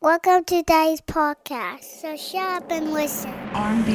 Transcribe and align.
Welcome 0.00 0.44
to 0.44 0.58
today's 0.58 1.00
podcast. 1.00 1.82
So 1.82 2.16
shut 2.16 2.62
up 2.62 2.70
and 2.70 2.92
listen. 2.92 3.32
R&B. 3.52 3.94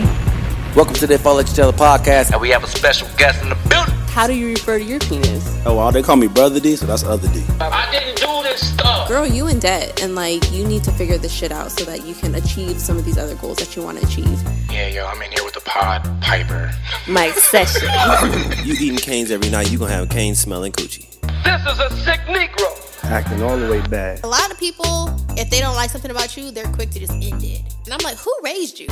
Welcome 0.75 0.95
to 0.95 1.07
the 1.07 1.13
If 1.13 1.25
I 1.25 1.31
Let 1.31 1.47
You 1.47 1.55
Tell 1.55 1.71
the 1.71 1.77
podcast. 1.77 2.31
And 2.33 2.41
we 2.41 2.49
have 2.49 2.61
a 2.61 2.67
special 2.67 3.07
guest 3.15 3.41
in 3.41 3.47
the 3.47 3.55
building. 3.69 3.93
How 4.09 4.27
do 4.27 4.33
you 4.33 4.47
refer 4.49 4.79
to 4.79 4.83
your 4.83 4.99
penis? 4.99 5.61
Oh, 5.65 5.77
well, 5.77 5.93
they 5.93 6.03
call 6.03 6.17
me 6.17 6.27
Brother 6.27 6.59
D, 6.59 6.75
so 6.75 6.85
that's 6.85 7.03
Other 7.05 7.29
D. 7.29 7.41
I 7.61 7.89
didn't 7.89 8.17
do 8.17 8.43
this 8.43 8.73
stuff. 8.73 9.07
Girl, 9.07 9.25
you 9.25 9.47
in 9.47 9.59
debt, 9.59 10.03
and 10.03 10.13
like 10.13 10.51
you 10.51 10.67
need 10.67 10.83
to 10.83 10.91
figure 10.91 11.17
this 11.17 11.31
shit 11.31 11.53
out 11.53 11.71
so 11.71 11.85
that 11.85 12.05
you 12.05 12.13
can 12.15 12.35
achieve 12.35 12.81
some 12.81 12.97
of 12.97 13.05
these 13.05 13.17
other 13.17 13.35
goals 13.35 13.59
that 13.59 13.73
you 13.77 13.81
want 13.81 13.97
to 13.99 14.05
achieve. 14.05 14.41
Yeah, 14.69 14.87
yo, 14.89 15.05
I'm 15.05 15.21
in 15.21 15.31
here 15.31 15.45
with 15.45 15.53
the 15.53 15.61
pod 15.61 16.03
Piper. 16.21 16.69
Mike 17.07 17.35
Session. 17.35 17.87
You 18.65 18.73
eating 18.73 18.97
canes 18.97 19.31
every 19.31 19.49
night, 19.49 19.71
you 19.71 19.79
gonna 19.79 19.93
have 19.93 20.09
a 20.11 20.13
cane 20.13 20.35
smelling 20.35 20.73
coochie. 20.73 21.09
This 21.45 21.61
is 21.73 21.79
a 21.79 21.89
sick 22.03 22.19
Negro. 22.27 22.82
Acting 23.03 23.41
all 23.41 23.57
the 23.57 23.69
way 23.69 23.81
bad. 23.87 24.23
A 24.23 24.27
lot 24.27 24.51
of 24.51 24.57
people, 24.59 25.09
if 25.37 25.49
they 25.49 25.59
don't 25.59 25.75
like 25.75 25.89
something 25.89 26.11
about 26.11 26.35
you, 26.37 26.51
they're 26.51 26.71
quick 26.71 26.89
to 26.91 26.99
just 26.99 27.11
end 27.13 27.43
it. 27.43 27.61
And 27.85 27.93
I'm 27.93 27.99
like, 28.03 28.17
who 28.17 28.33
raised 28.43 28.79
you? 28.79 28.87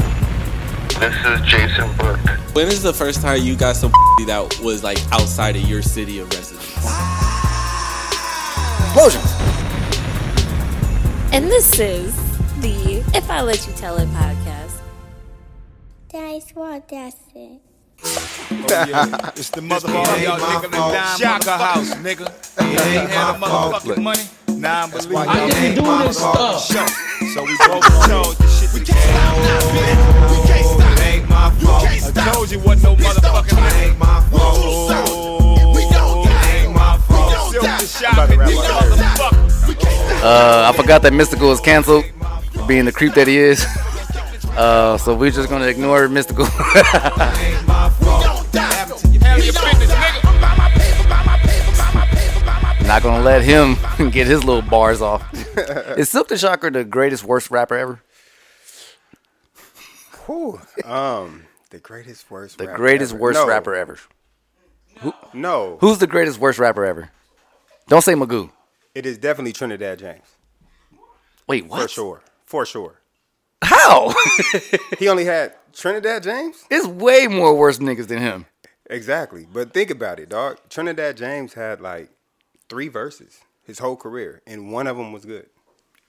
This 0.99 1.15
is 1.25 1.41
Jason 1.47 1.95
Burke. 1.97 2.19
When 2.53 2.67
is 2.67 2.83
the 2.83 2.93
first 2.93 3.21
time 3.21 3.41
you 3.41 3.55
got 3.55 3.75
some 3.75 3.91
that 4.27 4.59
was 4.63 4.83
like 4.83 4.99
outside 5.11 5.55
of 5.55 5.63
your 5.63 5.81
city 5.81 6.19
of 6.19 6.29
residence? 6.31 6.77
Explosions! 8.85 9.31
And 11.33 11.45
this 11.45 11.79
is 11.79 12.15
the 12.61 13.03
If 13.15 13.29
I 13.31 13.41
Let 13.41 13.65
You 13.65 13.73
Tell 13.73 13.97
It 13.97 14.09
podcast. 14.09 14.77
That's 16.11 16.51
what 16.51 16.89
that's 16.89 17.15
it. 17.33 17.61
It's 19.37 19.51
the 19.51 19.61
motherfucker 19.61 20.23
y'all 20.23 20.37
nickel 20.37 20.65
and 20.65 20.93
dime 20.93 21.19
Shaka 21.19 21.57
house, 21.57 21.93
nigga. 21.95 22.25
You 22.59 22.79
ain't 22.79 23.09
had 23.11 23.33
the 23.33 23.45
motherfucking 23.45 24.01
money. 24.01 24.23
Nah, 24.47 24.83
I'm 24.83 24.89
believe 24.89 25.15
I 25.15 25.49
didn't 25.49 25.75
do 25.75 25.97
this 26.07 26.17
stuff. 26.17 26.61
So 26.61 27.43
we 27.43 27.55
both 27.57 28.07
told 28.07 28.35
this 28.37 28.59
shit. 28.59 28.73
We 28.73 28.79
can't 28.85 28.97
stop 28.97 29.37
now, 29.37 29.59
bitch. 29.69 30.31
We 30.31 30.47
can't 30.47 30.65
stop. 30.65 30.97
It 30.97 31.03
ain't 31.03 31.29
my 31.29 31.51
fault. 31.51 32.17
I 32.17 32.31
told 32.33 32.51
you 32.51 32.59
what 32.59 32.81
no 32.81 32.95
motherfucking 32.95 33.57
nigga. 33.57 33.89
ain't 33.89 33.99
my 33.99 34.21
fault. 34.31 35.75
We 35.75 35.83
don't 35.91 36.25
die. 36.25 36.57
ain't 36.57 36.73
my 36.73 36.97
fault. 36.97 37.51
Silk 37.51 37.63
the 37.63 37.85
Shocker 37.85 38.33
and 38.33 38.41
this 38.41 38.57
motherfucker. 38.57 40.23
Uh, 40.23 40.71
I 40.73 40.75
forgot 40.75 41.03
that 41.03 41.13
Mystikal 41.13 41.49
was 41.49 41.59
canceled 41.59 42.05
for 42.53 42.65
being 42.67 42.85
the 42.85 42.91
creep 42.91 43.13
that 43.13 43.27
he 43.27 43.37
is. 43.37 43.65
Uh, 44.57 44.97
so 44.97 45.15
we're 45.15 45.31
just 45.31 45.49
gonna 45.49 45.65
ignore 45.67 46.07
Mystikal. 46.07 46.45
Ain't 47.39 47.67
my 47.67 47.89
fault. 47.89 48.45
Handle 48.53 48.99
your 49.45 49.53
business, 49.53 49.91
nigga. 49.91 50.21
Not 52.87 53.01
gonna 53.03 53.23
let 53.23 53.41
him 53.43 53.75
get 54.11 54.27
his 54.27 54.43
little 54.43 54.61
bars 54.61 55.01
off. 55.01 55.23
is 55.97 56.09
Silk 56.09 56.27
the 56.27 56.37
Shocker 56.37 56.69
the 56.69 56.83
greatest, 56.83 57.23
worst 57.23 57.49
rapper 57.49 57.75
ever? 57.77 58.01
Whew. 60.25 60.59
Um, 60.85 61.45
the 61.69 61.79
greatest 61.79 62.29
worst. 62.29 62.57
The 62.57 62.65
rapper 62.67 62.77
greatest, 62.77 63.13
ever. 63.13 63.21
worst 63.21 63.39
No. 63.39 63.47
rapper 63.47 63.73
ever. 63.75 63.97
No, 65.33 65.77
Who's 65.81 65.97
the 65.97 66.05
greatest, 66.07 66.37
worst 66.39 66.59
rapper 66.59 66.85
ever? 66.85 67.09
Don't 67.87 68.01
say 68.03 68.13
Magoo. 68.13 68.51
it 68.93 69.05
is 69.05 69.17
definitely 69.17 69.53
Trinidad 69.53 69.97
James 69.97 70.35
Wait, 71.47 71.65
what? 71.65 71.81
for 71.83 71.87
sure. 71.87 72.21
For 72.45 72.65
sure. 72.65 73.00
How? 73.63 74.13
He 74.99 75.07
only 75.09 75.25
had 75.25 75.55
Trinidad 75.73 76.23
James. 76.23 76.63
it's 76.69 76.85
way 76.85 77.27
more 77.27 77.55
worse 77.55 77.79
niggas 77.79 78.07
than 78.07 78.19
him. 78.19 78.45
Exactly, 78.89 79.47
but 79.51 79.73
think 79.73 79.89
about 79.89 80.19
it, 80.19 80.29
dog. 80.29 80.57
Trinidad 80.69 81.17
James 81.17 81.53
had 81.53 81.81
like 81.81 82.09
three 82.69 82.87
verses 82.87 83.39
his 83.63 83.79
whole 83.79 83.95
career, 83.95 84.41
and 84.45 84.71
one 84.71 84.85
of 84.85 84.97
them 84.97 85.11
was 85.11 85.25
good. 85.25 85.47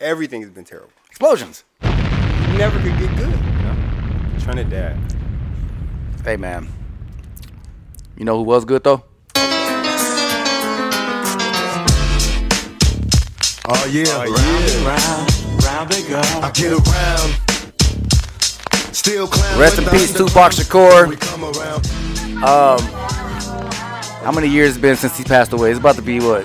Everything 0.01 0.43
has 0.43 0.51
been 0.51 0.65
terrible. 0.65 0.91
Explosions. 1.09 1.65
He 1.81 2.57
never 2.59 2.79
could 2.81 2.99
get 2.99 3.17
good. 3.17 3.31
You 3.31 3.63
know? 3.63 4.39
Trinidad. 4.41 4.99
Hey 6.25 6.37
man. 6.37 6.69
You 8.17 8.25
know 8.25 8.37
who 8.39 8.43
was 8.45 8.65
good 8.65 8.83
though? 8.85 9.05
Oh 13.65 13.87
yeah, 13.91 14.03
round 14.17 14.37
yeah. 14.37 14.87
round, 14.87 15.01
round 15.01 15.32
they 15.89 16.03
go. 16.09 16.21
I 16.43 16.51
get 16.55 16.73
around. 16.73 17.39
Still 18.95 19.27
clown. 19.27 19.59
Rest 19.59 19.79
in 19.79 19.85
peace, 19.89 20.13
Tupac 20.13 20.53
Shakur. 20.53 21.13
Um, 22.43 22.81
how 24.25 24.33
many 24.33 24.49
years 24.49 24.71
it's 24.71 24.79
been 24.79 24.97
since 24.97 25.17
he 25.17 25.25
passed 25.25 25.53
away? 25.53 25.71
It's 25.71 25.81
about 25.81 25.97
to 25.97 26.03
be 26.03 26.21
what? 26.21 26.45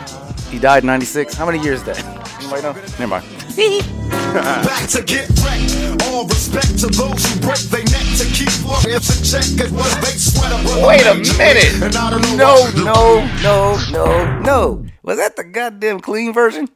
He 0.50 0.60
died 0.60 0.84
in 0.84 0.88
'96. 0.88 1.36
How 1.36 1.46
many 1.46 1.60
years 1.60 1.80
is 1.82 1.86
that? 1.86 2.00
Anybody 2.40 2.62
know? 2.62 2.74
Never 2.74 3.08
mind. 3.08 3.26
Back 4.34 4.88
to 4.90 5.04
get 5.04 5.28
wrecked. 5.44 6.04
All 6.04 6.26
respect 6.28 6.80
to 6.80 6.88
those 6.88 7.26
who 7.26 7.40
break 7.42 7.60
their 7.70 7.84
neck 7.84 8.08
to 8.18 8.26
keep 8.32 8.50
lawyers 8.66 9.10
in 9.10 9.24
check. 9.24 9.44
Cause 9.58 9.72
what 9.72 10.02
they 10.02 10.16
sweat 10.18 10.52
up. 10.52 10.88
Wait 10.88 11.06
a 11.06 11.16
minute. 11.38 11.84
And 11.84 11.96
I 11.96 12.10
don't 12.12 12.22
know 12.38 12.72
No, 12.84 13.26
no, 13.42 13.42
no, 13.42 13.92
no, 13.92 14.40
no. 14.40 14.86
Was 15.04 15.18
that 15.18 15.36
the 15.36 15.44
goddamn 15.44 16.00
clean 16.00 16.34
version? 16.34 16.70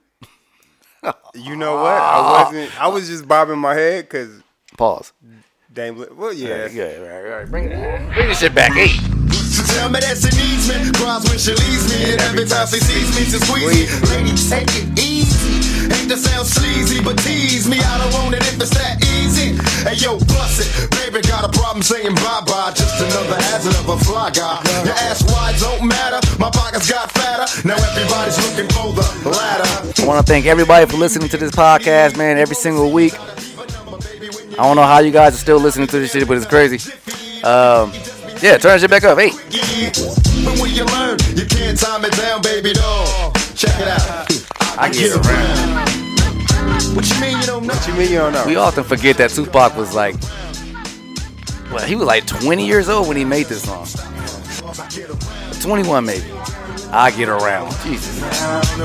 You 1.34 1.56
know 1.56 1.76
what? 1.76 1.94
I 1.94 2.44
wasn't. 2.44 2.82
I 2.82 2.88
was 2.88 3.08
just 3.08 3.28
bobbing 3.28 3.58
my 3.58 3.74
head 3.74 4.06
because 4.06 4.42
Pause. 4.78 5.14
Dame. 5.72 6.06
Well, 6.18 6.34
yeah. 6.34 6.68
Yeah, 6.68 6.98
right, 6.98 7.24
right. 7.24 7.50
Bring 7.50 7.72
it, 7.72 8.14
bring 8.14 8.28
this 8.28 8.40
shit 8.40 8.54
back. 8.54 8.74
Hey. 8.74 8.88
She 8.88 9.64
tell 9.68 9.90
me 9.90 10.00
that 10.00 10.20
she 10.20 10.32
needs 10.36 10.68
me. 10.68 10.92
Cries 10.96 11.24
when 11.28 11.40
she 11.40 11.52
leaves 11.56 11.88
me. 11.92 12.12
And 12.12 12.22
every 12.28 12.46
time 12.46 12.68
she 12.68 12.80
sees 12.80 13.12
me, 13.16 13.24
she 13.28 13.40
squeeze 13.40 13.68
me. 13.68 13.84
Lady, 14.12 14.36
take 14.36 14.72
it 14.80 14.88
easy. 15.00 15.88
Ain't 15.92 16.08
to 16.12 16.18
sound 16.18 16.48
sleazy, 16.48 17.04
but 17.04 17.18
tease 17.20 17.68
me. 17.68 17.80
I 17.80 17.98
don't 18.00 18.14
want 18.16 18.36
it 18.36 18.44
if 18.48 18.60
it's 18.60 18.72
that 18.76 19.00
easy. 19.16 19.60
Hey, 19.84 19.96
yo, 20.00 20.20
bust 20.32 20.64
it. 20.64 20.92
Baby, 20.98 21.22
got 21.28 21.44
a 21.44 21.52
problem 21.52 21.84
saying 21.84 22.16
bye 22.16 22.44
bye. 22.48 22.72
Just 22.76 23.00
another 23.00 23.40
hazard 23.52 23.76
of 23.80 23.92
a 23.92 23.98
fly 24.04 24.32
guy. 24.32 24.60
Your 24.88 24.96
ass 25.08 25.24
wide 25.28 25.56
don't 25.60 25.88
matter. 25.88 26.20
My 26.40 26.50
pockets 26.50 26.90
got 26.90 27.12
fatter. 27.12 27.48
Now 27.68 27.76
everybody's 27.76 28.40
looking 28.40 28.72
for 28.72 28.96
the 28.96 29.04
ladder. 29.04 29.11
I 30.00 30.06
want 30.06 30.26
to 30.26 30.32
thank 30.32 30.46
everybody 30.46 30.86
for 30.86 30.98
listening 30.98 31.28
to 31.30 31.38
this 31.38 31.52
podcast, 31.52 32.18
man, 32.18 32.38
every 32.38 32.56
single 32.56 32.92
week. 32.92 33.14
I 33.18 34.64
don't 34.64 34.76
know 34.76 34.84
how 34.84 35.00
you 35.00 35.12
guys 35.12 35.34
are 35.34 35.38
still 35.38 35.60
listening 35.60 35.88
to 35.88 36.00
this 36.00 36.12
shit, 36.12 36.28
but 36.28 36.38
it's 36.38 36.46
crazy. 36.46 36.92
Um, 37.44 37.92
yeah, 38.42 38.58
turn 38.58 38.80
shit 38.80 38.90
back 38.90 39.04
up. 39.04 39.20
Hey. 39.20 39.32
When 40.60 40.72
you 40.72 40.86
learn, 40.86 41.18
you 41.36 41.46
can't 41.46 41.78
time 41.78 42.06
it 42.06 42.14
down, 42.14 42.42
baby 42.42 42.74
doll. 42.74 43.32
Check 43.56 43.80
it 43.80 43.88
out. 43.88 44.80
I 44.80 44.90
get 44.92 45.16
around. 45.16 46.96
What 46.96 47.10
you 47.10 47.22
mean 47.22 47.40
you 47.40 47.46
don't 47.46 47.66
know? 47.66 47.74
What 47.74 47.88
you 47.88 47.94
mean 47.94 48.12
you 48.12 48.18
don't 48.18 48.34
know? 48.34 48.46
We 48.46 48.56
often 48.56 48.84
forget 48.84 49.18
that 49.18 49.32
Tupac 49.32 49.76
was 49.76 49.94
like, 49.94 50.16
well, 51.72 51.86
he 51.86 51.96
was 51.96 52.06
like 52.06 52.26
20 52.28 52.66
years 52.66 52.90
old 52.90 53.08
when 53.08 53.18
he 53.18 53.26
made 53.26 53.48
this 53.48 53.64
song. 53.64 53.88
21 55.62 56.06
maybe. 56.06 56.26
I 56.94 57.12
get 57.12 57.30
around. 57.30 57.72
Jesus. 57.84 58.20
Get 58.20 58.80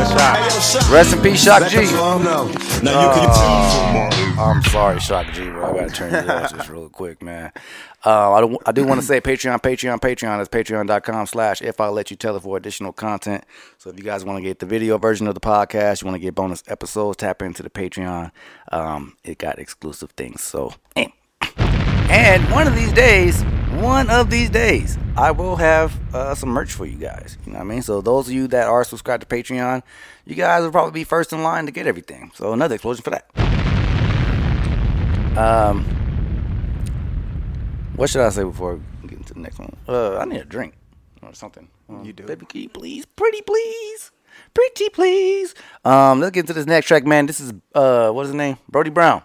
around. 0.00 0.42
Rest 0.90 1.14
in 1.14 1.22
peace, 1.22 1.42
Shock 1.42 1.68
G. 1.68 1.76
Now 1.76 2.44
you 2.44 3.20
can 3.20 3.28
tell 3.34 4.12
I'm 4.38 4.62
sorry, 4.62 5.00
Shock 5.00 5.32
G, 5.32 5.50
bro. 5.50 5.70
I 5.70 5.80
gotta 5.80 5.90
turn 5.90 6.12
you 6.12 6.30
off 6.30 6.52
just 6.52 6.68
real 6.68 6.88
quick, 6.88 7.22
man. 7.22 7.52
Uh, 8.04 8.32
I, 8.32 8.40
do, 8.40 8.58
I 8.64 8.72
do 8.72 8.84
want 8.84 9.00
to 9.00 9.06
say 9.06 9.20
Patreon, 9.20 9.60
Patreon, 9.60 10.00
Patreon. 10.00 10.38
That's 10.38 10.48
patreon.com 10.48 11.26
slash 11.26 11.62
if 11.62 11.80
I 11.80 11.88
let 11.88 12.10
you 12.10 12.16
tell 12.16 12.36
it 12.36 12.42
for 12.42 12.56
additional 12.56 12.92
content. 12.92 13.44
So 13.78 13.90
if 13.90 13.98
you 13.98 14.04
guys 14.04 14.24
want 14.24 14.38
to 14.38 14.42
get 14.42 14.58
the 14.58 14.66
video 14.66 14.98
version 14.98 15.26
of 15.26 15.34
the 15.34 15.40
podcast, 15.40 16.02
you 16.02 16.06
want 16.06 16.16
to 16.16 16.20
get 16.20 16.34
bonus 16.34 16.62
episodes, 16.66 17.18
tap 17.18 17.42
into 17.42 17.62
the 17.62 17.70
Patreon. 17.70 18.30
Um, 18.70 19.16
it 19.24 19.38
got 19.38 19.58
exclusive 19.58 20.10
things. 20.12 20.42
So, 20.42 20.74
eh. 20.96 21.08
And 22.12 22.42
one 22.52 22.66
of 22.68 22.74
these 22.74 22.92
days, 22.92 23.42
one 23.80 24.10
of 24.10 24.30
these 24.30 24.50
days, 24.50 24.98
I 25.16 25.30
will 25.30 25.56
have 25.56 25.98
uh, 26.14 26.34
some 26.34 26.50
merch 26.50 26.72
for 26.72 26.86
you 26.86 26.96
guys. 26.96 27.36
You 27.46 27.52
know 27.52 27.58
what 27.58 27.64
I 27.64 27.68
mean? 27.68 27.82
So 27.82 28.00
those 28.00 28.28
of 28.28 28.34
you 28.34 28.46
that 28.48 28.66
are 28.68 28.84
subscribed 28.84 29.28
to 29.28 29.34
Patreon, 29.34 29.82
you 30.24 30.34
guys 30.34 30.62
will 30.62 30.70
probably 30.70 30.92
be 30.92 31.04
first 31.04 31.32
in 31.32 31.42
line 31.42 31.66
to 31.66 31.72
get 31.72 31.86
everything. 31.86 32.30
So 32.34 32.52
another 32.52 32.74
explosion 32.74 33.02
for 33.02 33.10
that. 33.10 33.26
Um, 35.38 35.84
what 37.96 38.10
should 38.10 38.20
I 38.22 38.28
say 38.28 38.44
before 38.44 38.78
we 39.02 39.08
get 39.08 39.18
into 39.18 39.34
the 39.34 39.40
next 39.40 39.58
one? 39.58 39.74
Uh, 39.88 40.18
I 40.18 40.24
need 40.26 40.40
a 40.40 40.44
drink 40.44 40.74
or 41.22 41.32
something. 41.34 41.68
Um, 41.88 42.04
You 42.04 42.12
do. 42.12 42.24
baby. 42.24 42.46
Can 42.46 42.60
you 42.62 42.68
please, 42.68 43.06
pretty 43.06 43.40
please, 43.42 44.10
pretty 44.54 44.88
please. 44.90 45.54
Um, 45.84 46.20
let's 46.20 46.32
get 46.32 46.40
into 46.40 46.52
this 46.52 46.66
next 46.66 46.86
track, 46.86 47.06
man. 47.06 47.26
This 47.26 47.40
is 47.40 47.52
uh, 47.74 48.10
what 48.10 48.22
is 48.22 48.28
his 48.28 48.34
name? 48.36 48.58
Brody 48.68 48.90
Brown. 48.90 49.22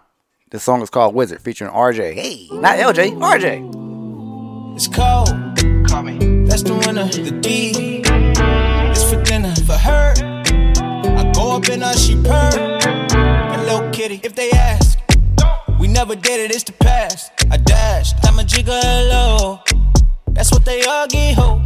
This 0.49 0.63
song 0.63 0.81
is 0.81 0.89
called 0.89 1.13
Wizard, 1.13 1.41
featuring 1.41 1.71
RJ. 1.71 2.13
Hey, 2.13 2.47
not 2.53 2.77
LJ, 2.77 3.17
RJ. 3.19 4.77
It's 4.77 4.87
cold. 4.87 5.27
Call 5.89 6.03
me. 6.03 6.45
That's 6.47 6.63
the 6.63 6.73
winner. 6.85 7.03
The 7.03 7.31
D. 7.41 8.01
It's 8.89 9.03
for 9.03 9.21
dinner. 9.23 9.53
For 9.65 9.73
her. 9.73 10.13
I 11.17 11.29
go 11.35 11.51
up 11.57 11.67
in 11.67 11.81
her, 11.81 11.91
she 11.91 12.15
purr. 12.15 12.79
And 13.11 13.65
Lil 13.65 13.91
Kitty. 13.91 14.21
If 14.23 14.35
they 14.35 14.49
ask, 14.51 14.97
we 15.81 15.89
never 15.89 16.15
did 16.15 16.39
it, 16.39 16.55
it's 16.55 16.63
the 16.63 16.71
past. 16.71 17.29
I 17.51 17.57
dashed. 17.57 18.15
I'm 18.23 18.39
a 18.39 18.43
jigger 18.43 18.71
low. 18.71 19.59
That's 20.27 20.53
what 20.53 20.63
they 20.63 20.81
all 20.83 21.07
get 21.07 21.35
ho. 21.35 21.61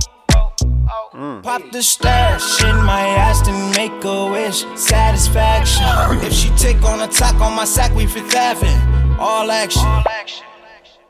Oh. 0.64 1.42
Pop 1.44 1.72
the 1.72 1.82
stash 1.82 2.64
in 2.64 2.76
my 2.84 3.02
ass 3.02 3.48
and 3.48 3.76
make 3.76 4.04
a 4.04 4.32
wish. 4.32 4.66
Satisfaction. 4.76 5.86
If 6.26 6.34
she 6.34 6.50
tick 6.58 6.82
on 6.84 7.02
attack 7.02 7.36
on 7.42 7.56
my 7.56 7.66
sack, 7.66 7.94
we 7.96 8.06
fifth 8.08 8.36
Avenue. 8.36 9.18
All 9.20 9.50
action. 9.52 9.84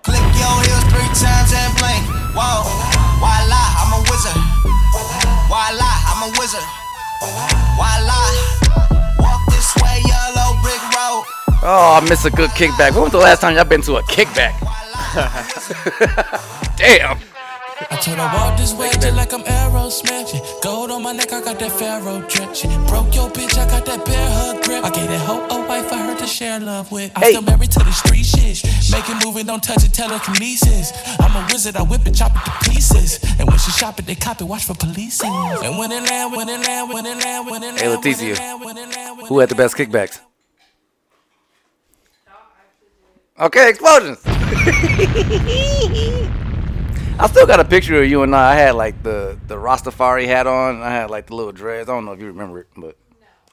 Click 0.03 0.25
your 0.41 0.57
heels 0.65 0.85
three 0.89 1.11
times 1.13 1.51
and 1.53 1.73
blink. 1.77 2.03
Whoa. 2.33 2.65
Voila, 3.21 3.63
I'm 3.79 3.93
a 3.93 4.01
wizard. 4.09 4.41
Voila, 5.47 5.91
I'm 6.09 6.25
a 6.25 6.29
wizard. 6.39 6.67
Voila. 7.77 8.19
Walk 9.19 9.41
this 9.53 9.69
way, 9.77 10.01
yellow 10.07 10.57
brick 10.61 10.81
road. 10.97 11.23
Oh, 11.63 11.99
I 12.01 12.05
miss 12.09 12.25
a 12.25 12.31
good 12.31 12.49
kickback. 12.51 12.93
When 12.93 13.03
was 13.03 13.11
the 13.11 13.19
last 13.19 13.41
time 13.41 13.55
y'all 13.55 13.65
been 13.65 13.81
to 13.83 13.97
a 13.97 14.03
kickback? 14.03 14.57
Damn. 16.77 17.19
I 17.89 17.95
told 17.97 18.17
her 18.17 18.29
walk 18.35 18.57
this 18.59 18.73
way 18.73 18.89
just 19.01 19.15
like 19.15 19.33
I'm 19.33 19.41
Aerosmith. 19.43 20.33
Yeah, 20.33 20.41
Gold 20.63 20.91
on 20.91 21.01
my 21.03 21.11
neck, 21.13 21.31
I 21.33 21.41
got 21.41 21.57
that 21.59 21.71
Pharaoh 21.71 22.21
drip. 22.27 22.53
She 22.55 22.67
broke 22.87 23.13
your 23.15 23.29
bitch, 23.29 23.57
I 23.57 23.67
got 23.69 23.85
that 23.85 24.05
bear 24.05 24.29
hug 24.31 24.63
grip. 24.63 24.83
I 24.83 24.89
gave 24.91 25.07
that 25.07 25.21
hoe 25.21 25.45
a 25.49 25.67
wife 25.67 25.87
for 25.87 25.95
her 25.95 26.15
to 26.17 26.27
share 26.27 26.59
love 26.59 26.91
with. 26.91 27.11
I 27.15 27.19
Hey. 27.21 27.29
still 27.31 27.41
married 27.43 27.71
to 27.71 27.79
the 27.79 27.91
street 27.91 28.25
shit. 28.25 28.63
Make 28.91 29.09
it 29.09 29.25
move 29.25 29.37
it, 29.37 29.47
don't 29.47 29.63
touch 29.63 29.83
it, 29.83 29.93
telekinesis. 29.93 30.91
I'm 31.19 31.35
a 31.35 31.47
wizard, 31.51 31.75
I 31.77 31.81
whip 31.83 32.05
it, 32.05 32.13
chop 32.15 32.31
it 32.35 32.43
to 32.45 32.69
pieces. 32.69 33.19
And 33.39 33.47
when 33.49 33.57
she 33.57 33.71
shop 33.71 33.97
it, 33.99 34.05
they 34.05 34.15
cop 34.15 34.41
it, 34.41 34.45
watch 34.45 34.65
for 34.65 34.75
policing. 34.75 35.31
And 35.63 35.77
when 35.79 35.91
it 35.91 36.03
land, 36.09 36.33
when 36.35 36.49
it 36.49 36.59
land, 36.67 36.89
when 36.93 37.05
it 37.05 37.17
land, 37.23 37.49
when 37.49 37.63
it 37.63 37.67
land. 37.67 37.79
Hey, 37.81 37.87
when 37.87 37.97
it 37.99 38.03
Leticia. 38.03 38.37
land, 38.39 38.61
when 38.65 38.77
it 38.77 38.89
land, 38.95 39.21
Who 39.29 39.39
had 39.39 39.49
the 39.49 39.55
best 39.55 39.75
kickbacks? 39.77 40.19
Okay, 43.39 43.69
explosions. 43.69 44.19
I 47.19 47.27
still 47.27 47.45
got 47.45 47.59
a 47.59 47.65
picture 47.65 48.01
of 48.01 48.09
you 48.09 48.23
and 48.23 48.35
I. 48.35 48.53
I 48.53 48.55
had 48.55 48.75
like 48.75 49.03
the 49.03 49.37
the 49.47 49.55
Rastafari 49.55 50.25
hat 50.25 50.47
on. 50.47 50.81
I 50.81 50.89
had 50.89 51.09
like 51.09 51.27
the 51.27 51.35
little 51.35 51.51
dreads. 51.51 51.87
I 51.89 51.93
don't 51.93 52.05
know 52.05 52.13
if 52.13 52.19
you 52.19 52.27
remember 52.27 52.59
it, 52.61 52.67
but 52.75 52.97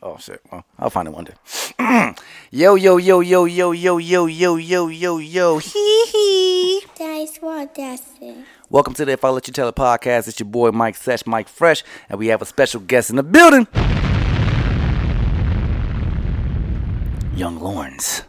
oh 0.02 0.16
shit. 0.18 0.40
Well, 0.50 0.64
I'll 0.78 0.90
find 0.90 1.06
it 1.06 1.12
one 1.14 1.24
day. 1.24 1.34
yo 2.50 2.74
yo 2.76 2.96
yo 2.96 3.20
yo 3.20 3.44
yo 3.44 3.72
yo 3.72 3.98
yo 3.98 4.26
yo 4.26 4.56
yo 4.56 4.88
yo 4.88 5.18
yo. 5.18 5.58
Hee 5.58 6.06
hee. 6.12 6.82
That's 6.98 7.36
what 7.38 7.74
that's 7.74 8.02
it. 8.20 8.38
Welcome 8.70 8.94
to 8.94 9.04
the 9.04 9.12
If 9.12 9.24
I 9.24 9.28
Let 9.30 9.46
You 9.48 9.52
Tell 9.52 9.68
It 9.68 9.74
podcast. 9.74 10.28
It's 10.28 10.40
your 10.40 10.48
boy 10.48 10.70
Mike 10.70 10.96
Sesh, 10.96 11.26
Mike 11.26 11.48
Fresh, 11.48 11.84
and 12.08 12.18
we 12.18 12.28
have 12.28 12.40
a 12.40 12.46
special 12.46 12.80
guest 12.80 13.10
in 13.10 13.16
the 13.16 13.22
building. 13.22 13.66
Young 17.36 17.58
Lawrence. 17.60 18.22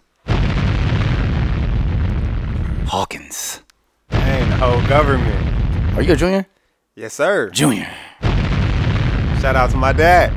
Hawkins. 2.88 3.62
The 4.50 4.56
whole 4.57 4.88
government. 4.88 5.98
Are 5.98 6.01
you 6.01 6.13
a 6.13 6.16
junior? 6.16 6.46
Yes, 6.96 7.13
sir. 7.13 7.50
Junior. 7.51 7.88
Shout 9.42 9.56
out 9.56 9.69
to 9.72 9.78
my 9.78 9.94
dad. 9.94 10.34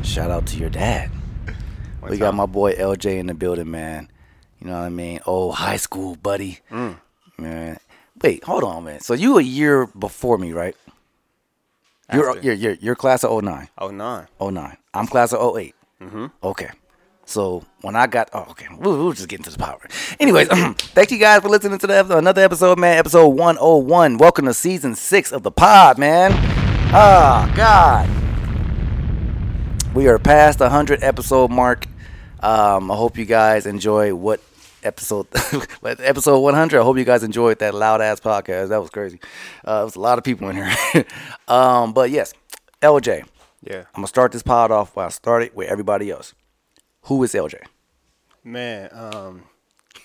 Shout 0.04 0.30
out 0.30 0.46
to 0.46 0.56
your 0.58 0.70
dad. 0.70 1.10
we 2.08 2.16
got 2.18 2.34
my 2.34 2.46
boy 2.46 2.72
LJ 2.74 3.18
in 3.18 3.26
the 3.26 3.34
building, 3.34 3.70
man. 3.70 4.08
You 4.60 4.66
know 4.68 4.78
what 4.78 4.86
I 4.86 4.88
mean? 4.88 5.20
Oh, 5.26 5.52
high 5.52 5.76
school 5.76 6.16
buddy. 6.16 6.58
Man. 7.38 7.78
Wait, 8.22 8.42
hold 8.42 8.64
on, 8.64 8.84
man. 8.84 9.00
So 9.00 9.14
you 9.14 9.38
a 9.38 9.42
year 9.42 9.86
before 9.86 10.38
me, 10.38 10.52
right? 10.52 10.74
You're, 12.12 12.30
After. 12.30 12.42
you're, 12.42 12.54
you're, 12.54 12.74
you're 12.80 12.94
class 12.96 13.22
of 13.22 13.44
09. 13.44 13.68
Oh 13.78 13.90
nine. 13.90 14.26
09. 14.40 14.76
I'm 14.94 15.06
class 15.06 15.32
of 15.32 15.56
8 15.56 15.74
Mm-hmm. 16.00 16.26
Okay. 16.42 16.70
So 17.28 17.62
when 17.82 17.94
I 17.94 18.06
got, 18.06 18.30
oh, 18.32 18.46
okay, 18.52 18.68
we'll, 18.78 18.96
we'll 18.96 19.12
just 19.12 19.28
get 19.28 19.40
into 19.40 19.50
the 19.50 19.58
power. 19.58 19.86
Anyways, 20.18 20.48
thank 20.78 21.10
you 21.10 21.18
guys 21.18 21.42
for 21.42 21.50
listening 21.50 21.78
to 21.80 21.86
the, 21.86 22.16
another 22.16 22.42
episode, 22.42 22.78
man. 22.78 22.96
Episode 22.96 23.28
101. 23.28 24.16
Welcome 24.16 24.46
to 24.46 24.54
season 24.54 24.94
six 24.94 25.30
of 25.30 25.42
the 25.42 25.50
pod, 25.50 25.98
man. 25.98 26.30
Ah, 26.90 27.52
God. 27.54 28.08
We 29.94 30.08
are 30.08 30.18
past 30.18 30.58
the 30.58 30.64
100 30.64 31.04
episode 31.04 31.50
mark. 31.50 31.84
Um, 32.40 32.90
I 32.90 32.96
hope 32.96 33.18
you 33.18 33.26
guys 33.26 33.66
enjoy 33.66 34.14
what 34.14 34.40
episode, 34.82 35.26
episode 35.84 36.38
100. 36.40 36.80
I 36.80 36.82
hope 36.82 36.96
you 36.96 37.04
guys 37.04 37.24
enjoyed 37.24 37.58
that 37.58 37.74
loud 37.74 38.00
ass 38.00 38.20
podcast. 38.20 38.70
That 38.70 38.80
was 38.80 38.88
crazy. 38.88 39.20
Uh, 39.66 39.80
there 39.80 39.84
was 39.84 39.96
a 39.96 40.00
lot 40.00 40.16
of 40.16 40.24
people 40.24 40.48
in 40.48 40.56
here. 40.56 41.04
um, 41.48 41.92
but 41.92 42.08
yes, 42.08 42.32
LJ. 42.80 43.26
Yeah. 43.62 43.80
I'm 43.80 43.96
gonna 43.96 44.06
start 44.06 44.32
this 44.32 44.42
pod 44.42 44.70
off 44.70 44.96
where 44.96 45.04
I 45.04 45.10
started 45.10 45.54
with 45.54 45.68
everybody 45.68 46.10
else. 46.10 46.32
Who 47.02 47.22
is 47.22 47.32
LJ? 47.32 47.60
Man, 48.44 48.88
um, 48.92 49.42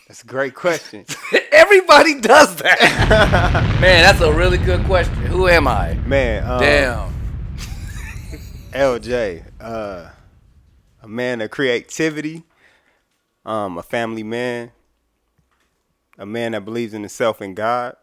that's 0.08 0.24
a 0.24 0.28
great 0.28 0.54
question. 0.56 1.06
everybody 1.54 2.20
does 2.20 2.56
that. 2.58 3.78
Man, 3.82 4.04
that's 4.04 4.22
a 4.22 4.34
really 4.34 4.58
good 4.58 4.84
question. 4.86 5.16
Who 5.16 5.48
am 5.48 5.68
I? 5.68 5.94
Man, 6.06 6.44
um, 6.44 6.60
Damn. 6.60 7.14
LJ, 8.72 9.46
uh, 9.60 10.10
a 11.02 11.08
man 11.08 11.42
of 11.42 11.52
creativity, 11.52 12.44
um, 13.46 13.78
a 13.78 13.84
family 13.84 14.24
man, 14.24 14.72
a 16.18 16.26
man 16.26 16.54
that 16.54 16.66
believes 16.66 16.94
in 16.94 17.02
himself 17.02 17.42
and 17.42 17.56
God, 17.56 17.96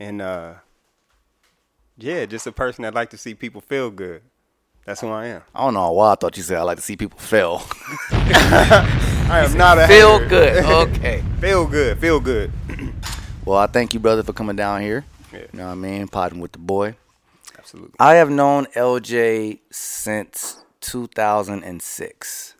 and 0.00 0.20
uh, 0.20 0.54
yeah, 1.96 2.26
just 2.26 2.46
a 2.46 2.52
person 2.52 2.82
that 2.82 2.94
like 2.94 3.10
to 3.10 3.18
see 3.18 3.34
people 3.34 3.60
feel 3.60 3.90
good. 3.90 4.22
That's 4.86 5.00
who 5.00 5.08
I 5.08 5.26
am. 5.26 5.42
I 5.54 5.64
don't 5.64 5.74
know 5.74 5.90
why 5.92 6.12
I 6.12 6.14
thought 6.14 6.36
you 6.36 6.42
said 6.44 6.58
I 6.58 6.62
like 6.62 6.76
to 6.78 6.82
see 6.82 6.96
people 6.96 7.18
fail. 7.18 7.62
I 8.10 9.42
am 9.44 9.56
not 9.58 9.78
a 9.78 9.86
Feel 9.88 10.20
hater. 10.20 10.28
good. 10.28 10.64
Okay. 10.96 11.22
feel 11.40 11.66
good. 11.66 11.98
Feel 11.98 12.20
good. 12.20 12.52
Well, 13.44 13.58
I 13.58 13.68
thank 13.68 13.94
you, 13.94 14.00
brother, 14.00 14.24
for 14.24 14.32
coming 14.32 14.56
down 14.56 14.80
here. 14.80 15.04
Yeah. 15.32 15.38
You 15.52 15.58
know 15.60 15.66
what 15.66 15.72
I 15.72 15.74
mean? 15.76 16.08
Podding 16.08 16.40
with 16.40 16.50
the 16.50 16.58
boy. 16.58 16.96
Absolutely. 17.56 17.94
I 18.00 18.14
have 18.14 18.28
known 18.28 18.66
LJ 18.74 19.60
since 19.70 20.64
2006. 20.80 22.54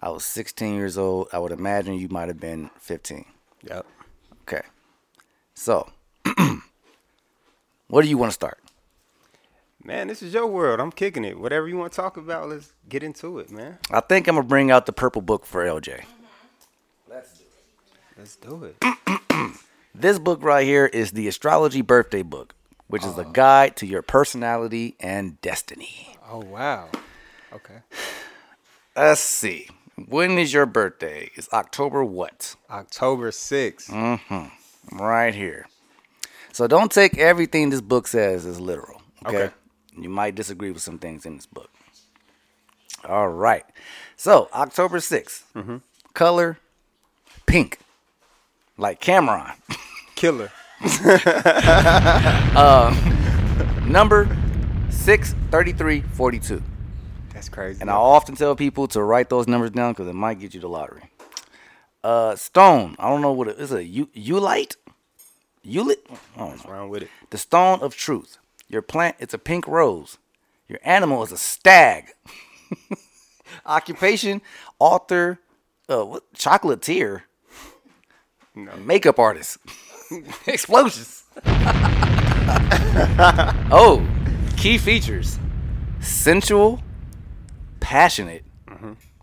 I 0.00 0.08
was 0.08 0.24
16 0.24 0.74
years 0.74 0.96
old. 0.96 1.28
I 1.34 1.38
would 1.38 1.52
imagine 1.52 1.94
you 1.96 2.08
might 2.08 2.28
have 2.28 2.40
been 2.40 2.70
15. 2.78 3.26
Yep. 3.68 3.84
Okay. 4.48 4.62
So, 5.54 5.90
where 7.88 8.02
do 8.02 8.08
you 8.08 8.16
want 8.16 8.30
to 8.30 8.34
start? 8.34 8.58
Man, 9.84 10.06
this 10.06 10.22
is 10.22 10.32
your 10.32 10.46
world. 10.46 10.78
I'm 10.78 10.92
kicking 10.92 11.24
it. 11.24 11.40
Whatever 11.40 11.66
you 11.66 11.76
want 11.76 11.92
to 11.92 11.96
talk 11.96 12.16
about, 12.16 12.48
let's 12.48 12.72
get 12.88 13.02
into 13.02 13.40
it, 13.40 13.50
man. 13.50 13.78
I 13.90 13.98
think 13.98 14.28
I'm 14.28 14.36
gonna 14.36 14.46
bring 14.46 14.70
out 14.70 14.86
the 14.86 14.92
purple 14.92 15.22
book 15.22 15.44
for 15.44 15.64
LJ. 15.64 16.04
Let's 17.10 17.38
do 17.38 17.44
it. 17.44 18.18
Let's 18.18 18.36
do 18.36 18.64
it. 18.64 19.56
this 19.94 20.20
book 20.20 20.44
right 20.44 20.64
here 20.64 20.86
is 20.86 21.10
the 21.12 21.26
astrology 21.26 21.82
birthday 21.82 22.22
book, 22.22 22.54
which 22.86 23.04
is 23.04 23.18
a 23.18 23.24
guide 23.24 23.76
to 23.78 23.86
your 23.86 24.02
personality 24.02 24.94
and 25.00 25.40
destiny. 25.40 26.16
Oh 26.30 26.44
wow. 26.44 26.88
Okay. 27.52 27.78
Let's 28.94 29.20
see. 29.20 29.68
When 30.06 30.38
is 30.38 30.52
your 30.52 30.66
birthday? 30.66 31.30
It's 31.34 31.52
October 31.52 32.04
what? 32.04 32.54
October 32.70 33.32
6th. 33.32 33.90
Mm-hmm. 33.90 34.96
Right 34.96 35.34
here. 35.34 35.66
So 36.52 36.68
don't 36.68 36.92
take 36.92 37.18
everything 37.18 37.70
this 37.70 37.80
book 37.80 38.06
says 38.06 38.46
as 38.46 38.60
literal. 38.60 39.02
Okay. 39.26 39.36
Okay. 39.36 39.54
You 39.96 40.08
might 40.08 40.34
disagree 40.34 40.70
with 40.70 40.82
some 40.82 40.98
things 40.98 41.26
in 41.26 41.36
this 41.36 41.46
book. 41.46 41.70
All 43.08 43.28
right. 43.28 43.64
So 44.16 44.48
October 44.52 44.98
6th. 44.98 45.42
Mm-hmm. 45.54 45.76
Color 46.14 46.58
pink. 47.46 47.78
Like 48.78 49.00
Cam'ron. 49.00 49.54
Killer. 50.14 50.50
Number 53.86 54.24
63342. 54.90 56.62
That's 57.34 57.48
crazy. 57.48 57.80
And 57.80 57.90
I 57.90 57.94
often 57.94 58.36
tell 58.36 58.54
people 58.56 58.86
to 58.88 59.02
write 59.02 59.28
those 59.28 59.48
numbers 59.48 59.70
down 59.72 59.92
because 59.92 60.08
it 60.08 60.14
might 60.14 60.38
get 60.38 60.54
you 60.54 60.60
the 60.60 60.68
lottery. 60.68 61.02
Uh, 62.04 62.36
stone. 62.36 62.96
I 62.98 63.08
don't 63.08 63.20
know 63.20 63.32
what 63.32 63.48
it 63.48 63.58
is. 63.58 63.72
A 63.72 63.84
U 63.84 64.06
Ulite. 64.14 64.76
Ulit. 65.64 65.96
I 66.36 66.38
don't 66.38 66.50
What's 66.50 66.66
wrong 66.66 66.88
with 66.88 67.02
it? 67.02 67.10
The 67.30 67.38
stone 67.38 67.80
of 67.80 67.96
truth. 67.96 68.38
Your 68.72 68.82
plant. 68.82 69.16
It's 69.20 69.34
a 69.34 69.38
pink 69.38 69.68
rose. 69.68 70.16
Your 70.66 70.80
animal 70.82 71.22
is 71.22 71.30
a 71.30 71.36
stag. 71.38 72.14
Occupation. 73.66 74.40
Author. 74.78 75.38
Uh, 75.88 76.06
what? 76.06 76.32
Chocolatier. 76.32 77.22
No. 78.54 78.74
Makeup 78.76 79.18
artist. 79.18 79.58
Explosions. 80.46 81.24
oh, 83.70 84.06
key 84.56 84.78
features: 84.78 85.38
sensual, 86.00 86.82
passionate, 87.80 88.44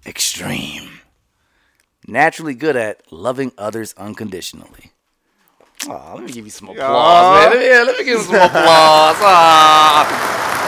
extreme, 0.06 1.02
naturally 2.08 2.56
good 2.56 2.76
at 2.76 3.02
loving 3.12 3.52
others 3.58 3.94
unconditionally. 3.98 4.92
Aw, 5.88 6.14
let 6.14 6.24
me 6.24 6.32
give 6.32 6.46
you 6.46 6.52
some 6.52 6.70
applause, 6.70 7.54
man. 7.56 7.62
Yeah, 7.62 7.84
let 7.84 7.98
me 7.98 8.04
give 8.04 8.18
you 8.20 8.24
some 8.24 8.36
applause. 8.36 9.16
Aw. 9.20 10.04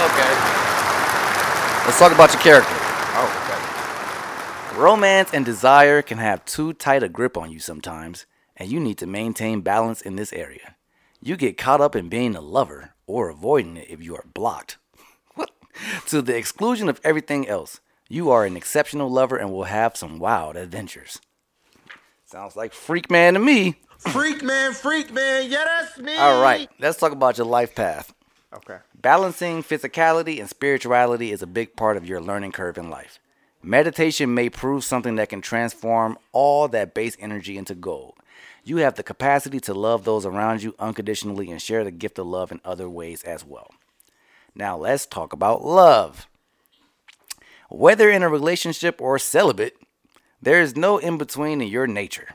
Okay. 0.08 1.86
Let's 1.86 2.00
talk 2.00 2.14
about 2.14 2.32
your 2.34 2.42
character. 2.42 2.74
Oh, 2.74 4.72
okay. 4.74 4.80
Romance 4.82 5.32
and 5.34 5.44
desire 5.46 6.02
can 6.02 6.18
have 6.18 6.46
too 6.46 6.74
tight 6.74 7.04
a 7.04 7.10
grip 7.10 7.36
on 7.38 7.52
you 7.52 7.60
sometimes, 7.60 8.26
and 8.56 8.72
you 8.72 8.80
need 8.80 8.98
to 9.00 9.06
maintain 9.06 9.62
balance 9.62 10.02
in 10.02 10.16
this 10.16 10.32
area. 10.32 10.76
You 11.22 11.36
get 11.36 11.58
caught 11.58 11.82
up 11.82 11.96
in 11.96 12.08
being 12.08 12.36
a 12.36 12.42
lover 12.42 12.94
or 13.06 13.30
avoiding 13.30 13.78
it 13.78 13.90
if 13.90 14.02
you 14.02 14.16
are 14.16 14.26
blocked. 14.34 14.78
What? 15.36 15.52
To 16.08 16.22
the 16.22 16.38
exclusion 16.38 16.88
of 16.90 17.02
everything 17.04 17.48
else, 17.48 17.80
you 18.08 18.30
are 18.32 18.46
an 18.46 18.56
exceptional 18.58 19.10
lover 19.10 19.36
and 19.36 19.52
will 19.52 19.66
have 19.66 19.98
some 19.98 20.20
wild 20.20 20.56
adventures. 20.56 21.20
Sounds 22.26 22.56
like 22.56 22.74
Freak 22.74 23.12
Man 23.12 23.34
to 23.34 23.40
me. 23.40 23.76
Freak 24.10 24.42
man, 24.44 24.74
freak 24.74 25.14
man, 25.14 25.50
yeah, 25.50 25.64
that's 25.64 25.98
me. 26.00 26.16
All 26.18 26.42
right, 26.42 26.70
let's 26.80 26.98
talk 26.98 27.12
about 27.12 27.38
your 27.38 27.48
life 27.48 27.76
path. 27.76 28.14
Okay. 28.54 28.78
Balancing 29.00 29.64
physicality 29.64 30.40
and 30.40 30.50
spirituality 30.50 31.32
is 31.32 31.42
a 31.42 31.48
big 31.48 31.76
part 31.76 31.98
of 31.98 32.06
your 32.06 32.20
learning 32.20 32.52
curve 32.52 32.78
in 32.78 32.90
life. 32.90 33.20
Meditation 33.64 34.34
may 34.34 34.50
prove 34.50 34.84
something 34.84 35.16
that 35.16 35.30
can 35.30 35.42
transform 35.42 36.18
all 36.32 36.68
that 36.68 36.94
base 36.94 37.16
energy 37.20 37.58
into 37.58 37.76
gold. 37.76 38.16
You 38.64 38.78
have 38.78 38.96
the 38.96 39.04
capacity 39.04 39.60
to 39.62 39.74
love 39.74 40.04
those 40.04 40.26
around 40.26 40.64
you 40.64 40.76
unconditionally 40.80 41.52
and 41.52 41.62
share 41.62 41.84
the 41.84 41.92
gift 41.92 42.20
of 42.20 42.28
love 42.28 42.52
in 42.52 42.60
other 42.66 42.90
ways 42.90 43.24
as 43.24 43.46
well. 43.46 43.70
Now, 44.56 44.78
let's 44.78 45.06
talk 45.06 45.32
about 45.32 45.64
love. 45.64 46.28
Whether 47.70 48.10
in 48.10 48.24
a 48.24 48.30
relationship 48.30 49.00
or 49.00 49.18
celibate, 49.18 49.78
there 50.42 50.60
is 50.60 50.76
no 50.76 50.98
in 50.98 51.18
between 51.18 51.62
in 51.62 51.68
your 51.70 51.88
nature. 51.88 52.30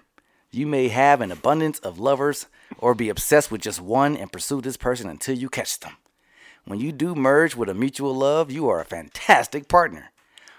You 0.57 0.67
may 0.67 0.89
have 0.89 1.21
an 1.21 1.31
abundance 1.31 1.79
of 1.81 1.99
lovers 1.99 2.47
or 2.79 2.95
be 2.95 3.11
obsessed 3.11 3.51
with 3.51 3.61
just 3.61 3.79
one 3.79 4.17
and 4.17 4.33
pursue 4.33 4.63
this 4.63 4.79
person 4.79 5.07
until 5.11 5.37
you 5.37 5.51
catch 5.51 5.79
them. 5.79 5.93
When 6.65 6.81
you 6.81 6.93
do 6.93 7.15
merge 7.15 7.55
with 7.55 7.69
a 7.69 7.75
mutual 7.75 8.15
love, 8.15 8.51
you 8.51 8.67
are 8.71 8.81
a 8.81 8.85
fantastic 8.87 9.69
partner. 9.69 10.13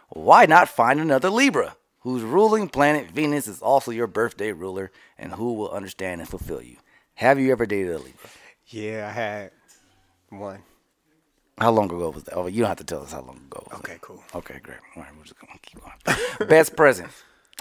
Why 0.09 0.45
not 0.45 0.69
find 0.69 0.99
another 0.99 1.31
Libra, 1.31 1.77
whose 2.01 2.21
ruling 2.21 2.69
planet 2.69 3.09
Venus 3.09 3.47
is 3.47 3.59
also 3.59 3.89
your 3.89 4.05
birthday 4.05 4.51
ruler 4.51 4.91
and 5.17 5.33
who 5.33 5.53
will 5.53 5.71
understand 5.71 6.21
and 6.21 6.29
fulfill 6.29 6.61
you? 6.61 6.77
Have 7.15 7.39
you 7.39 7.51
ever 7.51 7.65
dated 7.65 7.95
a 7.95 7.97
Libra? 7.97 8.29
Yeah, 8.67 9.07
I 9.09 9.11
had 9.11 9.51
one. 10.29 10.61
How 11.57 11.71
long 11.71 11.85
ago 11.85 12.11
was 12.11 12.23
that? 12.25 12.35
Oh, 12.35 12.45
you 12.45 12.59
don't 12.61 12.67
have 12.69 12.77
to 12.77 12.83
tell 12.83 13.01
us 13.01 13.13
how 13.13 13.21
long 13.21 13.37
ago. 13.37 13.65
Was 13.71 13.79
Okay, 13.79 13.93
that. 13.93 14.01
cool. 14.01 14.23
Okay, 14.35 14.59
great. 14.61 14.77
All 14.95 15.01
right, 15.01 15.11
we're 15.17 15.23
just 15.23 15.39
gonna 15.39 15.57
keep 15.63 15.81
going. 15.81 16.47
Best 16.47 16.75
present: 16.75 17.09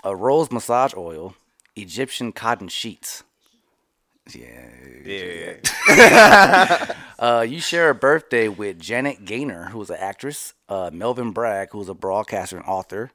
a 0.05 0.15
rose 0.15 0.53
massage 0.53 0.93
oil, 0.95 1.35
Egyptian 1.77 2.33
cotton 2.33 2.69
sheets. 2.69 3.23
Yeah. 4.35 4.69
Yeah. 5.05 6.93
Uh, 7.19 7.41
you 7.49 7.59
share 7.59 7.89
a 7.89 7.95
birthday 7.95 8.47
with 8.47 8.79
Janet 8.79 9.25
Gaynor, 9.25 9.71
who 9.71 9.79
was 9.79 9.89
an 9.89 9.97
actress, 9.99 10.53
uh, 10.69 10.91
Melvin 10.93 11.31
Bragg, 11.31 11.71
who 11.71 11.79
was 11.79 11.89
a 11.89 11.95
broadcaster 11.95 12.59
and 12.59 12.67
author, 12.67 13.11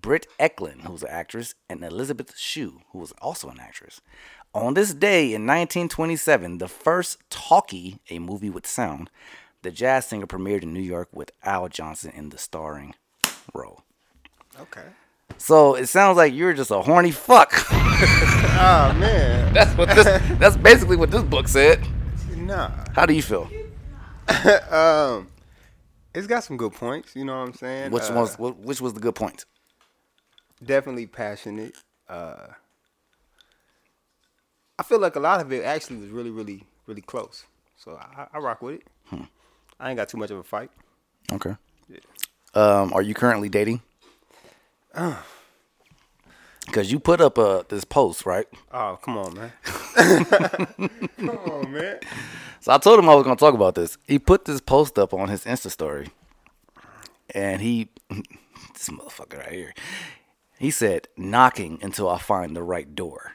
Britt 0.00 0.26
Ekland, 0.40 0.88
was 0.88 1.02
an 1.02 1.10
actress, 1.10 1.54
and 1.68 1.84
Elizabeth 1.84 2.34
Shue, 2.38 2.80
who 2.92 2.98
was 2.98 3.12
also 3.20 3.50
an 3.50 3.60
actress. 3.60 4.00
On 4.54 4.72
this 4.72 4.94
day 4.94 5.34
in 5.34 5.46
1927, 5.46 6.58
the 6.58 6.68
first 6.68 7.18
Talkie, 7.28 7.98
a 8.08 8.18
movie 8.18 8.48
with 8.48 8.66
sound, 8.66 9.10
the 9.60 9.70
jazz 9.70 10.06
singer 10.06 10.26
premiered 10.26 10.62
in 10.62 10.72
New 10.72 10.80
York 10.80 11.08
with 11.12 11.30
Al 11.42 11.68
Jolson 11.68 12.14
in 12.16 12.30
the 12.30 12.38
starring 12.38 12.94
role. 13.52 13.82
Okay. 14.58 14.86
So 15.38 15.74
it 15.74 15.86
sounds 15.86 16.16
like 16.16 16.32
you're 16.34 16.52
just 16.52 16.70
a 16.70 16.80
horny 16.80 17.10
fuck. 17.12 17.52
Oh 18.64 18.92
man. 18.98 19.52
that's 19.54 19.76
what 19.76 19.88
this. 19.90 20.04
That's 20.38 20.56
basically 20.56 20.96
what 20.96 21.10
this 21.10 21.22
book 21.22 21.46
said. 21.48 21.84
Nah. 22.36 22.70
How 22.94 23.06
do 23.06 23.14
you 23.14 23.22
feel? 23.22 23.48
um, 24.70 25.28
it's 26.14 26.26
got 26.26 26.44
some 26.44 26.56
good 26.56 26.72
points. 26.72 27.14
You 27.16 27.24
know 27.24 27.38
what 27.38 27.46
I'm 27.48 27.54
saying? 27.54 27.90
Which 27.92 28.04
Uh, 28.10 28.14
was 28.14 28.36
which 28.38 28.80
was 28.80 28.94
the 28.94 29.00
good 29.00 29.14
point? 29.14 29.44
definitely 30.64 31.06
passionate. 31.06 31.74
Uh, 32.08 32.46
I 34.78 34.82
feel 34.84 34.98
like 35.00 35.16
a 35.16 35.20
lot 35.20 35.40
of 35.40 35.52
it 35.52 35.64
actually 35.64 35.96
was 35.96 36.10
really, 36.10 36.30
really, 36.30 36.64
really 36.86 37.02
close. 37.02 37.44
So 37.76 37.96
I, 37.96 38.26
I 38.32 38.38
rock 38.38 38.62
with 38.62 38.76
it. 38.76 38.82
Hmm. 39.06 39.24
I 39.80 39.90
ain't 39.90 39.96
got 39.96 40.08
too 40.08 40.18
much 40.18 40.30
of 40.30 40.38
a 40.38 40.42
fight. 40.44 40.70
Okay. 41.32 41.56
Um, 42.54 42.92
are 42.92 43.02
you 43.02 43.14
currently 43.14 43.48
dating? 43.48 43.80
Because 46.66 46.92
you 46.92 46.98
put 47.00 47.20
up 47.20 47.38
uh, 47.38 47.62
this 47.68 47.84
post, 47.84 48.24
right? 48.24 48.46
Oh, 48.72 48.98
come 49.02 49.18
on, 49.18 49.34
man. 49.34 49.52
come 49.64 51.28
on, 51.30 51.72
man. 51.72 51.98
So 52.60 52.72
I 52.72 52.78
told 52.78 52.98
him 52.98 53.08
I 53.08 53.14
was 53.14 53.24
gonna 53.24 53.36
talk 53.36 53.54
about 53.54 53.74
this. 53.74 53.98
He 54.06 54.18
put 54.18 54.44
this 54.44 54.60
post 54.60 54.98
up 54.98 55.12
on 55.12 55.28
his 55.28 55.44
Insta 55.44 55.70
story, 55.70 56.08
and 57.34 57.60
he, 57.60 57.88
this 58.10 58.88
motherfucker 58.88 59.38
right 59.38 59.52
here, 59.52 59.74
he 60.58 60.70
said, 60.70 61.08
"Knocking 61.16 61.78
until 61.82 62.08
I 62.08 62.18
find 62.18 62.54
the 62.54 62.62
right 62.62 62.94
door." 62.94 63.32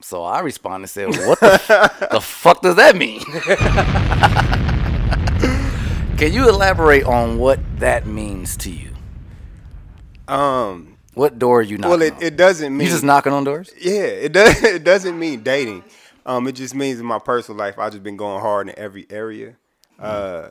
So 0.00 0.22
I 0.22 0.40
responded 0.40 0.82
and 0.84 0.90
said, 0.90 1.26
"What 1.26 1.40
the, 1.40 1.54
f- 1.54 2.00
the 2.10 2.20
fuck 2.20 2.60
does 2.60 2.76
that 2.76 2.94
mean?" 2.96 3.22
Can 6.18 6.32
you 6.32 6.48
elaborate 6.48 7.04
on 7.04 7.38
what 7.38 7.60
that 7.78 8.06
means 8.06 8.56
to 8.58 8.70
you? 8.70 8.87
Um, 10.28 10.98
What 11.14 11.38
door 11.38 11.60
are 11.60 11.62
you 11.62 11.78
knocking 11.78 11.90
well, 11.90 12.02
it, 12.02 12.14
on? 12.14 12.22
it 12.22 12.36
doesn't 12.36 12.76
mean 12.76 12.86
you 12.86 12.92
just 12.92 13.04
knocking 13.04 13.32
on 13.32 13.44
doors? 13.44 13.70
Yeah, 13.80 14.02
it 14.02 14.32
does. 14.32 14.62
It 14.62 14.84
doesn't 14.84 15.18
mean 15.18 15.42
dating. 15.42 15.84
Um, 16.26 16.46
it 16.46 16.52
just 16.52 16.74
means 16.74 17.00
in 17.00 17.06
my 17.06 17.18
personal 17.18 17.58
life, 17.58 17.78
I've 17.78 17.92
just 17.92 18.02
been 18.02 18.16
going 18.18 18.40
hard 18.40 18.68
in 18.68 18.78
every 18.78 19.06
area, 19.08 19.56
uh, 19.98 20.50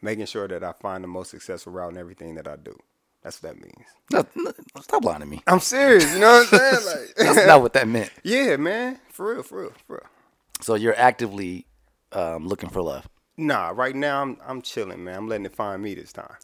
making 0.00 0.24
sure 0.26 0.48
that 0.48 0.64
I 0.64 0.72
find 0.72 1.04
the 1.04 1.08
most 1.08 1.30
successful 1.30 1.72
route 1.72 1.92
in 1.92 1.98
everything 1.98 2.34
that 2.36 2.48
I 2.48 2.56
do. 2.56 2.74
That's 3.22 3.40
what 3.42 3.54
that 3.54 3.62
means. 3.62 3.86
No, 4.10 4.24
no, 4.34 4.52
stop 4.80 5.04
lying 5.04 5.20
to 5.20 5.26
me. 5.26 5.42
I'm 5.46 5.60
serious. 5.60 6.12
You 6.12 6.20
know 6.20 6.44
what 6.50 6.52
I'm 6.52 6.58
saying? 6.58 6.86
Like, 6.86 7.14
That's 7.34 7.46
not 7.46 7.62
what 7.62 7.72
that 7.74 7.86
meant. 7.86 8.10
yeah, 8.24 8.56
man, 8.56 8.98
for 9.10 9.34
real, 9.34 9.42
for 9.42 9.60
real, 9.62 9.72
for 9.86 9.94
real. 9.94 10.06
So 10.60 10.74
you're 10.74 10.98
actively 10.98 11.66
um, 12.12 12.48
looking 12.48 12.70
for 12.70 12.82
love. 12.82 13.08
Nah, 13.36 13.72
right 13.74 13.94
now 13.94 14.22
I'm 14.22 14.36
I'm 14.46 14.62
chilling, 14.62 15.04
man. 15.04 15.16
I'm 15.16 15.28
letting 15.28 15.46
it 15.46 15.54
find 15.54 15.82
me 15.82 15.94
this 15.94 16.12
time. 16.12 16.34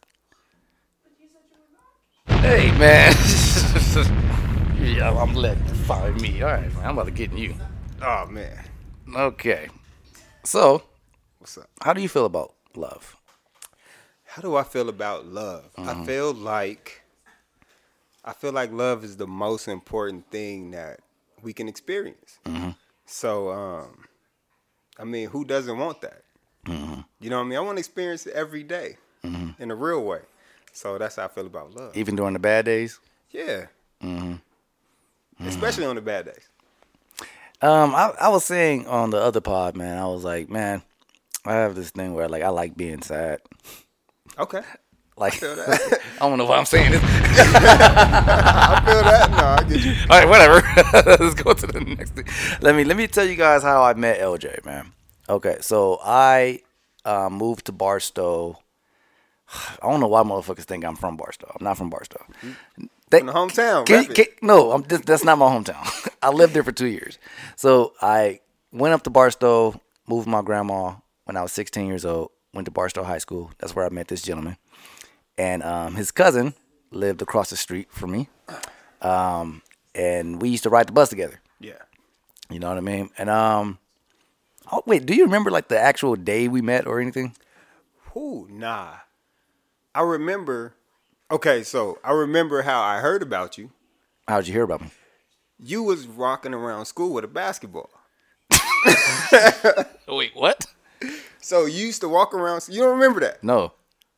Hey 2.28 2.70
man, 2.78 3.14
yeah, 4.80 5.10
I'm 5.10 5.34
letting 5.34 5.66
you 5.66 5.74
find 5.74 6.20
me. 6.20 6.42
All 6.42 6.48
right, 6.48 6.72
man, 6.74 6.84
I'm 6.84 6.92
about 6.92 7.06
to 7.06 7.10
get 7.10 7.32
in 7.32 7.38
you. 7.38 7.54
Oh 8.00 8.26
man, 8.26 8.64
Okay, 9.14 9.68
so 10.44 10.82
what's 11.38 11.58
up? 11.58 11.68
how 11.82 11.92
do 11.92 12.00
you 12.00 12.08
feel 12.08 12.24
about 12.26 12.54
love? 12.76 13.16
How 14.24 14.42
do 14.42 14.56
I 14.56 14.62
feel 14.62 14.88
about 14.88 15.26
love? 15.26 15.70
I 15.76 15.80
mm-hmm. 15.80 16.04
feel 16.04 16.32
like 16.32 17.02
I 18.24 18.32
feel 18.32 18.52
like 18.52 18.72
love 18.72 19.04
is 19.04 19.16
the 19.16 19.26
most 19.26 19.66
important 19.66 20.30
thing 20.30 20.70
that 20.72 21.00
we 21.42 21.52
can 21.52 21.68
experience. 21.68 22.38
Mm-hmm. 22.44 22.70
So, 23.06 23.50
um, 23.50 24.04
I 24.98 25.04
mean, 25.04 25.28
who 25.28 25.44
doesn't 25.44 25.78
want 25.78 26.02
that? 26.02 26.22
Mm-hmm. 26.66 27.00
You 27.20 27.30
know 27.30 27.38
what 27.38 27.44
I 27.44 27.48
mean? 27.48 27.58
I 27.58 27.62
want 27.62 27.76
to 27.76 27.80
experience 27.80 28.26
it 28.26 28.34
every 28.34 28.62
day 28.62 28.98
in 29.58 29.70
a 29.70 29.74
real 29.74 30.04
way. 30.04 30.20
So 30.78 30.96
that's 30.96 31.16
how 31.16 31.24
I 31.24 31.28
feel 31.28 31.46
about 31.46 31.74
love. 31.74 31.96
Even 31.96 32.14
during 32.14 32.34
the 32.34 32.38
bad 32.38 32.64
days. 32.64 33.00
Yeah. 33.32 33.66
Mm-hmm. 34.00 34.34
Especially 35.44 35.84
on 35.84 35.96
the 35.96 36.00
bad 36.00 36.26
days. 36.26 36.48
Um, 37.60 37.96
I, 37.96 38.12
I 38.20 38.28
was 38.28 38.44
saying 38.44 38.86
on 38.86 39.10
the 39.10 39.18
other 39.18 39.40
pod, 39.40 39.76
man, 39.76 39.98
I 39.98 40.06
was 40.06 40.22
like, 40.22 40.48
man, 40.48 40.82
I 41.44 41.54
have 41.54 41.74
this 41.74 41.90
thing 41.90 42.14
where 42.14 42.28
like 42.28 42.44
I 42.44 42.50
like 42.50 42.76
being 42.76 43.02
sad. 43.02 43.40
Okay. 44.38 44.62
Like, 45.18 45.40
that. 45.40 46.00
I 46.20 46.28
don't 46.28 46.38
know 46.38 46.44
why 46.44 46.58
I'm 46.58 46.64
saying 46.64 46.92
this. 46.92 47.02
I 47.04 48.82
feel 48.86 49.02
that. 49.02 49.30
No, 49.32 49.36
I 49.36 49.68
get 49.68 49.84
you. 49.84 49.94
All 50.08 50.16
right, 50.16 50.28
whatever. 50.28 50.62
Let's 51.20 51.34
go 51.34 51.54
to 51.54 51.66
the 51.66 51.80
next 51.80 52.12
thing. 52.12 52.24
Let 52.60 52.76
me 52.76 52.84
let 52.84 52.96
me 52.96 53.08
tell 53.08 53.26
you 53.26 53.34
guys 53.34 53.64
how 53.64 53.82
I 53.82 53.94
met 53.94 54.20
LJ, 54.20 54.64
man. 54.64 54.92
Okay, 55.28 55.56
so 55.60 55.98
I 56.04 56.60
uh, 57.04 57.30
moved 57.30 57.66
to 57.66 57.72
Barstow. 57.72 58.60
I 59.82 59.90
don't 59.90 60.00
know 60.00 60.08
why 60.08 60.22
motherfuckers 60.22 60.64
think 60.64 60.84
I'm 60.84 60.96
from 60.96 61.16
Barstow. 61.16 61.50
I'm 61.58 61.64
not 61.64 61.76
from 61.78 61.90
Barstow. 61.90 62.24
They- 63.10 63.18
From 63.18 63.26
the 63.28 63.32
hometown. 63.32 63.86
can- 63.86 64.04
can- 64.14 64.26
no, 64.42 64.72
I'm 64.72 64.84
just, 64.86 65.04
that's 65.06 65.24
not 65.24 65.38
my 65.38 65.46
hometown. 65.46 66.08
I 66.22 66.30
lived 66.30 66.52
there 66.54 66.62
for 66.64 66.72
two 66.72 66.86
years. 66.88 67.18
So 67.56 67.94
I 68.02 68.40
went 68.72 68.92
up 68.94 69.02
to 69.04 69.10
Barstow, 69.10 69.80
moved 70.06 70.28
my 70.28 70.42
grandma 70.42 70.94
when 71.24 71.36
I 71.36 71.42
was 71.42 71.52
16 71.52 71.86
years 71.86 72.04
old. 72.04 72.30
Went 72.54 72.64
to 72.66 72.70
Barstow 72.70 73.04
High 73.04 73.18
School. 73.18 73.50
That's 73.58 73.74
where 73.76 73.84
I 73.84 73.90
met 73.90 74.08
this 74.08 74.22
gentleman, 74.22 74.56
and 75.36 75.62
um, 75.62 75.94
his 75.96 76.10
cousin 76.10 76.54
lived 76.90 77.20
across 77.20 77.50
the 77.50 77.56
street 77.56 77.88
from 77.92 78.10
me. 78.12 78.28
Um, 79.02 79.60
and 79.94 80.40
we 80.40 80.48
used 80.48 80.62
to 80.62 80.70
ride 80.70 80.88
the 80.88 80.92
bus 80.92 81.10
together. 81.10 81.40
Yeah. 81.60 81.72
You 82.50 82.58
know 82.58 82.68
what 82.68 82.78
I 82.78 82.80
mean? 82.80 83.10
And 83.18 83.28
um, 83.28 83.78
oh 84.72 84.82
wait, 84.86 85.04
do 85.04 85.14
you 85.14 85.24
remember 85.24 85.50
like 85.50 85.68
the 85.68 85.78
actual 85.78 86.16
day 86.16 86.48
we 86.48 86.62
met 86.62 86.86
or 86.86 87.00
anything? 87.00 87.34
Who? 88.14 88.48
Nah. 88.50 88.94
I 89.98 90.02
remember. 90.02 90.74
Okay, 91.28 91.64
so 91.64 91.98
I 92.04 92.12
remember 92.12 92.62
how 92.62 92.80
I 92.80 93.00
heard 93.00 93.20
about 93.20 93.58
you. 93.58 93.72
How'd 94.28 94.46
you 94.46 94.52
hear 94.52 94.62
about 94.62 94.80
me? 94.80 94.90
You 95.58 95.82
was 95.82 96.06
rocking 96.06 96.54
around 96.54 96.84
school 96.84 97.12
with 97.12 97.24
a 97.24 97.28
basketball. 97.28 97.90
Wait, 100.08 100.30
what? 100.36 100.66
So 101.40 101.66
you 101.66 101.84
used 101.86 102.00
to 102.02 102.08
walk 102.08 102.32
around. 102.32 102.68
You 102.70 102.82
don't 102.82 102.94
remember 102.94 103.18
that? 103.18 103.42
No, 103.42 103.72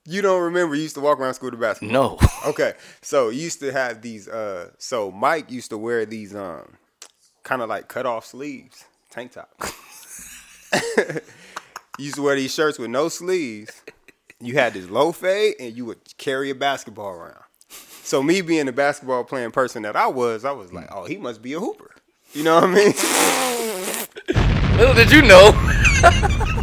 You 0.05 0.21
don't 0.21 0.43
remember 0.43 0.75
you 0.75 0.83
used 0.83 0.97
to 0.97 1.01
walk 1.01 1.19
around 1.19 1.33
school 1.33 1.47
with 1.47 1.55
a 1.59 1.63
basketball? 1.63 2.19
no. 2.21 2.29
Okay, 2.51 2.75
so 3.01 3.31
you 3.31 3.41
used 3.41 3.61
to 3.61 3.73
have 3.73 4.03
these. 4.03 4.29
Uh, 4.29 4.73
so 4.77 5.11
Mike 5.11 5.51
used 5.51 5.71
to 5.71 5.79
wear 5.79 6.05
these 6.05 6.35
um, 6.35 6.77
kind 7.43 7.63
of 7.63 7.71
like 7.71 7.89
cut 7.89 8.05
off 8.05 8.27
sleeves, 8.27 8.85
tank 9.11 9.33
top. 9.33 9.51
you 10.99 12.05
used 12.05 12.17
to 12.17 12.23
wear 12.23 12.37
these 12.37 12.53
shirts 12.53 12.79
with 12.79 12.91
no 12.91 13.09
sleeves. 13.09 13.83
You 14.41 14.55
had 14.55 14.75
this 14.75 14.89
low 14.89 15.13
fade, 15.13 15.57
and 15.61 15.77
you 15.77 15.85
would 15.85 15.99
carry 16.19 16.51
a 16.51 16.55
basketball 16.55 17.11
around. 17.11 17.45
So 18.03 18.23
me 18.23 18.41
being 18.41 18.67
the 18.67 18.73
basketball 18.73 19.25
playing 19.25 19.51
person 19.53 19.83
that 19.83 19.97
I 19.97 20.07
was, 20.07 20.45
I 20.45 20.53
was 20.53 20.73
like, 20.73 20.89
mm. 20.89 20.97
oh, 20.97 21.05
he 21.05 21.17
must 21.17 21.43
be 21.43 21.53
a 21.53 21.61
hooper. 21.61 21.91
You 22.33 22.45
know 22.45 22.55
what 22.55 22.65
I 22.65 22.75
mean? 22.75 22.93
Little 24.79 24.95
did 24.95 25.11
you 25.11 25.23
know. 25.23 25.53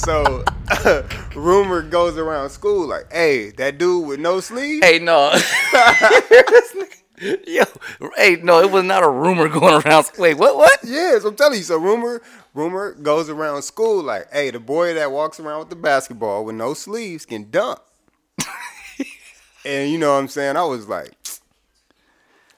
So 0.00 0.44
rumor 1.36 1.82
goes 1.82 2.16
around 2.16 2.48
school 2.48 2.88
like, 2.88 3.12
hey, 3.12 3.50
that 3.52 3.76
dude 3.76 4.06
with 4.06 4.18
no 4.18 4.40
sleeves. 4.40 4.84
Hey, 4.84 4.98
no. 4.98 5.36
Yo, 7.46 7.64
hey, 8.16 8.36
no, 8.42 8.60
it 8.60 8.70
was 8.70 8.84
not 8.84 9.02
a 9.02 9.08
rumor 9.10 9.46
going 9.48 9.82
around. 9.82 10.10
Wait, 10.16 10.38
what? 10.38 10.56
What? 10.56 10.80
Yes, 10.82 11.24
I'm 11.24 11.36
telling 11.36 11.58
you. 11.58 11.64
So 11.64 11.76
rumor, 11.76 12.22
rumor 12.54 12.94
goes 12.94 13.28
around 13.28 13.62
school 13.62 14.02
like, 14.02 14.32
hey, 14.32 14.50
the 14.50 14.60
boy 14.60 14.94
that 14.94 15.12
walks 15.12 15.40
around 15.40 15.60
with 15.60 15.70
the 15.70 15.76
basketball 15.76 16.44
with 16.44 16.56
no 16.56 16.74
sleeves 16.74 17.26
can 17.26 17.50
dunk. 17.50 17.78
and 19.64 19.90
you 19.90 19.98
know 19.98 20.12
what 20.12 20.18
I'm 20.20 20.28
saying? 20.28 20.56
I 20.56 20.64
was 20.64 20.88
like, 20.88 21.12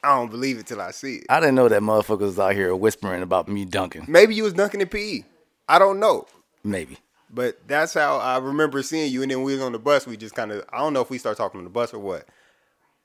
I 0.05 0.17
don't 0.17 0.31
believe 0.31 0.59
it 0.59 0.67
till 0.67 0.81
I 0.81 0.91
see 0.91 1.17
it. 1.17 1.27
I 1.29 1.41
didn't 1.41 1.55
know 1.55 1.69
that 1.69 1.83
motherfucker 1.83 2.21
was 2.21 2.39
out 2.39 2.55
here 2.55 2.75
whispering 2.75 3.23
about 3.23 3.49
me 3.49 3.65
dunking. 3.65 4.07
Maybe 4.09 4.35
you 4.35 4.43
was 4.43 4.53
dunking 4.53 4.81
in 4.81 4.89
PE. 4.89 5.23
I 5.69 5.79
don't 5.79 6.01
know. 6.01 6.27
Maybe. 6.65 6.99
But 7.31 7.67
that's 7.67 7.95
how 7.95 8.19
I 8.19 8.39
remember 8.39 8.83
seeing 8.83 9.13
you. 9.13 9.23
And 9.23 9.31
then 9.31 9.43
we 9.43 9.55
was 9.55 9.63
on 9.63 9.73
the 9.73 9.79
bus. 9.79 10.07
We 10.07 10.17
just 10.17 10.35
kind 10.35 10.53
of, 10.53 10.65
I 10.73 10.79
don't 10.79 10.93
know 10.93 11.01
if 11.01 11.09
we 11.09 11.19
start 11.19 11.37
talking 11.37 11.59
on 11.59 11.65
the 11.65 11.71
bus 11.71 11.95
or 11.95 11.99
what. 11.99 12.27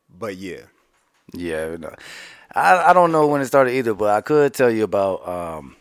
But 0.09 0.37
yeah. 0.37 0.61
Yeah, 1.33 1.75
no. 1.77 1.93
I 2.55 2.89
I 2.89 2.93
don't 2.93 3.11
know 3.11 3.27
when 3.27 3.41
it 3.41 3.45
started 3.45 3.73
either, 3.73 3.93
but 3.93 4.09
I 4.09 4.21
could 4.21 4.53
tell 4.53 4.71
you 4.71 4.83
about 4.83 5.27
um 5.27 5.75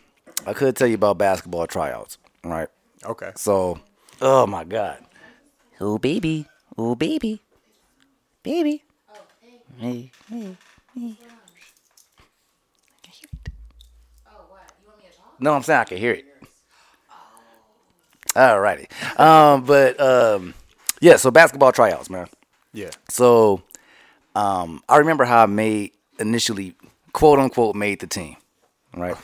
I 0.45 0.53
could 0.53 0.75
tell 0.75 0.87
you 0.87 0.95
about 0.95 1.17
basketball 1.17 1.67
tryouts, 1.67 2.17
right? 2.43 2.69
Okay. 3.03 3.31
So, 3.35 3.79
oh 4.21 4.47
my 4.47 4.63
god. 4.63 4.99
Oh 5.79 5.97
baby, 5.97 6.45
oh 6.77 6.95
baby, 6.95 7.41
baby. 8.43 8.83
Hey, 9.77 10.11
hey, 10.29 10.57
hey. 10.95 11.17
I 11.19 12.99
can 13.03 13.13
hear 13.13 13.29
it. 13.45 13.49
Oh, 14.25 14.45
what? 14.47 14.71
You 14.81 14.87
want 14.87 14.99
me 14.99 15.05
a 15.07 15.15
job? 15.15 15.25
No, 15.39 15.53
I'm 15.53 15.63
saying 15.63 15.79
I 15.79 15.83
can 15.83 15.97
hear 15.97 16.13
it. 16.13 16.25
Alrighty. 18.35 19.19
Um, 19.19 19.65
but 19.65 19.99
um, 19.99 20.53
yeah. 21.01 21.17
So 21.17 21.29
basketball 21.31 21.71
tryouts, 21.71 22.09
man. 22.09 22.27
Yeah. 22.73 22.91
So, 23.09 23.61
um, 24.35 24.83
I 24.89 24.97
remember 24.97 25.25
how 25.25 25.43
I 25.43 25.45
made 25.47 25.91
initially, 26.19 26.75
quote 27.13 27.39
unquote, 27.39 27.75
made 27.75 27.99
the 27.99 28.07
team, 28.07 28.37
right? 28.99 29.15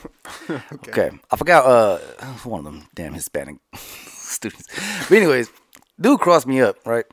okay. 0.73 1.11
I 1.31 1.35
forgot 1.35 1.65
uh 1.65 1.97
one 2.43 2.59
of 2.59 2.65
them 2.65 2.87
damn 2.95 3.13
Hispanic 3.13 3.57
students. 3.75 4.67
But 5.09 5.17
anyways, 5.17 5.51
dude 5.99 6.19
crossed 6.19 6.47
me 6.47 6.61
up, 6.61 6.77
right? 6.85 7.05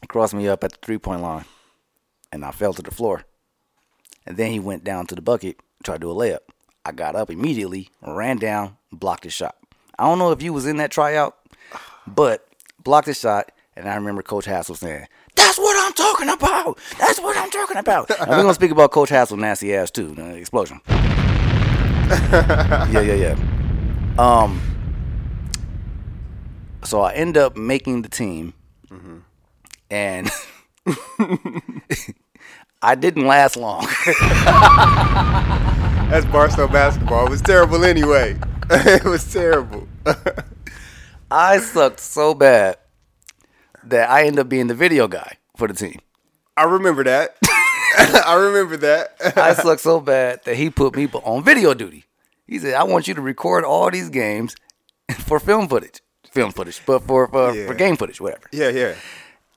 He 0.00 0.06
Crossed 0.06 0.34
me 0.34 0.48
up 0.48 0.64
at 0.64 0.72
the 0.72 0.78
three 0.82 0.98
point 0.98 1.22
line, 1.22 1.44
and 2.32 2.44
I 2.44 2.50
fell 2.50 2.74
to 2.74 2.82
the 2.82 2.90
floor. 2.90 3.24
And 4.26 4.36
then 4.36 4.52
he 4.52 4.60
went 4.60 4.84
down 4.84 5.06
to 5.08 5.14
the 5.14 5.22
bucket, 5.22 5.58
tried 5.82 5.96
to 5.96 6.00
do 6.00 6.10
a 6.10 6.14
layup. 6.14 6.38
I 6.84 6.92
got 6.92 7.14
up 7.16 7.30
immediately, 7.30 7.90
ran 8.00 8.38
down, 8.38 8.76
blocked 8.92 9.24
his 9.24 9.32
shot. 9.32 9.56
I 9.98 10.04
don't 10.04 10.18
know 10.18 10.32
if 10.32 10.42
you 10.42 10.52
was 10.52 10.66
in 10.66 10.78
that 10.78 10.90
tryout, 10.90 11.36
but 12.06 12.46
blocked 12.82 13.06
his 13.06 13.20
shot. 13.20 13.52
And 13.76 13.88
I 13.88 13.94
remember 13.94 14.22
Coach 14.22 14.44
Hassel 14.44 14.74
saying, 14.74 15.06
"That's 15.34 15.58
what 15.58 15.76
I'm 15.86 15.92
talking 15.94 16.28
about. 16.28 16.78
That's 16.98 17.18
what 17.20 17.36
I'm 17.36 17.50
talking 17.50 17.78
about." 17.78 18.10
and 18.10 18.28
we're 18.28 18.42
gonna 18.42 18.54
speak 18.54 18.70
about 18.70 18.90
Coach 18.90 19.08
Hassel 19.08 19.36
nasty 19.38 19.74
ass 19.74 19.90
too. 19.90 20.14
The 20.14 20.34
explosion. 20.34 20.80
Yeah, 22.12 23.00
yeah, 23.00 23.14
yeah. 23.14 23.36
Um. 24.18 24.60
So 26.84 27.00
I 27.00 27.12
end 27.12 27.36
up 27.36 27.56
making 27.56 28.02
the 28.02 28.08
team, 28.08 28.54
and 29.90 30.30
I 32.82 32.94
didn't 32.96 33.26
last 33.26 33.56
long. 33.56 33.86
That's 36.10 36.26
Barstow 36.26 36.68
basketball. 36.68 37.26
It 37.26 37.30
was 37.30 37.42
terrible 37.42 37.84
anyway. 37.84 38.36
it 38.70 39.04
was 39.04 39.32
terrible. 39.32 39.86
I 41.30 41.58
sucked 41.58 42.00
so 42.00 42.34
bad 42.34 42.76
that 43.84 44.10
I 44.10 44.24
ended 44.24 44.40
up 44.40 44.48
being 44.48 44.66
the 44.66 44.74
video 44.74 45.08
guy 45.08 45.38
for 45.56 45.68
the 45.68 45.74
team. 45.74 46.00
I 46.56 46.64
remember 46.64 47.04
that. 47.04 47.36
I 47.98 48.34
remember 48.38 48.76
that. 48.78 49.16
I 49.36 49.54
sucked 49.54 49.80
so 49.80 50.00
bad 50.00 50.40
that 50.44 50.56
he 50.56 50.70
put 50.70 50.96
me 50.96 51.08
on 51.12 51.42
video 51.44 51.74
duty. 51.74 52.04
He 52.52 52.58
said, 52.58 52.74
"I 52.74 52.84
want 52.84 53.08
you 53.08 53.14
to 53.14 53.20
record 53.22 53.64
all 53.64 53.90
these 53.90 54.08
games 54.10 54.54
for 55.20 55.40
film 55.40 55.68
footage, 55.68 56.00
film 56.30 56.52
footage, 56.52 56.80
but 56.86 57.02
for 57.02 57.26
for, 57.28 57.52
Yeah. 57.54 57.66
for 57.66 57.74
game 57.74 57.96
footage, 57.96 58.20
whatever." 58.20 58.44
yeah, 58.52 58.68
yeah. 58.68 58.94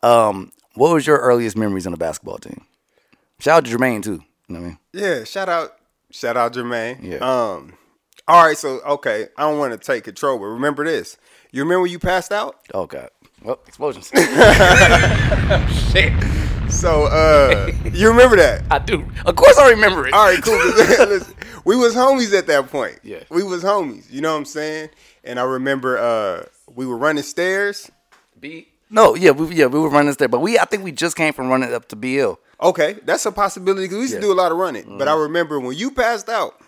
Um, 0.04 0.52
what 0.76 0.94
was 0.94 1.06
your 1.08 1.18
earliest 1.18 1.58
memories 1.58 1.86
on 1.86 1.92
the 1.92 1.98
basketball 1.98 2.38
team? 2.38 2.66
Shout 3.40 3.58
out 3.58 3.66
to 3.66 3.78
Jermaine 3.78 4.02
too. 4.04 4.22
You 4.48 4.56
know 4.56 4.60
what 4.62 4.66
I 4.66 4.70
mean? 4.70 4.78
Yeah, 4.94 5.24
shout 5.24 5.50
out, 5.50 5.76
shout 6.12 6.38
out 6.38 6.54
Jermaine. 6.54 7.00
Yeah. 7.04 7.18
Um, 7.18 7.74
all 8.28 8.44
right, 8.46 8.58
so 8.58 8.80
okay, 8.82 9.28
I 9.38 9.42
don't 9.44 9.60
want 9.60 9.74
to 9.74 9.78
take 9.80 10.04
control, 10.04 10.38
but 10.40 10.46
remember 10.46 10.86
this. 10.86 11.18
You 11.52 11.64
remember 11.64 11.82
when 11.84 11.92
you 11.92 12.00
passed 12.00 12.32
out? 12.32 12.56
Oh 12.74 12.86
God. 12.88 13.10
Well, 13.44 13.60
explosions. 13.68 14.10
So, 16.70 17.06
uh, 17.06 17.72
you 17.94 18.10
remember 18.10 18.36
that? 18.38 18.64
I 18.72 18.80
do. 18.80 19.06
Of 19.26 19.36
course, 19.36 19.58
I 19.58 19.70
remember 19.72 20.08
it. 20.08 20.14
All 20.14 20.26
right, 20.26 20.42
cool. 20.42 20.54
Listen, 21.08 21.34
we 21.64 21.76
was 21.76 21.96
homies 21.96 22.38
at 22.38 22.48
that 22.48 22.70
point. 22.70 23.00
Yeah. 23.04 23.24
we 23.30 23.44
was 23.44 23.64
homies. 23.64 24.12
You 24.12 24.22
know 24.22 24.32
what 24.34 24.40
I'm 24.40 24.46
saying? 24.46 24.90
And 25.24 25.40
I 25.40 25.44
remember 25.44 25.98
uh, 25.98 26.46
we 26.76 26.86
were 26.86 26.98
running 26.98 27.24
stairs. 27.24 27.90
B. 28.40 28.68
No, 28.90 29.16
yeah, 29.16 29.32
we 29.32 29.56
yeah 29.56 29.66
we 29.66 29.80
were 29.80 29.90
running 29.90 30.14
stairs, 30.14 30.30
but 30.30 30.42
we 30.42 30.60
I 30.60 30.66
think 30.66 30.84
we 30.84 30.92
just 30.92 31.16
came 31.16 31.34
from 31.34 31.48
running 31.50 31.74
up 31.74 31.88
to 31.90 31.96
BL. 31.96 32.34
Okay, 32.62 32.94
that's 33.04 33.26
a 33.26 33.32
possibility 33.32 33.86
because 33.86 33.98
we 33.98 34.02
used 34.04 34.14
Yeah. 34.14 34.20
to 34.20 34.26
do 34.28 34.32
a 34.32 34.36
lot 34.36 34.52
of 34.52 34.58
running. 34.60 34.98
But 34.98 35.08
I 35.08 35.12
Mhm. 35.14 35.24
remember 35.24 35.60
when 35.60 35.76
you 35.78 35.90
passed 35.92 36.30
out, 36.30 36.60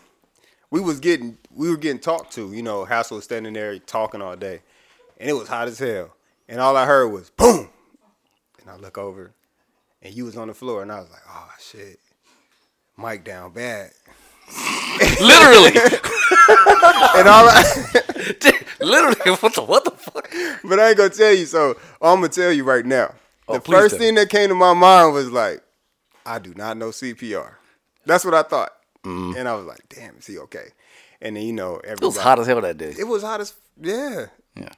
we 0.72 0.80
was 0.82 1.00
getting 1.00 1.38
we 1.54 1.70
were 1.70 1.78
getting 1.78 2.00
talked 2.00 2.34
to. 2.34 2.52
You 2.54 2.64
know, 2.64 2.86
Hassel 2.86 3.18
was 3.18 3.26
standing 3.26 3.54
there 3.54 3.78
talking 3.80 4.22
all 4.22 4.36
day, 4.36 4.62
and 5.20 5.30
it 5.30 5.34
was 5.34 5.48
hot 5.48 5.68
as 5.68 5.78
hell. 5.80 6.16
And 6.50 6.60
all 6.60 6.76
I 6.76 6.86
heard 6.86 7.10
was 7.10 7.30
boom, 7.30 7.70
and 8.62 8.70
I 8.70 8.78
look 8.78 8.98
over, 8.98 9.32
and 10.02 10.14
you 10.14 10.26
was 10.26 10.38
on 10.38 10.48
the 10.48 10.54
floor, 10.54 10.82
and 10.82 10.92
I 10.92 11.00
was 11.00 11.10
like, 11.10 11.22
oh 11.30 11.50
shit, 11.60 12.00
Mike 12.96 13.24
down 13.24 13.52
bad. 13.54 13.92
Literally. 15.22 15.72
and 17.16 17.28
all 17.28 17.48
I, 17.50 17.64
literally, 18.80 19.32
what 19.42 19.54
the 19.56 19.64
what 19.66 19.84
the 19.86 19.92
fuck? 19.92 20.30
But 20.64 20.80
I 20.80 20.90
ain't 20.90 20.98
gonna 20.98 21.10
tell 21.10 21.34
you. 21.34 21.46
So 21.46 21.72
I'm 22.02 22.16
gonna 22.22 22.30
tell 22.30 22.52
you 22.52 22.64
right 22.64 22.86
now. 22.86 23.14
Oh, 23.48 23.56
the 23.56 23.62
first 23.62 23.92
tell 23.96 24.00
thing 24.00 24.16
that 24.16 24.30
came 24.30 24.50
to 24.50 24.56
my 24.56 24.74
mind 24.74 25.14
was 25.14 25.32
like, 25.32 25.62
I 26.26 26.40
do 26.40 26.54
not 26.56 26.78
know 26.78 26.90
CPR. 26.90 27.54
That's 28.06 28.24
what 28.26 28.34
I 28.34 28.44
thought. 28.44 28.72
And 29.04 29.48
I 29.48 29.56
was 29.56 29.66
like, 29.66 29.88
damn, 29.88 30.18
is 30.18 30.28
he 30.28 30.38
okay? 30.40 30.68
And 31.22 31.38
then 31.38 31.44
you 31.44 31.54
know, 31.54 31.78
everybody. 31.78 32.04
It 32.04 32.08
was 32.08 32.18
hot 32.18 32.40
as 32.40 32.48
hell 32.48 32.60
that 32.60 32.78
day. 32.78 32.94
It 33.00 33.06
was 33.08 33.24
hot 33.24 33.40
as 33.40 33.54
yeah. 33.82 34.26
Yeah. 34.56 34.70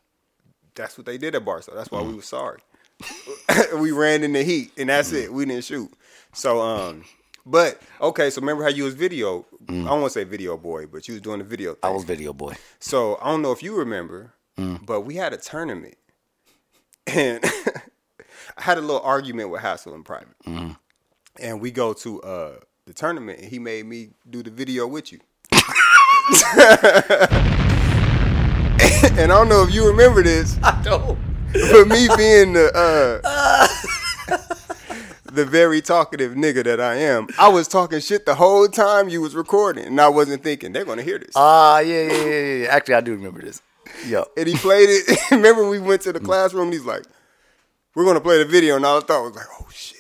That's 0.76 0.98
what 1.00 1.06
they 1.08 1.18
did 1.18 1.34
at 1.36 1.44
Barstow. 1.44 1.74
That's 1.76 1.90
why 1.90 2.02
we 2.02 2.08
Mm-hmm. 2.10 2.16
were 2.18 2.22
sorry. 2.22 2.60
we 3.78 3.92
ran 3.92 4.24
in 4.24 4.34
the 4.34 4.44
heat, 4.44 4.72
and 4.78 4.90
that's 4.90 5.12
it. 5.12 5.32
We 5.32 5.46
didn't 5.46 5.64
shoot. 5.64 5.92
So 6.34 6.62
um, 6.62 7.04
but 7.46 7.82
okay. 8.02 8.30
So 8.30 8.42
remember 8.42 8.64
how 8.64 8.70
you 8.70 8.84
was 8.84 8.94
video? 8.94 9.46
I 9.68 9.72
don't 9.74 9.86
want 10.02 10.06
to 10.06 10.20
say 10.20 10.24
video 10.24 10.58
boy, 10.58 10.88
but 10.88 11.08
you 11.08 11.14
was 11.16 11.22
doing 11.22 11.40
the 11.40 11.46
video. 11.46 11.74
Thing. 11.74 11.82
Mm. 11.82 11.88
I 11.88 11.92
was 11.92 12.04
video 12.04 12.34
boy. 12.34 12.56
So 12.80 13.18
I 13.22 13.32
don't 13.32 13.42
know 13.42 13.52
if 13.52 13.62
you 13.64 13.76
remember, 13.76 14.34
Mm. 14.58 14.86
but 14.86 15.02
we 15.02 15.16
had 15.16 15.32
a 15.34 15.38
tournament, 15.38 15.96
and 17.08 17.40
I 18.58 18.62
had 18.62 18.78
a 18.78 18.82
little 18.82 19.00
argument 19.02 19.50
with 19.52 19.62
Hassel 19.62 19.94
in 19.96 20.04
private, 20.04 20.36
Mm-hmm. 20.46 20.72
and 21.40 21.62
we 21.62 21.72
go 21.72 21.94
to 21.94 22.22
uh, 22.24 22.56
the 22.86 22.94
tournament, 22.94 23.40
and 23.40 23.48
he 23.50 23.58
made 23.60 23.86
me 23.86 24.10
do 24.30 24.44
the 24.44 24.52
video 24.52 24.86
with 24.88 25.12
you. 25.14 25.20
and 25.52 25.62
I 29.20 29.28
don't 29.28 29.50
know 29.50 29.64
if 29.64 29.74
you 29.74 29.88
remember 29.88 30.22
this. 30.24 30.58
I 30.64 30.82
don't. 30.84 31.18
But 31.54 31.88
me 31.88 32.08
being 32.18 32.54
the 32.54 32.72
uh, 32.76 33.68
the 35.32 35.46
very 35.46 35.82
talkative 35.82 36.34
nigga 36.34 36.64
that 36.64 36.80
I 36.80 36.96
am, 36.96 37.28
I 37.38 37.48
was 37.50 37.68
talking 37.68 38.00
shit 38.00 38.26
the 38.26 38.36
whole 38.36 38.68
time 38.68 39.10
you 39.10 39.22
was 39.22 39.36
recording, 39.36 39.86
and 39.86 40.00
I 40.02 40.10
wasn't 40.10 40.44
thinking 40.44 40.74
they're 40.74 40.86
gonna 40.86 41.02
hear 41.04 41.20
this. 41.20 41.32
Ah, 41.36 41.80
yeah, 41.80 42.02
yeah, 42.04 42.26
yeah, 42.26 42.54
yeah. 42.64 42.68
Actually, 42.70 42.96
I 42.96 43.02
do 43.02 43.12
remember 43.14 43.42
this. 43.42 43.62
Yo. 44.08 44.26
and 44.38 44.48
he 44.48 44.56
played 44.56 44.88
it. 44.90 45.20
Remember, 45.32 45.68
we 45.68 45.80
went 45.80 46.02
to 46.04 46.14
the 46.14 46.20
classroom. 46.20 46.66
And 46.66 46.74
he's 46.74 46.86
like, 46.86 47.04
"We're 47.96 48.06
gonna 48.06 48.22
play 48.22 48.38
the 48.38 48.46
video," 48.46 48.76
and 48.76 48.86
all 48.86 48.98
I 48.98 49.02
thought 49.02 49.24
was 49.24 49.36
like, 49.36 49.48
"Oh 49.60 49.68
shit!" 49.74 49.98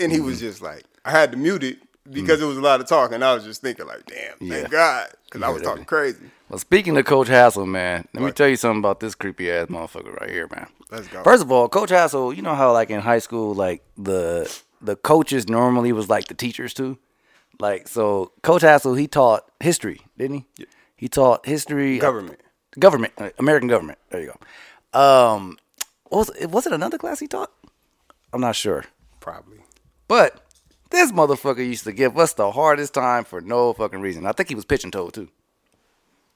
And 0.00 0.10
he 0.12 0.20
was 0.20 0.36
Mm-hmm. 0.38 0.46
just 0.46 0.62
like, 0.62 0.84
I 1.04 1.10
had 1.12 1.30
to 1.32 1.38
mute 1.38 1.62
it 1.62 1.78
because 2.10 2.42
it 2.42 2.46
was 2.46 2.56
a 2.58 2.60
lot 2.60 2.80
of 2.80 2.88
talking. 2.88 3.14
And 3.16 3.24
I 3.24 3.32
was 3.34 3.44
just 3.44 3.62
thinking 3.62 3.86
like, 3.86 4.04
"Damn, 4.06 4.34
Yeah. 4.40 4.58
thank 4.60 4.70
God," 4.70 5.08
because 5.26 5.42
I 5.42 5.48
was 5.50 5.62
talking 5.62 5.84
crazy. 5.84 6.30
Well, 6.48 6.58
speaking 6.58 6.96
of 6.98 7.04
Coach 7.04 7.28
Hassel, 7.28 7.66
man, 7.66 8.06
let 8.12 8.24
me 8.24 8.32
tell 8.32 8.48
you 8.48 8.56
something 8.56 8.80
about 8.80 8.98
this 9.00 9.14
creepy 9.14 9.50
ass 9.50 9.68
motherfucker 9.68 10.12
right 10.20 10.30
here, 10.30 10.48
man. 10.50 10.66
Let's 10.90 11.08
go. 11.08 11.22
First 11.22 11.42
of 11.42 11.52
all, 11.52 11.68
Coach 11.68 11.90
Hassel, 11.90 12.32
you 12.32 12.42
know 12.42 12.54
how 12.54 12.72
like 12.72 12.90
in 12.90 13.00
high 13.00 13.18
school, 13.20 13.54
like 13.54 13.82
the 13.96 14.52
the 14.80 14.96
coaches 14.96 15.48
normally 15.48 15.92
was 15.92 16.08
like 16.08 16.26
the 16.28 16.34
teachers 16.34 16.74
too. 16.74 16.98
Like 17.58 17.88
so, 17.88 18.32
Coach 18.42 18.62
Hassel 18.62 18.94
he 18.94 19.06
taught 19.06 19.44
history, 19.60 20.00
didn't 20.16 20.44
he? 20.56 20.66
He 20.96 21.08
taught 21.08 21.46
history. 21.46 21.98
Government. 21.98 22.40
government, 22.78 23.12
uh, 23.18 23.30
American 23.38 23.68
government. 23.68 23.98
There 24.10 24.20
you 24.20 24.32
go. 24.92 24.98
Um, 24.98 25.58
was 26.10 26.30
it? 26.30 26.50
Was 26.50 26.66
it 26.66 26.72
another 26.72 26.98
class 26.98 27.20
he 27.20 27.28
taught? 27.28 27.50
I'm 28.32 28.40
not 28.40 28.56
sure. 28.56 28.84
Probably. 29.20 29.58
But 30.08 30.40
this 30.90 31.12
motherfucker 31.12 31.58
used 31.64 31.84
to 31.84 31.92
give 31.92 32.18
us 32.18 32.32
the 32.32 32.50
hardest 32.50 32.94
time 32.94 33.24
for 33.24 33.40
no 33.40 33.72
fucking 33.72 34.00
reason. 34.00 34.26
I 34.26 34.32
think 34.32 34.48
he 34.48 34.54
was 34.54 34.64
pitching 34.64 34.90
toe 34.90 35.10
too. 35.10 35.28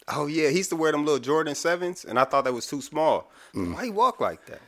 Oh 0.08 0.26
yeah, 0.26 0.50
he 0.50 0.58
used 0.58 0.70
to 0.70 0.76
wear 0.76 0.92
them 0.92 1.04
little 1.04 1.20
Jordan 1.20 1.54
sevens, 1.54 2.04
and 2.04 2.18
I 2.18 2.24
thought 2.24 2.44
that 2.44 2.52
was 2.52 2.66
too 2.66 2.82
small. 2.82 3.30
Mm. 3.54 3.74
Why 3.74 3.84
he 3.84 3.90
walk 3.90 4.20
like 4.20 4.44
that? 4.46 4.60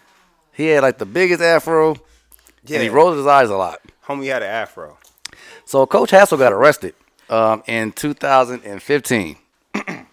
He 0.52 0.68
had 0.68 0.82
like 0.82 0.98
the 0.98 1.06
biggest 1.06 1.42
afro, 1.42 1.90
and 1.90 2.82
he 2.82 2.88
rolled 2.88 3.16
his 3.16 3.26
eyes 3.26 3.50
a 3.50 3.56
lot. 3.56 3.80
Homie 4.06 4.26
had 4.26 4.42
an 4.42 4.48
afro. 4.48 4.96
So 5.66 5.84
Coach 5.86 6.10
Hassel 6.10 6.38
got 6.38 6.52
arrested 6.52 6.94
um, 7.28 7.62
in 7.66 7.92
2015. 7.92 9.36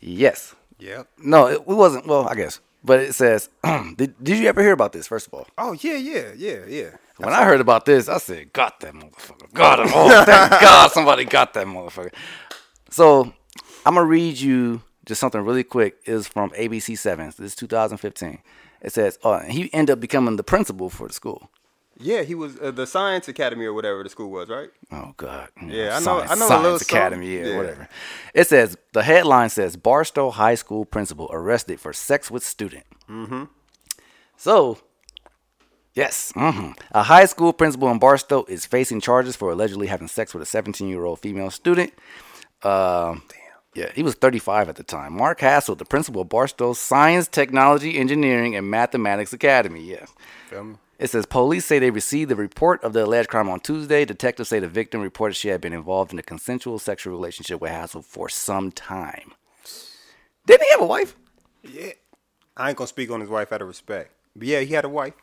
yes. 0.00 0.54
Yep. 0.78 1.08
No, 1.18 1.46
it, 1.46 1.54
it 1.54 1.66
wasn't. 1.66 2.06
Well, 2.06 2.28
I 2.28 2.34
guess, 2.34 2.60
but 2.84 3.00
it 3.00 3.14
says. 3.14 3.48
did, 3.96 4.22
did 4.22 4.38
you 4.38 4.48
ever 4.48 4.62
hear 4.62 4.72
about 4.72 4.92
this? 4.92 5.06
First 5.06 5.28
of 5.28 5.34
all, 5.34 5.46
Oh 5.56 5.72
yeah, 5.72 5.96
yeah, 5.96 6.32
yeah, 6.36 6.60
yeah. 6.66 6.90
when 7.18 7.32
I 7.32 7.44
heard 7.44 7.60
about 7.60 7.84
this, 7.86 8.08
I 8.08 8.18
said, 8.18 8.52
"Got 8.52 8.80
that 8.80 8.94
motherfucker! 8.94 9.52
Got 9.52 9.80
him! 9.80 9.88
Oh, 9.94 10.24
thank 10.24 10.50
God, 10.60 10.90
somebody 10.90 11.24
got 11.24 11.54
that 11.54 11.66
motherfucker." 11.66 12.12
So 12.90 13.32
I'm 13.86 13.94
gonna 13.94 14.06
read 14.06 14.38
you 14.38 14.82
just 15.06 15.20
something 15.20 15.40
really 15.40 15.64
quick. 15.64 15.96
Is 16.04 16.28
from 16.28 16.50
ABC 16.50 16.96
Sevens. 16.96 17.36
This 17.36 17.52
is 17.52 17.56
2015. 17.56 18.38
It 18.82 18.92
says, 18.92 19.18
"Oh, 19.24 19.38
he 19.40 19.72
ended 19.72 19.94
up 19.94 20.00
becoming 20.00 20.36
the 20.36 20.44
principal 20.44 20.90
for 20.90 21.08
the 21.08 21.14
school." 21.14 21.50
Yeah, 22.02 22.22
he 22.22 22.34
was 22.34 22.58
uh, 22.58 22.70
the 22.70 22.86
Science 22.86 23.28
Academy 23.28 23.66
or 23.66 23.74
whatever 23.74 24.02
the 24.02 24.08
school 24.08 24.30
was, 24.30 24.48
right? 24.48 24.70
Oh 24.90 25.12
God. 25.16 25.48
Yeah, 25.60 25.96
I 25.96 25.98
know. 25.98 26.04
Science, 26.04 26.30
I 26.30 26.34
know 26.34 26.44
a 26.44 26.48
Science 26.48 26.62
little 26.62 26.78
something. 26.78 26.96
Academy, 26.96 27.38
yeah, 27.38 27.56
whatever. 27.56 27.88
It 28.32 28.46
says 28.46 28.78
the 28.92 29.02
headline 29.02 29.50
says 29.50 29.76
Barstow 29.76 30.30
High 30.30 30.54
School 30.54 30.86
principal 30.86 31.28
arrested 31.30 31.78
for 31.78 31.92
sex 31.92 32.30
with 32.30 32.42
student. 32.42 32.84
Mm-hmm. 33.08 33.44
So, 34.38 34.78
yes, 35.92 36.32
mhm. 36.34 36.74
a 36.92 37.02
high 37.02 37.26
school 37.26 37.52
principal 37.52 37.90
in 37.90 37.98
Barstow 37.98 38.44
is 38.44 38.64
facing 38.64 39.02
charges 39.02 39.36
for 39.36 39.52
allegedly 39.52 39.88
having 39.88 40.08
sex 40.08 40.32
with 40.32 40.42
a 40.42 40.46
17-year-old 40.46 41.18
female 41.18 41.50
student. 41.50 41.92
Um, 42.62 43.22
yeah, 43.74 43.90
he 43.94 44.02
was 44.02 44.14
35 44.14 44.68
at 44.68 44.76
the 44.76 44.82
time. 44.82 45.16
Mark 45.16 45.40
Hassel, 45.40 45.76
the 45.76 45.84
principal 45.84 46.22
of 46.22 46.28
Barstow 46.28 46.72
Science, 46.72 47.28
Technology, 47.28 47.96
Engineering, 47.98 48.56
and 48.56 48.70
Mathematics 48.70 49.32
Academy. 49.32 49.82
Yeah. 49.82 50.06
It 50.98 51.08
says 51.08 51.24
police 51.24 51.64
say 51.64 51.78
they 51.78 51.90
received 51.90 52.30
the 52.30 52.36
report 52.36 52.82
of 52.84 52.92
the 52.92 53.04
alleged 53.04 53.28
crime 53.28 53.48
on 53.48 53.60
Tuesday. 53.60 54.04
Detectives 54.04 54.48
say 54.48 54.58
the 54.58 54.68
victim 54.68 55.00
reported 55.00 55.34
she 55.34 55.48
had 55.48 55.60
been 55.60 55.72
involved 55.72 56.12
in 56.12 56.18
a 56.18 56.22
consensual 56.22 56.78
sexual 56.78 57.12
relationship 57.12 57.60
with 57.60 57.70
Hassel 57.70 58.02
for 58.02 58.28
some 58.28 58.70
time. 58.70 59.32
Didn't 60.46 60.64
he 60.64 60.70
have 60.72 60.82
a 60.82 60.86
wife? 60.86 61.16
Yeah. 61.62 61.92
I 62.56 62.68
ain't 62.68 62.76
gonna 62.76 62.88
speak 62.88 63.10
on 63.10 63.20
his 63.20 63.30
wife 63.30 63.52
out 63.52 63.62
of 63.62 63.68
respect. 63.68 64.12
But 64.36 64.48
yeah, 64.48 64.60
he 64.60 64.74
had 64.74 64.84
a 64.84 64.88
wife. 64.88 65.14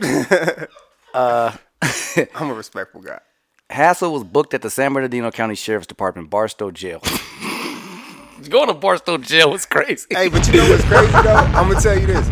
Uh, 1.14 1.56
I'm 2.34 2.50
a 2.50 2.54
respectful 2.54 3.00
guy. 3.00 3.20
Hassel 3.70 4.12
was 4.12 4.24
booked 4.24 4.54
at 4.54 4.62
the 4.62 4.70
San 4.70 4.92
Bernardino 4.92 5.30
County 5.30 5.54
Sheriff's 5.54 5.86
Department 5.86 6.30
Barstow 6.30 6.70
Jail. 6.70 7.00
Going 8.50 8.68
to 8.68 8.74
Barstow 8.74 9.16
Jail 9.16 9.50
was 9.50 9.64
crazy. 9.64 10.06
Hey, 10.10 10.28
but 10.28 10.46
you 10.48 10.54
know 10.60 10.68
what's 10.68 10.84
crazy 10.84 11.10
though? 11.12 11.34
I'm 11.34 11.68
gonna 11.68 11.80
tell 11.80 11.98
you 11.98 12.06
this. 12.06 12.26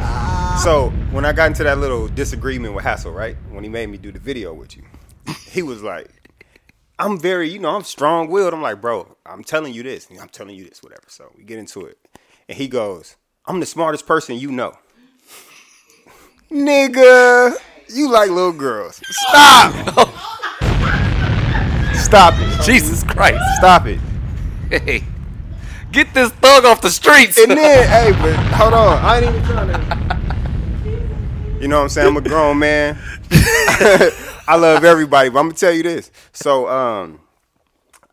So 0.63 0.91
when 1.11 1.25
I 1.25 1.33
got 1.33 1.47
into 1.47 1.65
that 1.65 1.79
little 1.79 2.07
disagreement 2.09 2.75
with 2.75 2.85
Hassel, 2.85 3.13
right? 3.13 3.35
When 3.51 3.65
he 3.65 3.71
made 3.71 3.89
me 3.89 3.97
do 3.97 4.13
the 4.13 4.19
video 4.19 4.53
with 4.53 4.77
you, 4.77 4.83
he 5.47 5.63
was 5.63 5.83
like, 5.83 6.09
"I'm 6.99 7.19
very, 7.19 7.49
you 7.49 7.59
know, 7.59 7.71
I'm 7.71 7.83
strong 7.85 8.29
willed." 8.29 8.53
I'm 8.53 8.61
like, 8.61 8.83
"Bro, 8.83 9.17
I'm 9.25 9.43
telling 9.43 9.73
you 9.73 9.83
this. 9.83 10.07
I'm 10.21 10.29
telling 10.29 10.55
you 10.55 10.69
this, 10.69 10.83
whatever." 10.83 11.05
So 11.09 11.33
we 11.35 11.45
get 11.45 11.59
into 11.59 11.87
it, 11.87 11.97
and 12.47 12.59
he 12.59 12.69
goes, 12.69 13.17
"I'm 13.47 13.59
the 13.61 13.67
smartest 13.67 14.07
person 14.07 14.37
you 14.37 14.53
know." 14.53 14.75
Nigga, 16.53 17.57
you 17.89 18.11
like 18.11 18.29
little 18.29 18.53
girls. 18.53 19.01
Stop. 19.03 20.11
Stop 22.03 22.35
it. 22.37 22.63
Jesus 22.63 23.03
Christ. 23.05 23.43
Stop 23.57 23.87
it. 23.87 23.99
Hey, 24.71 25.05
get 25.93 26.13
this 26.15 26.31
thug 26.33 26.65
off 26.65 26.81
the 26.81 26.91
streets. 26.91 27.39
And 27.39 27.53
then, 27.53 27.89
hey, 27.89 28.13
but 28.21 28.37
hold 28.55 28.75
on. 28.75 28.99
I 28.99 29.21
ain't 29.21 29.35
even 29.35 29.45
trying 29.45 29.69
to. 29.69 31.59
You 31.61 31.69
know 31.69 31.77
what 31.77 31.83
I'm 31.85 31.89
saying? 31.91 32.09
I'm 32.09 32.17
a 32.17 32.21
grown 32.21 32.59
man. 32.59 32.99
I 33.31 34.57
love 34.57 34.85
everybody, 34.85 35.29
but 35.29 35.39
I'm 35.39 35.47
gonna 35.47 35.59
tell 35.59 35.73
you 35.73 35.85
this. 35.85 36.11
So, 36.33 36.69
um, 36.69 37.21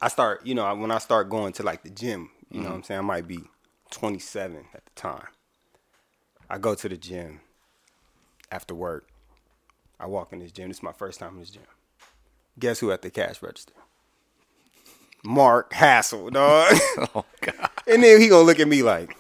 I 0.02 0.08
start, 0.08 0.46
you 0.46 0.54
know, 0.56 0.74
when 0.76 0.92
I 0.92 1.00
start 1.00 1.30
going 1.30 1.54
to 1.54 1.64
like 1.64 1.84
the 1.84 1.90
gym, 1.90 2.30
you 2.52 2.62
know 2.62 2.70
what 2.70 2.76
I'm 2.76 2.84
saying? 2.84 3.00
I 3.00 3.04
might 3.04 3.28
be 3.28 3.40
27 3.92 4.66
at 4.74 4.86
the 4.86 4.92
time. 4.96 5.28
I 6.50 6.58
go 6.58 6.76
to 6.76 6.88
the 6.88 6.98
gym 6.98 7.42
after 8.52 8.74
work. 8.76 9.08
I 10.00 10.06
walk 10.06 10.32
in 10.32 10.40
this 10.40 10.52
gym. 10.52 10.70
This 10.70 10.78
is 10.78 10.84
my 10.84 10.94
first 10.94 11.20
time 11.20 11.34
in 11.34 11.40
this 11.40 11.50
gym. 11.50 11.64
Guess 12.60 12.80
who 12.80 12.92
at 12.92 13.02
the 13.02 13.10
cash 13.10 13.42
register? 13.42 13.74
Mark 15.24 15.74
Hassel, 15.74 16.30
dog. 16.30 16.74
oh 17.16 17.26
God. 17.42 17.70
And 17.88 18.04
then 18.04 18.20
he 18.20 18.28
gonna 18.28 18.44
look 18.44 18.60
at 18.60 18.68
me 18.68 18.84
like, 18.84 19.16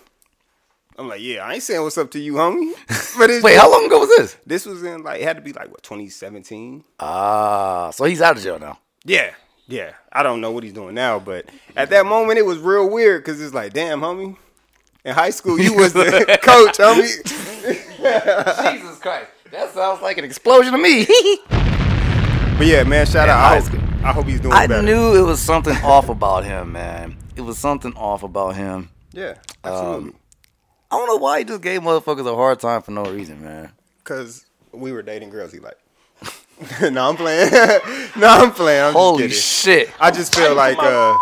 I'm 0.98 1.08
like, 1.08 1.22
yeah, 1.22 1.46
I 1.46 1.54
ain't 1.54 1.64
saying 1.64 1.82
what's 1.82 1.98
up 1.98 2.12
to 2.12 2.20
you, 2.20 2.34
homie. 2.34 2.74
But 3.18 3.30
Wait, 3.42 3.58
how 3.58 3.72
long 3.72 3.86
ago 3.86 4.00
was 4.00 4.10
this? 4.10 4.38
This 4.46 4.66
was 4.66 4.84
in 4.84 5.04
like 5.04 5.22
it 5.22 5.24
had 5.24 5.38
to 5.38 5.42
be 5.42 5.54
like 5.54 5.70
what 5.70 5.84
2017. 5.84 6.84
Ah, 7.00 7.92
so 7.92 8.06
he's 8.06 8.22
out 8.22 8.38
of 8.38 8.44
jail 8.44 8.60
now. 8.60 8.80
Yeah, 9.06 9.34
yeah. 9.68 9.94
I 10.12 10.24
don't 10.24 10.42
know 10.42 10.52
what 10.52 10.64
he's 10.64 10.74
doing 10.74 10.96
now, 10.96 11.20
but 11.20 11.50
at 11.76 11.90
that 11.92 12.06
moment 12.06 12.40
it 12.40 12.46
was 12.46 12.58
real 12.58 12.90
weird 12.90 13.24
because 13.24 13.42
it's 13.42 13.54
like, 13.54 13.74
damn, 13.74 14.02
homie. 14.02 14.36
In 15.06 15.14
high 15.14 15.30
school, 15.30 15.60
you 15.60 15.74
was 15.74 15.94
the 15.94 16.38
coach, 16.44 16.78
homie. 16.78 17.24
Jesus 18.74 19.00
Christ. 19.00 19.30
That 19.52 19.74
sounds 19.74 20.02
like 20.02 20.18
an 20.18 20.26
explosion 20.26 20.74
to 20.74 20.78
me. 20.78 21.08
But 22.60 22.68
yeah, 22.68 22.84
man, 22.84 23.06
shout 23.06 23.30
Yeah, 23.30 23.38
out. 23.38 23.54
I 23.54 23.60
hope, 23.62 24.04
I 24.04 24.12
hope 24.12 24.26
he's 24.26 24.42
doing 24.42 24.52
better. 24.52 24.64
I 24.64 24.68
better. 24.68 24.82
knew 24.84 25.16
it 25.16 25.26
was 25.26 25.40
something 25.40 25.78
off 25.84 26.10
about 26.10 26.44
him, 26.44 26.74
man. 26.74 27.16
It 27.38 27.42
was 27.42 27.58
something 27.58 27.94
off 27.94 28.22
about 28.22 28.58
him. 28.58 28.90
Yeah, 29.14 29.36
absolutely. 29.64 30.10
Um, 30.10 30.16
I 30.92 30.98
don't 30.98 31.08
know 31.08 31.16
why 31.16 31.40
he 31.40 31.46
just 31.46 31.62
gave 31.62 31.80
motherfuckers 31.80 32.30
a 32.30 32.36
hard 32.36 32.60
time 32.60 32.82
for 32.82 32.92
no 32.92 33.06
reason, 33.06 33.42
man. 33.42 33.72
Cause 34.04 34.46
we 34.74 34.92
were 34.92 35.02
dating 35.02 35.30
girls 35.30 35.54
he 35.54 35.60
liked. 35.60 35.80
no, 36.92 37.10
I'm 37.10 37.16
playing. 37.16 37.50
no, 38.18 38.28
I'm 38.28 38.52
playing. 38.52 38.84
I'm 38.88 38.94
Holy 38.94 39.30
just 39.30 39.64
shit. 39.64 39.90
I 39.98 40.12
just 40.12 40.36
feel 40.36 40.54
like 40.54 40.78
uh 40.82 41.16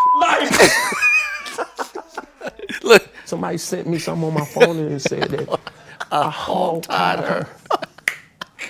Look, 2.82 3.08
Somebody 3.26 3.58
sent 3.58 3.86
me 3.86 4.00
something 4.00 4.26
on 4.26 4.34
my 4.34 4.44
phone 4.44 4.76
and 4.78 5.00
said 5.00 5.22
that 5.30 5.60
I 6.10 6.28
hog 6.30 6.82
tied 6.82 7.20
her. 7.20 7.46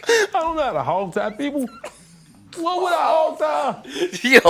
I 0.06 0.26
don't 0.34 0.56
know 0.56 0.62
how 0.64 0.72
to 0.72 0.82
hog 0.82 1.14
tie 1.14 1.30
people. 1.30 1.66
What 2.60 2.82
would 2.82 2.92
I 2.92 2.96
hog 2.96 3.38
tie? 3.38 4.28
Yo, 4.28 4.40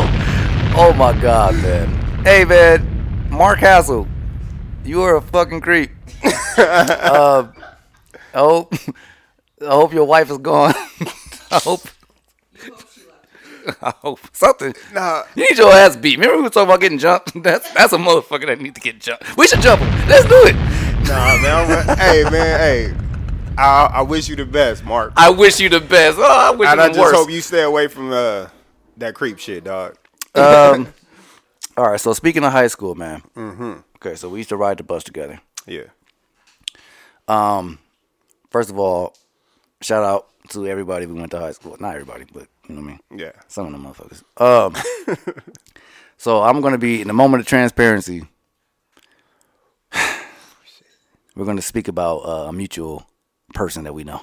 oh 0.77 0.95
my 0.97 1.13
god, 1.21 1.55
man. 1.57 1.89
Hey, 2.25 2.45
man, 2.45 3.29
Mark 3.31 3.59
Hassel, 3.59 4.09
you 4.85 5.03
are 5.03 5.17
a 5.17 5.21
fucking 5.21 5.61
creep. 5.61 5.91
uh, 6.59 7.49
I 8.33 8.39
hope, 8.39 8.75
I 9.61 9.67
hope 9.67 9.93
your 9.93 10.07
wife 10.07 10.31
is 10.31 10.39
gone. 10.39 10.75
I 11.51 11.59
hope. 11.63 11.83
I 13.83 13.93
hope 13.99 14.21
something. 14.33 14.75
Nah. 14.95 15.25
You 15.35 15.43
need 15.43 15.59
your 15.59 15.71
ass 15.71 15.95
beat. 15.95 16.17
Remember 16.17 16.39
we 16.39 16.43
were 16.45 16.49
talking 16.49 16.69
about 16.69 16.81
getting 16.81 16.99
jumped? 16.99 17.43
That's 17.43 17.71
that's 17.73 17.93
a 17.93 17.99
motherfucker 17.99 18.47
that 18.47 18.61
need 18.61 18.75
to 18.75 18.81
get 18.81 18.99
jumped. 19.01 19.37
We 19.37 19.47
should 19.47 19.61
jump 19.61 19.83
him. 19.83 20.09
Let's 20.09 20.27
do 20.27 20.47
it. 20.47 20.55
Nah, 21.07 21.37
man. 21.43 21.89
I'm, 21.91 21.99
hey, 21.99 22.23
man. 22.25 22.61
Hey, 22.61 23.08
I, 23.59 23.91
I 23.95 24.03
wish 24.03 24.29
you 24.29 24.37
the 24.37 24.47
best, 24.47 24.85
Mark. 24.85 25.13
I 25.17 25.31
wish 25.31 25.59
you 25.59 25.69
the 25.69 25.81
best. 25.81 26.17
Oh, 26.19 26.23
I 26.25 26.51
wish 26.55 26.69
and 26.69 26.79
you 26.79 26.85
I 26.85 26.89
the 26.89 26.95
just 26.95 27.01
worst. 27.01 27.17
hope 27.17 27.31
you 27.31 27.41
stay 27.41 27.63
away 27.63 27.89
from 27.89 28.13
uh, 28.13 28.47
that 28.99 29.15
creep 29.15 29.39
shit, 29.39 29.65
dog. 29.65 29.97
um, 30.37 30.93
all 31.77 31.91
right. 31.91 32.01
So 32.01 32.13
speaking 32.13 32.45
of 32.45 32.53
high 32.53 32.69
school, 32.69 32.95
man. 32.95 33.23
Mm-hmm. 33.35 33.73
Okay, 33.97 34.15
so 34.15 34.29
we 34.29 34.39
used 34.39 34.51
to 34.51 34.57
ride 34.57 34.79
the 34.79 34.85
bus 34.85 35.03
together. 35.03 35.41
Yeah. 35.67 35.87
Um, 37.27 37.81
first 38.51 38.71
of 38.71 38.79
all, 38.79 39.17
shout 39.83 40.05
out 40.05 40.29
to 40.51 40.67
everybody 40.69 41.07
we 41.07 41.15
went 41.19 41.33
to 41.33 41.39
high 41.41 41.51
school. 41.53 41.77
Not 41.81 41.95
everybody, 41.97 42.27
but 42.33 42.47
you 42.69 42.77
know 42.77 42.83
what 42.83 42.87
I 42.89 42.91
mean. 42.93 43.01
Yeah. 43.21 43.33
Some 43.49 43.67
of 43.67 43.73
them 43.73 43.83
motherfuckers. 43.85 44.23
Um, 44.41 45.35
so 46.17 46.43
I'm 46.43 46.61
gonna 46.61 46.79
be 46.79 47.01
in 47.01 47.09
the 47.09 47.13
moment 47.13 47.41
of 47.41 47.49
transparency. 47.49 48.25
We're 51.35 51.45
gonna 51.45 51.61
speak 51.61 51.89
about 51.89 52.19
uh, 52.19 52.47
a 52.49 52.53
mutual 52.53 53.05
person 53.55 53.85
that 53.85 53.93
we 53.95 54.05
know. 54.05 54.23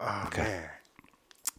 Oh, 0.00 0.24
Okay. 0.26 0.42
man. 0.42 0.68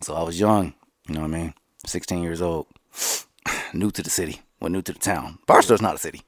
So 0.01 0.15
I 0.15 0.23
was 0.23 0.39
young, 0.39 0.73
you 1.07 1.15
know 1.15 1.21
what 1.21 1.27
I 1.27 1.39
mean? 1.39 1.53
16 1.85 2.21
years 2.21 2.41
old, 2.41 2.67
new 3.73 3.89
to 3.91 4.03
the 4.03 4.09
city, 4.09 4.41
well, 4.59 4.69
new 4.69 4.81
to 4.81 4.91
the 4.93 4.99
town. 4.99 5.39
Barstow's 5.47 5.81
not 5.81 5.95
a 5.95 5.97
city. 5.97 6.21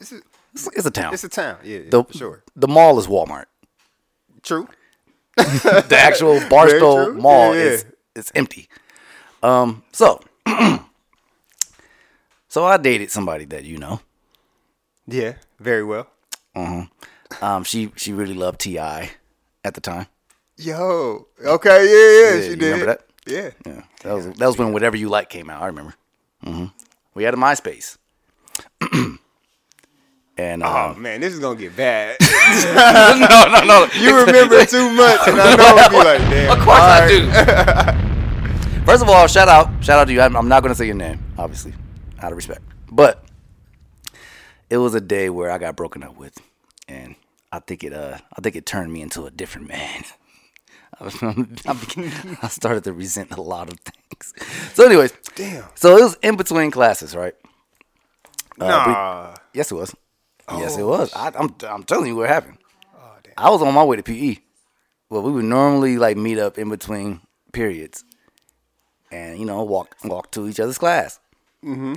It's 0.00 0.12
a, 0.12 0.16
It's, 0.54 0.66
it's 0.76 0.86
a 0.86 0.90
town. 0.90 1.14
it's 1.14 1.24
a 1.24 1.28
town. 1.28 1.58
Yeah, 1.62 1.78
yeah, 1.78 1.90
the, 1.90 2.04
sure. 2.12 2.42
The 2.56 2.66
mall 2.68 2.98
is 2.98 3.06
Walmart. 3.06 3.44
True. 4.42 4.66
the 5.36 5.96
actual 5.96 6.40
Barstow. 6.50 7.12
Mall 7.12 7.54
Yeah, 7.54 7.60
yeah. 7.62 7.70
is 7.70 7.84
it's 8.16 8.32
empty. 8.34 8.68
Um, 9.42 9.82
so 9.92 10.20
so 12.48 12.64
I 12.64 12.76
dated 12.76 13.10
somebody 13.10 13.44
that 13.46 13.64
you 13.64 13.78
know. 13.78 14.00
Yeah, 15.06 15.34
very 15.58 15.84
well. 15.84 16.08
Uh 16.54 16.66
huh. 16.66 17.46
Um, 17.46 17.64
she 17.64 17.92
she 17.96 18.12
really 18.12 18.34
loved 18.34 18.60
T.I. 18.60 19.10
at 19.64 19.74
the 19.74 19.80
time. 19.80 20.06
Yo, 20.56 21.26
okay, 21.44 21.84
yeah, 21.86 22.20
yeah, 22.30 22.34
Yeah, 22.36 22.42
she 22.42 22.50
you 22.50 22.56
did. 22.56 22.64
remember 22.72 22.86
that? 22.86 23.00
Yeah. 23.26 23.50
Yeah, 23.66 23.82
that 24.02 24.12
was 24.14 24.26
that 24.26 24.46
was 24.46 24.58
when 24.58 24.72
whatever 24.72 24.96
you 24.96 25.08
like 25.08 25.28
came 25.30 25.48
out. 25.50 25.62
I 25.62 25.66
remember. 25.66 25.94
hmm 26.44 26.66
We 27.14 27.24
had 27.24 27.34
a 27.34 27.36
MySpace. 27.36 27.96
and 30.36 30.62
Oh 30.62 30.66
um, 30.90 31.02
man, 31.02 31.20
this 31.20 31.32
is 31.32 31.38
gonna 31.40 31.58
get 31.58 31.76
bad. 31.76 32.16
no, 32.20 33.46
no, 33.48 33.64
no. 33.64 33.86
You 33.98 34.18
remember 34.24 34.64
too 34.66 34.90
much, 34.90 35.26
and 35.28 35.40
I 35.40 35.54
know 35.56 35.76
it'll 35.78 35.90
be 35.90 36.04
like, 36.04 36.18
damn. 36.30 36.58
Of 36.58 36.64
course 36.64 36.80
I 36.80 37.08
do. 37.08 38.82
First 38.84 39.02
of 39.02 39.08
all, 39.08 39.26
shout 39.28 39.48
out, 39.48 39.68
shout 39.84 40.00
out 40.00 40.06
to 40.06 40.12
you. 40.12 40.20
I'm, 40.20 40.36
I'm 40.36 40.48
not 40.48 40.60
going 40.62 40.72
to 40.72 40.74
say 40.76 40.86
your 40.86 40.96
name, 40.96 41.20
obviously, 41.38 41.72
out 42.20 42.32
of 42.32 42.36
respect. 42.36 42.62
But 42.90 43.24
it 44.68 44.76
was 44.78 44.94
a 44.96 45.00
day 45.00 45.30
where 45.30 45.50
I 45.52 45.58
got 45.58 45.76
broken 45.76 46.02
up 46.02 46.16
with, 46.16 46.36
and 46.88 47.14
I 47.52 47.58
think 47.60 47.84
it, 47.84 47.92
uh, 47.92 48.18
I 48.36 48.40
think 48.40 48.56
it 48.56 48.64
turned 48.66 48.92
me 48.92 49.02
into 49.02 49.26
a 49.26 49.30
different 49.30 49.68
man. 49.68 50.04
I, 51.00 51.04
was- 51.04 51.22
I 51.22 51.72
began- 51.74 52.38
I 52.42 52.48
started 52.48 52.84
to 52.84 52.92
resent 52.92 53.30
a 53.32 53.40
lot 53.42 53.70
of 53.72 53.78
things. 53.80 54.32
So, 54.74 54.86
anyways, 54.86 55.12
Damn. 55.34 55.64
So 55.74 55.96
it 55.96 56.02
was 56.02 56.16
in 56.22 56.36
between 56.36 56.70
classes, 56.70 57.14
right? 57.14 57.34
Uh, 58.60 59.34
we- 59.34 59.40
yes, 59.58 59.70
it 59.72 59.74
was. 59.74 59.94
yes, 60.50 60.76
it 60.76 60.82
Oh, 60.82 60.86
was. 60.88 61.12
I, 61.14 61.32
I'm, 61.38 61.54
I'm 61.68 61.84
telling 61.84 62.06
you 62.06 62.16
what 62.16 62.28
happened. 62.28 62.58
I 63.36 63.48
was 63.50 63.62
on 63.62 63.72
my 63.72 63.82
way 63.82 63.96
to 63.96 64.02
PE. 64.02 64.36
Well, 65.08 65.22
we 65.22 65.32
would 65.32 65.44
normally 65.46 65.96
like 65.96 66.16
meet 66.18 66.38
up 66.38 66.58
in 66.58 66.68
between 66.68 67.20
periods, 67.52 68.04
and 69.10 69.38
you 69.38 69.46
know 69.46 69.62
walk 69.62 69.96
walk 70.04 70.30
to 70.32 70.46
each 70.48 70.60
other's 70.60 70.76
class. 70.78 71.18
Mm-hmm. 71.64 71.94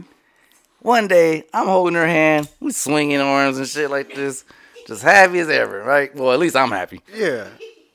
One 0.79 1.07
day, 1.07 1.43
I'm 1.53 1.67
holding 1.67 1.95
her 1.95 2.07
hand, 2.07 2.47
we 2.61 2.71
swinging 2.71 3.19
arms 3.19 3.57
and 3.57 3.67
shit 3.67 3.89
like 3.89 4.13
this, 4.15 4.45
just 4.85 5.01
happy 5.03 5.39
as 5.39 5.49
ever, 5.49 5.81
right? 5.83 6.13
Well, 6.15 6.31
at 6.31 6.39
least 6.39 6.55
I'm 6.55 6.69
happy. 6.69 7.01
Yeah. 7.13 7.47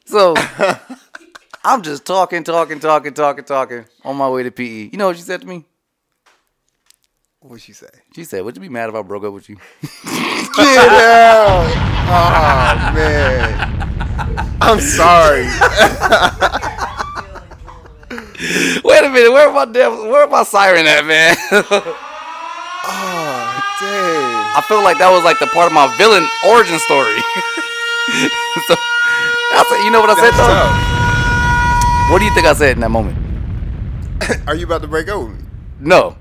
So 0.05 0.35
I'm 1.65 1.83
just 1.83 2.05
talking, 2.05 2.43
talking, 2.43 2.81
talking, 2.81 3.15
talking, 3.15 3.45
talking 3.45 3.85
on 4.05 4.17
my 4.17 4.29
way 4.29 4.43
to 4.43 4.51
PE. 4.51 4.91
You 4.91 4.99
know 4.99 5.07
what 5.07 5.17
she 5.17 5.23
said 5.23 5.41
to 5.43 5.47
me? 5.47 5.65
What'd 7.43 7.63
she 7.63 7.73
say? 7.73 7.89
She 8.15 8.25
said, 8.25 8.45
"Would 8.45 8.57
you 8.57 8.61
be 8.61 8.69
mad 8.69 8.91
if 8.91 8.95
I 8.95 9.01
broke 9.01 9.25
up 9.25 9.33
with 9.33 9.49
you?" 9.49 9.57
Get 9.81 10.89
out! 10.91 11.65
Oh 12.13 12.93
man, 12.95 14.59
I'm 14.61 14.79
sorry. 14.81 15.45
Wait 18.85 19.05
a 19.05 19.09
minute, 19.09 19.33
where 19.33 19.51
my 19.53 19.65
devil, 19.65 20.11
where 20.11 20.27
my 20.27 20.43
siren 20.43 20.87
at, 20.87 21.07
man? 21.07 21.37
oh 22.85 23.63
dang! 23.81 24.30
I 24.53 24.63
feel 24.67 24.83
like 24.83 24.99
that 24.99 25.11
was 25.11 25.23
like 25.23 25.39
the 25.39 25.47
part 25.47 25.67
of 25.67 25.73
my 25.73 25.87
villain 25.97 26.27
origin 26.49 26.79
story. 26.81 27.15
so 28.67 28.75
I 29.55 29.65
said, 29.69 29.85
you 29.85 29.91
know 29.91 30.01
what 30.01 30.11
I 30.11 30.15
said 30.15 30.33
That's 30.35 30.87
though? 32.09 32.13
What 32.13 32.19
do 32.19 32.25
you 32.25 32.35
think 32.35 32.47
I 32.47 32.55
said 32.55 32.73
in 32.77 32.81
that 32.81 32.91
moment? 32.91 33.17
Are 34.49 34.57
you 34.57 34.67
about 34.67 34.83
to 34.83 34.89
break 34.89 35.09
up 35.09 35.23
with 35.23 35.39
me? 35.39 35.45
No, 35.79 36.17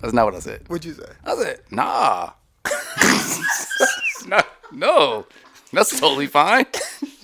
that's 0.00 0.14
not 0.14 0.24
what 0.24 0.34
I 0.34 0.38
said. 0.38 0.62
What'd 0.68 0.86
you 0.86 0.94
say? 0.94 1.12
I 1.24 1.36
said, 1.36 1.60
nah. 1.70 2.30
no, 4.26 4.40
no, 4.72 5.26
that's 5.72 6.00
totally 6.00 6.26
fine. 6.26 6.64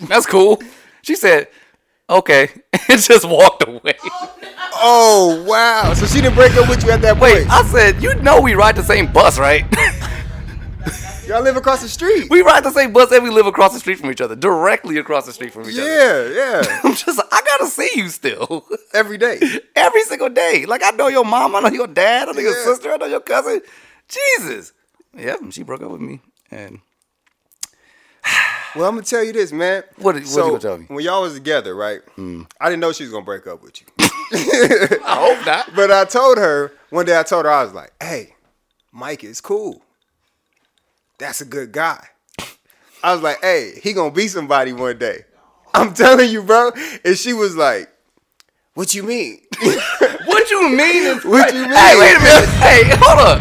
That's 0.03 0.27
cool. 0.27 0.63
She 1.01 1.17
said, 1.17 1.49
okay, 2.11 2.51
and 2.91 3.01
just 3.01 3.25
walked 3.27 3.67
away. 3.67 3.95
Oh 4.75 5.45
wow! 5.49 5.95
So 5.95 6.07
she 6.07 6.21
didn't 6.21 6.35
break 6.35 6.53
up 6.57 6.69
with 6.69 6.85
you 6.85 6.91
at 6.91 7.01
that 7.01 7.17
point. 7.17 7.23
Wait, 7.35 7.49
point. 7.49 7.51
I 7.51 7.65
said, 7.65 8.03
you 8.03 8.15
know 8.17 8.41
we 8.41 8.55
ride 8.55 8.77
the 8.77 8.83
same 8.83 9.11
bus, 9.11 9.39
right? 9.39 9.65
Y'all 11.27 11.41
live 11.43 11.57
across 11.57 11.81
the 11.81 11.89
street. 11.89 12.29
we 12.31 12.43
ride 12.43 12.65
the 12.65 12.71
same 12.73 12.93
bus 12.93 13.13
and 13.13 13.23
we 13.23 13.31
live 13.31 13.47
across 13.47 13.73
the 13.73 13.79
street 13.79 13.99
from 13.99 14.11
each 14.11 14.21
other, 14.21 14.35
directly 14.35 14.99
across 14.99 15.25
the 15.25 15.33
street 15.33 15.53
from 15.53 15.69
each 15.69 15.79
other. 15.79 15.87
Yeah, 15.89 16.61
yeah. 16.61 16.81
I'm 16.85 16.95
just, 16.95 17.21
I 17.31 17.43
gotta 17.47 17.67
see 17.71 17.91
you 17.95 18.09
still. 18.09 18.67
Every 18.93 19.19
day. 19.19 19.41
Every 19.77 20.03
single 20.03 20.29
day. 20.29 20.67
Like, 20.67 20.83
I 20.85 20.91
know 20.91 21.07
your 21.09 21.25
mom, 21.25 21.55
I 21.55 21.61
know 21.61 21.69
your 21.69 21.87
dad, 21.87 22.29
I 22.29 22.33
know 22.33 22.41
your 22.41 22.55
sister, 22.65 22.93
I 22.93 22.97
know 22.97 23.07
your 23.07 23.21
cousin. 23.21 23.61
Jesus. 24.09 24.73
Yeah, 25.17 25.37
she 25.51 25.63
broke 25.63 25.83
up 25.83 25.93
with 25.93 26.01
me. 26.01 26.21
And 26.51 26.81
Well, 28.75 28.87
I'm 28.89 28.95
gonna 28.97 29.03
tell 29.03 29.23
you 29.23 29.33
this, 29.33 29.53
man. 29.53 29.85
What- 29.97 30.17
what 30.17 30.25
you 30.27 30.37
gonna 30.37 30.59
tell 30.59 30.79
me? 30.79 30.87
When 30.89 31.05
y'all 31.05 31.23
was 31.23 31.35
together, 31.35 31.75
right? 31.77 32.01
Hmm. 32.17 32.43
I 32.61 32.69
didn't 32.69 32.81
know 32.81 32.93
she 32.93 33.05
was 33.05 33.13
gonna 33.13 33.25
break 33.25 33.47
up 33.47 33.63
with 33.63 33.81
you. 33.81 33.87
I 34.01 35.17
hope 35.37 35.47
not. 35.47 35.75
But 35.77 35.93
I 35.93 36.05
told 36.05 36.39
her 36.39 36.73
one 36.91 37.07
day. 37.07 37.19
I 37.19 37.23
told 37.23 37.45
her 37.45 37.51
I 37.51 37.63
was 37.63 37.73
like, 37.75 37.93
"Hey, 38.03 38.35
Mike 38.91 39.23
is 39.25 39.41
cool. 39.41 39.83
That's 41.23 41.41
a 41.41 41.45
good 41.45 41.71
guy." 41.73 42.05
I 43.03 43.13
was 43.15 43.23
like, 43.23 43.41
"Hey, 43.41 43.79
he 43.83 43.93
gonna 43.93 44.11
be 44.11 44.27
somebody 44.29 44.73
one 44.73 44.99
day." 44.99 45.25
I'm 45.75 45.95
telling 45.95 46.31
you, 46.31 46.43
bro. 46.43 46.71
And 47.05 47.17
she 47.17 47.33
was 47.33 47.57
like, 47.57 47.89
"What 48.75 48.95
you 48.95 49.03
mean? 49.05 49.41
What 50.27 50.51
you 50.51 50.69
mean? 50.69 51.19
What 51.25 51.55
you 51.55 51.63
mean? 51.63 51.73
Hey, 51.73 51.95
wait 51.99 52.17
a 52.17 52.21
minute. 52.21 52.49
Hey, 52.67 52.83
hold 52.97 53.19
up. 53.21 53.41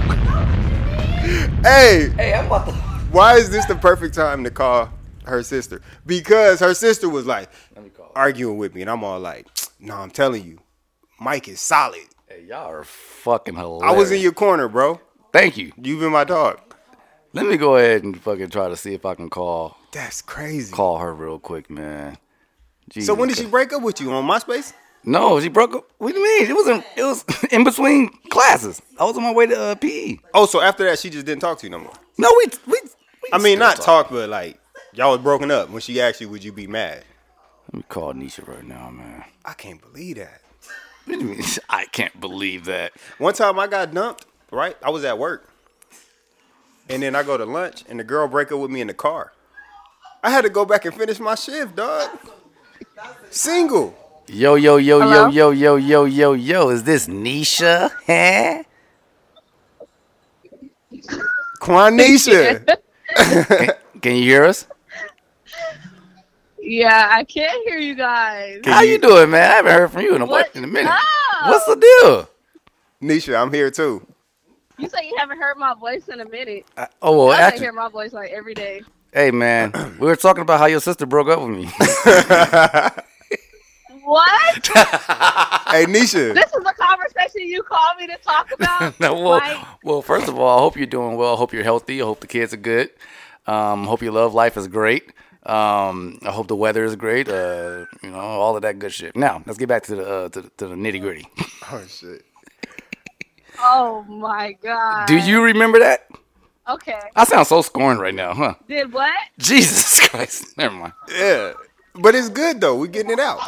hey, 1.63 2.09
Hey, 2.17 2.33
I'm 2.33 2.45
about 2.47 2.65
to. 2.67 2.71
why 3.11 3.35
is 3.35 3.49
this 3.49 3.65
the 3.65 3.75
perfect 3.75 4.13
time 4.15 4.43
to 4.43 4.51
call 4.51 4.89
her 5.25 5.41
sister? 5.43 5.81
Because 6.05 6.59
her 6.59 6.73
sister 6.73 7.07
was 7.09 7.25
like 7.25 7.49
arguing 8.15 8.57
with 8.57 8.73
me, 8.75 8.81
and 8.81 8.89
I'm 8.89 9.03
all 9.03 9.19
like, 9.19 9.47
"No, 9.79 9.95
I'm 9.95 10.11
telling 10.11 10.43
you, 10.45 10.59
Mike 11.19 11.47
is 11.47 11.61
solid. 11.61 12.01
Hey, 12.27 12.45
y'all 12.47 12.69
are 12.69 12.83
fucking 12.83 13.55
hilarious. 13.55 13.83
I 13.83 13.97
was 13.97 14.11
in 14.11 14.21
your 14.21 14.33
corner, 14.33 14.67
bro. 14.67 14.99
Thank 15.33 15.57
you. 15.57 15.71
You've 15.81 15.99
been 16.01 16.11
my 16.11 16.23
dog. 16.23 16.59
Let 17.33 17.45
me 17.45 17.57
go 17.57 17.77
ahead 17.77 18.03
and 18.03 18.19
fucking 18.19 18.49
try 18.49 18.67
to 18.67 18.75
see 18.75 18.93
if 18.93 19.05
I 19.05 19.15
can 19.15 19.29
call 19.29 19.77
That's 19.91 20.21
crazy. 20.21 20.73
call 20.73 20.97
her 20.97 21.13
real 21.13 21.39
quick, 21.39 21.69
man. 21.69 22.17
So 22.99 23.13
when 23.13 23.29
did 23.29 23.37
she 23.37 23.45
break 23.45 23.71
up 23.71 23.81
with 23.81 24.01
you 24.01 24.11
on 24.11 24.25
MySpace? 24.27 24.73
No, 25.03 25.39
she 25.39 25.47
broke 25.47 25.73
up. 25.73 25.85
What 25.97 26.11
do 26.13 26.19
you 26.19 26.23
mean? 26.23 26.49
It 26.49 26.53
was 26.53 26.67
in, 26.67 26.83
it 26.95 27.03
was 27.03 27.25
in 27.51 27.63
between 27.63 28.09
classes. 28.29 28.81
I 28.99 29.05
was 29.05 29.15
on 29.17 29.23
my 29.23 29.33
way 29.33 29.47
to 29.47 29.59
uh, 29.59 29.75
PE. 29.75 30.17
Oh, 30.33 30.45
so 30.45 30.61
after 30.61 30.83
that, 30.83 30.99
she 30.99 31.09
just 31.09 31.25
didn't 31.25 31.41
talk 31.41 31.57
to 31.59 31.65
you 31.65 31.71
no 31.71 31.79
more. 31.79 31.93
No, 32.17 32.29
we 32.37 32.51
we. 32.67 32.79
we 32.83 33.29
I 33.33 33.37
mean, 33.37 33.57
not 33.59 33.77
talk, 33.77 34.09
but 34.09 34.29
like 34.29 34.59
y'all 34.93 35.11
was 35.11 35.21
broken 35.21 35.49
up. 35.49 35.69
When 35.69 35.81
she 35.81 35.99
asked 36.01 36.21
you, 36.21 36.29
would 36.29 36.43
you 36.43 36.51
be 36.51 36.67
mad? 36.67 37.03
Let 37.71 37.73
me 37.77 37.83
call 37.87 38.13
Nisha 38.13 38.47
right 38.47 38.65
now, 38.65 38.89
man. 38.91 39.23
I 39.45 39.53
can't 39.53 39.81
believe 39.81 40.17
that. 40.17 40.41
What 41.05 41.19
do 41.19 41.25
you 41.25 41.31
mean? 41.31 41.43
I 41.69 41.85
can't 41.85 42.19
believe 42.19 42.65
that. 42.65 42.91
One 43.17 43.33
time 43.33 43.57
I 43.57 43.67
got 43.67 43.93
dumped. 43.93 44.25
Right, 44.51 44.75
I 44.83 44.89
was 44.89 45.05
at 45.05 45.17
work, 45.17 45.49
and 46.91 47.03
then 47.03 47.15
I 47.15 47.23
go 47.23 47.37
to 47.37 47.45
lunch, 47.45 47.83
and 47.89 47.99
the 47.99 48.03
girl 48.03 48.27
break 48.27 48.51
up 48.51 48.59
with 48.59 48.71
me 48.71 48.81
in 48.81 48.87
the 48.87 48.93
car. 48.93 49.33
I 50.23 50.29
had 50.29 50.41
to 50.41 50.49
go 50.49 50.65
back 50.65 50.85
and 50.85 50.93
finish 50.93 51.19
my 51.19 51.35
shift, 51.35 51.75
dog. 51.75 52.09
Single. 53.29 53.95
Yo, 54.27 54.55
yo, 54.55 54.77
yo, 54.77 54.99
Hello? 54.99 55.27
yo, 55.29 55.49
yo, 55.51 55.75
yo, 55.75 56.05
yo, 56.05 56.05
yo, 56.05 56.33
yo. 56.33 56.69
Is 56.69 56.83
this 56.83 57.07
Nisha? 57.07 57.89
Huh? 58.05 58.63
Quanisha. 61.59 62.65
can, 63.15 63.69
can 64.01 64.15
you 64.15 64.23
hear 64.23 64.45
us? 64.45 64.67
Yeah, 66.59 67.09
I 67.11 67.23
can't 67.23 67.67
hear 67.67 67.79
you 67.79 67.95
guys. 67.95 68.61
How 68.63 68.81
you 68.81 68.99
doing, 68.99 69.31
man? 69.31 69.41
I 69.49 69.55
haven't 69.55 69.71
heard 69.71 69.91
from 69.91 70.01
you 70.03 70.15
in 70.15 70.21
a 70.21 70.25
What? 70.25 70.55
in 70.55 70.63
a 70.63 70.67
minute. 70.67 70.89
No. 70.89 71.49
What's 71.49 71.65
the 71.65 71.75
deal? 71.75 72.29
Nisha, 73.01 73.41
I'm 73.41 73.51
here 73.51 73.71
too. 73.71 74.05
You 74.81 74.89
say 74.89 75.05
you 75.07 75.15
haven't 75.17 75.37
heard 75.37 75.57
my 75.57 75.73
voice 75.75 76.07
in 76.07 76.19
a 76.19 76.27
minute. 76.27 76.65
Oh 77.01 77.17
well, 77.17 77.31
I 77.31 77.37
can 77.37 77.43
actually, 77.43 77.59
hear 77.61 77.73
my 77.73 77.89
voice 77.89 78.13
like 78.13 78.31
every 78.31 78.55
day. 78.55 78.81
hey 79.13 79.31
man, 79.31 79.71
we 79.99 80.07
were 80.07 80.15
talking 80.15 80.41
about 80.41 80.59
how 80.59 80.65
your 80.65 80.81
sister 80.81 81.05
broke 81.05 81.27
up 81.27 81.39
with 81.39 81.49
me. 81.49 81.69
What? 84.03 84.67
hey, 84.73 85.85
Nisha. 85.85 86.33
this 86.33 86.51
is 86.51 86.65
a 86.65 86.73
conversation 86.73 87.47
you 87.47 87.61
called 87.63 87.97
me 87.99 88.07
to 88.07 88.17
talk 88.17 88.51
about. 88.51 88.99
no, 88.99 89.13
well, 89.13 89.39
Mike? 89.39 89.65
well, 89.83 90.01
first 90.01 90.27
of 90.27 90.37
all, 90.39 90.57
I 90.57 90.59
hope 90.59 90.75
you're 90.75 90.87
doing 90.87 91.17
well. 91.17 91.35
I 91.35 91.37
hope 91.37 91.53
you're 91.53 91.63
healthy. 91.63 92.01
I 92.01 92.05
hope 92.05 92.19
the 92.19 92.27
kids 92.27 92.53
are 92.53 92.57
good. 92.57 92.89
Um, 93.47 93.85
hope 93.85 94.01
your 94.01 94.11
love 94.11 94.33
life 94.33 94.57
is 94.57 94.67
great. 94.67 95.13
Um, 95.43 96.19
I 96.23 96.31
hope 96.31 96.47
the 96.47 96.55
weather 96.55 96.83
is 96.83 96.95
great. 96.95 97.29
Uh, 97.29 97.85
you 98.03 98.09
know, 98.09 98.19
all 98.19 98.55
of 98.55 98.63
that 98.63 98.79
good 98.79 98.91
shit. 98.91 99.15
Now, 99.15 99.43
let's 99.45 99.57
get 99.57 99.69
back 99.69 99.83
to 99.83 99.95
the 99.95 100.09
uh, 100.09 100.29
to, 100.29 100.41
to 100.57 100.67
the 100.67 100.75
nitty 100.75 100.99
gritty. 100.99 101.27
Oh 101.71 101.83
shit. 101.87 102.25
Oh 103.63 104.03
my 104.07 104.53
god. 104.61 105.07
Do 105.07 105.17
you 105.17 105.43
remember 105.43 105.79
that? 105.79 106.07
Okay. 106.69 106.99
I 107.15 107.23
sound 107.25 107.47
so 107.47 107.61
scorned 107.61 107.99
right 107.99 108.13
now, 108.13 108.33
huh? 108.33 108.55
Did 108.67 108.93
what? 108.93 109.13
Jesus 109.37 109.99
Christ. 110.09 110.57
Never 110.57 110.75
mind. 110.75 110.93
Yeah, 111.09 111.53
but 111.95 112.15
it's 112.15 112.29
good 112.29 112.61
though. 112.61 112.77
We're 112.77 112.87
getting 112.87 113.11
it 113.11 113.19
out. 113.19 113.39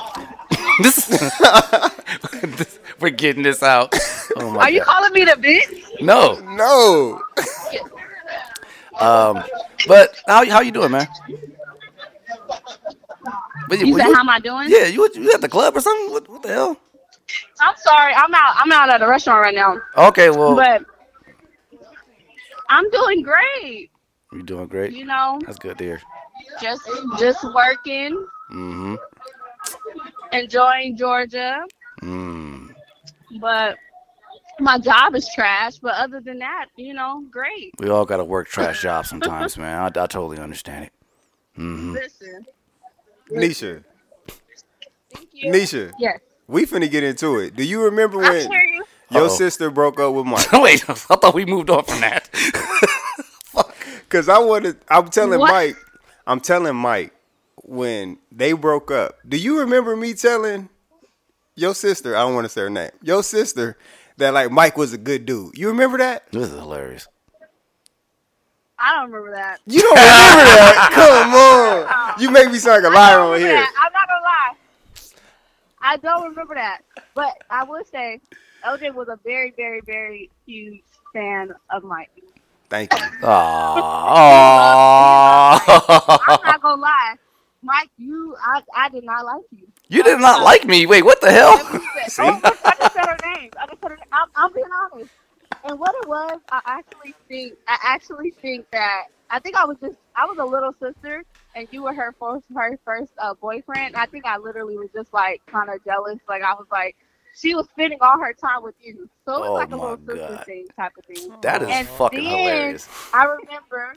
this, 0.82 1.06
this- 2.44 2.80
we're 3.00 3.10
getting 3.10 3.44
this 3.44 3.64
out. 3.64 3.94
Oh 4.38 4.52
my 4.52 4.62
Are 4.62 4.70
you 4.70 4.80
God. 4.80 4.86
calling 4.88 5.14
me 5.14 5.26
the 5.26 5.32
bitch? 5.32 6.02
No. 6.02 6.36
No. 6.40 7.22
Um, 9.00 9.44
but 9.88 10.16
how 10.28 10.46
how 10.50 10.62
you 10.62 10.72
doing, 10.72 10.92
man? 10.92 11.08
But 13.68 13.80
You 13.80 13.94
said 13.98 14.04
how 14.14 14.20
am 14.20 14.30
I 14.30 14.40
doing? 14.40 14.70
Yeah, 14.70 14.86
you 14.88 15.08
you 15.16 15.32
at 15.34 15.42
the 15.42 15.50
club 15.50 15.76
or 15.76 15.82
something? 15.82 16.12
What, 16.12 16.30
what 16.30 16.44
the 16.44 16.50
hell? 16.50 16.78
I'm 17.60 17.76
sorry. 17.78 18.14
I'm 18.14 18.34
out. 18.34 18.56
I'm 18.58 18.72
out 18.72 18.90
at 18.90 19.02
a 19.02 19.08
restaurant 19.08 19.42
right 19.42 19.56
now. 19.56 19.78
Okay, 19.98 20.30
well, 20.30 20.56
But 20.56 20.84
I'm 22.70 22.90
doing 22.90 23.22
great. 23.22 23.92
You're 24.32 24.42
doing 24.44 24.68
great? 24.68 24.94
You 24.94 25.06
know, 25.06 25.40
That's 25.46 25.60
good 25.60 25.78
to 25.78 25.84
hear. 25.84 26.02
just 26.60 26.90
just 27.20 27.44
working, 27.54 28.26
Mm-hmm. 28.52 28.96
enjoying 30.32 30.98
Georgia, 30.98 31.62
Mm. 32.02 32.74
but 33.40 33.78
my 34.60 34.78
job 34.80 35.16
is 35.16 35.28
trash. 35.34 35.78
But 35.80 35.96
other 35.96 36.20
than 36.20 36.40
that, 36.40 36.66
you 36.76 36.94
know, 36.94 37.24
great. 37.32 37.74
We 37.80 37.90
all 37.90 38.06
gotta 38.06 38.24
work 38.24 38.48
trash 38.48 38.82
jobs 38.82 39.10
sometimes, 39.10 39.58
man. 39.58 39.80
I, 39.82 39.86
I 39.88 40.08
totally 40.08 40.40
understand 40.40 40.86
it. 40.86 40.92
Mm-hmm. 41.58 41.94
Listen, 41.94 42.46
Nisha, 43.32 43.84
thank 45.14 45.30
you. 45.32 45.52
Nisha, 45.52 45.92
Yes, 46.00 46.20
we 46.48 46.66
finna 46.66 46.90
get 46.90 47.04
into 47.04 47.38
it. 47.40 47.56
Do 47.56 47.64
you 47.64 47.84
remember 47.84 48.18
when 48.20 48.52
you. 48.52 48.84
your 49.10 49.24
Uh-oh. 49.24 49.28
sister 49.30 49.70
broke 49.72 50.00
up 50.00 50.14
with 50.14 50.26
Mike? 50.26 50.52
Wait, 50.54 50.90
I 50.90 50.94
thought 50.94 51.34
we 51.34 51.46
moved 51.46 51.70
on 51.70 51.84
from 51.84 52.02
that. 52.02 52.28
Fuck. 53.46 53.76
Cause 54.10 54.30
I 54.30 54.38
wanted. 54.40 54.78
I'm 54.90 55.08
telling 55.10 55.40
What? 55.40 55.52
Mike. 55.52 55.76
I'm 56.28 56.40
telling 56.40 56.76
Mike 56.76 57.14
when 57.64 58.18
they 58.32 58.54
broke 58.54 58.92
up. 58.92 59.18
Do 59.28 59.38
you 59.38 59.60
remember 59.60 59.96
me 59.96 60.14
telling 60.14 60.70
your 61.56 61.74
sister? 61.76 62.16
I 62.16 62.22
don't 62.22 62.34
want 62.36 62.46
to 62.46 62.50
say 62.50 62.62
her 62.62 62.70
name. 62.70 62.92
Your 63.02 63.24
sister 63.24 63.78
that 64.18 64.34
like 64.34 64.52
Mike 64.52 64.78
was 64.78 64.94
a 64.94 64.98
good 64.98 65.26
dude. 65.26 65.58
You 65.58 65.68
remember 65.70 65.98
that? 65.98 66.32
This 66.32 66.50
is 66.50 66.54
hilarious. 66.60 67.08
I 68.80 68.96
don't 68.96 69.12
remember 69.12 69.32
that. 69.36 69.60
You 69.66 69.82
don't 69.82 69.92
remember 69.96 70.44
that? 70.44 70.90
Come 70.94 71.34
on. 71.34 72.22
You 72.22 72.32
make 72.32 72.52
me 72.52 72.58
sound 72.60 72.84
like 72.84 72.92
a 72.92 72.96
I 72.96 73.00
liar 73.00 73.18
don't 73.18 73.34
on 73.36 73.40
here. 73.40 73.54
that. 73.54 73.74
I'm 73.82 73.94
not 73.94 74.08
gonna 74.08 74.13
lie. 74.13 74.13
I 75.84 75.98
don't 75.98 76.30
remember 76.30 76.56
that, 76.56 76.80
but 77.14 77.34
I 77.50 77.66
will 77.66 77.84
say, 77.92 78.22
LJ 78.66 78.94
was 78.94 79.10
a 79.10 79.20
very, 79.26 79.52
very, 79.52 79.82
very 79.82 80.30
huge 80.46 80.82
fan 81.12 81.54
of 81.70 81.84
Mike. 81.84 82.10
Thank 82.70 82.94
you. 82.94 83.00
Aww. 83.22 83.30
I'm 86.26 86.40
not 86.46 86.62
gonna 86.62 86.82
lie, 86.82 87.16
Mike. 87.62 87.90
You, 87.98 88.36
I, 88.42 88.62
I 88.74 88.90
did 88.90 89.04
not 89.04 89.26
like 89.26 89.44
you. 89.52 89.68
you 89.90 90.04
did 90.04 90.20
not 90.22 90.42
like 90.42 90.66
me. 90.66 90.86
Wait, 90.86 91.04
what 91.04 91.20
the 91.20 91.32
hell? 91.32 91.58
See? 92.08 92.24
I 92.24 92.40
just 92.80 92.94
said 92.94 93.06
her 93.06 93.18
name. 93.36 93.52
I 93.60 93.68
just 93.68 93.82
said 93.82 93.92
her 93.92 93.98
name. 93.98 94.08
I'm, 94.14 94.30
I'm 94.36 94.54
being 94.54 94.66
honest. 94.94 95.12
And 95.64 95.80
what 95.80 95.96
it 96.02 96.08
was, 96.08 96.40
I 96.52 96.62
actually 96.66 97.16
think, 97.28 97.54
I 97.68 97.78
actually 97.84 98.34
think 98.42 98.66
that 98.72 99.06
I 99.30 99.40
think 99.40 99.56
I 99.56 99.66
was 99.66 99.78
just, 99.82 99.96
I 100.16 100.26
was 100.26 100.38
a 100.40 100.46
little 100.46 100.74
sister, 100.74 101.24
and 101.56 101.68
you 101.72 101.84
were 101.84 101.94
her 101.94 102.16
first, 102.20 102.46
her 102.56 102.78
first 102.86 103.12
uh, 103.20 103.34
boyfriend. 103.36 103.96
I 103.96 104.06
think 104.08 104.26
I 104.26 104.38
literally 104.38 104.78
was 104.78 104.90
just 104.94 105.14
like 105.14 105.42
kind 105.52 105.70
of 105.70 105.84
jealous. 105.86 106.20
Like 106.28 106.44
I 106.44 106.54
was 106.54 106.68
like, 106.72 106.96
she 107.36 107.56
was 107.56 107.68
spending 107.70 108.00
all 108.02 108.20
her 108.20 108.34
time 108.34 108.64
with 108.64 108.76
you, 108.80 109.10
so 109.26 109.38
it 109.38 109.42
was 109.42 109.52
Oh 109.52 109.56
like 109.56 109.72
a 109.72 109.78
little 109.78 109.98
sister 110.08 110.38
God. 110.38 110.46
thing 110.46 110.68
type 110.78 110.92
of 110.98 111.06
thing. 111.06 111.30
That 111.42 111.64
is 111.64 111.70
And 111.72 111.88
fucking 111.98 112.24
then 112.26 112.26
hilarious. 112.26 112.90
I 113.14 113.26
remember, 113.26 113.96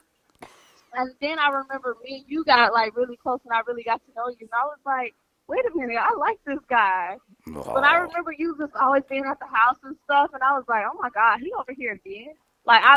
and 0.95 1.13
then 1.21 1.39
I 1.39 1.49
remember 1.49 1.97
me 2.03 2.19
and 2.19 2.25
you 2.29 2.45
got 2.45 2.73
like 2.73 2.97
really 2.97 3.17
close, 3.17 3.41
and 3.45 3.53
I 3.53 3.61
really 3.67 3.83
got 3.85 4.01
to 4.07 4.13
know 4.17 4.29
you. 4.29 4.37
And 4.41 4.51
I 4.55 4.65
was 4.67 4.79
like, 4.87 5.15
wait 5.49 5.65
a 5.65 5.77
minute, 5.77 5.97
I 6.01 6.15
like 6.19 6.39
this 6.47 6.59
guy. 6.69 7.17
But 7.47 7.85
I 7.85 7.97
remember 7.99 8.33
you 8.37 8.57
just 8.59 8.75
always 8.77 9.05
being 9.09 9.25
at 9.25 9.39
the 9.39 9.47
house 9.47 9.77
and 9.85 9.97
stuff, 10.05 10.31
and 10.35 10.43
I 10.43 10.53
was 10.53 10.65
like, 10.69 10.85
oh 10.91 10.99
my 11.01 11.11
god, 11.11 11.39
he 11.41 11.53
over 11.53 11.73
here 11.77 11.93
again. 11.93 12.35
Like 12.65 12.83
I, 12.85 12.97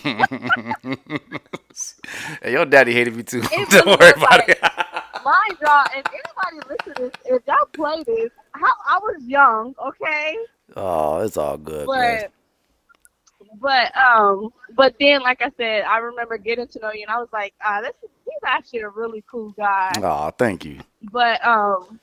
Mm. 0.00 1.00
hey, 2.42 2.52
your 2.52 2.64
daddy 2.66 2.92
hated 2.92 3.16
me 3.16 3.22
too. 3.24 3.42
It 3.50 3.68
Don't 3.84 3.86
worry 4.00 4.10
about 4.16 4.30
like- 4.30 4.48
it. 4.50 4.60
mind 5.24 5.58
y'all, 5.60 5.86
if 5.96 6.04
anybody 6.06 6.68
listen 6.68 6.94
to 6.94 7.02
this, 7.02 7.12
if 7.26 7.42
y'all 7.46 7.66
play 7.72 8.02
this, 8.04 8.30
how 8.52 8.72
I 8.88 8.98
was 9.02 9.22
young, 9.26 9.74
okay, 9.84 10.36
Oh, 10.76 11.18
it's 11.18 11.36
all 11.36 11.56
good. 11.56 11.88
man. 11.88 12.26
But 13.58 13.92
but 13.92 13.96
um, 13.96 14.50
but 14.74 14.94
then 15.00 15.22
like 15.22 15.42
I 15.42 15.50
said, 15.56 15.84
I 15.84 15.98
remember 15.98 16.38
getting 16.38 16.66
to 16.68 16.78
know 16.80 16.92
you, 16.92 17.02
and 17.02 17.10
I 17.10 17.18
was 17.18 17.28
like, 17.32 17.54
ah, 17.64 17.80
this 17.80 17.94
is 18.02 18.10
he's 18.24 18.40
actually 18.44 18.80
a 18.80 18.88
really 18.88 19.24
cool 19.30 19.50
guy. 19.50 19.92
Oh, 19.98 20.30
thank 20.38 20.64
you. 20.64 20.80
But 21.10 21.44
um, 21.46 22.00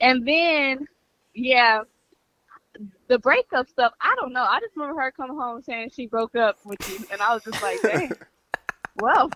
and 0.00 0.26
then 0.26 0.86
yeah, 1.34 1.82
the 3.08 3.18
breakup 3.18 3.68
stuff. 3.68 3.92
I 4.00 4.14
don't 4.16 4.32
know. 4.32 4.42
I 4.44 4.60
just 4.60 4.76
remember 4.76 5.00
her 5.02 5.12
coming 5.12 5.36
home 5.36 5.62
saying 5.62 5.90
she 5.94 6.06
broke 6.06 6.34
up 6.34 6.58
with 6.64 6.78
you, 6.90 7.06
and 7.12 7.20
I 7.20 7.34
was 7.34 7.44
just 7.44 7.62
like, 7.62 7.80
dang. 7.82 8.12
well, 8.96 9.30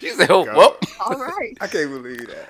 She 0.00 0.10
said, 0.10 0.30
oh, 0.30 0.44
well, 0.44 0.76
all 1.00 1.18
right. 1.18 1.56
I 1.60 1.66
can't 1.66 1.90
believe 1.90 2.26
that. 2.28 2.48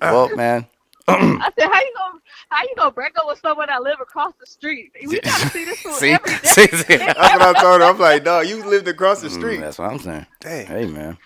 well, 0.00 0.34
man. 0.36 0.66
I 1.40 1.50
said, 1.58 1.68
how 1.72 1.80
you 1.80 1.92
gonna 1.96 2.18
how 2.50 2.62
you 2.62 2.74
gonna 2.76 2.90
break 2.90 3.16
up 3.18 3.26
with 3.26 3.38
someone 3.40 3.68
that 3.68 3.82
live 3.82 4.00
across 4.00 4.34
the 4.38 4.46
street? 4.46 4.92
We 5.06 5.18
gotta 5.20 5.48
see 5.50 5.64
this 5.64 5.78
one 5.84 5.94
See? 6.00 6.12
every 6.12 6.32
day. 6.32 6.38
See, 6.44 6.66
see. 6.66 6.96
That's 6.98 7.18
what 7.18 7.42
I 7.42 7.54
told 7.54 7.80
her. 7.80 7.86
I'm 7.86 7.98
like, 7.98 8.24
dog, 8.24 8.46
you 8.46 8.64
lived 8.64 8.88
across 8.88 9.20
the 9.20 9.28
Mm, 9.28 9.32
street. 9.32 9.60
that's 9.60 9.78
what 9.78 9.90
I'm 9.90 9.98
saying. 9.98 10.26
Dang. 10.40 10.66
Hey, 10.66 10.86
man. 10.86 11.16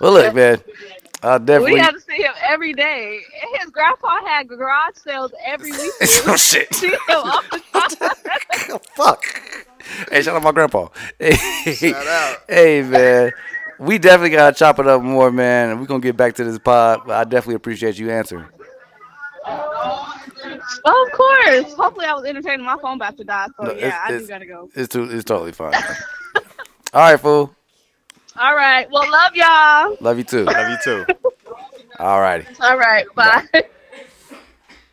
Well, 0.00 0.12
look, 0.12 0.34
man. 0.34 0.60
I 1.22 1.38
definitely. 1.38 1.74
We 1.74 1.80
have 1.80 1.94
to 1.94 2.00
see 2.00 2.16
him 2.22 2.32
every 2.42 2.72
day. 2.72 3.20
His 3.60 3.70
grandpa 3.70 4.24
had 4.26 4.48
garage 4.48 4.96
sales 4.96 5.32
every 5.44 5.72
week. 5.78 5.92
Oh, 6.26 6.36
shit. 6.36 6.74
See 6.74 6.88
him 6.88 6.96
up 7.08 7.44
the. 7.52 8.80
Fuck. 8.96 9.24
Hey, 10.10 10.22
shout 10.22 10.36
out 10.36 10.42
my 10.42 10.52
grandpa. 10.52 10.88
Hey, 11.18 11.34
Shout 11.74 12.06
out. 12.08 12.38
hey, 12.48 12.82
man. 12.82 13.32
We 13.78 13.98
definitely 13.98 14.30
gotta 14.30 14.56
chop 14.56 14.78
it 14.78 14.86
up 14.86 15.02
more, 15.02 15.30
man. 15.30 15.70
And 15.70 15.80
we're 15.80 15.86
gonna 15.86 16.00
get 16.00 16.16
back 16.16 16.34
to 16.36 16.44
this 16.44 16.58
pod. 16.58 17.02
But 17.06 17.16
I 17.16 17.24
definitely 17.24 17.56
appreciate 17.56 17.98
you 17.98 18.10
answering. 18.10 18.46
Oh, 19.44 21.06
of 21.06 21.12
course. 21.12 21.74
Hopefully, 21.74 22.06
I 22.06 22.14
was 22.14 22.24
entertaining. 22.24 22.64
My 22.64 22.76
phone 22.80 22.96
about 22.96 23.16
to 23.18 23.24
die, 23.24 23.46
so 23.56 23.66
No, 23.66 23.74
yeah, 23.74 24.00
I 24.04 24.18
do 24.18 24.26
gotta 24.26 24.46
go. 24.46 24.68
It's 24.74 24.88
too. 24.92 25.04
It's 25.04 25.24
totally 25.24 25.52
fine. 25.52 25.72
All 26.94 27.00
right, 27.10 27.18
fool. 27.20 27.54
All 28.36 28.54
right. 28.54 28.88
Well, 28.90 29.10
love 29.10 29.34
y'all. 29.34 29.96
Love 30.00 30.18
you 30.18 30.24
too. 30.24 30.44
Love 30.44 30.68
you 30.70 30.76
too. 30.84 31.06
All 31.98 32.20
righty. 32.20 32.46
All 32.60 32.76
right. 32.78 33.04
Bye. 33.14 33.44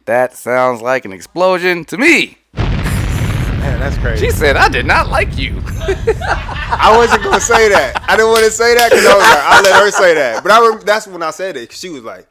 That 0.06 0.36
sounds 0.36 0.82
like 0.82 1.06
an 1.06 1.14
explosion 1.14 1.86
to 1.86 1.98
me. 1.98 2.38
Man, 2.54 3.80
that's 3.80 3.98
crazy. 3.98 4.26
She 4.26 4.32
said, 4.32 4.58
"I 4.58 4.68
did 4.70 4.86
not 4.86 5.10
like 5.10 5.38
you." 5.38 5.62
I 5.68 6.94
wasn't 6.98 7.24
gonna 7.24 7.40
say 7.42 7.70
that. 7.70 8.04
I 8.08 8.16
didn't 8.16 8.32
want 8.32 8.46
to 8.46 8.52
say 8.52 8.74
that 8.76 8.90
because 8.90 9.06
I 9.06 9.14
was 9.16 9.24
like, 9.24 9.44
I'll 9.44 9.64
let 9.64 9.84
her 9.84 9.92
say 9.92 10.14
that. 10.16 10.44
But 10.44 10.52
I 10.52 10.78
that's 10.84 11.08
when 11.08 11.22
I 11.24 11.32
said 11.32 11.58
it. 11.58 11.70
'cause 11.70 11.78
She 11.80 11.90
was 11.90 12.04
like, 12.04 12.28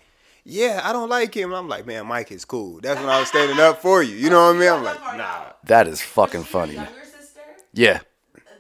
"Yeah, 0.48 0.80
I 0.82 0.92
don't 0.92 1.08
like 1.08 1.34
him." 1.34 1.50
And 1.50 1.58
I'm 1.58 1.68
like, 1.68 1.86
"Man, 1.86 2.06
Mike 2.06 2.32
is 2.32 2.44
cool." 2.44 2.80
That's 2.80 3.00
when 3.00 3.08
I 3.08 3.18
was 3.20 3.28
standing 3.28 3.58
up 3.60 3.82
for 3.82 4.02
you. 4.02 4.16
You 4.16 4.30
know 4.30 4.46
what 4.46 4.56
I 4.56 4.58
mean? 4.58 4.72
I'm 4.72 4.82
like, 4.82 5.02
"Nah." 5.12 5.52
That 5.64 5.86
is 5.86 6.00
fucking 6.00 6.44
funny. 6.44 6.76
man. 6.76 6.84
Younger 6.84 7.04
sister, 7.04 7.40
Yeah. 7.74 8.00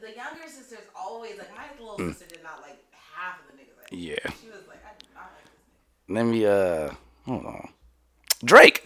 the 0.00 0.14
younger 0.14 0.46
sister's 0.46 0.86
always 0.94 1.32
like 1.38 1.54
my 1.54 1.62
little 1.80 1.96
Mm. 1.96 2.10
sister 2.12 2.26
did 2.36 2.42
not 2.44 2.60
like 2.62 2.78
half 2.92 3.40
of 3.40 3.46
the 3.48 3.62
niggas. 3.62 3.76
Like, 3.78 3.88
Yeah. 3.90 4.30
She 4.40 4.48
was 4.48 4.66
like, 4.68 4.82
I 4.84 4.92
did 4.98 5.08
not 5.14 5.32
like 5.34 6.16
Let 6.16 6.24
me 6.24 6.44
uh 6.46 6.90
hold 7.26 7.46
on. 7.46 7.68
Drake. 8.44 8.84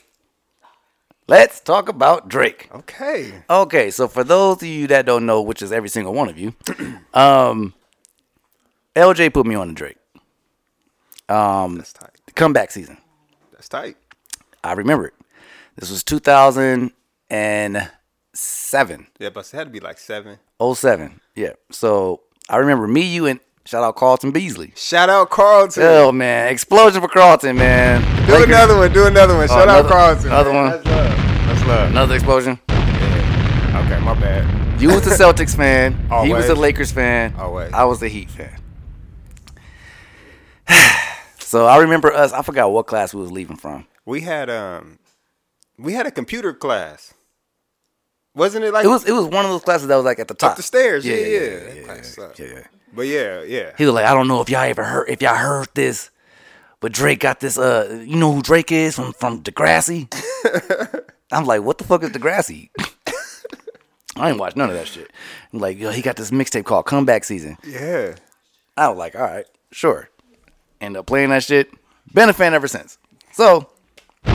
Let's 1.28 1.60
talk 1.60 1.88
about 1.88 2.28
Drake. 2.28 2.68
Okay. 2.74 3.44
Okay, 3.48 3.90
so 3.90 4.06
for 4.08 4.24
those 4.24 4.56
of 4.56 4.68
you 4.68 4.86
that 4.88 5.06
don't 5.06 5.24
know, 5.24 5.40
which 5.40 5.62
is 5.62 5.72
every 5.72 5.88
single 5.88 6.12
one 6.14 6.28
of 6.28 6.36
you, 6.38 6.54
um 7.14 7.74
LJ 8.96 9.32
put 9.32 9.46
me 9.46 9.54
on 9.54 9.68
to 9.68 9.74
Drake. 9.74 9.98
Um 11.28 11.76
That's 11.76 11.92
tight. 11.92 12.11
Comeback 12.34 12.70
season. 12.70 12.98
That's 13.52 13.68
tight. 13.68 13.96
I 14.64 14.72
remember 14.72 15.06
it. 15.06 15.14
This 15.76 15.90
was 15.90 16.04
2007. 16.04 16.92
Yeah, 19.18 19.30
but 19.30 19.40
it 19.46 19.50
had 19.56 19.64
to 19.64 19.70
be 19.70 19.80
like 19.80 19.98
seven. 19.98 20.38
07. 20.62 21.20
Yeah. 21.34 21.52
So 21.70 22.20
I 22.48 22.56
remember 22.58 22.86
me, 22.86 23.02
you, 23.02 23.26
and 23.26 23.40
shout 23.64 23.82
out 23.82 23.96
Carlton 23.96 24.30
Beasley. 24.32 24.72
Shout 24.76 25.08
out 25.08 25.30
Carlton. 25.30 25.82
Oh 25.84 26.12
man, 26.12 26.52
explosion 26.52 27.00
for 27.00 27.08
Carlton, 27.08 27.56
man. 27.56 28.00
Do 28.26 28.32
Lakers- 28.32 28.48
another 28.48 28.76
one. 28.76 28.92
Do 28.92 29.06
another 29.06 29.34
one. 29.34 29.44
Oh, 29.44 29.46
Shout 29.48 29.68
out 29.68 29.86
Carlton. 29.88 30.26
another 30.26 30.52
man. 30.52 30.62
one. 30.62 30.70
That's 30.82 30.86
love. 30.86 31.16
That's 31.46 31.66
love. 31.66 31.90
Another 31.90 32.14
explosion. 32.14 32.58
Okay, 32.70 33.98
my 34.00 34.14
bad. 34.20 34.80
You 34.80 34.88
was 34.88 35.02
the 35.04 35.10
Celtics 35.10 35.56
fan. 35.56 35.92
He 35.94 35.98
was 36.08 36.10
Always. 36.12 36.46
the 36.48 36.54
Lakers 36.54 36.92
fan. 36.92 37.34
Always. 37.36 37.72
I 37.72 37.84
was 37.84 38.00
the 38.00 38.08
Heat 38.08 38.30
fan. 38.30 38.58
so 41.52 41.66
I 41.66 41.76
remember 41.76 42.10
us. 42.10 42.32
I 42.32 42.40
forgot 42.40 42.72
what 42.72 42.86
class 42.86 43.12
we 43.12 43.20
was 43.20 43.30
leaving 43.30 43.56
from. 43.56 43.86
We 44.06 44.22
had 44.22 44.48
um, 44.48 44.98
we 45.76 45.92
had 45.92 46.06
a 46.06 46.10
computer 46.10 46.54
class. 46.54 47.12
Wasn't 48.34 48.64
it 48.64 48.72
like 48.72 48.86
It 48.86 48.88
was 48.88 49.06
it 49.06 49.12
was 49.12 49.26
one 49.26 49.44
of 49.44 49.50
those 49.50 49.60
classes 49.60 49.86
that 49.88 49.96
was 49.96 50.06
like 50.06 50.18
at 50.18 50.28
the 50.28 50.34
top 50.34 50.52
up 50.52 50.56
the 50.56 50.62
stairs? 50.62 51.04
Yeah, 51.04 51.16
Yeah, 51.16 51.26
yeah. 51.26 51.40
yeah, 51.40 51.72
yeah, 51.74 51.82
class 51.82 52.18
yeah, 52.18 52.46
yeah. 52.46 52.62
But 52.94 53.02
yeah, 53.02 53.42
yeah. 53.42 53.72
He 53.76 53.84
was 53.84 53.92
like, 53.92 54.06
I 54.06 54.14
don't 54.14 54.28
know 54.28 54.40
if 54.40 54.48
y'all 54.48 54.62
ever 54.62 54.82
heard 54.82 55.10
if 55.10 55.20
y'all 55.20 55.34
heard 55.36 55.68
this, 55.74 56.08
but 56.80 56.90
Drake 56.90 57.20
got 57.20 57.40
this. 57.40 57.58
Uh, 57.58 58.02
you 58.02 58.16
know 58.16 58.32
who 58.32 58.40
Drake 58.40 58.72
is 58.72 58.96
from 58.96 59.12
from 59.12 59.42
Degrassi? 59.42 60.08
I'm 61.32 61.44
like, 61.44 61.60
what 61.60 61.76
the 61.76 61.84
fuck 61.84 62.02
is 62.02 62.12
Degrassi? 62.12 62.70
I 64.16 64.30
ain't 64.30 64.38
watched 64.38 64.56
none 64.56 64.70
of 64.70 64.76
that 64.76 64.88
shit. 64.88 65.10
I'm 65.52 65.58
like, 65.58 65.78
yo, 65.78 65.90
he 65.90 66.00
got 66.00 66.16
this 66.16 66.30
mixtape 66.30 66.64
called 66.64 66.86
Comeback 66.86 67.24
Season. 67.24 67.58
Yeah. 67.66 68.14
I 68.74 68.88
was 68.88 68.96
like, 68.96 69.14
all 69.14 69.20
right, 69.20 69.44
sure. 69.70 70.08
End 70.82 70.96
up 70.96 71.06
playing 71.06 71.30
that 71.30 71.44
shit. 71.44 71.70
Been 72.12 72.28
a 72.28 72.32
fan 72.32 72.52
ever 72.54 72.66
since. 72.68 72.98
So, 73.32 73.70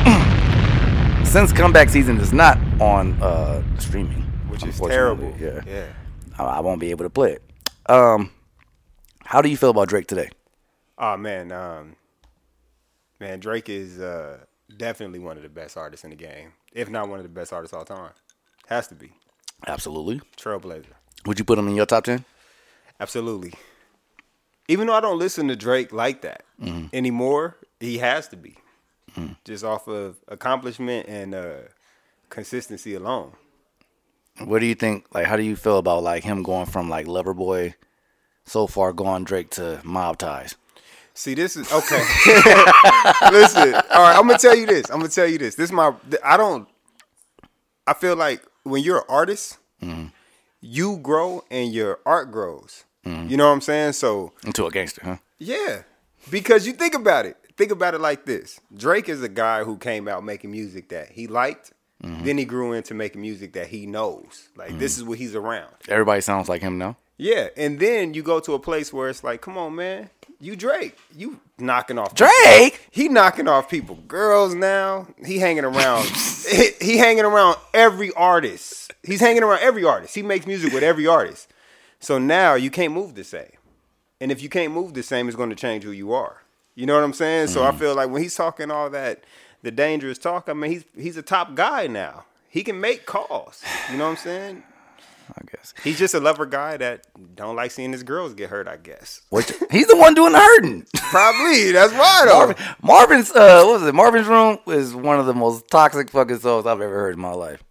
since 1.23 1.51
comeback 1.53 1.89
season 1.89 2.17
is 2.19 2.31
not 2.33 2.57
on 2.81 3.21
uh 3.21 3.61
streaming, 3.79 4.23
Which 4.49 4.63
is 4.65 4.79
terrible. 4.79 5.33
Yeah, 5.39 5.61
Yeah. 5.67 5.87
I, 6.39 6.43
I 6.43 6.59
won't 6.61 6.79
be 6.79 6.89
able 6.91 7.03
to 7.05 7.09
play 7.09 7.33
it. 7.33 7.43
Um, 7.91 8.31
How 9.25 9.41
do 9.41 9.49
you 9.49 9.57
feel 9.57 9.69
about 9.69 9.89
Drake 9.89 10.07
today? 10.07 10.29
Oh 10.97 11.17
man, 11.17 11.51
um, 11.51 11.95
man, 13.19 13.39
Drake 13.39 13.69
is 13.69 13.99
uh, 13.99 14.39
definitely 14.77 15.19
one 15.19 15.37
of 15.37 15.43
the 15.43 15.49
best 15.49 15.77
artists 15.77 16.03
in 16.05 16.09
the 16.09 16.15
game, 16.15 16.53
if 16.71 16.89
not 16.89 17.07
one 17.09 17.19
of 17.19 17.23
the 17.23 17.29
best 17.29 17.53
artists 17.53 17.73
all 17.73 17.85
time. 17.85 18.11
Has 18.67 18.87
to 18.87 18.95
be 18.95 19.11
Absolutely. 19.67 20.21
trailblazer. 20.37 20.85
Would 21.25 21.39
you 21.39 21.45
put 21.45 21.59
him 21.59 21.67
in 21.67 21.75
your 21.75 21.85
top 21.85 22.05
ten? 22.05 22.25
Absolutely. 22.99 23.53
Even 24.67 24.87
though 24.87 24.93
I 24.93 24.99
don't 25.01 25.17
listen 25.19 25.47
to 25.47 25.55
Drake 25.55 25.91
like 25.93 26.21
that 26.21 26.43
Mhm. 26.61 26.89
anymore, 26.93 27.57
he 27.79 27.97
has 27.99 28.27
to 28.29 28.35
be 28.37 28.57
Mm-hmm. 29.15 29.33
just 29.45 29.63
off 29.63 29.87
of 29.87 30.17
accomplishment 30.27 31.07
and 31.07 31.33
uh, 31.33 31.55
consistency 32.29 32.93
alone. 32.93 33.31
What 34.43 34.59
do 34.59 34.65
you 34.67 34.75
think? 34.75 35.05
Like, 35.13 35.25
how 35.25 35.35
do 35.37 35.43
you 35.43 35.55
feel 35.55 35.77
about 35.79 36.03
like 36.03 36.23
him 36.23 36.43
going 36.43 36.65
from 36.67 36.89
like 36.89 37.07
Loverboy, 37.07 37.73
so 38.45 38.67
far 38.67 38.93
gone 38.93 39.23
Drake 39.23 39.49
to 39.51 39.79
Mob 39.83 40.17
Ties? 40.19 40.55
See, 41.15 41.33
this 41.33 41.55
is 41.55 41.71
okay. 41.71 42.03
Listen, 43.31 43.73
all 43.73 44.03
right. 44.03 44.15
I'm 44.15 44.27
gonna 44.27 44.37
tell 44.37 44.55
you 44.55 44.67
this. 44.67 44.89
I'm 44.91 44.97
gonna 44.97 45.09
tell 45.09 45.25
you 45.27 45.39
this. 45.39 45.55
This 45.55 45.69
is 45.69 45.71
my. 45.71 45.93
I 46.23 46.37
don't. 46.37 46.67
I 47.87 47.93
feel 47.93 48.15
like 48.15 48.43
when 48.63 48.83
you're 48.83 48.99
an 48.99 49.05
artist, 49.09 49.57
Mm-hmm. 49.81 50.07
you 50.61 50.97
grow 50.97 51.43
and 51.49 51.73
your 51.73 51.99
art 52.05 52.31
grows. 52.31 52.83
Mhm. 53.07 53.29
You 53.29 53.37
know 53.37 53.47
what 53.47 53.53
I'm 53.53 53.61
saying? 53.61 53.93
So 53.93 54.33
Into 54.45 54.65
a 54.65 54.71
gangster, 54.71 55.01
huh? 55.03 55.17
yeah, 55.39 55.83
because 56.29 56.67
you 56.67 56.73
think 56.73 56.93
about 56.93 57.25
it. 57.25 57.37
Think 57.55 57.71
about 57.71 57.93
it 57.95 58.01
like 58.01 58.25
this: 58.25 58.59
Drake 58.75 59.09
is 59.09 59.23
a 59.23 59.29
guy 59.29 59.63
who 59.63 59.77
came 59.77 60.07
out 60.07 60.23
making 60.23 60.51
music 60.51 60.89
that 60.89 61.09
he 61.11 61.27
liked. 61.27 61.71
Mhm. 62.03 62.25
Then 62.25 62.37
he 62.37 62.45
grew 62.45 62.73
into 62.73 62.93
making 62.93 63.21
music 63.21 63.53
that 63.53 63.67
he 63.67 63.87
knows. 63.87 64.49
Like 64.55 64.77
this 64.77 64.97
is 64.97 65.03
what 65.03 65.17
he's 65.17 65.35
around. 65.35 65.71
Everybody 65.89 66.21
sounds 66.21 66.47
like 66.49 66.61
him 66.61 66.77
now. 66.77 66.95
Yeah, 67.17 67.47
and 67.57 67.79
then 67.79 68.13
you 68.13 68.21
go 68.21 68.39
to 68.39 68.53
a 68.53 68.59
place 68.59 68.93
where 68.93 69.09
it's 69.09 69.23
like, 69.23 69.41
come 69.41 69.57
on, 69.57 69.73
man, 69.73 70.11
you 70.39 70.55
Drake, 70.55 70.95
you 71.15 71.39
knocking 71.57 71.97
off 71.97 72.13
Drake? 72.13 72.79
He 72.91 73.09
knocking 73.09 73.47
off 73.47 73.67
people, 73.67 73.95
girls 74.07 74.53
now. 74.53 75.07
He 75.25 75.39
hanging 75.39 75.65
around. 75.65 76.05
he, 76.47 76.69
he 76.79 76.97
hanging 76.99 77.25
around 77.25 77.57
every 77.73 78.11
artist. 78.13 78.93
He's 79.01 79.19
hanging 79.19 79.41
around 79.41 79.61
every 79.61 79.83
artist. 79.83 80.13
He 80.13 80.21
makes 80.21 80.45
music 80.45 80.71
with 80.73 80.83
every 80.83 81.07
artist. 81.07 81.47
So 81.99 82.17
now 82.17 82.55
you 82.55 82.69
can't 82.69 82.93
move 82.93 83.15
the 83.15 83.23
same. 83.23 83.51
And 84.19 84.31
if 84.31 84.41
you 84.41 84.49
can't 84.49 84.73
move 84.73 84.93
the 84.93 85.03
same, 85.03 85.27
it's 85.27 85.37
going 85.37 85.49
to 85.49 85.55
change 85.55 85.83
who 85.83 85.91
you 85.91 86.13
are. 86.13 86.43
You 86.75 86.85
know 86.85 86.95
what 86.95 87.03
I'm 87.03 87.13
saying? 87.13 87.47
So 87.47 87.63
I 87.63 87.71
feel 87.71 87.95
like 87.95 88.09
when 88.09 88.21
he's 88.21 88.35
talking 88.35 88.69
all 88.69 88.89
that, 88.91 89.23
the 89.63 89.71
dangerous 89.71 90.17
talk. 90.17 90.47
I 90.47 90.53
mean, 90.53 90.71
he's 90.71 90.85
he's 90.95 91.17
a 91.17 91.21
top 91.21 91.55
guy 91.55 91.87
now. 91.87 92.25
He 92.49 92.63
can 92.63 92.79
make 92.79 93.05
calls. 93.05 93.63
You 93.91 93.97
know 93.97 94.05
what 94.05 94.11
I'm 94.11 94.17
saying? 94.17 94.63
I 95.29 95.41
guess 95.51 95.73
he's 95.83 95.99
just 95.99 96.13
a 96.13 96.19
lover 96.19 96.45
guy 96.45 96.77
that 96.77 97.05
don't 97.35 97.55
like 97.55 97.71
seeing 97.71 97.91
his 97.91 98.03
girls 98.03 98.33
get 98.33 98.49
hurt. 98.49 98.67
I 98.67 98.77
guess. 98.77 99.21
Which 99.29 99.51
he's 99.71 99.87
the 99.87 99.97
one 99.97 100.13
doing 100.13 100.33
the 100.33 100.39
hurting. 100.39 100.85
Probably 100.95 101.71
that's 101.71 101.93
why 101.93 102.25
though. 102.25 102.37
Marvin, 102.37 102.65
Marvin's 102.81 103.31
uh, 103.31 103.63
what 103.65 103.81
was 103.81 103.89
it? 103.89 103.95
Marvin's 103.95 104.27
room 104.27 104.59
is 104.67 104.95
one 104.95 105.19
of 105.19 105.25
the 105.25 105.33
most 105.33 105.67
toxic 105.69 106.09
fucking 106.11 106.39
songs 106.39 106.65
I've 106.65 106.79
ever 106.79 106.93
heard 106.93 107.15
in 107.15 107.21
my 107.21 107.33
life. 107.33 107.63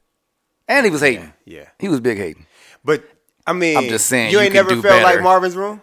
And 0.69 0.85
he 0.85 0.91
was 0.91 1.01
hating. 1.01 1.33
Yeah, 1.45 1.69
he 1.79 1.89
was 1.89 2.01
big 2.01 2.19
hating. 2.19 2.47
But 2.85 3.05
I 3.47 3.53
mean, 3.53 3.77
I'm 3.77 3.89
just 3.89 4.07
saying 4.07 4.33
you 4.33 4.39
you 4.39 4.45
ain't 4.45 4.55
never 4.55 4.81
felt 4.81 5.03
like. 5.03 5.23
Marvin's 5.23 5.57
room. 5.57 5.83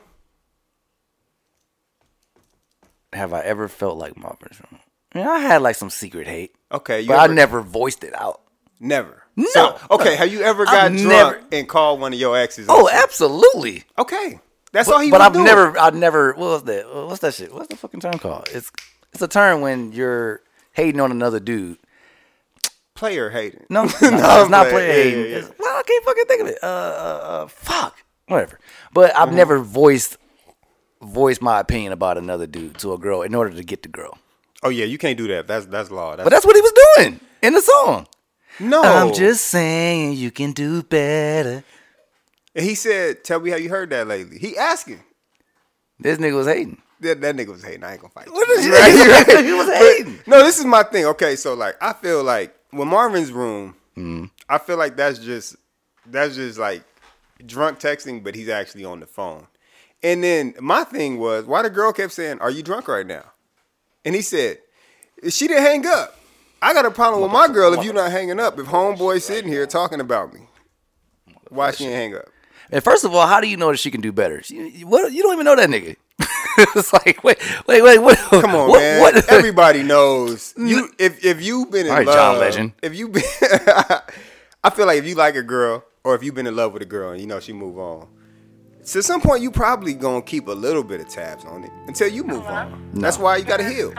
Have 3.14 3.34
I 3.34 3.42
ever 3.42 3.68
felt 3.68 3.98
like 3.98 4.18
Marvin's 4.18 4.60
room? 4.60 4.80
I 5.14 5.18
mean, 5.20 5.28
I 5.28 5.40
had 5.40 5.62
like 5.62 5.76
some 5.76 5.90
secret 5.90 6.28
hate. 6.28 6.56
Okay, 6.72 7.02
you 7.02 7.08
but 7.08 7.30
I 7.30 7.34
never 7.34 7.62
voiced 7.62 8.04
it 8.04 8.14
out. 8.20 8.42
Never. 8.80 9.24
No. 9.36 9.48
So, 9.52 9.78
okay, 9.92 10.16
have 10.16 10.32
you 10.32 10.42
ever 10.42 10.66
got 10.66 10.92
I've 10.92 10.98
drunk 10.98 11.08
never- 11.08 11.44
and 11.52 11.70
called 11.70 12.00
one 12.00 12.14
of 12.14 12.20
your 12.20 12.38
exes? 12.38 12.68
Oh, 12.70 12.90
absolutely. 12.92 13.84
Okay, 13.98 14.40
that's 14.72 14.90
but, 14.90 14.96
all 14.96 15.02
he. 15.02 15.12
But 15.12 15.22
I've 15.22 15.34
doing. 15.34 15.46
never, 15.46 15.78
I've 15.80 15.96
never. 15.96 16.34
What 16.34 16.40
was 16.48 16.64
that? 16.64 16.94
What's 16.94 17.20
that 17.20 17.34
shit? 17.34 17.54
What's 17.54 17.68
the 17.68 17.78
fucking 17.78 18.00
term 18.00 18.18
called? 18.20 18.50
It's 18.52 18.72
it's 19.14 19.22
a 19.22 19.28
term 19.28 19.62
when 19.62 19.92
you're 19.92 20.42
hating 20.74 21.00
on 21.00 21.12
another 21.12 21.40
dude. 21.40 21.78
Player 22.96 23.30
hating. 23.30 23.66
No, 23.70 23.84
no, 24.02 24.10
No, 24.10 24.42
it's 24.42 24.50
not 24.50 24.68
player 24.68 24.88
yeah, 24.88 24.94
hating. 24.94 25.20
yeah, 25.20 25.26
yeah. 25.28 25.38
It's- 25.38 25.52
well, 25.60 25.76
I 25.78 25.84
can't 25.84 26.06
fucking 26.06 26.26
think 26.28 26.42
of 26.42 26.48
it. 26.48 26.58
Uh, 26.62 26.66
uh, 26.68 27.20
uh 27.44 27.48
fuck, 27.48 27.96
whatever. 28.28 28.60
But 28.94 29.12
Mm-hmm. 29.12 29.22
I've 29.22 29.34
never 29.34 29.60
voiced 29.60 30.18
voiced 31.02 31.42
my 31.42 31.60
opinion 31.60 31.92
about 31.92 32.18
another 32.18 32.48
dude 32.48 32.78
to 32.80 32.94
a 32.94 32.98
girl 32.98 33.22
in 33.24 33.36
order 33.36 33.52
to 33.56 33.64
get 33.64 33.84
the 33.84 33.90
girl. 33.90 34.18
Oh 34.64 34.70
yeah, 34.70 34.86
you 34.86 34.98
can't 34.98 35.18
do 35.18 35.28
that. 35.28 35.48
That's 35.48 35.66
that's 35.66 35.92
law. 35.92 36.16
But 36.16 36.30
that's 36.30 36.46
what 36.46 36.56
he 36.56 36.62
was 36.62 36.74
doing 36.98 37.20
in 37.42 37.54
the 37.54 37.62
song. 37.62 38.08
No. 38.60 38.82
I'm 38.82 39.14
just 39.14 39.48
saying 39.48 40.14
you 40.14 40.32
can 40.32 40.52
do 40.54 40.84
better. 40.84 41.64
And 42.56 42.64
he 42.66 42.76
said, 42.76 43.24
"Tell 43.24 43.40
me 43.40 43.50
how 43.50 43.58
you 43.58 43.70
heard 43.70 43.90
that 43.90 44.08
lately." 44.08 44.38
He 44.38 44.56
asking. 44.58 45.02
This 46.00 46.18
nigga 46.20 46.36
was 46.36 46.48
hating. 46.48 46.82
That, 47.02 47.20
that 47.22 47.36
nigga 47.36 47.48
was 47.48 47.64
hating. 47.64 47.84
I 47.84 47.94
ain't 47.94 48.02
gonna 48.02 48.12
fight. 48.14 48.32
What 48.32 48.48
you. 48.48 48.54
is- 48.56 48.68
Right, 48.70 49.44
he 49.46 49.54
was 49.54 49.68
But, 49.68 49.76
hating. 49.78 50.20
No, 50.28 50.44
this 50.44 50.60
is 50.60 50.66
my 50.66 50.84
thing. 50.84 51.06
Okay, 51.06 51.36
so 51.36 51.54
like 51.56 51.76
I 51.82 51.94
feel 51.94 52.24
like 52.24 52.56
when 52.74 52.88
Marvin's 52.88 53.32
room, 53.32 53.76
Mm-hmm. 53.98 54.26
I 54.50 54.58
feel 54.58 54.78
like 54.78 54.96
that's 54.96 55.20
just 55.20 55.56
that's 56.06 56.36
just 56.36 56.58
like 56.58 56.84
drunk 57.46 57.80
texting, 57.80 58.24
but 58.24 58.36
he's 58.36 58.50
actually 58.50 58.86
on 58.86 59.00
the 59.00 59.06
phone. 59.06 59.48
And 60.02 60.24
then 60.24 60.56
my 60.60 60.84
thing 60.84 61.20
was 61.20 61.46
why 61.46 61.62
the 61.62 61.70
girl 61.70 61.94
kept 61.94 62.14
saying, 62.14 62.40
"Are 62.40 62.50
you 62.50 62.64
drunk 62.64 62.88
right 62.88 63.06
now?" 63.06 63.24
And 64.04 64.16
he 64.16 64.22
said, 64.22 64.58
"She 65.30 65.48
didn't 65.48 65.64
hang 65.64 65.86
up." 65.86 66.18
I 66.62 66.74
got 66.74 66.86
a 66.86 66.92
problem 66.92 67.22
with 67.22 67.32
my 67.32 67.48
girl 67.50 67.74
if 67.74 67.84
you're 67.84 67.94
not 67.94 68.12
hanging 68.12 68.40
up. 68.40 68.58
If 68.58 68.68
homeboy 68.68 69.22
sitting 69.22 69.52
here 69.52 69.68
talking 69.68 70.00
about 70.00 70.34
me, 70.34 70.42
why 71.50 71.72
she 71.72 71.86
ain't 71.86 71.94
hang 71.94 72.16
up? 72.16 72.30
And 72.72 72.82
first 72.82 73.04
of 73.04 73.14
all, 73.14 73.28
how 73.28 73.42
do 73.42 73.48
you 73.48 73.58
know 73.58 73.70
that 73.70 73.78
she 73.78 73.92
can 73.92 74.00
do 74.00 74.14
better? 74.14 74.42
She, 74.42 74.84
what, 74.86 75.12
you 75.12 75.22
don't 75.22 75.34
even 75.34 75.46
know 75.46 75.58
that 75.58 75.70
nigga. 75.70 75.98
it's 76.76 76.94
like, 76.94 77.24
wait, 77.24 77.40
wait, 77.68 77.82
wait, 77.82 78.00
what? 78.00 78.18
Come 78.18 78.56
on, 78.56 78.70
what, 78.70 78.80
man. 78.80 79.02
What? 79.02 79.30
Everybody 79.30 79.84
knows 79.84 80.54
you. 80.58 80.90
If 81.00 81.24
if 81.24 81.42
you've 81.42 81.72
been 81.72 81.88
in 81.88 81.94
right, 81.94 82.06
love, 82.06 82.16
John 82.16 82.40
Legend. 82.40 82.74
If 82.82 82.96
you 82.96 83.10
been, 83.10 83.24
I 84.64 84.70
feel 84.74 84.86
like 84.86 85.00
if 85.00 85.06
you 85.06 85.16
like 85.16 85.36
a 85.36 85.44
girl, 85.44 85.84
or 86.04 86.16
if 86.16 86.24
you've 86.24 86.36
been 86.36 86.48
in 86.48 86.56
love 86.56 86.74
with 86.74 86.82
a 86.82 86.86
girl 86.86 87.12
and 87.12 87.22
you 87.22 87.28
know 87.28 87.40
she 87.40 87.54
move 87.54 87.80
on, 87.80 88.08
so 88.84 89.00
at 89.00 89.06
some 89.06 89.22
point 89.22 89.42
you 89.42 89.50
probably 89.50 89.94
gonna 89.94 90.22
keep 90.22 90.48
a 90.48 90.52
little 90.52 90.84
bit 90.84 91.02
of 91.02 91.10
tabs 91.10 91.44
on 91.46 91.64
it 91.64 91.72
until 91.88 92.08
you 92.08 92.24
move 92.24 92.46
on. 92.46 92.92
That's 92.94 93.18
why 93.18 93.38
you 93.38 93.46
gotta 93.46 93.68
heal. 93.68 93.94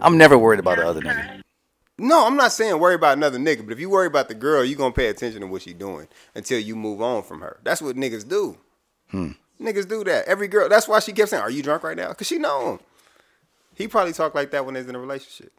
I'm 0.00 0.16
never 0.16 0.38
worried 0.38 0.60
about 0.60 0.78
the 0.78 0.86
other 0.86 1.00
nigga. 1.00 1.42
No, 1.98 2.26
I'm 2.26 2.36
not 2.36 2.52
saying 2.52 2.78
worry 2.80 2.94
about 2.94 3.16
another 3.16 3.38
nigga, 3.38 3.64
but 3.64 3.72
if 3.72 3.78
you 3.78 3.90
worry 3.90 4.06
about 4.06 4.28
the 4.28 4.34
girl, 4.34 4.64
you 4.64 4.74
gonna 4.74 4.92
pay 4.92 5.08
attention 5.08 5.42
to 5.42 5.46
what 5.46 5.62
she 5.62 5.74
doing 5.74 6.08
until 6.34 6.58
you 6.58 6.74
move 6.74 7.02
on 7.02 7.22
from 7.22 7.40
her. 7.40 7.60
That's 7.62 7.82
what 7.82 7.96
niggas 7.96 8.26
do. 8.26 8.56
Hmm. 9.10 9.32
Niggas 9.60 9.88
do 9.88 10.02
that. 10.04 10.26
Every 10.26 10.48
girl. 10.48 10.68
That's 10.68 10.88
why 10.88 10.98
she 11.00 11.12
kept 11.12 11.30
saying, 11.30 11.42
"Are 11.42 11.50
you 11.50 11.62
drunk 11.62 11.82
right 11.82 11.96
now?" 11.96 12.12
Cause 12.12 12.26
she 12.26 12.38
know 12.38 12.72
him. 12.72 12.78
He 13.74 13.88
probably 13.88 14.12
talked 14.12 14.34
like 14.34 14.50
that 14.50 14.64
when 14.64 14.74
they 14.74 14.80
was 14.80 14.88
in 14.88 14.94
a 14.94 14.98
relationship. 14.98 15.52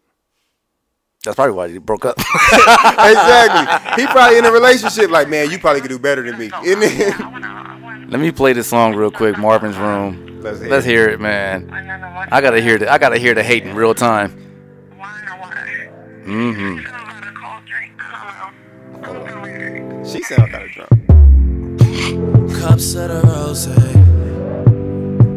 That's 1.24 1.36
probably 1.36 1.54
why 1.56 1.68
they 1.68 1.78
broke 1.78 2.04
up. 2.06 2.18
exactly. 2.20 4.02
He 4.04 4.08
probably 4.08 4.38
in 4.38 4.46
a 4.46 4.52
relationship 4.52 5.10
like, 5.10 5.30
man, 5.30 5.50
you 5.50 5.58
probably 5.58 5.80
could 5.82 5.90
do 5.90 5.98
better 5.98 6.22
than 6.22 6.38
me. 6.38 6.50
And 6.66 6.82
then- 6.82 8.10
Let 8.10 8.20
me 8.20 8.32
play 8.32 8.52
this 8.52 8.68
song 8.68 8.94
real 8.94 9.10
quick. 9.10 9.38
Marvin's 9.38 9.78
Room. 9.78 10.42
Let's 10.42 10.60
hear 10.60 10.70
Let's 10.70 10.86
it. 10.86 10.90
hear 10.90 11.08
it, 11.10 11.22
man. 11.22 11.70
I 12.30 12.42
gotta 12.42 12.60
hear 12.60 12.78
the 12.78 12.92
I 12.92 12.98
gotta 12.98 13.18
hear 13.18 13.34
the 13.34 13.42
hate 13.44 13.64
in 13.64 13.74
real 13.76 13.94
time. 13.94 14.38
Mm-hmm. 16.26 16.80
she 20.06 20.22
sound 20.24 20.52
kind 20.52 20.64
of 20.66 20.72
drunk. 20.72 22.40
Cups 22.60 22.96
of 22.96 23.10
the 23.10 23.22
rose. 23.28 23.68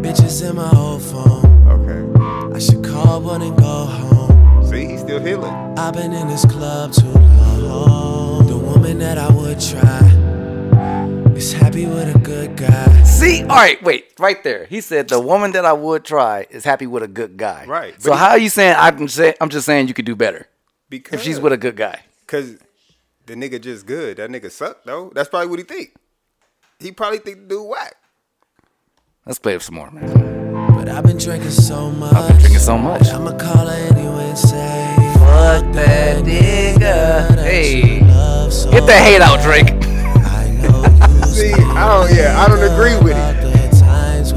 Bitches 0.02 0.48
in 0.48 0.56
my 0.56 0.70
old 0.76 1.02
phone. 1.02 1.44
Okay. 1.68 2.54
I 2.54 2.58
should 2.58 2.84
call 2.84 3.20
one 3.20 3.42
and 3.42 3.56
go 3.56 3.64
home. 3.86 4.64
See, 4.66 4.86
he's 4.86 5.00
still 5.00 5.20
healing. 5.20 5.52
I've 5.78 5.94
been 5.94 6.12
in 6.12 6.28
this 6.28 6.44
club 6.44 6.92
too 6.92 7.06
long. 7.08 8.46
The 8.46 8.56
woman 8.56 8.98
that 9.00 9.18
I 9.18 9.30
would 9.32 9.60
try 9.60 10.00
is 11.36 11.52
happy 11.52 11.86
with 11.86 12.14
a 12.14 12.18
good 12.18 12.56
guy. 12.56 13.02
See, 13.04 13.42
all 13.42 13.48
right, 13.48 13.82
wait, 13.82 14.12
right 14.18 14.42
there. 14.44 14.66
He 14.66 14.80
said 14.80 15.08
the 15.08 15.20
woman 15.20 15.52
that 15.52 15.64
I 15.64 15.72
would 15.72 16.04
try 16.04 16.46
is 16.50 16.64
happy 16.64 16.86
with 16.86 17.02
a 17.02 17.08
good 17.08 17.36
guy. 17.36 17.64
Right. 17.66 18.00
So 18.00 18.12
he- 18.12 18.18
how 18.18 18.30
are 18.30 18.38
you 18.38 18.48
saying 18.50 18.76
I'm 18.78 19.08
say, 19.08 19.34
I'm 19.40 19.48
just 19.48 19.66
saying 19.66 19.88
you 19.88 19.94
could 19.94 20.04
do 20.06 20.14
better 20.16 20.46
Because 20.88 21.14
if 21.20 21.22
she's 21.22 21.40
with 21.40 21.52
a 21.52 21.56
good 21.56 21.76
guy? 21.76 22.00
Cause 22.26 22.56
the 23.26 23.34
nigga 23.34 23.60
just 23.60 23.86
good. 23.86 24.18
That 24.18 24.30
nigga 24.30 24.50
suck 24.50 24.84
though. 24.84 25.10
That's 25.14 25.28
probably 25.28 25.48
what 25.48 25.58
he 25.58 25.64
think. 25.64 25.94
He 26.78 26.92
probably 26.92 27.18
think 27.18 27.42
the 27.42 27.46
dude 27.56 27.68
whack. 27.68 27.94
Let's 29.24 29.38
play 29.38 29.54
it 29.54 29.62
some 29.62 29.76
more, 29.76 29.90
man. 29.90 30.74
But 30.74 30.88
I've 30.88 31.04
been 31.04 31.18
drinking 31.18 31.50
so 31.50 31.90
much. 31.90 32.12
I've 32.12 32.28
been 32.28 32.38
drinking 32.38 32.60
so 32.60 32.78
much. 32.78 33.08
I'ma 33.08 33.36
call 33.38 33.66
her 33.66 33.72
anyway 33.96 34.28
and 34.28 34.38
say, 34.38 34.94
Fuck 35.14 35.72
that 35.74 36.24
nigga. 36.24 37.42
Hey, 37.42 38.00
get 38.00 38.86
the 38.86 38.92
hate 38.92 39.20
out, 39.20 39.40
Drake. 39.42 39.68
See, 41.26 41.52
I 41.52 41.88
don't. 41.88 42.14
Yeah, 42.16 42.40
I 42.40 42.48
don't 42.48 42.62
agree 42.72 42.96
with 43.04 43.16
it. 43.16 43.46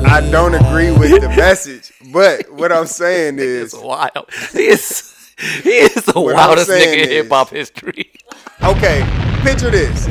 I 0.06 0.22
don't 0.32 0.56
agree 0.56 0.92
with 0.92 1.22
the 1.22 1.30
message. 1.30 1.92
But 2.12 2.52
what 2.52 2.72
I'm 2.72 2.86
saying 3.02 3.38
is, 3.40 3.74
It's 3.74 3.84
wild. 3.84 4.30
He 4.54 4.68
is. 4.68 5.09
He 5.64 5.70
is 5.70 6.06
the 6.06 6.20
What 6.20 6.36
wildest 6.36 6.70
nigga 6.70 7.04
in 7.04 7.10
hip 7.10 7.30
hop 7.30 7.50
history. 7.50 8.12
okay, 8.64 9.04
picture 9.44 9.72
this: 9.72 10.08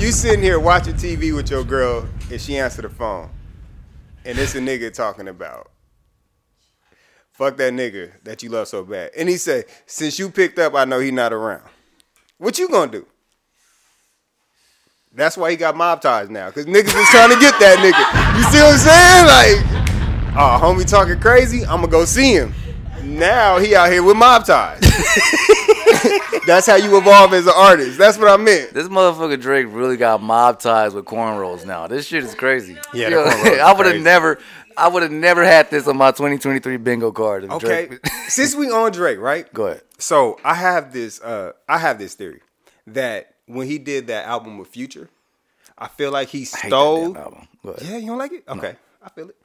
you 0.00 0.12
sitting 0.12 0.42
here 0.42 0.60
watching 0.60 0.94
TV 0.94 1.34
with 1.34 1.50
your 1.50 1.64
girl, 1.64 2.06
and 2.30 2.40
she 2.40 2.58
answer 2.58 2.82
the 2.82 2.90
phone. 2.90 3.30
and 4.24 4.38
it's 4.38 4.54
a 4.54 4.60
nigga 4.60 4.92
talking 4.92 5.28
about 5.28 5.70
fuck 7.32 7.56
that 7.58 7.72
nigga 7.72 8.12
that 8.24 8.42
you 8.42 8.50
love 8.50 8.68
so 8.68 8.84
bad. 8.84 9.10
And 9.16 9.28
he 9.28 9.36
said, 9.36 9.66
since 9.86 10.18
you 10.18 10.30
picked 10.30 10.58
up, 10.58 10.74
I 10.74 10.84
know 10.86 11.00
he 11.00 11.10
not 11.10 11.32
around. 11.34 11.64
What 12.38 12.58
you 12.58 12.68
gonna 12.68 12.92
do? 12.92 13.06
That's 15.12 15.36
why 15.36 15.50
he 15.50 15.56
got 15.56 15.76
mob 15.76 16.02
ties 16.02 16.30
now, 16.30 16.50
cause 16.50 16.66
niggas 16.66 16.94
was 16.94 17.08
trying 17.08 17.30
to 17.30 17.40
get 17.40 17.58
that 17.60 17.78
nigga. 17.78 18.38
You 18.38 18.44
see 18.52 18.60
what 18.60 18.74
I'm 18.74 18.78
saying? 18.78 19.26
Like, 19.26 20.36
oh, 20.36 20.60
homie 20.62 20.88
talking 20.88 21.20
crazy. 21.20 21.62
I'm 21.62 21.80
gonna 21.80 21.88
go 21.88 22.04
see 22.04 22.34
him. 22.34 22.54
Now 23.06 23.58
he 23.58 23.74
out 23.74 23.90
here 23.90 24.02
with 24.02 24.16
mob 24.16 24.44
ties. 24.44 24.80
That's 26.46 26.66
how 26.66 26.76
you 26.76 26.96
evolve 26.98 27.32
as 27.32 27.46
an 27.46 27.52
artist. 27.56 27.98
That's 27.98 28.18
what 28.18 28.28
I 28.28 28.36
meant. 28.36 28.72
This 28.74 28.88
motherfucker 28.88 29.40
Drake 29.40 29.66
really 29.70 29.96
got 29.96 30.22
mob 30.22 30.60
ties 30.60 30.92
with 30.94 31.04
cornrows 31.04 31.64
now. 31.64 31.86
This 31.86 32.06
shit 32.06 32.24
is 32.24 32.34
crazy. 32.34 32.76
Yeah, 32.92 33.08
Yo, 33.08 33.24
cornrows 33.24 33.60
I 33.60 33.72
would 33.72 33.86
have 33.86 34.02
never, 34.02 34.38
I 34.76 34.88
would 34.88 35.02
have 35.02 35.12
never 35.12 35.44
had 35.44 35.70
this 35.70 35.86
on 35.86 35.96
my 35.96 36.10
2023 36.10 36.76
bingo 36.78 37.12
card. 37.12 37.44
Okay, 37.44 37.86
Drake- 37.86 38.06
since 38.28 38.54
we 38.54 38.70
on 38.70 38.92
Drake, 38.92 39.18
right? 39.18 39.52
Go 39.52 39.66
ahead. 39.68 39.82
So 39.98 40.38
I 40.44 40.54
have 40.54 40.92
this, 40.92 41.20
uh, 41.20 41.52
I 41.68 41.78
have 41.78 41.98
this 41.98 42.14
theory 42.14 42.40
that 42.88 43.34
when 43.46 43.66
he 43.66 43.78
did 43.78 44.08
that 44.08 44.26
album 44.26 44.58
with 44.58 44.68
Future, 44.68 45.08
I 45.78 45.88
feel 45.88 46.10
like 46.10 46.28
he 46.28 46.40
hate 46.40 46.50
that 46.52 46.66
stole. 46.68 47.12
damn 47.12 47.22
album. 47.22 47.48
Yeah, 47.82 47.96
you 47.98 48.06
don't 48.08 48.18
like 48.18 48.32
it? 48.32 48.44
Okay, 48.48 48.74
I 49.02 49.08
feel 49.10 49.28
it. 49.28 49.36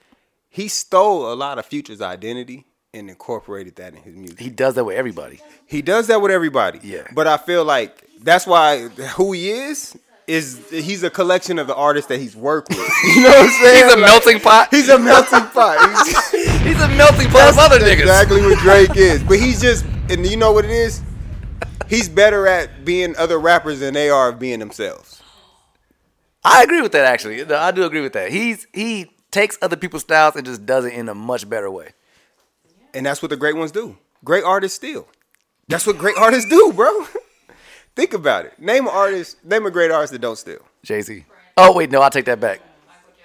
He 0.49 0.67
stole 0.67 1.31
a 1.31 1.35
lot 1.35 1.57
of 1.59 1.65
Future's 1.65 2.01
identity 2.01 2.65
and 2.93 3.09
incorporated 3.09 3.75
that 3.77 3.93
in 3.93 4.01
his 4.01 4.15
music. 4.15 4.39
He 4.39 4.49
does 4.49 4.75
that 4.75 4.83
with 4.83 4.97
everybody. 4.97 5.39
He 5.65 5.81
does 5.81 6.07
that 6.07 6.21
with 6.21 6.31
everybody. 6.31 6.79
Yeah. 6.83 7.07
But 7.13 7.27
I 7.27 7.37
feel 7.37 7.63
like 7.63 8.05
that's 8.21 8.45
why 8.45 8.87
who 8.89 9.31
he 9.31 9.49
is 9.49 9.97
is 10.27 10.69
he's 10.69 11.01
a 11.03 11.09
collection 11.09 11.57
of 11.57 11.67
the 11.67 11.75
artists 11.75 12.07
that 12.09 12.19
he's 12.19 12.35
worked 12.35 12.69
with. 12.69 12.77
You 13.15 13.23
know 13.23 13.29
what 13.29 13.45
I'm 13.45 13.49
saying? 13.49 13.75
He's 13.83 13.93
a 13.93 13.97
Like, 13.97 13.99
melting 14.11 14.39
pot. 14.39 14.67
He's 14.71 14.89
a 14.89 14.99
melting 14.99 15.45
pot. 15.47 16.05
He's, 16.31 16.61
He's 16.61 16.81
a 16.81 16.87
melting 16.89 17.29
pot 17.29 17.49
of 17.49 17.57
other 17.57 17.79
niggas. 17.79 17.99
exactly 18.01 18.41
what 18.41 18.59
Drake 18.59 18.95
is. 18.95 19.23
But 19.23 19.39
he's 19.39 19.59
just, 19.59 19.83
and 20.09 20.25
you 20.25 20.37
know 20.37 20.51
what 20.51 20.63
it 20.65 20.71
is? 20.71 21.01
He's 21.89 22.07
better 22.07 22.47
at 22.47 22.85
being 22.85 23.15
other 23.17 23.39
rappers 23.39 23.79
than 23.79 23.93
they 23.93 24.09
are 24.09 24.29
of 24.29 24.39
being 24.39 24.59
themselves. 24.59 25.21
I 26.43 26.63
agree 26.63 26.81
with 26.81 26.91
that 26.93 27.05
actually. 27.05 27.43
I 27.51 27.71
do 27.71 27.83
agree 27.83 28.01
with 28.01 28.13
that. 28.13 28.31
He's 28.31 28.65
he 28.73 29.11
takes 29.31 29.57
other 29.61 29.75
people's 29.75 30.03
styles 30.03 30.35
and 30.35 30.45
just 30.45 30.65
does 30.65 30.85
it 30.85 30.93
in 30.93 31.09
a 31.09 31.15
much 31.15 31.49
better 31.49 31.69
way. 31.71 31.89
And 32.93 33.05
that's 33.05 33.21
what 33.21 33.29
the 33.29 33.37
great 33.37 33.55
ones 33.55 33.71
do. 33.71 33.97
Great 34.23 34.43
artists 34.43 34.75
steal. 34.75 35.07
That's 35.67 35.87
what 35.87 35.97
great 35.97 36.17
artists 36.19 36.49
do, 36.49 36.73
bro. 36.73 37.05
Think 37.95 38.13
about 38.13 38.45
it. 38.45 38.59
Name 38.59 38.87
an 38.87 38.93
artist, 38.93 39.43
name 39.43 39.65
a 39.65 39.71
great 39.71 39.91
artist 39.91 40.13
that 40.13 40.19
don't 40.21 40.37
steal. 40.37 40.59
Jay 40.83 41.01
Z. 41.01 41.25
Oh 41.57 41.73
wait, 41.73 41.91
no, 41.91 42.01
I 42.01 42.09
take 42.09 42.25
that 42.25 42.39
back. 42.39 42.61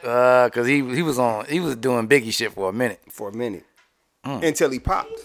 Uh, 0.02 0.48
cause 0.50 0.66
he 0.66 0.76
he 0.94 1.02
was 1.02 1.18
on 1.18 1.46
he 1.46 1.58
was 1.60 1.76
doing 1.76 2.06
Biggie 2.08 2.32
shit 2.32 2.52
for 2.52 2.68
a 2.68 2.72
minute. 2.72 3.00
For 3.08 3.28
a 3.28 3.32
minute. 3.32 3.64
Mm. 4.24 4.42
Until 4.42 4.70
he 4.70 4.78
popped. 4.78 5.20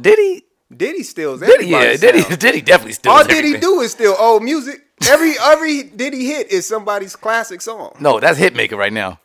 Did 0.00 0.18
he? 0.18 0.44
Diddy 0.74 1.02
steals 1.02 1.40
Did 1.40 1.60
he? 1.60 1.68
Yeah, 1.70 1.78
everybody's 1.78 2.00
Diddy. 2.00 2.20
sound. 2.22 2.40
Diddy 2.40 2.60
definitely 2.62 2.92
steals. 2.94 3.14
All 3.14 3.24
Diddy 3.24 3.38
everything. 3.38 3.60
do 3.60 3.80
is 3.80 3.92
steal 3.92 4.16
old 4.18 4.42
music. 4.42 4.80
Every 5.06 5.34
every 5.38 5.82
Diddy 5.82 6.24
hit 6.24 6.50
is 6.50 6.66
somebody's 6.66 7.14
classic 7.14 7.60
song. 7.60 7.94
No, 8.00 8.18
that's 8.20 8.38
Hitmaker 8.38 8.76
right 8.78 8.92
now. 8.92 9.18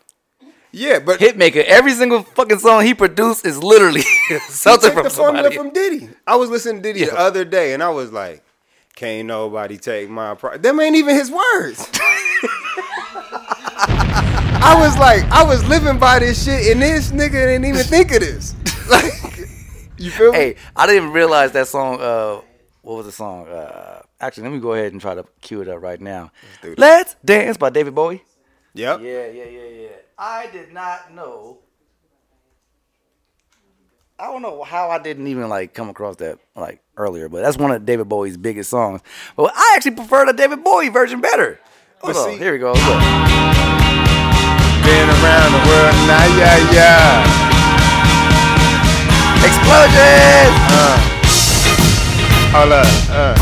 Yeah, 0.78 1.00
but 1.00 1.20
Hitmaker. 1.20 1.64
Every 1.64 1.94
single 1.94 2.22
fucking 2.22 2.60
song 2.60 2.86
he 2.86 2.94
produced 2.94 3.48
is 3.48 3.64
literally 3.64 4.02
something 4.50 4.92
from 4.94 5.06
the 5.06 5.10
formula 5.10 5.50
somebody. 5.52 5.58
from 5.58 5.74
Diddy. 5.74 6.10
I 6.28 6.36
was 6.36 6.52
listening 6.52 6.84
to 6.84 6.94
Diddy 6.94 7.06
the 7.06 7.18
other 7.18 7.44
day, 7.44 7.74
and 7.74 7.82
I 7.82 7.90
was 7.90 8.12
like, 8.12 8.44
"Can't 8.96 9.28
nobody 9.28 9.78
take 9.78 10.08
my 10.08 10.36
pride." 10.36 10.62
Them 10.62 10.80
ain't 10.80 10.96
even 10.96 11.16
his 11.16 11.32
words. 11.32 11.90
I 14.60 14.76
was 14.80 14.96
like, 15.00 15.24
I 15.32 15.44
was 15.44 15.68
living 15.68 15.98
by 15.98 16.20
this 16.20 16.46
shit, 16.46 16.72
and 16.72 16.80
this 16.82 17.12
nigga 17.12 17.32
didn't 17.32 17.66
even 17.66 17.84
think 17.84 18.12
of 18.12 18.20
this. 18.20 18.56
Like, 18.88 19.12
you 19.98 20.12
feel 20.12 20.32
me? 20.32 20.38
Hey, 20.38 20.56
I 20.74 20.86
didn't 20.86 21.04
even 21.04 21.14
realize 21.14 21.52
that 21.52 21.68
song. 21.68 22.00
Uh, 22.00 22.40
what 22.84 22.96
was 22.96 23.06
the 23.06 23.12
song? 23.12 23.46
Uh, 23.46 24.02
actually, 24.22 24.44
let 24.44 24.54
me 24.54 24.60
go 24.62 24.72
ahead 24.72 24.94
and 24.94 25.02
try 25.02 25.14
to 25.14 25.26
cue 25.42 25.60
it 25.62 25.68
up 25.68 25.82
right 25.82 26.00
now. 26.00 26.32
that. 26.62 26.80
Let's 26.80 27.18
dance 27.26 27.58
by 27.58 27.70
David 27.70 27.94
Bowie. 27.94 28.24
Yep. 28.76 29.02
Yeah, 29.02 29.28
yeah, 29.28 29.44
yeah, 29.44 29.64
yeah. 29.66 29.88
I 30.18 30.48
did 30.52 30.74
not 30.74 31.14
know. 31.14 31.60
I 34.20 34.26
don't 34.26 34.42
know 34.42 34.64
how 34.64 34.90
I 34.90 34.98
didn't 34.98 35.28
even 35.28 35.48
like 35.48 35.76
come 35.76 35.90
across 35.90 36.16
that 36.18 36.40
like 36.56 36.82
earlier, 36.98 37.30
but 37.30 37.44
that's 37.44 37.58
one 37.58 37.70
of 37.70 37.86
David 37.86 38.10
Bowie's 38.10 38.36
biggest 38.36 38.70
songs. 38.72 39.02
But 39.36 39.54
I 39.56 39.74
actually 39.76 39.92
prefer 39.96 40.26
the 40.26 40.34
David 40.34 40.64
Bowie 40.64 40.90
version 40.90 41.22
better. 41.22 41.60
Hold 42.02 42.14
But 42.16 42.20
on, 42.22 42.32
see- 42.32 42.38
here 42.40 42.52
we 42.52 42.58
go. 42.58 42.72
Look. 42.74 42.82
Been 44.82 45.10
around 45.22 45.52
the 45.54 45.64
world, 45.70 45.96
now, 46.08 46.26
yeah, 46.40 46.72
yeah. 46.74 47.24
Explosion! 49.46 50.50
Uh, 50.74 50.98
hold 52.56 52.72
up. 52.72 52.88
Uh, 53.12 53.38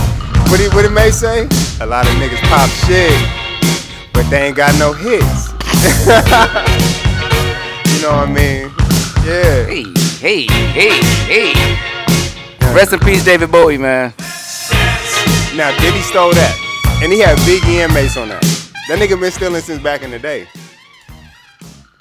what 0.49 0.59
it, 0.59 0.73
what 0.73 0.83
it 0.83 0.91
may 0.91 1.09
say? 1.11 1.47
A 1.79 1.85
lot 1.85 2.05
of 2.05 2.13
niggas 2.15 2.41
pop 2.49 2.69
shit, 2.83 3.15
but 4.13 4.27
they 4.29 4.47
ain't 4.47 4.57
got 4.57 4.77
no 4.77 4.91
hits. 4.91 5.54
you 6.05 8.01
know 8.01 8.11
what 8.11 8.27
I 8.27 8.33
mean? 8.33 8.71
Yeah. 9.25 9.65
Hey, 9.65 9.85
hey, 10.19 10.47
hey, 10.73 11.01
hey. 11.25 12.73
Rest 12.73 12.93
in 12.93 12.99
peace, 12.99 13.23
David 13.23 13.51
Bowie, 13.51 13.77
man. 13.77 14.13
Now 15.55 15.71
Diddy 15.79 16.01
stole 16.01 16.33
that, 16.33 16.99
and 17.01 17.13
he 17.13 17.19
had 17.19 17.37
Biggie 17.39 17.83
and 17.85 17.93
Mase 17.93 18.17
on 18.17 18.29
that. 18.29 18.41
That 18.87 18.99
nigga 18.99 19.19
been 19.19 19.31
stealing 19.31 19.61
since 19.61 19.81
back 19.81 20.01
in 20.01 20.11
the 20.11 20.19
day. 20.19 20.47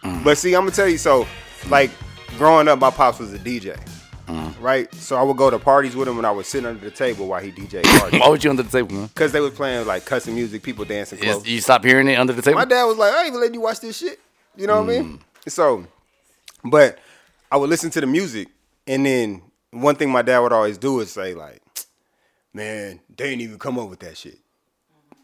Mm. 0.03 0.24
But 0.24 0.39
see, 0.39 0.55
I'm 0.55 0.62
gonna 0.62 0.72
tell 0.72 0.89
you, 0.89 0.99
so 0.99 1.26
like 1.68 1.91
growing 2.37 2.68
up, 2.68 2.78
my 2.78 2.91
pops 2.91 3.18
was 3.18 3.32
a 3.32 3.39
DJ, 3.39 3.78
Uh-huh. 4.26 4.50
right? 4.60 4.92
So 4.94 5.16
I 5.16 5.22
would 5.22 5.36
go 5.36 5.50
to 5.50 5.58
parties 5.58 5.94
with 5.94 6.08
him, 6.08 6.18
and 6.18 6.26
I 6.26 6.30
would 6.30 6.46
sit 6.46 6.64
under 6.64 6.80
the 6.80 6.90
table 6.90 7.26
while 7.28 7.42
he 7.42 7.52
DJ 7.52 7.82
parties. 7.98 8.20
Why 8.20 8.28
was 8.28 8.42
you 8.42 8.50
under 8.50 8.62
the 8.62 8.70
table, 8.70 8.94
man? 8.94 9.06
Because 9.06 9.32
they 9.32 9.40
was 9.40 9.52
playing 9.52 9.86
like 9.86 10.04
custom 10.04 10.34
music, 10.34 10.62
people 10.62 10.84
dancing 10.84 11.18
close. 11.18 11.46
you 11.46 11.60
stop 11.60 11.84
hearing 11.84 12.08
it 12.08 12.16
under 12.16 12.32
the 12.32 12.42
table? 12.42 12.58
My 12.58 12.64
dad 12.64 12.84
was 12.84 12.96
like, 12.96 13.12
I 13.12 13.18
ain't 13.20 13.28
even 13.28 13.40
letting 13.40 13.54
you 13.54 13.60
watch 13.60 13.80
this 13.80 13.98
shit. 13.98 14.20
You 14.56 14.66
know 14.66 14.82
what 14.82 14.90
I 14.90 15.00
mean? 15.00 15.18
Mm. 15.18 15.50
So, 15.50 15.86
but 16.64 16.98
I 17.50 17.56
would 17.56 17.70
listen 17.70 17.90
to 17.90 18.00
the 18.00 18.06
music, 18.06 18.48
and 18.86 19.04
then 19.04 19.42
one 19.70 19.96
thing 19.96 20.10
my 20.10 20.22
dad 20.22 20.38
would 20.40 20.52
always 20.52 20.78
do 20.78 21.00
is 21.00 21.10
say, 21.12 21.34
like, 21.34 21.60
man, 22.52 23.00
they 23.16 23.30
ain't 23.30 23.42
even 23.42 23.58
come 23.58 23.78
up 23.78 23.90
with 23.90 24.00
that 24.00 24.16
shit. 24.16 24.38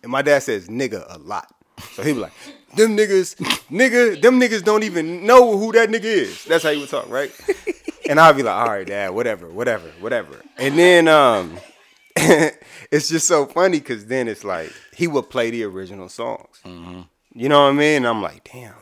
And 0.03 0.11
my 0.11 0.23
dad 0.23 0.43
says 0.43 0.69
nigga 0.69 1.05
a 1.09 1.19
lot. 1.19 1.53
So 1.93 2.03
he 2.03 2.13
be 2.13 2.19
like, 2.19 2.33
them 2.77 2.97
niggas, 2.97 3.37
nigga, 3.71 4.21
them 4.21 4.41
niggas 4.41 4.65
don't 4.65 4.83
even 4.85 5.27
know 5.27 5.57
who 5.57 5.73
that 5.73 5.89
nigga 5.89 6.05
is. 6.05 6.45
That's 6.45 6.65
how 6.65 6.71
he 6.71 6.79
would 6.81 6.89
talk, 6.89 7.09
right? 7.09 7.33
And 8.09 8.19
I'd 8.19 8.35
be 8.35 8.43
like, 8.43 8.57
all 8.57 8.67
right, 8.69 8.85
dad, 8.85 9.11
whatever, 9.11 9.49
whatever, 9.49 9.87
whatever. 10.01 10.43
And 10.57 10.77
then 10.77 11.07
um 11.07 11.59
it's 12.17 13.09
just 13.09 13.29
so 13.29 13.47
funny 13.47 13.79
because 13.79 14.07
then 14.07 14.27
it's 14.27 14.43
like 14.43 14.73
he 14.93 15.07
would 15.07 15.31
play 15.31 15.51
the 15.51 15.63
original 15.63 16.09
songs. 16.09 16.59
Mm-hmm. 16.65 17.03
You 17.35 17.49
know 17.49 17.63
what 17.65 17.69
I 17.69 17.73
mean? 17.73 17.97
And 17.99 18.09
I'm 18.09 18.21
like, 18.21 18.51
damn, 18.53 18.75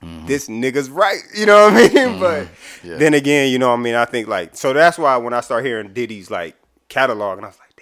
mm-hmm. 0.00 0.26
this 0.26 0.48
nigga's 0.48 0.90
right. 0.90 1.22
You 1.36 1.46
know 1.46 1.64
what 1.64 1.72
I 1.72 1.76
mean? 1.76 1.90
Mm-hmm. 1.90 2.20
But 2.20 2.48
Yeah. 2.84 2.98
then 2.98 3.14
again, 3.14 3.50
you 3.50 3.58
know 3.58 3.70
what 3.70 3.80
I 3.80 3.82
mean? 3.82 3.96
I 3.96 4.04
think 4.04 4.28
like 4.28 4.54
so 4.54 4.72
that's 4.72 4.96
why 4.96 5.16
when 5.16 5.32
I 5.32 5.40
start 5.40 5.64
hearing 5.64 5.92
Diddy's 5.92 6.30
like 6.30 6.54
catalog, 6.88 7.38
and 7.38 7.44
I 7.44 7.48
was 7.48 7.58
like, 7.58 7.74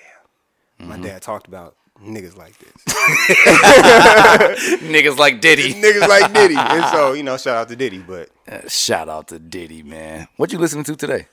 damn, 0.78 0.88
my 0.88 0.96
dad 1.06 1.20
talked 1.20 1.46
about 1.46 1.76
niggas 2.02 2.36
like 2.36 2.56
this. 2.58 2.72
Niggas 4.82 5.18
like 5.18 5.40
Diddy. 5.40 5.74
niggas 5.82 6.08
like 6.08 6.32
Diddy. 6.32 6.56
And 6.56 6.84
so, 6.92 7.12
you 7.12 7.22
know, 7.22 7.36
shout 7.36 7.56
out 7.56 7.68
to 7.68 7.76
Diddy. 7.76 7.98
But 7.98 8.30
Uh, 8.48 8.68
shout 8.68 9.08
out 9.08 9.28
to 9.28 9.38
Diddy, 9.38 9.82
man. 9.82 10.28
What 10.36 10.52
you 10.52 10.58
listening 10.58 10.84
to 10.84 10.96
today? 10.96 11.26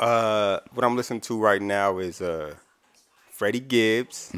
uh 0.00 0.60
what 0.74 0.84
I'm 0.86 0.94
listening 0.96 1.20
to 1.22 1.36
right 1.40 1.60
now 1.60 1.98
is 1.98 2.20
uh 2.22 2.54
Freddie 3.32 3.58
Gibbs, 3.60 4.32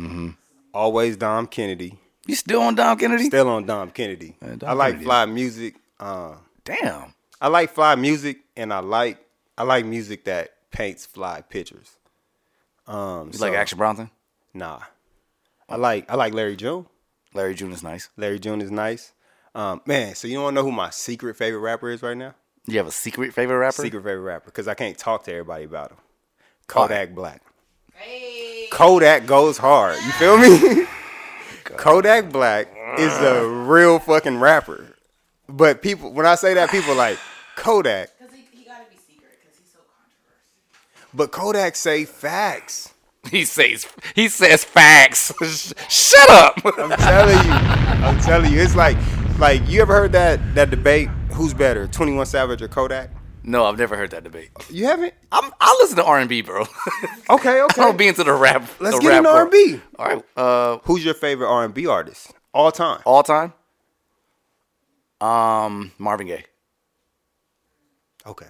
always 0.72 1.16
Dom 1.18 1.46
Kennedy. 1.46 1.98
You 2.26 2.34
still 2.34 2.62
on 2.62 2.74
Dom 2.74 2.96
Kennedy? 2.98 3.24
Still 3.24 3.48
on 3.48 3.66
Dom 3.66 3.90
Kennedy. 3.90 4.36
Man, 4.40 4.56
Dom 4.58 4.70
I 4.70 4.72
like 4.72 4.92
Kennedy. 4.92 5.04
fly 5.04 5.26
music. 5.26 5.74
Uh, 5.98 6.36
Damn. 6.64 7.14
I 7.42 7.48
like 7.48 7.70
fly 7.74 7.94
music, 7.94 8.38
and 8.56 8.72
I 8.72 8.78
like 8.80 9.18
I 9.58 9.64
like 9.64 9.84
music 9.84 10.24
that 10.24 10.50
paints 10.70 11.04
fly 11.06 11.42
pictures. 11.42 11.90
Um, 12.86 13.30
You 13.32 13.38
like 13.40 13.52
Action 13.54 13.76
Bronson? 13.78 14.10
Nah, 14.54 14.80
I 15.70 15.76
like 15.76 16.10
I 16.10 16.16
like 16.16 16.34
Larry 16.34 16.56
June. 16.56 16.86
Larry 17.32 17.54
June 17.54 17.72
is 17.72 17.82
nice. 17.82 18.10
Larry 18.16 18.40
June 18.40 18.60
is 18.60 18.70
nice. 18.70 19.12
Um, 19.54 19.80
man, 19.86 20.14
so 20.14 20.26
you 20.26 20.34
don't 20.34 20.44
want 20.44 20.54
to 20.54 20.60
know 20.60 20.64
who 20.64 20.72
my 20.72 20.90
secret 20.90 21.36
favorite 21.36 21.60
rapper 21.60 21.90
is 21.90 22.02
right 22.02 22.16
now? 22.16 22.34
You 22.66 22.78
have 22.78 22.86
a 22.86 22.92
secret 22.92 23.32
favorite 23.32 23.58
rapper? 23.58 23.82
Secret 23.82 24.02
favorite 24.02 24.22
rapper 24.22 24.46
because 24.46 24.68
I 24.68 24.74
can't 24.74 24.98
talk 24.98 25.24
to 25.24 25.32
everybody 25.32 25.64
about 25.64 25.92
him. 25.92 25.98
Kodak 26.66 27.14
Black. 27.14 27.42
Hey. 27.94 28.68
Kodak 28.70 29.26
goes 29.26 29.58
hard. 29.58 29.96
You 29.96 30.12
feel 30.12 30.38
me? 30.38 30.86
Kodak 31.64 32.30
Black 32.30 32.68
is 32.98 33.12
a 33.18 33.46
real 33.46 33.98
fucking 33.98 34.38
rapper. 34.38 34.96
But 35.48 35.82
people, 35.82 36.12
when 36.12 36.26
I 36.26 36.36
say 36.36 36.54
that, 36.54 36.70
people 36.70 36.94
like 36.94 37.18
Kodak. 37.56 38.10
Because 38.18 38.34
he, 38.34 38.44
he 38.52 38.64
got 38.64 38.84
to 38.84 38.90
be 38.90 38.96
secret 38.96 39.32
because 39.40 39.58
he's 39.58 39.70
so 39.72 39.80
controversial. 39.80 41.10
But 41.12 41.32
Kodak 41.32 41.76
say 41.76 42.04
facts. 42.04 42.92
He 43.30 43.44
says 43.44 43.86
he 44.14 44.28
says 44.28 44.64
facts. 44.64 45.32
Shut 45.88 46.30
up. 46.30 46.58
I'm 46.64 46.90
telling 46.98 47.46
you. 47.46 47.52
I'm 47.52 48.18
telling 48.20 48.52
you. 48.52 48.60
It's 48.60 48.74
like 48.74 48.96
Like 49.38 49.66
you 49.68 49.82
ever 49.82 49.94
heard 49.94 50.12
that 50.12 50.54
that 50.54 50.70
debate? 50.70 51.08
Who's 51.34 51.52
better, 51.54 51.86
Twenty 51.86 52.12
One 52.14 52.26
Savage 52.26 52.62
or 52.62 52.68
Kodak? 52.68 53.10
No, 53.42 53.64
I've 53.66 53.78
never 53.78 53.96
heard 53.96 54.10
that 54.10 54.22
debate. 54.24 54.50
You 54.68 54.86
haven't? 54.86 55.14
I'm, 55.32 55.50
I 55.60 55.76
listen 55.80 55.96
to 55.96 56.04
R 56.04 56.18
and 56.18 56.28
B, 56.28 56.42
bro. 56.42 56.64
Okay, 57.30 57.62
okay. 57.62 57.80
I 57.82 57.84
don't 57.86 57.96
be 57.96 58.06
into 58.08 58.22
the 58.24 58.32
rap. 58.34 58.68
Let's 58.80 58.96
the 58.96 59.02
get 59.02 59.08
rap 59.08 59.18
into. 59.18 59.30
R 59.30 59.42
and 59.42 59.50
B. 59.50 59.80
All 59.98 60.06
right. 60.06 60.24
Uh, 60.36 60.78
Who's 60.84 61.04
your 61.04 61.14
favorite 61.14 61.48
R 61.48 61.64
and 61.64 61.72
B 61.72 61.86
artist 61.86 62.32
all 62.52 62.70
time? 62.72 63.00
all 63.06 63.22
time. 63.22 63.52
Um, 65.20 65.92
Marvin 65.98 66.26
Gaye. 66.26 66.44
Okay. 68.26 68.46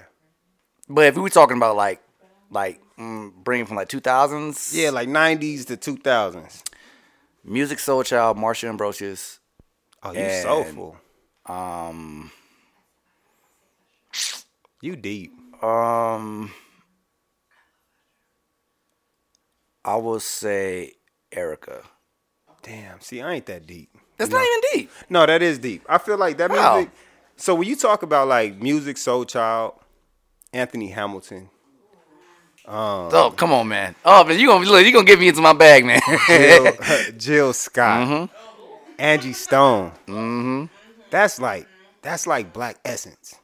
But 0.89 1.07
if 1.07 1.17
we 1.17 1.23
were 1.23 1.29
talking 1.31 1.57
about 1.57 1.77
like, 1.77 2.01
like 2.51 2.81
mm, 3.01 3.33
bringing 3.43 3.67
from 3.67 3.77
like 3.77 3.89
2000s, 3.89 4.75
Yeah, 4.75 4.91
like 4.91 5.09
'90s 5.09 5.65
to 5.67 5.77
2000s. 5.77 6.63
Musiq 7.47 7.79
Soulchild, 7.79 8.37
Marsha 8.37 8.69
Ambrosius. 8.69 9.39
Oh, 10.03 10.13
you 10.13 10.19
and, 10.19 10.43
soulful. 10.43 10.97
Um, 11.47 12.31
You 14.83 14.97
deep. 14.97 15.33
um, 15.63 16.53
I 19.85 19.97
will 19.97 20.21
say 20.21 20.93
Erykah. 21.33 21.83
Damn. 22.63 23.01
See, 23.01 23.21
I 23.23 23.35
ain't 23.35 23.47
that 23.47 23.67
deep. 23.67 23.91
That's 24.19 24.31
You 24.31 24.37
not 24.37 24.47
even 24.47 24.61
deep. 24.83 24.91
No, 25.09 25.25
that 25.27 25.43
is 25.43 25.59
deep. 25.59 25.83
I 25.89 25.99
feel 25.99 26.19
like 26.19 26.37
that 26.39 26.51
How? 26.51 26.75
music. 26.77 26.93
So 27.37 27.55
when 27.55 27.69
you 27.69 27.77
talk 27.77 28.03
about 28.03 28.29
like 28.29 28.61
music, 28.61 28.99
Soul 28.99 29.25
Child, 29.25 29.75
Anthony 30.53 30.89
Hamilton, 30.89 31.49
um, 32.71 33.11
Oh, 33.13 33.35
come 33.37 33.53
on, 33.53 33.69
man. 33.69 33.95
Oh, 34.05 34.25
man, 34.25 34.39
you 34.39 34.47
gonna 34.47 34.65
look, 34.65 34.85
you 34.85 34.93
gonna 34.93 35.05
get 35.05 35.19
me 35.19 35.29
into 35.29 35.41
my 35.41 35.53
bag, 35.53 35.85
man. 35.85 36.01
Jill, 36.29 36.73
Jill 37.19 37.53
Scott, 37.53 38.07
Mm-hmm. 38.09 38.35
Angie 38.99 39.33
Stone. 39.33 39.93
Mm-hmm. 40.07 40.65
That's 41.11 41.41
like 41.41 41.67
that's 42.03 42.27
like 42.27 42.53
black 42.53 42.77
essence. 42.85 43.35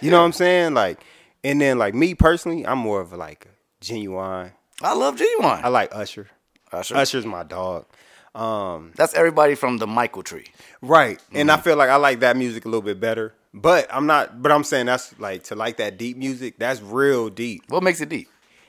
You 0.00 0.10
know 0.10 0.18
what 0.20 0.26
I'm 0.26 0.32
saying? 0.32 0.74
Like, 0.74 1.02
and 1.42 1.60
then 1.60 1.78
like 1.78 1.94
me 1.94 2.14
personally, 2.14 2.66
I'm 2.66 2.78
more 2.78 3.00
of 3.00 3.12
a, 3.12 3.16
like 3.16 3.46
a 3.46 3.84
genuine. 3.84 4.52
I 4.82 4.94
love 4.94 5.16
Ginuwine. 5.16 5.62
I 5.64 5.68
like 5.68 5.94
Usher. 5.94 6.28
Usher. 6.70 6.96
Usher's 6.96 7.24
my 7.24 7.42
dog. 7.44 7.86
Um, 8.34 8.92
That's 8.96 9.14
everybody 9.14 9.54
from 9.54 9.78
the 9.78 9.86
Michael 9.86 10.22
Tree. 10.22 10.44
Right. 10.82 11.18
And 11.32 11.48
Mm-hmm. 11.48 11.58
I 11.58 11.62
feel 11.62 11.76
like 11.76 11.88
I 11.88 11.96
like 11.96 12.20
that 12.20 12.36
music 12.36 12.66
a 12.66 12.68
little 12.68 12.82
bit 12.82 13.00
better. 13.00 13.32
But 13.54 13.86
I'm 13.90 14.06
not 14.06 14.42
but 14.42 14.52
I'm 14.52 14.64
saying 14.64 14.84
that's 14.86 15.18
like 15.18 15.44
to 15.44 15.54
like 15.54 15.78
that 15.78 15.96
deep 15.96 16.18
music, 16.18 16.58
that's 16.58 16.82
real 16.82 17.30
deep. 17.30 17.62
What 17.68 17.82
makes 17.82 18.02
it 18.02 18.10
deep? 18.10 18.28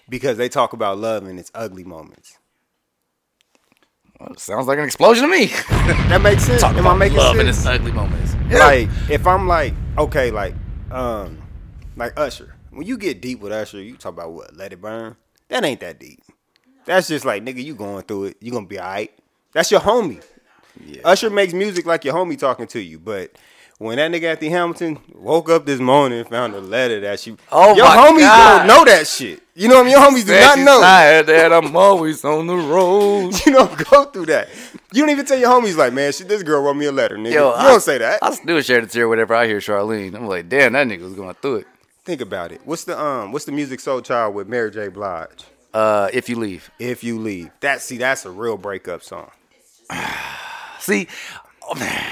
Because 0.10 0.38
they 0.38 0.49
talk 0.49 0.74
about 0.74 0.97
love 0.97 1.28
in 1.28 1.38
its 1.38 1.51
ugly 1.53 1.84
moments. 1.84 2.38
Well, 4.20 4.36
sounds 4.38 4.68
like 4.68 4.80
an 4.80 4.86
explosion 4.86 5.30
to 5.30 5.30
me. 5.30 5.47
That 6.10 6.22
makes 6.22 6.43
sense. 6.43 6.62
Talk 6.62 6.72
Am 6.76 6.80
I 6.88 6.89
about 6.91 6.97
making 6.97 7.18
love 7.18 7.38
in 7.38 7.47
its 7.47 7.66
ugly 7.66 7.91
moments. 7.91 8.36
Yeah. 8.49 8.60
Like 8.60 8.89
if 9.10 9.28
I'm 9.28 9.47
like, 9.47 9.74
okay, 9.97 10.32
like 10.32 10.55
um 10.91 11.38
like 11.95 12.14
Usher. 12.18 12.55
When 12.72 12.86
you 12.88 12.97
get 12.97 13.22
deep 13.22 13.39
with 13.41 13.51
Usher, 13.51 13.82
you 13.82 13.95
talk 13.95 14.14
about 14.14 14.32
what? 14.32 14.55
Let 14.55 14.74
it 14.74 14.82
burn? 14.82 15.16
That 15.49 15.64
ain't 15.64 15.80
that 15.82 15.99
deep. 15.99 16.22
That's 16.86 17.08
just 17.08 17.26
like 17.26 17.43
nigga, 17.43 17.64
you 17.64 17.76
going 17.76 18.03
through 18.03 18.26
it. 18.26 18.38
You 18.41 18.51
gonna 18.51 18.66
be 18.66 18.80
alright. 18.80 19.12
That's 19.53 19.70
your 19.72 19.82
homie. 19.82 20.24
Yeah. 20.86 21.01
Usher 21.05 21.30
makes 21.30 21.53
music 21.53 21.86
like 21.86 22.05
your 22.05 22.14
homie 22.14 22.38
talking 22.38 22.68
to 22.68 22.80
you, 22.80 22.99
but 22.99 23.32
when 23.78 23.97
that 23.97 24.12
nigga 24.12 24.32
Anthony 24.32 24.49
Hamilton 24.51 24.99
woke 25.14 25.49
up 25.49 25.66
this 25.66 25.80
morning 25.80 26.20
and 26.20 26.28
found 26.28 26.53
a 26.55 26.60
letter 26.62 26.99
that 27.01 27.20
she, 27.20 27.36
Oh 27.51 27.76
your 27.76 27.86
homies 27.86 28.20
God. 28.22 28.58
don't 28.60 28.68
know 28.68 28.86
that 28.86 29.05
shit. 29.08 29.41
You 29.60 29.68
know 29.68 29.78
what 29.78 29.82
I 29.82 29.84
mean? 29.86 29.91
Your 29.91 30.01
homies 30.01 30.26
do 30.28 30.39
not 30.39 30.60
know. 30.60 30.82
Tired 30.82 31.26
that 31.26 31.51
I'm 31.51 31.76
always 31.76 32.24
on 32.24 32.45
the 32.45 32.55
road. 32.55 33.34
You 33.47 33.53
don't 33.53 33.89
go 33.89 34.05
through 34.05 34.28
that. 34.28 34.49
You 34.93 35.01
don't 35.01 35.10
even 35.10 35.26
tell 35.26 35.39
your 35.39 35.49
homies 35.49 35.76
like, 35.76 35.93
man, 35.93 36.12
shit, 36.14 36.28
this 36.28 36.43
girl 36.43 36.62
wrote 36.62 36.76
me 36.76 36.86
a 36.86 36.91
letter, 36.91 37.18
nigga. 37.18 37.34
Yo, 37.34 37.49
you 37.49 37.55
I- 37.55 37.64
don't 37.68 37.82
say 37.82 37.97
that. 37.97 38.20
I 38.22 38.32
still 38.36 38.62
shed 38.62 38.84
a 38.84 38.88
tear 38.88 39.08
whenever 39.08 39.34
I 39.34 39.47
hear 39.47 39.58
Charlene. 39.58 40.14
I'm 40.14 40.28
like, 40.28 40.47
damn, 40.47 40.74
that 40.74 40.86
nigga 40.86 41.01
was 41.01 41.16
going 41.16 41.34
through 41.41 41.55
it. 41.58 41.68
Think 42.05 42.22
about 42.22 42.51
it. 42.51 42.62
What's 42.66 42.84
the 42.84 43.01
um? 43.01 43.32
What's 43.32 43.45
the 43.45 43.51
Musiq 43.51 43.80
Soulchild 43.82 44.34
with 44.34 44.47
Mary 44.47 44.70
J. 44.70 44.89
Blige? 44.89 45.43
Uh, 45.74 46.10
if 46.14 46.30
you 46.30 46.38
leave. 46.38 46.70
If 46.78 47.03
you 47.03 47.18
leave, 47.20 47.49
that 47.62 47.82
see, 47.82 47.97
that's 47.97 48.26
a 48.26 48.32
real 48.32 48.58
breakup 48.58 49.01
song. 49.01 49.32
See, 50.80 51.08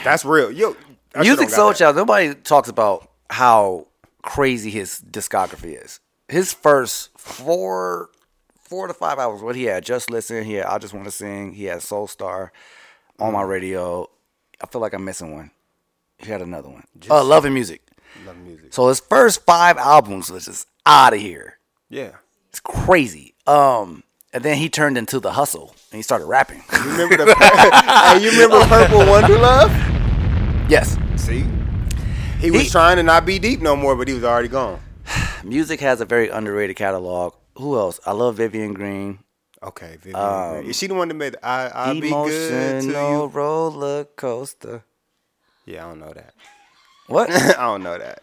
That's 0.04 0.26
real. 0.26 0.52
Yo, 0.52 0.76
Music 1.18 1.50
Soul. 1.50 1.74
Child. 1.74 1.96
Nobody 1.96 2.34
talks 2.34 2.68
about 2.70 3.10
how 3.30 3.88
crazy 4.22 4.70
his 4.72 5.02
discography 5.10 5.82
is. 5.84 6.00
His 6.28 6.54
first 6.54 7.18
four, 7.18 8.10
four 8.64 8.88
to 8.88 8.94
five 8.94 9.20
albums. 9.20 9.44
What 9.44 9.56
he 9.56 9.64
had, 9.66 9.86
Just 9.86 10.10
Listen. 10.10 10.44
He 10.44 10.54
had 10.56 10.66
I 10.66 10.78
Just 10.78 10.94
Want 10.94 11.06
to 11.06 11.12
Sing. 11.12 11.54
He 11.54 11.66
had 11.66 11.82
Soul 11.82 12.08
Star 12.08 12.52
on 13.20 13.30
Mm. 13.32 13.34
my 13.34 13.42
radio. 13.44 14.10
I 14.62 14.68
feel 14.68 14.82
like 14.82 14.94
I'm 14.94 15.06
missing 15.06 15.34
one. 15.34 15.52
He 16.18 16.32
had 16.32 16.42
another 16.42 16.70
one. 16.70 16.84
uh, 17.10 17.24
Love 17.24 17.46
and 17.46 17.54
Music. 17.54 17.82
Love 18.26 18.38
music. 18.38 18.74
So 18.74 18.88
his 18.88 19.00
first 19.02 19.44
five 19.46 19.78
albums 19.78 20.32
was 20.32 20.46
just 20.46 20.68
out 20.86 21.14
of 21.14 21.20
here. 21.20 21.58
Yeah. 21.90 22.12
It's 22.50 22.62
crazy. 22.62 23.34
Um, 23.46 24.04
and 24.34 24.42
then 24.44 24.56
he 24.58 24.70
turned 24.70 24.98
into 24.98 25.20
the 25.20 25.34
hustle 25.34 25.76
and 25.92 25.98
he 25.98 26.02
started 26.02 26.26
rapping. 26.26 26.64
You 26.72 26.92
remember 26.92 27.18
the? 27.18 27.36
hey, 27.36 28.24
you 28.24 28.32
remember 28.32 28.66
Purple 28.68 29.00
Wonder 29.06 29.38
Love? 29.38 29.70
yes. 30.70 30.98
See, 31.18 31.46
he 32.40 32.50
was 32.52 32.62
He- 32.64 32.70
trying 32.70 32.96
to 32.98 33.04
not 33.04 33.26
be 33.26 33.38
deep 33.40 33.62
no 33.62 33.76
more, 33.76 33.96
but 33.96 34.08
he 34.08 34.14
was 34.14 34.24
already 34.24 34.48
gone. 34.48 34.80
Music 35.44 35.80
has 35.82 36.02
a 36.02 36.06
very 36.06 36.30
underrated 36.30 36.76
catalog. 36.76 37.34
Who 37.58 37.78
else? 37.78 38.00
I 38.06 38.12
love 38.12 38.38
Vivian 38.38 38.74
Green. 38.74 39.20
Okay, 39.64 39.98
Vivian. 39.98 40.16
Um, 40.16 40.54
Green. 40.56 40.70
Is 40.70 40.78
she 40.78 40.88
the 40.88 40.94
one 40.94 41.08
that 41.08 41.14
made 41.14 41.34
the 41.34 41.46
I 41.46 41.68
I'll 41.68 41.94
be 41.94 42.10
good 42.10 42.82
to 42.84 42.88
you? 42.88 43.26
roller 43.26 44.06
coaster. 44.06 44.84
Yeah, 45.66 45.86
I 45.86 45.90
don't 45.90 46.00
know 46.00 46.14
that. 46.14 46.34
What? 47.08 47.32
I 47.32 47.54
don't 47.54 47.84
know 47.84 47.98
that. 47.98 48.22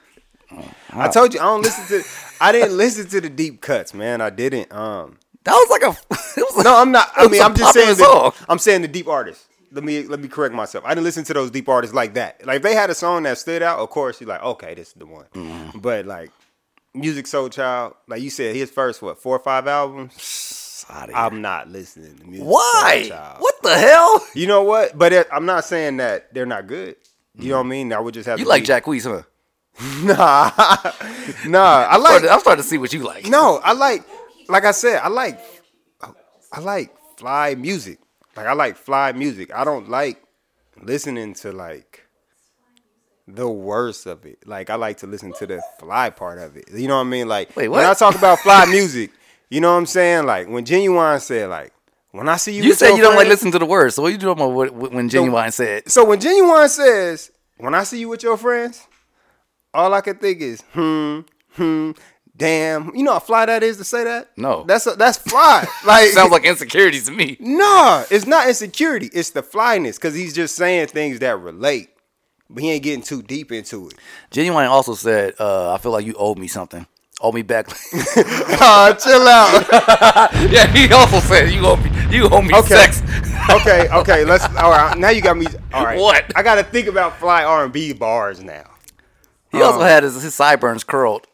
I 0.90 1.08
told 1.08 1.32
you 1.32 1.40
I 1.40 1.44
don't 1.44 1.62
listen 1.62 1.86
to. 1.86 2.06
I 2.40 2.52
didn't 2.52 2.76
listen 2.76 3.08
to 3.08 3.20
the 3.20 3.30
deep 3.30 3.60
cuts, 3.62 3.94
man. 3.94 4.20
I 4.20 4.30
didn't. 4.30 4.72
Um, 4.72 5.18
that 5.44 5.52
was 5.52 5.70
like 5.70 5.82
a. 5.82 5.96
It 6.34 6.46
was 6.54 6.64
no, 6.64 6.78
I'm 6.78 6.90
not. 6.90 7.10
I 7.14 7.28
mean, 7.28 7.42
I'm 7.42 7.54
just 7.54 7.74
saying. 7.74 7.96
The. 7.96 8.32
I'm 8.48 8.58
saying 8.58 8.82
the 8.82 8.88
deep 8.88 9.06
artists. 9.06 9.46
Let 9.70 9.84
me 9.84 10.02
let 10.04 10.20
me 10.20 10.28
correct 10.28 10.54
myself. 10.54 10.84
I 10.84 10.90
didn't 10.90 11.04
listen 11.04 11.24
to 11.24 11.34
those 11.34 11.50
deep 11.50 11.68
artists 11.68 11.94
like 11.94 12.14
that. 12.14 12.44
Like 12.46 12.56
if 12.56 12.62
they 12.62 12.74
had 12.74 12.90
a 12.90 12.94
song 12.94 13.22
that 13.24 13.38
stood 13.38 13.62
out, 13.62 13.78
of 13.78 13.90
course 13.90 14.20
you're 14.20 14.28
like, 14.28 14.42
okay, 14.42 14.74
this 14.74 14.88
is 14.88 14.94
the 14.94 15.06
one. 15.06 15.26
Mm-hmm. 15.34 15.78
But 15.78 16.06
like, 16.06 16.30
Musiq 16.96 17.22
Soulchild, 17.24 17.94
like 18.06 18.20
you 18.22 18.30
said, 18.30 18.54
his 18.54 18.70
first 18.70 19.00
what 19.02 19.18
four 19.18 19.36
or 19.36 19.38
five 19.40 19.66
albums. 19.66 20.84
I'm 20.90 21.40
not 21.40 21.68
listening 21.68 22.16
to 22.18 22.24
Music 22.26 22.46
Why? 22.46 23.36
What 23.38 23.62
the 23.62 23.74
hell? 23.78 24.26
You 24.34 24.46
know 24.46 24.62
what? 24.64 24.98
But 24.98 25.12
it, 25.12 25.28
I'm 25.32 25.46
not 25.46 25.64
saying 25.64 25.98
that 25.98 26.34
they're 26.34 26.44
not 26.44 26.66
good. 26.66 26.96
You 27.38 27.50
know 27.50 27.58
what 27.58 27.66
I 27.66 27.68
mean? 27.68 27.92
I 27.92 28.00
would 28.00 28.14
just 28.14 28.28
have. 28.28 28.38
You 28.38 28.44
like 28.44 28.62
be- 28.62 28.66
Jack 28.66 28.84
Weez, 28.84 29.04
huh? 29.04 29.22
Nah, 30.04 30.50
nah. 31.48 31.86
I 31.88 31.96
like. 31.96 32.24
I'm 32.30 32.40
starting 32.40 32.62
to 32.62 32.68
see 32.68 32.76
what 32.78 32.92
you 32.92 33.02
like. 33.04 33.26
No, 33.26 33.58
I 33.64 33.72
like. 33.72 34.04
Like 34.48 34.64
I 34.64 34.72
said, 34.72 35.00
I 35.00 35.08
like. 35.08 35.40
I 36.52 36.60
like 36.60 36.94
fly 37.16 37.54
music. 37.54 37.98
Like 38.36 38.46
I 38.46 38.52
like 38.52 38.76
fly 38.76 39.12
music. 39.12 39.54
I 39.54 39.64
don't 39.64 39.88
like 39.88 40.22
listening 40.82 41.32
to 41.34 41.52
like 41.52 42.06
the 43.28 43.48
worst 43.48 44.06
of 44.06 44.24
it. 44.26 44.46
Like 44.46 44.70
I 44.70 44.74
like 44.74 44.98
to 44.98 45.06
listen 45.06 45.32
to 45.34 45.46
the 45.46 45.62
fly 45.78 46.10
part 46.10 46.38
of 46.38 46.56
it. 46.56 46.64
You 46.72 46.88
know 46.88 46.96
what 46.96 47.06
I 47.06 47.10
mean? 47.10 47.28
Like 47.28 47.54
Wait, 47.56 47.68
when 47.68 47.84
I 47.84 47.94
talk 47.94 48.14
about 48.14 48.40
fly 48.40 48.64
music, 48.70 49.10
you 49.50 49.60
know 49.60 49.70
what 49.72 49.78
I'm 49.78 49.86
saying? 49.86 50.26
Like 50.26 50.48
when 50.48 50.64
Ginuwine 50.64 51.20
said 51.20 51.48
like 51.48 51.72
when 52.10 52.28
I 52.28 52.36
see 52.36 52.54
you, 52.54 52.62
You 52.62 52.70
with 52.70 52.78
said 52.78 52.96
you 52.96 53.02
don't 53.02 53.16
like 53.16 53.28
listen 53.28 53.50
to 53.52 53.58
the 53.58 53.66
words. 53.66 53.94
So 53.94 54.02
what 54.02 54.12
you 54.12 54.18
doing 54.18 54.32
about 54.32 54.52
what, 54.52 54.70
what- 54.72 54.92
when 54.92 55.08
Ginuwine 55.08 55.52
said? 55.52 55.90
So 55.90 56.04
when 56.04 56.20
Ginuwine 56.20 56.68
says, 56.68 57.30
when 57.58 57.74
I 57.74 57.84
see 57.84 58.00
you 58.00 58.08
with 58.08 58.22
your 58.22 58.36
friends, 58.36 58.86
all 59.72 59.94
I 59.94 60.00
can 60.02 60.16
think 60.16 60.40
is, 60.42 60.60
hmm, 60.72 61.20
hmm, 61.52 61.92
damn. 62.36 62.94
You 62.94 63.04
know 63.04 63.12
how 63.14 63.18
fly 63.20 63.46
that 63.46 63.62
is 63.62 63.78
to 63.78 63.84
say 63.84 64.04
that? 64.04 64.28
No. 64.36 64.64
That's 64.64 64.84
that's 64.96 65.16
fly. 65.18 65.66
Like 65.86 66.08
Sounds 66.10 66.32
like 66.32 66.44
insecurities 66.44 67.06
to 67.06 67.12
me. 67.12 67.36
Nah, 67.40 68.04
it's 68.10 68.26
not 68.26 68.48
insecurity. 68.48 69.08
It's 69.14 69.30
the 69.30 69.42
flyness. 69.42 69.96
Cause 69.96 70.14
he's 70.14 70.34
just 70.34 70.54
saying 70.56 70.88
things 70.88 71.20
that 71.20 71.38
relate. 71.38 71.90
But 72.52 72.62
he 72.62 72.70
ain't 72.70 72.82
getting 72.82 73.02
too 73.02 73.22
deep 73.22 73.50
into 73.50 73.88
it. 73.88 73.94
Ginuwine 74.30 74.68
also 74.68 74.94
said, 74.94 75.34
uh, 75.40 75.72
"I 75.72 75.78
feel 75.78 75.92
like 75.92 76.04
you 76.06 76.14
owe 76.18 76.34
me 76.34 76.48
something. 76.48 76.86
Owe 77.20 77.32
me 77.32 77.42
back." 77.42 77.68
Aw, 78.16 78.92
chill 78.94 79.26
out. 79.26 80.30
yeah, 80.52 80.66
he 80.72 80.92
also 80.92 81.18
said 81.20 81.50
you 81.50 81.64
owe 81.66 81.76
me. 81.76 81.90
You 82.10 82.28
owe 82.28 82.42
me 82.42 82.54
Okay. 82.54 82.68
sex. 82.74 83.02
okay, 83.50 83.88
okay. 83.90 84.24
Let's 84.24 84.44
all 84.56 84.70
right. 84.70 84.96
Now 84.98 85.08
you 85.10 85.22
got 85.22 85.36
me. 85.36 85.46
All 85.72 85.84
right. 85.84 85.98
What? 85.98 86.30
I 86.36 86.42
gotta 86.42 86.62
think 86.62 86.88
about 86.88 87.18
fly 87.18 87.44
R 87.44 87.64
and 87.64 87.72
B 87.72 87.92
bars 87.94 88.42
now. 88.42 88.64
He 89.50 89.60
also 89.62 89.80
Um, 89.80 89.86
had 89.86 90.02
his, 90.02 90.22
his 90.22 90.34
sideburns 90.34 90.82
curled. 90.84 91.26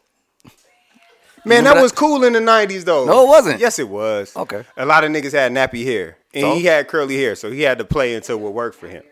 Man, 1.45 1.63
that 1.63 1.75
that? 1.75 1.81
was 1.81 1.91
cool 1.93 2.23
in 2.25 2.33
the 2.33 2.41
nineties 2.41 2.85
though. 2.85 3.05
No, 3.05 3.23
it 3.23 3.27
wasn't. 3.27 3.59
Yes, 3.61 3.79
it 3.79 3.87
was. 3.89 4.35
Okay. 4.35 4.63
A 4.77 4.85
lot 4.85 5.03
of 5.03 5.11
niggas 5.11 5.31
had 5.31 5.51
nappy 5.51 5.83
hair, 5.85 6.17
and 6.33 6.41
So? 6.43 6.55
he 6.55 6.65
had 6.65 6.87
curly 6.87 7.17
hair, 7.17 7.35
so 7.35 7.49
he 7.51 7.61
had 7.61 7.77
to 7.77 7.85
play 7.85 8.13
until 8.15 8.37
what 8.37 8.53
worked 8.53 8.77
for 8.77 8.87
him. 8.87 9.03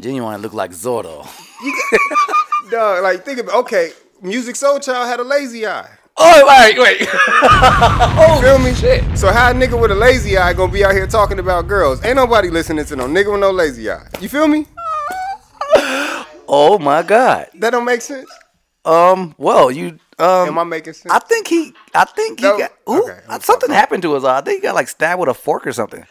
Ginuwine 0.00 0.40
look 0.42 0.52
like 0.54 0.70
Zordo. 0.72 1.26
Dog, 2.70 3.02
like 3.02 3.24
think 3.24 3.38
about 3.40 3.54
okay. 3.56 3.92
Musiq 4.22 4.54
Soulchild 4.56 5.06
had 5.06 5.18
a 5.20 5.24
lazy 5.24 5.66
eye. 5.66 5.88
Oh 6.16 6.46
wait, 6.46 6.78
wait. 6.78 6.98
oh, 7.12 8.38
feel 8.42 8.58
me? 8.58 8.74
Shit. 8.74 9.16
So 9.18 9.32
how 9.32 9.50
a 9.50 9.54
nigga 9.54 9.80
with 9.80 9.90
a 9.90 9.94
lazy 9.94 10.36
eye 10.36 10.52
gonna 10.52 10.70
be 10.72 10.84
out 10.84 10.92
here 10.92 11.06
talking 11.06 11.38
about 11.38 11.66
girls? 11.68 12.04
Ain't 12.04 12.16
nobody 12.16 12.50
listening 12.50 12.84
to 12.86 12.96
no 12.96 13.06
nigga 13.06 13.32
with 13.32 13.40
no 13.40 13.50
lazy 13.50 13.90
eye. 13.90 14.06
You 14.20 14.28
feel 14.28 14.48
me? 14.48 14.66
Oh 16.52 16.80
my 16.80 17.02
God. 17.04 17.46
That 17.54 17.70
don't 17.70 17.84
make 17.84 18.00
sense. 18.00 18.28
Um. 18.84 19.36
Well, 19.38 19.70
you. 19.70 19.98
Um. 20.18 20.48
Am 20.48 20.58
I 20.58 20.64
making 20.64 20.94
sense? 20.94 21.14
I 21.14 21.20
think 21.20 21.46
he. 21.46 21.72
I 21.94 22.04
think 22.04 22.40
he 22.40 22.44
No. 22.46 22.58
got. 22.58 22.72
Ooh, 22.88 23.04
Okay, 23.08 23.20
something 23.40 23.70
happened 23.70 24.02
to 24.02 24.14
his 24.14 24.24
eye. 24.24 24.38
I 24.38 24.40
think 24.40 24.56
he 24.60 24.62
got 24.66 24.74
like 24.74 24.88
stabbed 24.88 25.20
with 25.20 25.28
a 25.28 25.34
fork 25.34 25.64
or 25.64 25.72
something. 25.72 26.04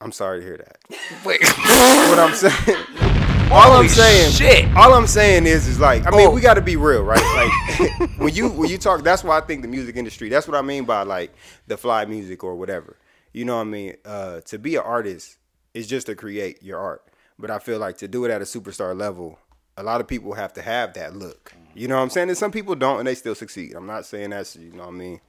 I'm 0.00 0.12
sorry 0.12 0.40
to 0.40 0.46
hear 0.46 0.56
that. 0.58 0.78
Wait. 1.24 1.40
what 1.42 2.18
I'm 2.18 2.34
saying. 2.34 2.84
All 3.50 3.62
Holy 3.62 3.84
I'm 3.84 3.88
saying, 3.88 4.32
shit. 4.32 4.76
all 4.76 4.92
I'm 4.92 5.06
saying 5.06 5.46
is, 5.46 5.66
is 5.66 5.80
like, 5.80 6.06
I 6.06 6.10
mean, 6.10 6.28
Oh. 6.28 6.34
we 6.34 6.42
got 6.42 6.54
to 6.54 6.60
be 6.60 6.76
real, 6.76 7.02
right? 7.02 7.18
Like, 7.98 8.18
when 8.18 8.34
you 8.34 8.50
when 8.50 8.68
you 8.68 8.76
talk, 8.76 9.02
that's 9.02 9.24
why 9.24 9.38
I 9.38 9.40
think 9.40 9.62
the 9.62 9.68
music 9.68 9.96
industry. 9.96 10.28
That's 10.28 10.46
what 10.46 10.54
I 10.54 10.60
mean 10.60 10.84
by 10.84 11.02
like 11.02 11.32
the 11.66 11.78
fly 11.78 12.04
music 12.04 12.44
or 12.44 12.56
whatever. 12.56 12.98
You 13.32 13.46
know 13.46 13.54
what 13.56 13.62
I 13.62 13.64
mean? 13.64 13.94
Uh, 14.04 14.40
to 14.42 14.58
be 14.58 14.76
an 14.76 14.82
artist 14.84 15.38
is 15.72 15.86
just 15.86 16.08
to 16.08 16.14
create 16.14 16.62
your 16.62 16.78
art, 16.78 17.02
but 17.38 17.50
I 17.50 17.58
feel 17.58 17.78
like 17.78 17.96
to 17.98 18.08
do 18.08 18.26
it 18.26 18.30
at 18.30 18.42
a 18.42 18.44
superstar 18.44 18.94
level, 18.94 19.38
a 19.78 19.82
lot 19.82 20.02
of 20.02 20.06
people 20.06 20.34
have 20.34 20.52
to 20.54 20.60
have 20.62 20.92
that 20.94 21.16
look. 21.16 21.54
You 21.74 21.88
know 21.88 21.96
what 21.96 22.02
I'm 22.02 22.10
saying? 22.10 22.28
And 22.28 22.36
some 22.36 22.50
people 22.52 22.74
don't, 22.74 22.98
and 22.98 23.06
they 23.08 23.14
still 23.14 23.34
succeed. 23.34 23.72
I'm 23.74 23.86
not 23.86 24.04
saying 24.04 24.28
that's 24.28 24.56
you 24.56 24.72
know 24.72 24.80
what 24.84 24.88
I 24.88 24.90
mean, 24.90 25.20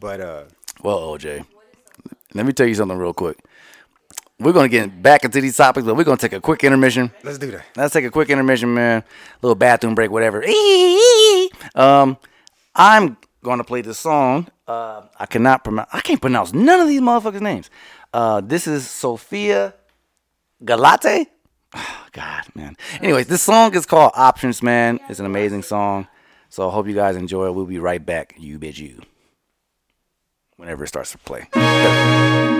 but 0.00 0.22
uh, 0.22 0.44
Well, 0.82 1.00
OJ, 1.00 1.44
let 2.32 2.46
me 2.46 2.54
tell 2.54 2.66
you 2.66 2.74
something 2.74 2.96
real 2.96 3.12
quick. 3.12 3.36
We're 4.40 4.52
gonna 4.52 4.68
get 4.68 5.02
back 5.02 5.24
into 5.24 5.40
these 5.40 5.56
topics, 5.56 5.84
but 5.84 5.96
we're 5.96 6.04
gonna 6.04 6.16
take 6.16 6.32
a 6.32 6.40
quick 6.40 6.62
intermission. 6.62 7.10
let's 7.24 7.38
do 7.38 7.50
that. 7.50 7.64
Let's 7.76 7.92
take 7.92 8.04
a 8.04 8.10
quick 8.10 8.30
intermission, 8.30 8.72
man. 8.72 9.02
Little 9.42 9.56
bathroom 9.56 9.94
break, 9.94 10.10
whatever. 10.10 10.44
Um, 11.74 12.18
I'm 12.74 13.16
gonna 13.42 13.64
play 13.64 13.82
this 13.82 13.98
song. 13.98 14.48
Uh, 14.66 15.02
I 15.18 15.26
cannot 15.26 15.64
pronounce. 15.64 15.88
I 15.92 16.00
can't 16.00 16.20
pronounce 16.20 16.52
none 16.52 16.80
of 16.80 16.88
these 16.88 17.00
motherfuckers' 17.00 17.40
names. 17.40 17.70
Uh, 18.12 18.40
this 18.40 18.66
is 18.66 18.88
Sophia 18.88 19.74
Galate. 20.64 21.26
Oh, 21.74 22.06
God, 22.12 22.44
man. 22.54 22.76
Anyways, 23.00 23.26
this 23.26 23.42
song 23.42 23.74
is 23.74 23.86
called 23.86 24.12
Options, 24.14 24.62
man. 24.62 25.00
It's 25.08 25.20
an 25.20 25.26
amazing 25.26 25.62
song. 25.62 26.06
So 26.48 26.68
I 26.68 26.72
hope 26.72 26.86
you 26.86 26.94
guys 26.94 27.16
enjoy 27.16 27.46
it. 27.46 27.54
We'll 27.54 27.66
be 27.66 27.78
right 27.78 28.04
back. 28.04 28.34
You 28.38 28.58
bitch, 28.58 28.78
you. 28.78 29.00
Whenever 30.56 30.84
it 30.84 30.88
starts 30.88 31.12
to 31.12 31.18
play. 31.18 31.48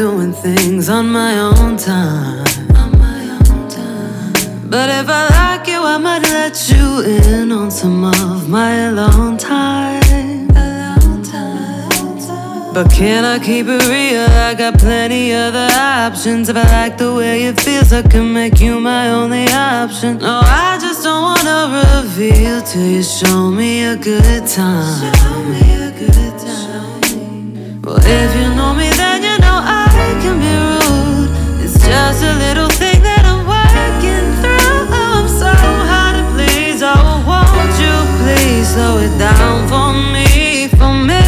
doing 0.00 0.32
things 0.32 0.88
on 0.88 1.06
my 1.12 1.38
own 1.38 1.76
time. 1.76 2.42
But 4.74 4.88
if 5.00 5.06
I 5.20 5.22
like 5.40 5.68
you, 5.68 5.80
I 5.94 5.98
might 5.98 6.22
let 6.22 6.56
you 6.70 6.86
in 7.02 7.52
on 7.52 7.70
some 7.70 8.04
of 8.04 8.48
my 8.48 8.72
alone 8.88 9.36
time. 9.36 10.48
But 12.72 12.90
can 12.90 13.26
I 13.26 13.38
keep 13.44 13.66
it 13.66 13.82
real? 13.94 14.28
I 14.48 14.54
got 14.54 14.78
plenty 14.78 15.34
other 15.34 15.68
options. 15.76 16.48
If 16.48 16.56
I 16.56 16.66
like 16.78 16.96
the 16.96 17.12
way 17.14 17.42
it 17.48 17.60
feels, 17.60 17.92
I 17.92 18.00
can 18.00 18.32
make 18.32 18.58
you 18.58 18.80
my 18.80 19.10
only 19.10 19.46
option. 19.48 20.16
No, 20.16 20.40
I 20.42 20.78
just 20.80 21.04
don't 21.04 21.22
wanna 21.28 21.58
reveal 21.82 22.62
till 22.62 22.88
you 22.96 23.02
show 23.02 23.50
me 23.50 23.84
a 23.84 23.96
good 23.96 24.46
time. 24.46 25.50
Well, 27.84 27.98
if 27.98 28.30
you 28.38 28.48
know 28.54 28.72
me, 28.74 28.88
then 29.00 29.22
you 29.28 29.36
know 29.44 29.58
I 29.78 29.79
can 30.20 30.38
be 30.38 30.52
rude. 30.52 31.30
It's 31.64 31.78
just 31.86 32.22
a 32.22 32.34
little 32.44 32.68
thing 32.68 33.02
that 33.02 33.24
I'm 33.24 33.42
working 33.48 34.26
through. 34.40 34.80
I'm 34.92 35.26
so 35.28 35.52
hard 35.90 36.14
to 36.18 36.24
please. 36.34 36.82
Oh, 36.82 37.24
won't 37.30 37.74
you 37.80 37.96
please 38.20 38.68
slow 38.74 38.98
it 38.98 39.16
down 39.18 39.68
for 39.68 39.92
me, 40.12 40.68
for 40.68 40.92
me? 40.92 41.19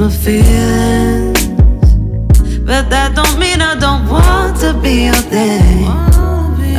My 0.00 0.08
feelings. 0.08 1.46
But 2.64 2.88
that 2.88 3.12
don't 3.14 3.36
mean 3.38 3.60
I 3.60 3.74
don't 3.76 4.08
want 4.08 4.56
to 4.64 4.72
be 4.72 5.04
your 5.12 5.22
thing. 5.28 5.84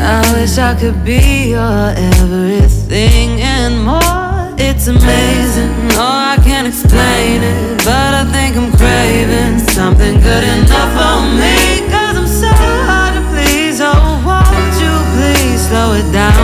I 0.02 0.26
wish 0.34 0.58
I 0.58 0.74
could 0.74 1.06
be 1.06 1.52
your 1.54 1.94
everything 1.94 3.40
and 3.42 3.86
more. 3.86 4.58
It's 4.58 4.88
amazing, 4.88 5.70
oh, 6.02 6.34
I 6.34 6.42
can't 6.42 6.68
explain 6.68 7.44
it. 7.46 7.86
But 7.86 8.12
I 8.22 8.24
think 8.34 8.58
I'm 8.58 8.72
craving 8.74 9.60
something 9.70 10.16
good 10.20 10.44
enough 10.58 10.92
for 10.98 11.22
me. 11.38 11.86
Cause 11.94 12.18
I'm 12.18 12.26
so 12.26 12.50
hard 12.90 13.14
to 13.18 13.24
please. 13.30 13.78
Oh, 13.86 13.94
won't 14.26 14.76
you 14.82 14.94
please 15.14 15.62
slow 15.70 15.94
it 15.94 16.10
down 16.12 16.41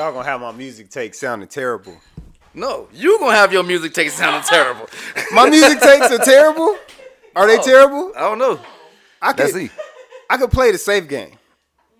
y'all 0.00 0.12
gonna 0.12 0.24
have 0.24 0.40
my 0.40 0.52
music 0.52 0.88
take 0.88 1.14
sounding 1.14 1.46
terrible. 1.48 1.94
No, 2.54 2.88
you 2.92 3.18
gonna 3.18 3.34
have 3.36 3.52
your 3.52 3.62
music 3.62 3.92
take 3.92 4.10
sounding 4.10 4.42
terrible. 4.42 4.88
My 5.32 5.48
music 5.48 5.78
takes 5.80 6.10
are 6.10 6.18
terrible. 6.18 6.76
Are 7.36 7.46
they 7.46 7.58
Oh, 7.58 7.62
terrible? 7.62 8.12
I 8.16 8.20
don't 8.20 8.38
know. 8.38 8.58
I 9.22 9.32
could, 9.34 9.50
see. 9.50 9.70
I 10.28 10.36
could 10.38 10.50
play 10.50 10.72
the 10.72 10.78
safe 10.78 11.06
game. 11.06 11.32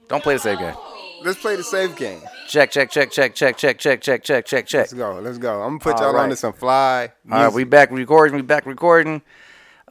Don't 0.08 0.22
play 0.22 0.34
the 0.34 0.40
safe 0.40 0.58
game. 0.58 0.74
let's 1.22 1.38
play 1.38 1.54
the 1.56 1.62
safe 1.62 1.94
game. 1.94 2.20
Check, 2.48 2.70
check, 2.72 2.90
check, 2.90 3.12
check, 3.12 3.34
check, 3.34 3.56
check, 3.56 3.78
check, 3.78 4.00
check, 4.00 4.24
check, 4.24 4.44
check, 4.46 4.66
check. 4.66 4.80
Let's 4.80 4.92
go. 4.94 5.20
Let's 5.20 5.38
go. 5.38 5.62
I'm 5.62 5.78
gonna 5.78 5.78
put 5.78 5.96
All 5.96 6.02
y'all 6.06 6.14
right. 6.14 6.22
on 6.24 6.30
to 6.30 6.36
some 6.36 6.52
fly. 6.54 7.12
All 7.30 7.44
right, 7.44 7.52
we 7.52 7.62
back 7.64 7.90
recording. 7.92 8.34
We 8.34 8.42
back 8.42 8.66
recording. 8.66 9.22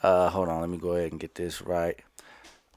Uh, 0.01 0.29
hold 0.29 0.49
on, 0.49 0.59
let 0.61 0.69
me 0.69 0.77
go 0.77 0.89
ahead 0.95 1.11
and 1.11 1.21
get 1.21 1.35
this 1.35 1.61
right. 1.61 1.97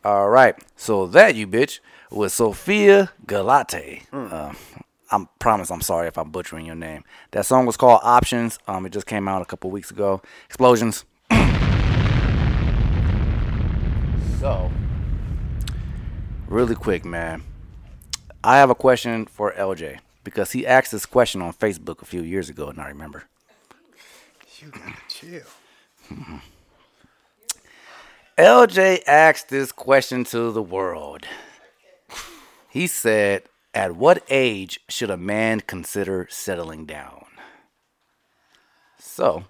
All 0.05 0.29
right, 0.29 0.55
so 0.77 1.07
that 1.07 1.35
you 1.35 1.49
bitch 1.49 1.81
was 2.11 2.33
Sophia 2.35 3.11
Galate. 3.27 4.03
Uh, 4.13 4.53
I'm 5.13 5.29
promise. 5.39 5.71
I'm 5.71 5.83
sorry 5.83 6.09
if 6.09 6.17
I'm 6.17 6.31
butchering 6.31 6.65
your 6.65 6.75
name. 6.75 7.05
That 7.33 7.45
song 7.45 7.67
was 7.67 7.77
called 7.77 8.01
Options. 8.03 8.59
Um, 8.67 8.87
it 8.87 8.93
just 8.93 9.07
came 9.07 9.29
out 9.29 9.43
a 9.43 9.45
couple 9.45 9.71
weeks 9.71 9.91
ago. 9.91 10.23
Explosions. 10.47 11.05
so, 14.41 14.73
really 16.49 16.75
quick, 16.75 17.05
man. 17.05 17.43
I 18.43 18.57
have 18.57 18.71
a 18.71 18.75
question 18.75 19.27
for 19.27 19.53
LJ 19.53 19.99
because 20.25 20.53
he 20.53 20.67
asked 20.67 20.93
this 20.93 21.05
question 21.05 21.43
on 21.43 21.53
Facebook 21.53 22.01
a 22.01 22.07
few 22.07 22.23
years 22.23 22.49
ago, 22.49 22.69
and 22.69 22.81
I 22.81 22.89
remember. 22.89 23.25
You 24.61 24.71
gotta 24.71 24.97
chill. 25.09 25.43
LJ 28.39 29.03
asked 29.07 29.51
this 29.51 29.73
question 29.73 30.25
to 30.25 30.51
the 30.51 30.63
world. 30.63 31.27
He 32.71 32.87
said, 32.87 33.43
At 33.75 33.97
what 33.97 34.23
age 34.29 34.81
should 34.89 35.11
a 35.11 35.17
man 35.17 35.61
consider 35.61 36.27
settling 36.31 36.85
down? 36.85 37.25
So, 38.99 39.45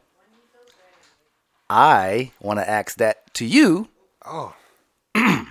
I 1.69 2.31
want 2.41 2.61
to 2.61 2.69
ask 2.69 2.97
that 2.99 3.35
to 3.35 3.45
you. 3.45 3.89
Oh. 4.25 4.55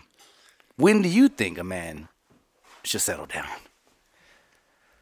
when 0.77 1.01
do 1.01 1.09
you 1.09 1.27
think 1.27 1.57
a 1.57 1.63
man 1.63 2.07
should 2.83 3.01
settle 3.01 3.25
down? 3.25 3.47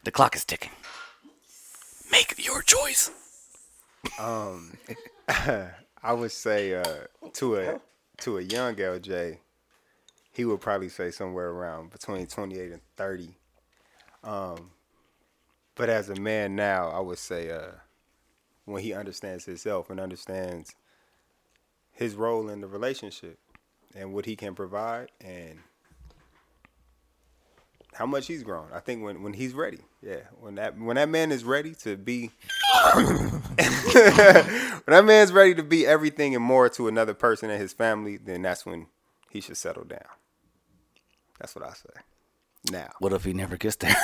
The 0.03 0.11
clock 0.11 0.36
is 0.36 0.45
ticking. 0.45 0.72
Make 2.11 2.43
your 2.43 2.63
choice. 2.63 3.11
Um, 4.17 4.78
I 5.28 6.13
would 6.13 6.32
say 6.32 6.74
uh, 6.74 7.05
to 7.34 7.57
a 7.57 7.82
to 8.22 8.38
a 8.39 8.41
young 8.41 8.76
LJ, 8.76 9.38
he 10.32 10.45
would 10.45 10.61
probably 10.61 10.89
say 10.89 11.11
somewhere 11.11 11.49
around 11.49 11.91
between 11.91 12.26
28 12.26 12.72
and 12.72 12.82
30. 12.95 13.36
Um, 14.24 14.72
but 15.76 15.89
as 15.89 16.09
a 16.09 16.15
man 16.15 16.55
now, 16.55 16.89
I 16.89 16.99
would 16.99 17.17
say 17.17 17.51
uh, 17.51 17.72
when 18.65 18.84
he 18.84 18.93
understands 18.93 19.45
himself 19.45 19.89
and 19.89 19.99
understands 19.99 20.76
his 21.91 22.15
role 22.15 22.49
in 22.49 22.61
the 22.61 22.67
relationship 22.67 23.39
and 23.95 24.13
what 24.13 24.26
he 24.26 24.36
can 24.36 24.55
provide 24.55 25.09
and 25.22 25.59
how 27.93 28.05
much 28.05 28.28
he's 28.28 28.43
grown. 28.43 28.67
I 28.74 28.80
think 28.80 29.03
when, 29.03 29.24
when 29.24 29.34
he's 29.34 29.53
ready, 29.53 29.80
yeah, 30.01 30.22
when 30.39 30.55
that 30.55 30.78
when 30.78 30.95
that 30.95 31.09
man 31.09 31.32
is 31.32 31.43
ready 31.43 31.74
to 31.84 31.97
be, 31.97 32.32
when 32.93 33.41
that 33.57 35.03
man's 35.05 35.32
ready 35.32 35.55
to 35.55 35.63
be 35.63 35.86
everything 35.86 36.36
and 36.36 36.43
more 36.43 36.70
to 36.70 36.88
another 36.88 37.13
person 37.13 37.49
and 37.49 37.59
his 37.59 37.74
family, 37.74 38.17
then 38.17 38.41
that's 38.41 38.65
when 38.65 38.88
he 39.30 39.41
should 39.41 39.57
settle 39.57 39.84
down. 39.84 39.99
That's 41.39 41.55
what 41.55 41.65
I 41.65 41.74
say. 41.74 42.01
Now, 42.72 42.89
What 42.99 43.13
if 43.13 43.24
he 43.24 43.34
never 43.34 43.57
gets 43.57 43.76
there? 43.78 43.95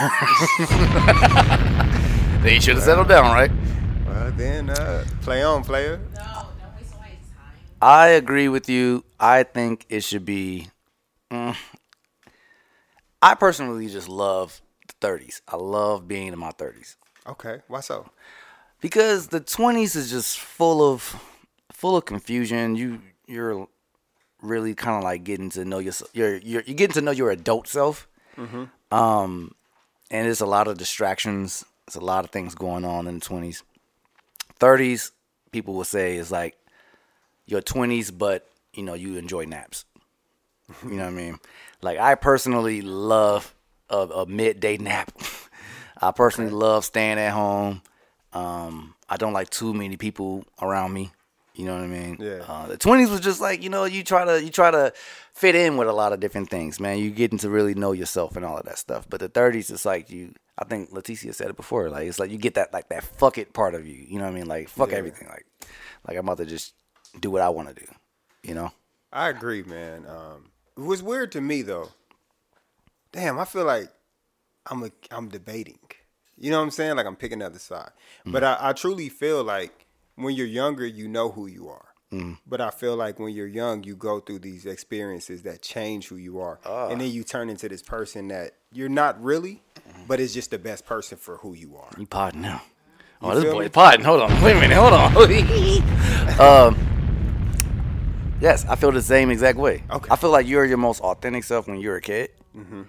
then 2.42 2.54
he 2.54 2.60
should 2.60 2.76
have 2.76 2.84
settled 2.84 3.08
down, 3.08 3.26
right? 3.36 3.52
well 4.08 4.32
then, 4.36 4.70
uh, 4.70 5.06
play 5.22 5.44
on, 5.44 5.64
player. 5.64 6.00
I 7.82 8.08
agree 8.08 8.48
with 8.48 8.68
you. 8.70 9.04
I 9.20 9.44
think 9.44 9.86
it 9.90 10.04
should 10.04 10.26
be. 10.26 10.70
mm, 11.32 11.56
I 13.22 13.36
personally 13.36 13.88
just 13.88 14.10
love 14.10 14.62
the 14.88 14.94
30s. 15.08 15.42
I 15.48 15.58
love 15.58 16.08
being 16.08 16.28
in 16.28 16.40
my 16.40 16.52
30s 16.52 16.96
Okay, 17.28 17.62
why 17.68 17.82
so? 17.82 18.10
because 18.82 19.28
the 19.28 19.42
20s 19.42 19.96
is 19.96 20.10
just 20.12 20.40
full 20.40 20.92
of 20.92 21.16
full 21.72 21.98
of 21.98 22.06
confusion. 22.06 22.76
You 22.76 23.02
you're 23.28 23.68
really 24.42 24.74
kind 24.76 24.98
of 24.98 25.04
like 25.04 25.24
getting 25.24 25.50
to 25.52 25.66
know 25.66 25.80
yourself. 25.80 26.12
You're 26.14 26.38
you're 26.38 26.62
you're 26.66 26.76
getting 26.76 26.94
to 26.94 27.02
know 27.02 27.12
your 27.12 27.32
adult 27.32 27.68
self. 27.68 28.08
Mm-hmm. 28.38 28.96
Um, 28.96 29.56
and 30.12 30.26
there's 30.26 30.42
a 30.42 30.46
lot 30.46 30.68
of 30.68 30.78
distractions. 30.78 31.66
There's 31.86 31.96
a 31.96 32.06
lot 32.06 32.26
of 32.26 32.32
things 32.32 32.56
going 32.56 32.86
on 32.86 33.08
in 33.08 33.20
the 33.20 33.26
20s. 33.26 33.64
30s, 34.60 35.12
people 35.52 35.74
will 35.74 35.84
say 35.84 36.16
is 36.16 36.32
like 36.32 36.56
your 37.46 37.62
20s, 37.62 38.16
but 38.16 38.48
you 38.74 38.84
know 38.84 38.94
you 38.94 39.18
enjoy 39.18 39.46
naps. 39.46 39.86
You 40.84 40.92
know 40.92 41.04
what 41.04 41.10
I 41.10 41.12
mean? 41.12 41.40
Like 41.82 42.00
I 42.00 42.16
personally 42.16 42.82
love 42.82 43.54
a, 43.90 43.98
a 43.98 44.26
midday 44.26 44.78
nap. 44.78 45.12
I 46.02 46.12
personally 46.12 46.52
love 46.52 46.86
staying 46.86 47.20
at 47.20 47.32
home. 47.32 47.82
Um, 48.34 48.96
I 49.08 49.18
don't 49.18 49.34
like 49.34 49.50
too 49.50 49.74
many 49.74 49.96
people 49.96 50.46
around 50.62 50.94
me. 50.94 51.12
You 51.56 51.66
know 51.66 51.76
what 51.76 51.84
I 51.84 51.88
mean? 51.88 52.18
Yeah. 52.20 52.44
Uh, 52.48 52.68
the 52.68 52.78
twenties 52.78 53.10
was 53.10 53.22
just 53.22 53.40
like 53.42 53.64
you 53.64 53.70
know 53.70 53.86
you 53.86 54.04
try 54.04 54.26
to 54.26 54.44
you 54.44 54.50
try 54.50 54.72
to 54.72 54.94
fit 55.34 55.56
in 55.56 55.78
with 55.78 55.88
a 55.88 55.94
lot 55.94 56.14
of 56.14 56.20
different 56.20 56.50
things, 56.50 56.80
man. 56.80 57.00
You 57.00 57.10
getting 57.12 57.38
to 57.40 57.50
really 57.50 57.74
know 57.74 57.92
yourself 57.94 58.36
and 58.36 58.46
all 58.46 58.58
of 58.58 58.66
that 58.66 58.78
stuff. 58.78 59.08
But 59.10 59.20
the 59.22 59.30
thirties, 59.30 59.70
it's 59.70 59.86
like 59.86 60.10
you. 60.10 60.34
I 60.58 60.64
think 60.66 60.92
Leticia 60.92 61.34
said 61.34 61.50
it 61.50 61.58
before. 61.58 61.90
Like 61.90 62.08
it's 62.08 62.20
like 62.20 62.32
you 62.32 62.38
get 62.38 62.54
that 62.56 62.72
like 62.74 62.90
that 62.90 63.04
fuck 63.04 63.38
it 63.38 63.54
part 63.54 63.76
of 63.76 63.86
you. 63.88 64.06
You 64.08 64.18
know 64.20 64.26
what 64.26 64.32
I 64.32 64.36
mean? 64.36 64.48
Like 64.48 64.70
fuck 64.70 64.92
Yeah. 64.92 64.98
everything. 64.98 65.28
Like 65.28 65.46
like 66.08 66.18
I'm 66.18 66.26
about 66.26 66.38
to 66.38 66.46
just 66.46 66.74
do 67.20 67.32
what 67.32 67.42
I 67.42 67.50
want 67.50 67.70
to 67.70 67.74
do. 67.74 67.90
You 68.44 68.54
know? 68.54 68.72
I 69.12 69.30
agree, 69.30 69.64
man. 69.64 70.06
Um, 70.08 70.52
it 70.78 70.82
was 70.82 71.02
weird 71.02 71.32
to 71.34 71.42
me 71.42 71.62
though. 71.62 71.90
Damn, 73.12 73.40
I 73.40 73.46
feel 73.46 73.66
like 73.66 73.90
I'm 74.70 74.84
a, 74.84 74.92
I'm 75.12 75.30
debating. 75.30 75.80
You 76.38 76.52
know 76.52 76.58
what 76.58 76.64
I'm 76.66 76.72
saying? 76.72 76.98
Like 76.98 77.06
I'm 77.06 77.16
picking 77.16 77.40
the 77.40 77.46
other 77.46 77.60
side. 77.60 77.92
But 78.26 78.44
I, 78.44 78.58
I 78.60 78.74
truly 78.74 79.08
feel 79.10 79.44
like 79.44 79.85
when 80.16 80.36
you're 80.36 80.48
younger, 80.48 80.86
you 80.86 81.08
know 81.08 81.30
who 81.32 81.48
you 81.48 81.70
are. 81.70 81.86
Mm. 82.12 82.38
But 82.48 82.62
I 82.62 82.70
feel 82.70 82.96
like 82.96 83.20
when 83.20 83.34
you're 83.34 83.48
young, 83.48 83.84
you 83.84 83.96
go 83.96 84.20
through 84.20 84.40
these 84.40 84.66
experiences 84.66 85.44
that 85.44 85.62
change 85.62 86.08
who 86.08 86.16
you 86.16 86.40
are, 86.40 86.60
and 86.66 87.02
then 87.02 87.12
you 87.12 87.24
turn 87.24 87.50
into 87.50 87.68
this 87.68 87.82
person 87.82 88.28
that 88.30 88.52
you're 88.72 88.90
not 88.90 89.22
really, 89.22 89.64
but 90.08 90.20
it's 90.20 90.34
just 90.34 90.52
the 90.52 90.60
best 90.60 90.86
person 90.86 91.18
for 91.18 91.38
who 91.38 91.54
you 91.54 91.76
are. 91.76 91.90
You 91.98 92.06
podding 92.06 92.42
now. 92.42 92.62
You 93.22 93.32
Oh, 93.32 93.40
this 93.40 93.52
boy 93.52 93.70
podding. 93.70 94.06
Hold 94.06 94.22
on. 94.22 94.42
Wait 94.42 94.56
a 94.56 94.60
minute. 94.60 94.78
Hold 94.78 94.94
on. 94.94 95.16
um, 96.40 96.78
yes, 98.40 98.66
I 98.66 98.76
feel 98.76 98.92
the 98.92 99.02
same 99.02 99.32
exact 99.32 99.58
way. 99.58 99.84
Okay. 99.90 100.08
I 100.12 100.16
feel 100.16 100.30
like 100.30 100.48
you're 100.48 100.66
your 100.66 100.78
most 100.78 101.02
authentic 101.02 101.44
self 101.44 101.68
when 101.68 101.80
you're 101.80 101.96
a 101.96 102.02
kid. 102.02 102.30
Mm-hmm. 102.56 102.84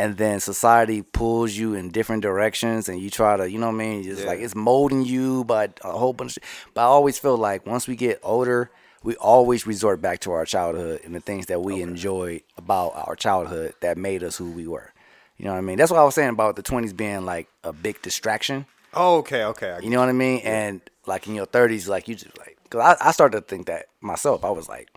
And 0.00 0.16
then 0.16 0.40
society 0.40 1.02
pulls 1.02 1.52
you 1.52 1.74
in 1.74 1.90
different 1.90 2.22
directions 2.22 2.88
and 2.88 2.98
you 3.00 3.10
try 3.10 3.36
to, 3.36 3.50
you 3.50 3.58
know 3.58 3.66
what 3.66 3.74
I 3.74 3.84
mean? 3.86 4.02
Just 4.02 4.22
Yeah. 4.22 4.28
like 4.28 4.40
it's 4.40 4.54
molding 4.54 5.04
you 5.04 5.44
by 5.44 5.68
a 5.84 5.92
whole 5.92 6.14
bunch 6.14 6.38
of. 6.38 6.42
But 6.72 6.80
I 6.82 6.84
always 6.84 7.18
feel 7.18 7.36
like 7.36 7.66
once 7.66 7.86
we 7.86 7.96
get 7.96 8.18
older, 8.22 8.70
we 9.02 9.14
always 9.16 9.66
resort 9.66 10.00
back 10.00 10.20
to 10.20 10.32
our 10.32 10.46
childhood 10.46 11.00
and 11.04 11.14
the 11.14 11.20
things 11.20 11.46
that 11.46 11.60
we 11.60 11.82
enjoyed 11.82 12.42
about 12.56 12.92
our 12.96 13.14
childhood 13.14 13.74
that 13.80 13.98
made 13.98 14.22
us 14.24 14.36
who 14.38 14.50
we 14.50 14.66
were. 14.66 14.92
You 15.36 15.44
know 15.44 15.52
what 15.52 15.58
I 15.58 15.62
mean? 15.62 15.76
That's 15.76 15.90
what 15.90 16.00
I 16.00 16.04
was 16.04 16.14
saying 16.14 16.30
about 16.30 16.56
the 16.56 16.62
20s 16.62 16.96
being 16.96 17.26
like 17.26 17.48
a 17.62 17.72
big 17.72 18.00
distraction. 18.00 18.64
Oh, 18.94 19.18
okay, 19.18 19.44
okay. 19.44 19.78
You 19.82 19.90
know 19.90 20.00
what 20.00 20.08
I 20.08 20.12
mean? 20.12 20.40
And 20.44 20.80
like 21.06 21.26
in 21.26 21.34
your 21.34 21.46
thirties, 21.46 21.88
like 21.88 22.08
you 22.08 22.14
just 22.14 22.36
like, 22.38 22.56
cause 22.70 22.80
I, 23.00 23.08
I 23.08 23.12
started 23.12 23.40
to 23.40 23.46
think 23.46 23.66
that 23.66 23.86
myself. 24.00 24.44
I 24.44 24.50
was 24.50 24.68
like, 24.68 24.88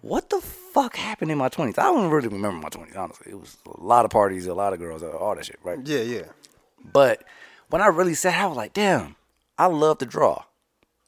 what 0.00 0.30
the 0.30 0.40
fuck 0.40 0.96
happened 0.96 1.30
in 1.30 1.38
my 1.38 1.48
twenties? 1.48 1.78
I 1.78 1.84
don't 1.84 2.10
really 2.10 2.28
remember 2.28 2.58
my 2.62 2.68
twenties. 2.68 2.96
Honestly, 2.96 3.32
it 3.32 3.38
was 3.38 3.56
a 3.66 3.82
lot 3.82 4.04
of 4.04 4.10
parties, 4.10 4.46
a 4.46 4.54
lot 4.54 4.72
of 4.72 4.78
girls, 4.78 5.02
all 5.02 5.34
that 5.34 5.44
shit, 5.46 5.58
right? 5.62 5.78
Yeah, 5.84 6.00
yeah, 6.00 6.22
But 6.92 7.24
when 7.68 7.82
I 7.82 7.86
really 7.86 8.14
sat, 8.14 8.34
I 8.40 8.46
was 8.46 8.56
like, 8.56 8.72
damn, 8.72 9.16
I 9.58 9.66
love 9.66 9.98
to 9.98 10.06
draw. 10.06 10.44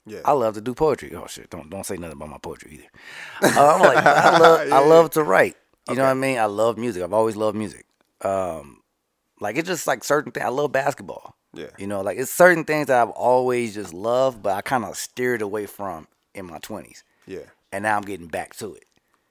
yeah. 0.06 0.20
I 0.24 0.32
love 0.32 0.54
to 0.54 0.60
do 0.60 0.74
poetry. 0.74 1.14
Oh 1.14 1.26
shit! 1.26 1.50
Don't 1.50 1.70
don't 1.70 1.84
say 1.86 1.96
nothing 1.96 2.16
about 2.16 2.28
my 2.30 2.38
poetry 2.38 2.72
either. 3.42 3.56
Uh, 3.58 3.74
I'm 3.74 3.80
like, 3.80 3.98
I 4.04 4.38
love 4.38 4.60
I 4.60 4.64
Yeah. 4.66 4.78
love 4.80 5.10
to 5.10 5.22
write. 5.22 5.56
You 5.88 5.96
know 5.96 6.04
what 6.04 6.10
I 6.10 6.14
mean? 6.14 6.38
I 6.38 6.44
love 6.46 6.78
music. 6.78 7.02
I've 7.02 7.12
always 7.12 7.34
loved 7.36 7.56
music. 7.56 7.86
Um, 8.22 8.82
like 9.40 9.56
it's 9.56 9.66
just 9.68 9.86
like 9.86 10.04
certain 10.04 10.30
things. 10.32 10.46
I 10.46 10.50
love 10.50 10.70
basketball. 10.72 11.34
Yeah. 11.54 11.66
You 11.76 11.86
know, 11.86 12.00
like 12.02 12.18
it's 12.18 12.30
certain 12.30 12.64
things 12.64 12.86
that 12.86 13.02
I've 13.02 13.10
always 13.10 13.74
just 13.74 13.92
loved, 13.92 14.42
but 14.42 14.54
I 14.54 14.60
kind 14.62 14.84
of 14.84 14.96
steered 14.96 15.42
away 15.42 15.66
from 15.66 16.06
in 16.34 16.46
my 16.46 16.58
twenties, 16.58 17.02
yeah, 17.26 17.40
and 17.72 17.82
now 17.82 17.96
I'm 17.96 18.02
getting 18.02 18.28
back 18.28 18.54
to 18.56 18.74
it. 18.74 18.84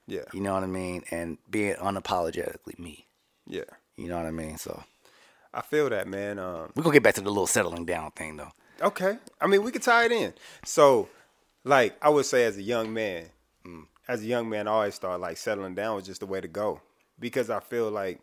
yeah, 0.06 0.24
You 0.32 0.40
know 0.40 0.54
what 0.54 0.62
I 0.64 0.66
mean? 0.66 1.04
And 1.10 1.38
being 1.50 1.74
unapologetically 1.76 2.78
me. 2.78 3.06
yeah. 3.46 3.62
You 3.96 4.08
know 4.08 4.16
what 4.16 4.26
I 4.26 4.30
mean? 4.30 4.56
So 4.58 4.82
I 5.54 5.60
feel 5.60 5.88
that, 5.90 6.08
man. 6.08 6.38
Um, 6.38 6.72
we're 6.74 6.82
gonna 6.82 6.94
get 6.94 7.02
back 7.02 7.14
to 7.16 7.20
the 7.20 7.28
little 7.30 7.46
settling 7.46 7.84
down 7.84 8.10
thing 8.12 8.36
though. 8.38 8.50
Okay. 8.80 9.18
I 9.40 9.46
mean, 9.46 9.62
we 9.62 9.70
could 9.70 9.82
tie 9.82 10.06
it 10.06 10.12
in. 10.12 10.32
So, 10.64 11.08
like, 11.62 11.94
I 12.02 12.08
would 12.08 12.24
say 12.26 12.44
as 12.44 12.56
a 12.56 12.62
young 12.62 12.92
man, 12.92 13.26
Mm. 13.64 13.86
as 14.08 14.22
a 14.22 14.26
young 14.26 14.48
man, 14.48 14.66
I 14.66 14.72
always 14.72 14.98
thought 14.98 15.20
like 15.20 15.36
settling 15.36 15.74
down 15.76 15.94
was 15.96 16.06
just 16.06 16.20
the 16.20 16.26
way 16.26 16.40
to 16.40 16.48
go 16.48 16.80
because 17.20 17.48
I 17.50 17.60
feel 17.60 17.90
like, 17.90 18.20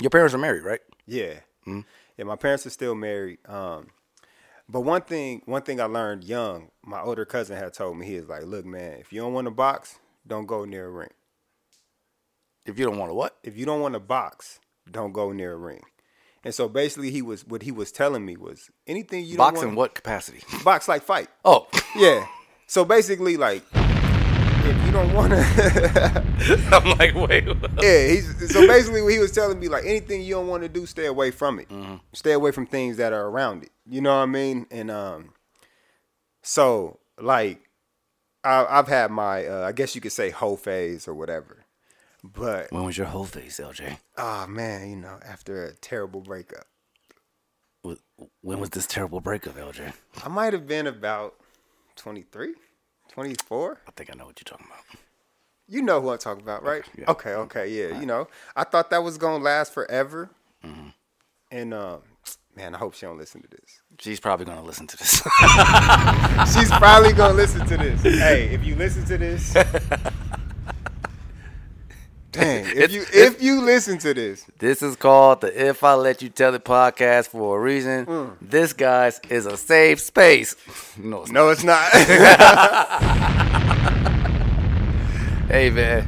Your 0.00 0.10
parents 0.10 0.34
are 0.34 0.38
married, 0.38 0.62
right? 0.64 0.80
yeah, 1.06 1.40
Mm. 1.66 1.84
yeah, 2.18 2.24
my 2.24 2.36
parents 2.36 2.66
are 2.66 2.70
still 2.70 2.94
married. 2.94 3.38
Um, 3.48 3.88
but 4.68 4.80
one 4.80 5.02
thing, 5.02 5.42
one 5.46 5.62
thing 5.62 5.80
I 5.80 5.84
learned 5.84 6.24
young, 6.24 6.70
my 6.84 7.00
older 7.00 7.24
cousin 7.24 7.56
had 7.56 7.72
told 7.74 7.98
me, 7.98 8.06
he 8.06 8.16
was 8.16 8.28
like, 8.28 8.44
"Look, 8.44 8.64
man, 8.64 8.98
if 9.00 9.12
you 9.12 9.20
don't 9.20 9.32
want 9.32 9.46
to 9.46 9.50
box, 9.50 9.98
don't 10.26 10.46
go 10.46 10.64
near 10.64 10.86
a 10.86 10.90
ring. 10.90 11.10
If 12.66 12.78
you 12.78 12.86
don't 12.86 12.98
want 12.98 13.10
to 13.10 13.14
what? 13.14 13.36
If 13.42 13.56
you 13.56 13.66
don't 13.66 13.80
want 13.80 13.94
to 13.94 14.00
box, 14.00 14.58
don't 14.90 15.12
go 15.12 15.32
near 15.32 15.52
a 15.52 15.56
ring. 15.58 15.82
And 16.44 16.54
so 16.54 16.68
basically, 16.68 17.10
he 17.10 17.22
was 17.22 17.46
what 17.46 17.62
he 17.62 17.72
was 17.72 17.92
telling 17.92 18.24
me 18.24 18.36
was 18.36 18.70
anything 18.86 19.24
you 19.24 19.36
don't 19.36 19.54
Box 19.54 19.62
in 19.62 19.74
what 19.74 19.94
capacity? 19.94 20.42
box 20.62 20.88
like 20.88 21.02
fight. 21.02 21.28
Oh, 21.44 21.66
Yeah. 21.96 22.26
So 22.66 22.84
basically, 22.84 23.36
like, 23.36 23.62
if 24.66 24.86
you 24.86 24.92
don't 24.92 25.12
want 25.12 25.32
to, 25.32 26.68
I'm 26.72 26.98
like, 26.98 27.14
wait. 27.14 27.44
yeah. 27.82 28.08
He's 28.08 28.52
so 28.52 28.66
basically 28.66 29.02
what 29.02 29.12
he 29.12 29.18
was 29.18 29.32
telling 29.32 29.58
me 29.60 29.68
like 29.68 29.84
anything 29.84 30.22
you 30.22 30.34
don't 30.34 30.48
want 30.48 30.62
to 30.62 30.68
do, 30.68 30.86
stay 30.86 31.06
away 31.06 31.30
from 31.30 31.58
it. 31.60 31.68
Stay 32.12 32.32
away 32.32 32.50
from 32.50 32.66
things 32.66 32.96
that 32.96 33.12
are 33.12 33.26
around 33.26 33.62
it. 33.64 33.70
You 33.86 34.00
know 34.00 34.16
what 34.16 34.22
I 34.22 34.26
mean? 34.26 34.66
And 34.70 34.90
um, 34.90 35.34
so 36.42 36.98
like, 37.20 37.60
I, 38.42 38.66
I've 38.68 38.88
had 38.88 39.10
my, 39.10 39.46
uh, 39.46 39.66
I 39.66 39.72
guess 39.72 39.94
you 39.94 40.00
could 40.00 40.12
say 40.12 40.30
whole 40.30 40.56
phase 40.56 41.06
or 41.08 41.14
whatever. 41.14 41.64
But 42.22 42.72
When 42.72 42.84
was 42.84 42.96
your 42.96 43.06
whole 43.08 43.24
phase, 43.24 43.60
LJ? 43.62 43.98
oh 44.16 44.46
man, 44.46 44.88
you 44.90 44.96
know, 44.96 45.18
after 45.26 45.64
a 45.66 45.74
terrible 45.74 46.20
breakup, 46.22 46.64
When 47.82 48.60
was 48.60 48.70
this 48.70 48.86
terrible 48.86 49.20
breakup, 49.20 49.56
LJ? 49.56 49.92
I 50.24 50.28
might 50.28 50.52
have 50.54 50.66
been 50.66 50.86
about 50.86 51.34
23, 51.96 52.54
24. 53.12 53.80
I 53.86 53.90
think 53.92 54.10
I 54.12 54.14
know 54.16 54.26
what 54.26 54.38
you're 54.40 54.44
talking 54.44 54.66
about. 54.66 54.84
You 55.68 55.82
know 55.82 56.00
who 56.00 56.10
I'm 56.10 56.18
talking 56.18 56.42
about, 56.42 56.62
right? 56.62 56.82
yeah. 56.98 57.10
Okay, 57.10 57.30
okay, 57.34 57.68
yeah. 57.68 57.98
You 57.98 58.06
know, 58.06 58.28
I 58.54 58.64
thought 58.64 58.90
that 58.90 59.02
was 59.02 59.16
gonna 59.18 59.42
last 59.42 59.72
forever, 59.72 60.30
Mm-hmm. 60.64 60.88
and 61.50 61.74
um, 61.74 62.00
man, 62.56 62.74
I 62.74 62.78
hope 62.78 62.94
she 62.94 63.06
don't 63.06 63.18
listen 63.18 63.42
to 63.42 63.48
this. 63.48 63.80
She's 63.98 64.18
probably 64.20 64.46
gonna 64.46 64.62
listen 64.62 64.86
to 64.86 64.96
this. 64.96 65.10
She's 66.54 66.70
probably 66.70 67.12
gonna 67.12 67.34
listen 67.34 67.66
to 67.66 67.76
this. 67.76 68.02
Hey, 68.02 68.48
if 68.52 68.64
you 68.64 68.74
listen 68.76 69.04
to 69.06 69.16
this, 69.18 69.54
dang, 72.34 72.64
if 72.76 72.92
you 72.92 73.04
if 73.12 73.42
you 73.42 73.60
listen 73.62 73.98
to 73.98 74.14
this, 74.14 74.44
This 74.58 74.82
is 74.82 74.96
called 74.96 75.40
the 75.40 75.68
If 75.68 75.82
I 75.84 75.94
Let 75.94 76.22
You 76.22 76.28
Tell 76.28 76.54
It 76.54 76.64
podcast 76.64 77.28
for 77.28 77.58
a 77.58 77.60
reason. 77.60 78.06
Mm. 78.06 78.36
This, 78.40 78.72
guys, 78.72 79.20
is 79.30 79.46
a 79.46 79.56
safe 79.56 80.00
space. 80.00 80.56
No, 80.96 81.22
it's 81.22 81.32
no, 81.32 81.48
it's 81.50 81.64
not. 81.64 81.90
hey, 85.48 85.70
man. 85.70 86.06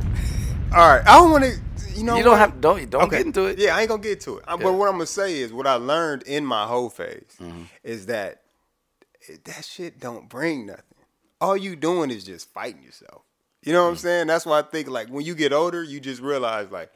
All 0.73 0.89
right, 0.89 1.03
I 1.07 1.19
don't 1.19 1.31
want 1.31 1.45
to. 1.45 1.53
You 1.97 2.05
know, 2.05 2.17
You 2.17 2.25
don't 2.25 2.33
what? 2.33 2.39
have- 2.41 2.61
don't- 2.61 2.91
don't 2.91 3.11
get 3.11 3.25
into 3.25 3.47
it. 3.47 3.59
Yeah, 3.59 3.75
I 3.75 3.81
ain't 3.81 3.89
gonna 3.89 4.03
get 4.03 4.21
to 4.23 4.37
it. 4.39 4.45
Yeah. 4.47 4.57
But 4.57 4.75
what 4.75 4.87
I'm 4.89 4.95
gonna 4.97 5.07
say 5.07 5.39
is, 5.39 5.53
what 5.53 5.67
I 5.67 5.75
learned 5.75 6.25
in 6.25 6.45
my 6.45 6.67
whole 6.67 6.91
phase 6.91 7.37
Mm-hmm. 7.41 7.63
is 7.83 8.07
that 8.07 8.43
that 9.45 9.65
shit 9.65 9.99
don't 9.99 10.29
bring 10.29 10.67
nothing. 10.67 10.83
All 11.41 11.57
you 11.57 11.75
doing 11.75 12.11
is 12.11 12.25
just 12.25 12.53
fighting 12.53 12.83
yourself. 12.83 13.23
You 13.67 13.73
know 13.73 13.83
what 13.83 13.89
Mm. 13.89 13.93
I'm 13.93 13.97
saying? 13.99 14.27
That's 14.29 14.47
why 14.47 14.61
I 14.61 14.63
think 14.63 14.89
like 14.89 15.09
when 15.09 15.25
you 15.27 15.35
get 15.35 15.53
older, 15.53 15.83
you 15.83 16.01
just 16.01 16.23
realize 16.23 16.71
like, 16.71 16.91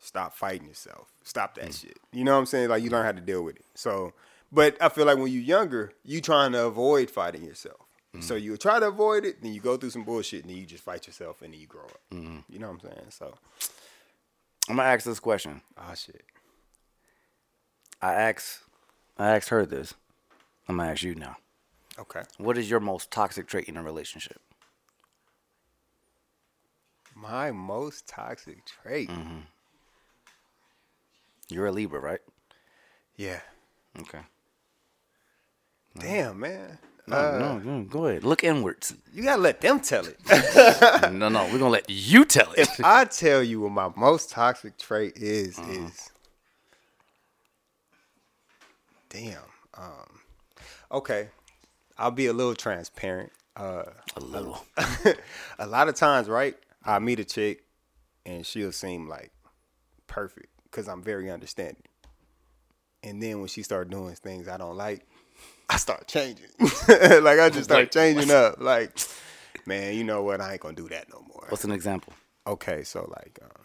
stop 0.00 0.34
fighting 0.34 0.66
yourself. 0.68 1.12
Stop 1.22 1.54
that 1.54 1.68
Mm. 1.70 1.80
shit. 1.80 1.98
You 2.12 2.24
know 2.24 2.32
what 2.34 2.40
I'm 2.40 2.46
saying? 2.46 2.68
Like 2.68 2.82
you 2.82 2.90
learn 2.90 3.04
how 3.06 3.12
to 3.12 3.20
deal 3.20 3.42
with 3.42 3.56
it. 3.56 3.64
So, 3.74 4.12
but 4.52 4.76
I 4.82 4.88
feel 4.90 5.06
like 5.06 5.16
when 5.18 5.28
you're 5.32 5.42
younger, 5.42 5.92
you 6.04 6.20
trying 6.20 6.52
to 6.52 6.64
avoid 6.66 7.10
fighting 7.10 7.44
yourself. 7.44 7.80
Mm. 8.14 8.22
So 8.24 8.34
you 8.34 8.56
try 8.56 8.80
to 8.80 8.88
avoid 8.88 9.24
it, 9.24 9.42
then 9.42 9.52
you 9.54 9.60
go 9.60 9.76
through 9.76 9.90
some 9.90 10.02
bullshit, 10.04 10.40
and 10.42 10.50
then 10.50 10.56
you 10.58 10.66
just 10.66 10.82
fight 10.82 11.06
yourself, 11.06 11.40
and 11.42 11.52
then 11.54 11.60
you 11.60 11.66
grow 11.66 11.84
up. 11.84 12.00
Mm-hmm. 12.10 12.38
You 12.48 12.58
know 12.58 12.70
what 12.72 12.82
I'm 12.84 12.90
saying? 12.90 13.06
So, 13.10 13.34
I'm 14.68 14.76
gonna 14.76 14.88
ask 14.88 15.04
this 15.04 15.20
question. 15.20 15.62
ah, 15.76 15.94
shit. 15.94 16.24
I 18.02 18.14
asked, 18.14 18.60
I 19.18 19.36
asked 19.36 19.48
her 19.50 19.64
this. 19.66 19.94
I'm 20.68 20.78
gonna 20.78 20.90
ask 20.90 21.02
you 21.02 21.14
now. 21.14 21.36
Okay. 21.98 22.22
What 22.38 22.56
is 22.58 22.70
your 22.70 22.80
most 22.80 23.10
toxic 23.10 23.46
trait 23.46 23.68
in 23.68 23.76
a 23.76 23.82
relationship? 23.82 24.40
My 27.20 27.50
most 27.50 28.06
toxic 28.08 28.58
trait. 28.64 29.08
Mm-hmm. 29.08 29.38
You're 31.48 31.66
a 31.66 31.72
Libra, 31.72 31.98
right? 32.00 32.20
Yeah. 33.16 33.40
Okay. 34.00 34.20
Damn, 35.98 36.38
man. 36.40 36.78
No, 37.06 37.16
Uh, 37.16 37.38
no, 37.38 37.58
no, 37.58 37.84
go 37.84 38.06
ahead. 38.06 38.22
Look 38.22 38.44
inwards. 38.44 38.94
You 39.12 39.22
gotta 39.24 39.40
let 39.42 39.60
them 39.60 39.80
tell 39.80 40.04
it. 40.06 40.18
no, 41.12 41.28
no, 41.28 41.44
we're 41.46 41.58
gonna 41.58 41.70
let 41.70 41.88
you 41.88 42.24
tell 42.24 42.52
it. 42.52 42.60
if 42.60 42.84
I 42.84 43.04
tell 43.06 43.42
you 43.42 43.62
what 43.62 43.72
my 43.72 43.90
most 43.96 44.30
toxic 44.30 44.76
trait 44.78 45.14
is, 45.16 45.58
Uh-huh. 45.58 45.72
is 45.72 46.10
damn. 49.08 49.38
Um, 49.74 50.20
okay, 50.92 51.28
I'll 51.96 52.10
be 52.10 52.26
a 52.26 52.32
little 52.32 52.54
transparent. 52.54 53.32
Uh, 53.56 53.84
a 54.16 54.20
little. 54.20 54.64
a 55.58 55.66
lot 55.66 55.88
of 55.88 55.94
times, 55.94 56.28
right? 56.28 56.56
I 56.88 56.98
meet 57.00 57.20
a 57.20 57.24
chick, 57.24 57.64
and 58.24 58.46
she'll 58.46 58.72
seem 58.72 59.08
like 59.08 59.30
perfect 60.06 60.48
because 60.64 60.88
I'm 60.88 61.02
very 61.02 61.30
understanding. 61.30 61.82
And 63.02 63.22
then 63.22 63.40
when 63.40 63.48
she 63.48 63.62
start 63.62 63.90
doing 63.90 64.14
things 64.14 64.48
I 64.48 64.56
don't 64.56 64.76
like, 64.76 65.06
I 65.68 65.76
start 65.76 66.08
changing. 66.08 66.48
like 66.58 67.38
I 67.38 67.50
just 67.50 67.64
start 67.64 67.92
changing 67.92 68.30
up. 68.30 68.56
Like, 68.58 68.98
man, 69.66 69.94
you 69.94 70.02
know 70.02 70.22
what? 70.22 70.40
I 70.40 70.52
ain't 70.52 70.62
gonna 70.62 70.74
do 70.74 70.88
that 70.88 71.10
no 71.12 71.20
more. 71.28 71.44
What's 71.50 71.64
an 71.64 71.72
example? 71.72 72.14
Okay, 72.46 72.82
so 72.84 73.06
like, 73.14 73.38
um, 73.42 73.64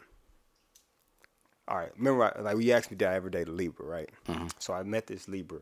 all 1.69 1.77
right. 1.77 1.91
Remember, 1.97 2.37
I, 2.37 2.41
like, 2.41 2.57
we 2.57 2.73
asked 2.73 2.91
me 2.91 2.97
did 2.97 3.07
every 3.07 3.31
day 3.31 3.45
to 3.45 3.51
Libra, 3.51 3.85
right? 3.85 4.09
Mm-hmm. 4.27 4.47
So 4.59 4.73
I 4.73 4.83
met 4.83 5.07
this 5.07 5.29
Libra, 5.29 5.59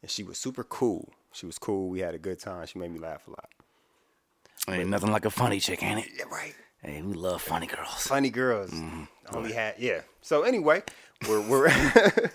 and 0.00 0.08
she 0.08 0.22
was 0.22 0.38
super 0.38 0.62
cool. 0.62 1.12
She 1.32 1.44
was 1.44 1.58
cool. 1.58 1.88
We 1.88 1.98
had 1.98 2.14
a 2.14 2.18
good 2.18 2.38
time. 2.38 2.64
She 2.66 2.78
made 2.78 2.92
me 2.92 3.00
laugh 3.00 3.26
a 3.26 3.30
lot. 3.30 3.48
Ain't 4.68 4.88
nothing 4.88 5.10
like 5.10 5.24
a 5.24 5.30
funny 5.30 5.58
chick, 5.58 5.82
ain't 5.82 6.06
it? 6.06 6.12
Yeah, 6.16 6.26
right. 6.30 6.54
Hey, 6.82 7.02
we 7.02 7.12
love 7.14 7.42
funny 7.42 7.66
girls. 7.66 8.06
Funny 8.06 8.30
girls. 8.30 8.70
Mm-hmm. 8.70 9.04
Only 9.36 9.52
had 9.52 9.74
yeah. 9.78 10.00
So 10.22 10.42
anyway, 10.42 10.82
we're 11.28 11.40
we're 11.40 11.70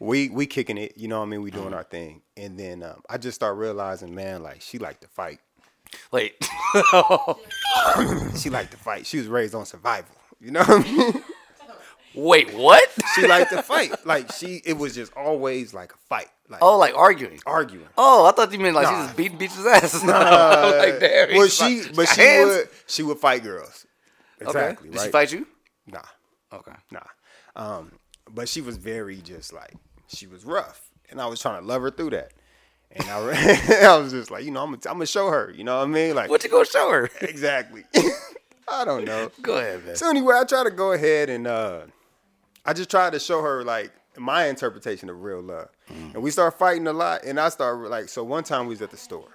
we 0.00 0.30
we 0.30 0.46
kicking 0.46 0.78
it. 0.78 0.94
You 0.96 1.08
know 1.08 1.18
what 1.20 1.26
I 1.26 1.28
mean? 1.28 1.42
We 1.42 1.50
Mm-hmm. 1.50 1.60
doing 1.60 1.74
our 1.74 1.82
thing, 1.84 2.22
and 2.36 2.58
then 2.58 2.82
um, 2.82 3.02
I 3.08 3.18
just 3.18 3.34
start 3.34 3.56
realizing, 3.56 4.14
man, 4.14 4.42
like 4.42 4.60
she 4.62 4.78
liked 4.78 5.02
to 5.02 5.08
fight. 5.08 5.40
Wait. 6.12 6.34
she 8.36 8.50
liked 8.50 8.70
to 8.72 8.76
fight. 8.76 9.06
She 9.06 9.18
was 9.18 9.26
raised 9.26 9.54
on 9.54 9.64
survival. 9.66 10.14
You 10.40 10.50
know 10.52 10.60
what 10.60 10.86
I 10.86 10.92
mean? 10.92 11.24
Wait, 12.14 12.52
what? 12.54 12.88
she 13.14 13.26
liked 13.26 13.50
to 13.52 13.62
fight. 13.62 13.92
Like 14.06 14.32
she, 14.32 14.60
it 14.64 14.76
was 14.78 14.94
just 14.94 15.12
always 15.14 15.72
like 15.74 15.92
a 15.92 15.96
fight. 16.08 16.28
Like 16.48 16.62
Oh, 16.62 16.78
like 16.78 16.94
arguing. 16.96 17.38
arguing. 17.46 17.86
Oh, 17.96 18.26
I 18.26 18.32
thought 18.32 18.52
you 18.52 18.58
meant 18.58 18.74
like 18.74 18.86
she 18.86 18.92
Nah. 18.92 19.04
just 19.04 19.16
beating 19.16 19.38
bitches' 19.38 19.66
ass. 19.70 20.02
No, 20.02 20.12
Uh, 20.14 20.74
like 20.78 21.00
damn. 21.00 21.36
well, 21.36 21.46
she, 21.48 21.82
like- 21.82 21.94
but 21.94 22.08
she 22.08 22.20
hands. 22.20 22.48
would, 22.48 22.68
she 22.86 23.02
would 23.02 23.18
fight 23.18 23.42
girls. 23.42 23.86
Exactly. 24.40 24.88
Okay. 24.88 24.90
Did 24.90 24.98
right? 24.98 25.04
she 25.06 25.10
fight 25.10 25.32
you? 25.32 25.46
Nah, 25.86 26.00
Okay. 26.52 26.72
nah. 26.90 27.00
Um, 27.56 27.92
but 28.30 28.48
she 28.48 28.60
was 28.60 28.76
very 28.76 29.16
just 29.20 29.52
like 29.52 29.74
she 30.06 30.26
was 30.26 30.44
rough, 30.44 30.90
and 31.10 31.20
I 31.20 31.26
was 31.26 31.40
trying 31.40 31.60
to 31.60 31.66
love 31.66 31.82
her 31.82 31.90
through 31.90 32.10
that. 32.10 32.32
And 32.90 33.04
I, 33.10 33.86
I 33.86 33.96
was 33.98 34.12
just 34.12 34.30
like, 34.30 34.44
you 34.44 34.50
know, 34.50 34.62
I'm 34.62 34.70
gonna, 34.70 34.80
I'm 34.86 34.94
gonna 34.94 35.06
show 35.06 35.28
her. 35.28 35.52
You 35.54 35.64
know 35.64 35.76
what 35.78 35.84
I 35.84 35.90
mean? 35.90 36.14
Like, 36.14 36.30
What 36.30 36.42
you 36.44 36.50
gonna 36.50 36.64
show 36.64 36.90
her? 36.90 37.10
exactly? 37.20 37.84
I 38.70 38.84
don't 38.84 39.04
know. 39.04 39.30
Go 39.42 39.58
ahead, 39.58 39.84
man. 39.86 39.96
So 39.96 40.08
anyway, 40.08 40.36
I 40.38 40.44
try 40.44 40.64
to 40.64 40.70
go 40.70 40.92
ahead 40.92 41.28
and 41.30 41.46
uh, 41.46 41.80
I 42.64 42.72
just 42.72 42.90
tried 42.90 43.12
to 43.12 43.18
show 43.20 43.40
her 43.42 43.64
like 43.64 43.92
my 44.16 44.46
interpretation 44.46 45.08
of 45.08 45.22
real 45.22 45.40
love, 45.40 45.68
Mm. 45.90 46.14
and 46.14 46.22
we 46.22 46.30
start 46.30 46.58
fighting 46.58 46.86
a 46.86 46.92
lot. 46.92 47.24
And 47.24 47.38
I 47.40 47.48
start 47.50 47.78
like, 47.88 48.08
so 48.08 48.22
one 48.24 48.44
time 48.44 48.66
we 48.66 48.70
was 48.70 48.82
at 48.82 48.90
the 48.90 48.96
store, 48.96 49.28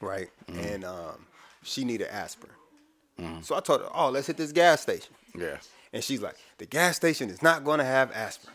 right, 0.00 0.30
Mm. 0.46 0.74
and 0.74 0.84
um, 0.84 1.26
she 1.62 1.84
needed 1.84 2.08
aspirin. 2.08 2.54
So 3.42 3.54
I 3.54 3.60
told 3.60 3.82
her, 3.82 3.88
oh, 3.94 4.08
let's 4.08 4.26
hit 4.28 4.38
this 4.38 4.50
gas 4.50 4.80
station. 4.80 5.14
Yeah. 5.38 5.58
And 5.92 6.02
she's 6.02 6.22
like, 6.22 6.36
the 6.56 6.64
gas 6.64 6.96
station 6.96 7.28
is 7.28 7.42
not 7.42 7.64
going 7.64 7.76
to 7.78 7.84
have 7.84 8.10
aspirin. 8.12 8.54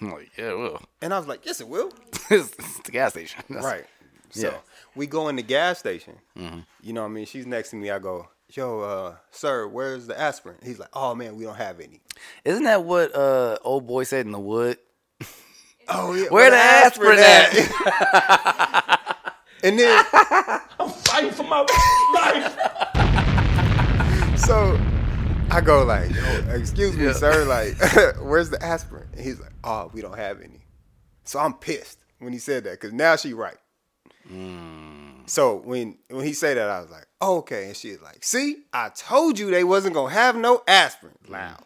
I'm 0.00 0.12
like, 0.12 0.30
yeah, 0.38 0.50
it 0.52 0.56
will. 0.58 0.80
And 1.02 1.12
I 1.12 1.18
was 1.18 1.28
like, 1.28 1.44
yes, 1.44 1.60
it 1.60 1.68
will. 1.68 1.92
it's, 2.30 2.50
the 2.80 2.90
gas 2.90 3.12
station. 3.12 3.42
That's- 3.50 3.64
right. 3.66 3.84
So 4.30 4.48
Yeah. 4.48 4.58
we 4.94 5.06
go 5.06 5.28
in 5.28 5.36
the 5.36 5.42
gas 5.42 5.78
station. 5.78 6.16
Mhm. 6.38 6.64
You 6.80 6.94
know 6.94 7.02
what 7.02 7.08
I 7.08 7.12
mean? 7.12 7.26
She's 7.26 7.46
next 7.46 7.68
to 7.70 7.76
me. 7.76 7.90
I 7.90 7.98
go, 7.98 8.28
yo, 8.56 8.80
uh, 8.80 9.14
sir, 9.30 9.66
where's 9.66 10.06
the 10.06 10.18
aspirin? 10.18 10.56
He's 10.62 10.78
like, 10.78 10.90
oh, 10.92 11.14
man, 11.14 11.36
we 11.36 11.44
don't 11.44 11.56
have 11.56 11.80
any. 11.80 12.00
Isn't 12.44 12.64
that 12.64 12.84
what 12.84 13.14
uh 13.14 13.56
old 13.64 13.86
boy 13.86 14.04
said 14.04 14.26
in 14.26 14.32
the 14.32 14.40
wood? 14.40 14.78
Oh, 15.88 16.14
yeah. 16.14 16.28
Where 16.28 16.48
the 16.48 16.56
aspirin 16.56 17.18
at? 17.18 17.52
and 19.64 19.76
then, 19.76 20.04
I'm 20.78 20.88
fighting 20.90 21.32
for 21.32 21.42
my 21.42 21.62
life. 22.14 22.56
so 24.38 24.78
I 25.50 25.60
go 25.60 25.82
like, 25.84 26.14
yo, 26.14 26.22
excuse 26.54 26.96
me, 26.96 27.06
Yeah. 27.06 27.12
sir, 27.14 27.44
like, 27.46 27.74
where's 28.22 28.50
the 28.50 28.62
aspirin? 28.64 29.08
And 29.12 29.22
he's 29.24 29.40
like, 29.40 29.50
oh, 29.64 29.90
we 29.92 30.02
don't 30.02 30.16
have 30.16 30.40
any. 30.40 30.60
So 31.24 31.40
I'm 31.40 31.54
pissed 31.54 31.98
when 32.20 32.32
he 32.32 32.38
said 32.38 32.62
that 32.64 32.80
because 32.80 32.92
now 32.92 33.16
she 33.16 33.32
right. 33.34 33.58
So 35.26 35.56
when 35.56 35.98
when 36.08 36.24
he 36.24 36.32
said 36.32 36.56
that, 36.56 36.68
I 36.68 36.80
was 36.80 36.90
like, 36.90 37.06
oh, 37.20 37.38
okay. 37.38 37.66
And 37.66 37.76
she's 37.76 38.00
like, 38.00 38.24
see, 38.24 38.56
I 38.72 38.88
told 38.90 39.38
you 39.38 39.50
they 39.50 39.64
wasn't 39.64 39.94
gonna 39.94 40.12
have 40.12 40.36
no 40.36 40.62
aspirin. 40.66 41.14
Loud. 41.28 41.62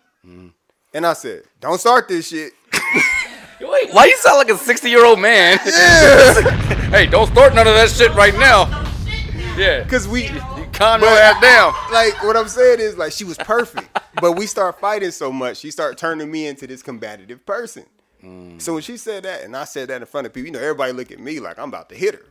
And 0.95 1.07
I 1.07 1.13
said, 1.13 1.43
don't 1.61 1.79
start 1.79 2.09
this 2.09 2.29
shit. 2.29 2.53
Wait, 3.61 3.93
why 3.93 4.05
you 4.07 4.17
sound 4.19 4.39
like 4.39 4.51
a 4.51 4.57
60 4.57 4.89
year 4.91 5.05
old 5.05 5.19
man? 5.21 5.59
hey, 6.91 7.07
don't 7.07 7.27
start 7.29 7.55
none 7.55 7.67
of 7.67 7.75
that 7.75 7.91
shit 7.91 8.15
right 8.15 8.35
now. 8.39 8.67
Yeah. 9.57 9.85
Cause 9.89 10.07
we 10.07 10.25
You 10.29 10.67
calm 10.73 11.01
your 11.01 11.11
ass 11.11 11.41
down. 11.41 11.73
like 11.93 12.23
what 12.23 12.37
I'm 12.37 12.49
saying 12.49 12.81
is 12.81 12.97
like 12.99 13.13
she 13.13 13.25
was 13.25 13.39
perfect. 13.39 13.89
but 14.21 14.33
we 14.33 14.47
start 14.47 14.79
fighting 14.81 15.11
so 15.11 15.33
much, 15.33 15.57
she 15.59 15.71
start 15.71 15.97
turning 15.97 16.31
me 16.31 16.47
into 16.47 16.67
this 16.67 16.83
combative 16.83 17.45
person. 17.47 17.85
Mm. 18.23 18.61
So 18.61 18.75
when 18.75 18.83
she 18.83 18.97
said 18.97 19.23
that, 19.25 19.43
and 19.45 19.57
I 19.57 19.65
said 19.65 19.89
that 19.89 20.01
in 20.03 20.07
front 20.07 20.27
of 20.27 20.33
people, 20.35 20.47
you 20.47 20.53
know, 20.53 20.61
everybody 20.61 20.93
look 20.93 21.11
at 21.11 21.19
me 21.21 21.41
like 21.41 21.59
I'm 21.59 21.69
about 21.69 21.89
to 21.91 21.95
hit 21.95 22.15
her. 22.15 22.27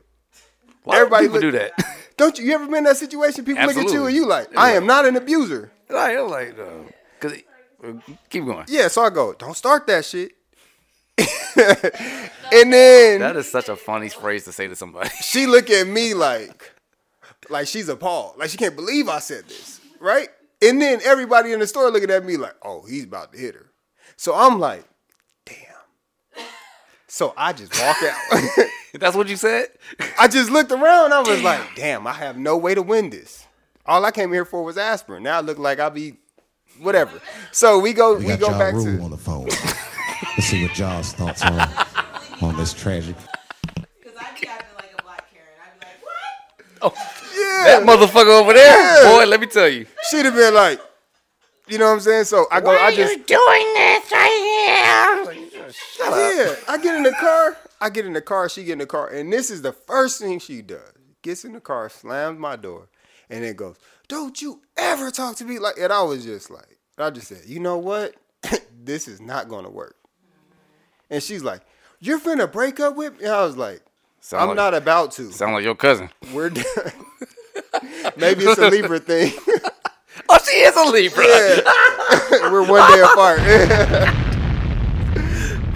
Why 0.86 1.04
do 1.08 1.18
people 1.18 1.42
do 1.42 1.52
that? 1.52 1.72
Don't 2.18 2.38
you? 2.40 2.46
You 2.46 2.54
ever 2.54 2.66
been 2.66 2.76
in 2.78 2.84
that 2.86 2.98
situation? 2.98 3.44
People 3.44 3.62
look 3.64 3.72
at 3.72 3.76
you 3.76 3.82
Absolutely. 3.82 4.08
and 4.08 4.16
you 4.16 4.26
like, 4.26 4.58
I 4.58 4.72
am 4.74 4.86
not 4.86 5.06
an 5.06 5.16
abuser. 5.18 5.72
I'm 5.90 6.30
like, 6.30 6.58
uh, 6.58 6.66
cause 7.20 7.34
it- 7.34 7.46
uh, 7.84 7.94
keep 8.30 8.46
going. 8.46 8.66
Yeah, 8.70 8.88
so 8.88 9.04
I 9.04 9.10
go, 9.10 9.34
don't 9.34 9.56
start 9.56 9.86
that 9.88 10.06
shit. 10.06 10.32
and 11.18 12.74
then 12.74 13.20
That 13.20 13.36
is 13.36 13.50
such 13.52 13.70
a 13.70 13.76
funny 13.76 14.10
phrase 14.10 14.46
to 14.46 14.52
say 14.52 14.68
to 14.68 14.76
somebody. 14.76 15.10
she 15.22 15.46
look 15.46 15.70
at 15.70 15.88
me 15.88 16.14
like, 16.14 16.74
like 17.50 17.68
she's 17.68 17.90
appalled, 17.90 18.38
like 18.38 18.50
she 18.50 18.58
can't 18.58 18.76
believe 18.76 19.08
I 19.10 19.20
said 19.20 19.46
this, 19.48 19.80
right? 20.00 20.30
And 20.62 20.82
then 20.82 21.00
everybody 21.04 21.52
in 21.52 21.60
the 21.60 21.68
store 21.68 21.92
looking 21.92 22.10
at 22.12 22.26
me 22.26 22.38
like, 22.38 22.56
oh, 22.64 22.86
he's 22.88 23.04
about 23.04 23.34
to 23.34 23.38
hit 23.40 23.56
her. 23.56 23.72
So 24.18 24.34
I'm 24.34 24.60
like, 24.60 24.84
damn. 25.46 26.46
So 27.08 27.34
I 27.38 27.54
just 27.54 27.74
walk 27.80 27.98
out. 28.04 28.68
That's 29.00 29.16
what 29.16 29.28
you 29.28 29.36
said. 29.36 29.68
I 30.20 30.28
just 30.28 30.50
looked 30.50 30.72
around. 30.72 31.14
I 31.14 31.20
was 31.22 31.42
like, 31.42 31.62
damn, 31.76 32.08
I 32.08 32.14
have 32.14 32.38
no 32.38 32.58
way 32.58 32.76
to 32.76 32.82
win 32.82 33.10
this. 33.10 33.46
All 33.86 34.04
I 34.06 34.12
came 34.12 34.32
here 34.32 34.46
for 34.46 34.64
was 34.64 34.78
aspirin. 34.78 35.24
Now 35.24 35.38
I 35.38 35.42
look 35.42 35.60
like 35.60 35.80
I'll 35.80 35.90
be 35.90 36.16
whatever. 36.80 37.22
So 37.52 37.80
we 37.80 37.94
go, 37.94 38.16
we, 38.18 38.26
got 38.26 38.40
go 38.40 38.50
Ja 38.52 38.58
back 38.60 38.74
Rule 38.74 38.86
to 38.86 39.02
on 39.04 39.12
the 39.12 39.18
phone. 39.18 39.46
Let's 39.46 40.46
see 40.48 40.64
what 40.64 40.74
Ja's 40.74 41.14
thoughts 41.14 41.44
are 41.44 41.70
on 42.42 42.58
this 42.58 42.74
tragic. 42.74 43.16
Because 43.76 44.18
I'd 44.20 44.40
be 44.40 44.48
acting 44.48 44.76
like 44.76 44.94
a 44.98 45.04
black 45.04 45.26
Karen. 45.32 45.50
I'd 45.62 45.80
be 45.80 45.86
like, 45.86 46.02
what? 46.82 46.94
Oh, 46.98 47.64
yeah, 47.68 47.80
That 47.80 47.84
motherfucker 47.86 48.42
over 48.42 48.54
there, 48.54 49.04
Yeah. 49.04 49.12
boy. 49.12 49.26
Let 49.26 49.40
me 49.40 49.48
tell 49.48 49.68
you. 49.68 49.86
She'd 50.10 50.26
have 50.26 50.36
been 50.36 50.54
like, 50.54 50.80
you 51.68 51.78
know 51.78 51.86
what 51.88 51.94
I'm 51.94 52.00
saying? 52.00 52.24
So 52.26 52.46
I 52.52 52.62
go, 52.62 52.72
I 52.72 52.96
just 52.96 53.14
are 53.14 53.18
you 53.18 53.24
doing 53.24 53.74
this 53.76 54.12
right 54.12 55.36
here? 55.36 55.46
Yeah, 56.00 56.56
I 56.68 56.78
get 56.82 56.96
in 56.96 57.04
the 57.04 57.12
car. 57.12 57.58
I 57.82 57.90
get 57.90 58.06
in 58.06 58.14
the 58.14 58.22
car. 58.22 58.50
She 58.50 58.64
get 58.64 58.74
in 58.74 58.78
the 58.80 58.86
car, 58.86 59.08
and 59.08 59.32
this 59.32 59.50
is 59.50 59.62
the 59.62 59.72
first 59.74 60.20
thing 60.20 60.40
she 60.40 60.62
does. 60.62 60.80
Gets 61.22 61.44
in 61.46 61.54
the 61.54 61.60
car, 61.60 61.90
slams 61.90 62.40
my 62.40 62.56
door, 62.56 62.88
and 63.30 63.44
then 63.44 63.56
goes, 63.56 63.76
"Don't 64.08 64.42
you 64.42 64.62
ever 64.78 65.12
talk 65.12 65.36
to 65.38 65.46
me 65.46 65.60
like." 65.60 65.78
And 65.80 65.92
I 65.92 66.02
was 66.04 66.24
just 66.24 66.50
like, 66.50 66.78
I 66.98 67.10
just 67.10 67.28
said, 67.28 67.42
"You 67.46 67.60
know 67.60 67.78
what? 67.78 68.14
this 68.84 69.08
is 69.08 69.20
not 69.22 69.50
gonna 69.50 69.70
work." 69.70 69.96
And 71.10 71.22
she's 71.24 71.44
like, 71.44 71.62
"You're 72.00 72.20
finna 72.20 72.52
break 72.52 72.80
up 72.80 72.96
with 72.96 73.20
me?" 73.20 73.26
And 73.26 73.34
I 73.34 73.44
was 73.46 73.58
like, 73.58 73.82
Sound 74.22 74.42
"I'm 74.44 74.48
like- 74.50 74.56
not 74.58 74.74
about 74.74 75.12
to." 75.14 75.32
Sound 75.32 75.54
like 75.54 75.64
your 75.64 75.76
cousin. 75.76 76.10
We're 76.34 76.52
done. 76.52 76.64
Maybe 78.18 78.44
it's 78.46 78.60
a 78.60 78.70
Libra 78.70 79.00
thing. 79.00 79.34
Oh, 80.30 80.38
she 80.48 80.58
is 80.58 80.76
a 80.76 80.84
Libra. 80.92 81.26
Yeah. 81.26 82.52
We're 82.52 82.68
one 82.70 82.92
day 82.92 83.02
apart. 83.02 84.22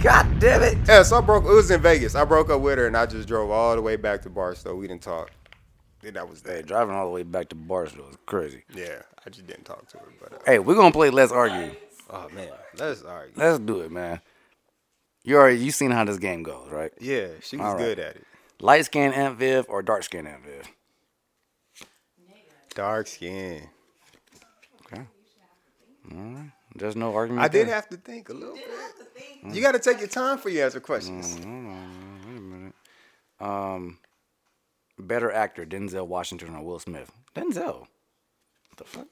God 0.02 0.40
damn 0.40 0.62
it. 0.62 0.78
Yeah, 0.88 1.02
so 1.02 1.18
I 1.18 1.20
broke. 1.20 1.44
It 1.44 1.48
was 1.52 1.70
in 1.70 1.80
Vegas. 1.82 2.14
I 2.14 2.24
broke 2.24 2.48
up 2.50 2.60
with 2.60 2.78
her, 2.78 2.86
and 2.86 2.96
I 2.96 3.04
just 3.06 3.28
drove 3.28 3.50
all 3.50 3.74
the 3.76 3.82
way 3.82 3.96
back 3.96 4.22
to 4.22 4.30
Barstow. 4.30 4.74
We 4.74 4.88
didn't 4.88 5.02
talk. 5.02 5.30
And 6.02 6.16
that 6.16 6.28
was 6.28 6.40
Hey, 6.40 6.56
that. 6.56 6.66
driving 6.66 6.94
all 6.94 7.04
the 7.04 7.10
way 7.12 7.22
back 7.22 7.50
to 7.50 7.54
Barstow 7.54 8.08
is 8.08 8.16
crazy. 8.24 8.64
Yeah, 8.74 9.02
I 9.26 9.30
just 9.30 9.46
didn't 9.46 9.64
talk 9.64 9.86
to 9.88 9.98
her. 9.98 10.04
But 10.18 10.32
uh, 10.32 10.36
Hey, 10.46 10.58
we're 10.58 10.74
gonna 10.74 10.92
play 10.92 11.10
Let's 11.10 11.32
Argue. 11.32 11.70
oh 12.08 12.28
man, 12.30 12.48
let's 12.78 13.02
argue. 13.02 13.34
Let's 13.36 13.58
do 13.58 13.80
it, 13.80 13.90
man. 13.92 14.20
You 15.22 15.36
already 15.36 15.58
you 15.58 15.70
seen 15.70 15.90
how 15.90 16.04
this 16.04 16.16
game 16.16 16.42
goes, 16.42 16.70
right? 16.70 16.92
Yeah, 16.98 17.28
she 17.42 17.58
was 17.58 17.66
All 17.66 17.74
right. 17.74 17.78
good 17.84 17.98
at 17.98 18.16
it. 18.16 18.24
Light 18.62 18.86
skin 18.86 19.12
Aunt 19.12 19.36
Viv 19.38 19.66
or 19.68 19.82
dark 19.82 20.02
skin 20.04 20.26
Aunt 20.26 20.42
Viv? 20.42 20.66
Dark 22.74 23.06
skin. 23.06 23.68
Okay. 24.86 25.02
All 26.10 26.16
right. 26.18 26.50
There's 26.80 26.96
no 26.96 27.14
argument. 27.14 27.44
I 27.44 27.48
did 27.48 27.68
there. 27.68 27.74
have 27.74 27.88
to 27.90 27.96
think 27.98 28.30
a 28.30 28.32
little 28.32 28.54
bit. 28.54 29.54
You 29.54 29.60
got 29.60 29.72
to 29.72 29.78
take 29.78 29.98
your 29.98 30.08
time 30.08 30.38
for 30.38 30.48
your 30.48 30.64
answer 30.64 30.80
questions. 30.80 31.34
Hold 31.34 31.46
on, 31.46 32.20
wait 32.26 32.36
a 32.36 32.40
minute. 32.40 32.74
Um, 33.38 33.98
better 34.98 35.30
actor, 35.30 35.66
Denzel 35.66 36.06
Washington 36.06 36.54
or 36.56 36.62
Will 36.64 36.78
Smith? 36.78 37.12
Denzel. 37.34 37.80
What 37.80 38.78
the 38.78 38.84
fuck? 38.84 39.06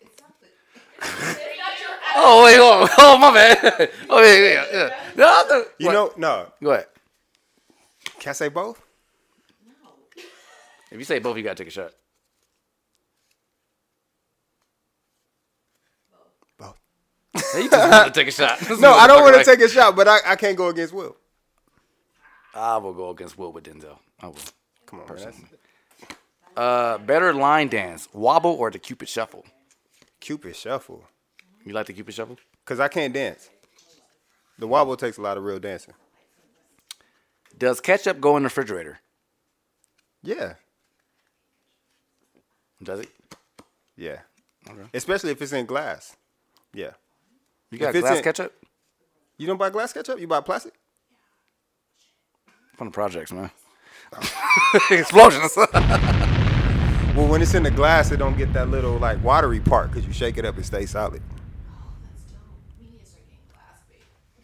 oh 2.16 2.45
wait, 2.45 2.57
oh, 2.59 2.89
oh 2.99 3.19
my 3.19 3.33
bad. 3.35 3.91
oh 4.11 4.23
yeah, 4.23 4.39
yeah, 4.43 4.66
yeah. 4.73 5.01
No, 5.16 5.45
no, 5.49 5.64
You 5.79 5.87
what? 5.87 5.93
know, 5.93 6.12
no. 6.16 6.47
Go 6.62 6.71
ahead. 6.73 6.87
Can 8.19 8.31
I 8.31 8.33
say 8.33 8.49
both? 8.49 8.83
No. 9.64 9.73
If 10.91 10.99
you 10.99 11.05
say 11.05 11.19
both, 11.21 11.37
you 11.37 11.43
gotta 11.43 11.55
take 11.55 11.69
a 11.69 11.71
shot. 11.71 11.93
Both. 16.59 16.79
Hey, 17.35 17.38
you 17.57 17.71
just 17.71 17.91
want 17.91 18.13
to 18.15 18.21
take 18.21 18.29
a 18.29 18.33
shot. 18.33 18.59
This 18.61 18.81
No, 18.81 18.93
I 18.93 19.07
don't 19.07 19.23
want 19.23 19.37
to 19.37 19.45
take 19.45 19.61
a 19.61 19.69
shot, 19.69 19.97
but 19.97 20.07
I, 20.09 20.19
I 20.27 20.37
can't 20.37 20.57
go 20.57 20.69
against 20.69 20.93
Will. 20.93 21.17
I 22.55 22.77
will 22.79 22.95
go 22.95 23.11
against 23.11 23.39
Will 23.39 23.53
with 23.53 23.65
Denzel. 23.65 23.99
I 24.21 24.27
will. 24.29 24.37
Come 24.87 25.01
on, 25.01 25.15
man. 25.15 25.17
That's 25.25 25.39
Uh, 26.57 26.99
better 26.99 27.33
line 27.33 27.69
dance, 27.69 28.09
wobble 28.13 28.53
or 28.53 28.71
the 28.71 28.79
Cupid 28.79 29.09
shuffle? 29.09 29.45
Cupid 30.21 30.57
shuffle. 30.57 31.05
You 31.65 31.73
like 31.73 31.87
the 31.87 31.93
Cupid 31.93 32.15
shuffle? 32.15 32.37
Cause 32.65 32.81
I 32.81 32.89
can't 32.89 33.15
dance. 33.15 33.49
The 34.59 34.67
wobble 34.67 34.97
takes 34.97 35.19
a 35.19 35.23
lot 35.23 35.37
of 35.37 35.45
real 35.45 35.59
dancing. 35.61 35.95
Does 37.57 37.81
ketchup 37.81 38.21
go 38.21 38.37
in 38.37 38.43
the 38.43 38.49
refrigerator? 38.49 39.01
Yeah, 40.23 40.55
Does 42.83 43.01
it? 43.01 43.09
yeah. 43.97 44.19
Okay. 44.69 44.83
Especially 44.93 45.31
if 45.31 45.41
it's 45.41 45.53
in 45.53 45.65
glass. 45.67 46.17
Yeah. 46.75 46.91
You 47.71 47.79
got 47.79 47.95
glass 47.95 48.19
in- 48.19 48.25
ketchup 48.25 48.53
You 49.37 49.47
don't 49.47 49.59
buy 49.59 49.71
glass 49.71 49.93
ketchup? 49.93 50.21
You 50.21 50.27
buy 50.27 50.41
plastic? 50.41 50.75
from 52.77 52.89
the 52.89 52.93
projects, 52.93 53.33
man. 53.33 53.51
Explosions. 54.91 55.57
Well, 57.19 57.27
when 57.27 57.43
it's 57.43 57.55
in 57.55 57.64
the 57.64 57.71
glass, 57.73 58.12
it 58.12 58.19
don't 58.19 58.39
get 58.39 58.53
that 58.53 58.69
little 58.69 58.97
like 58.97 59.21
watery 59.25 59.59
part 59.59 59.91
because 59.91 60.07
you 60.07 60.12
shake 60.12 60.39
it 60.39 60.45
up 60.45 60.55
and 60.55 60.64
stay 60.64 60.87
solid. 60.87 61.21
Oh, 61.29 61.91
that's 62.01 62.23
dope. 62.23 62.39
Means 62.81 63.16
are 63.16 63.19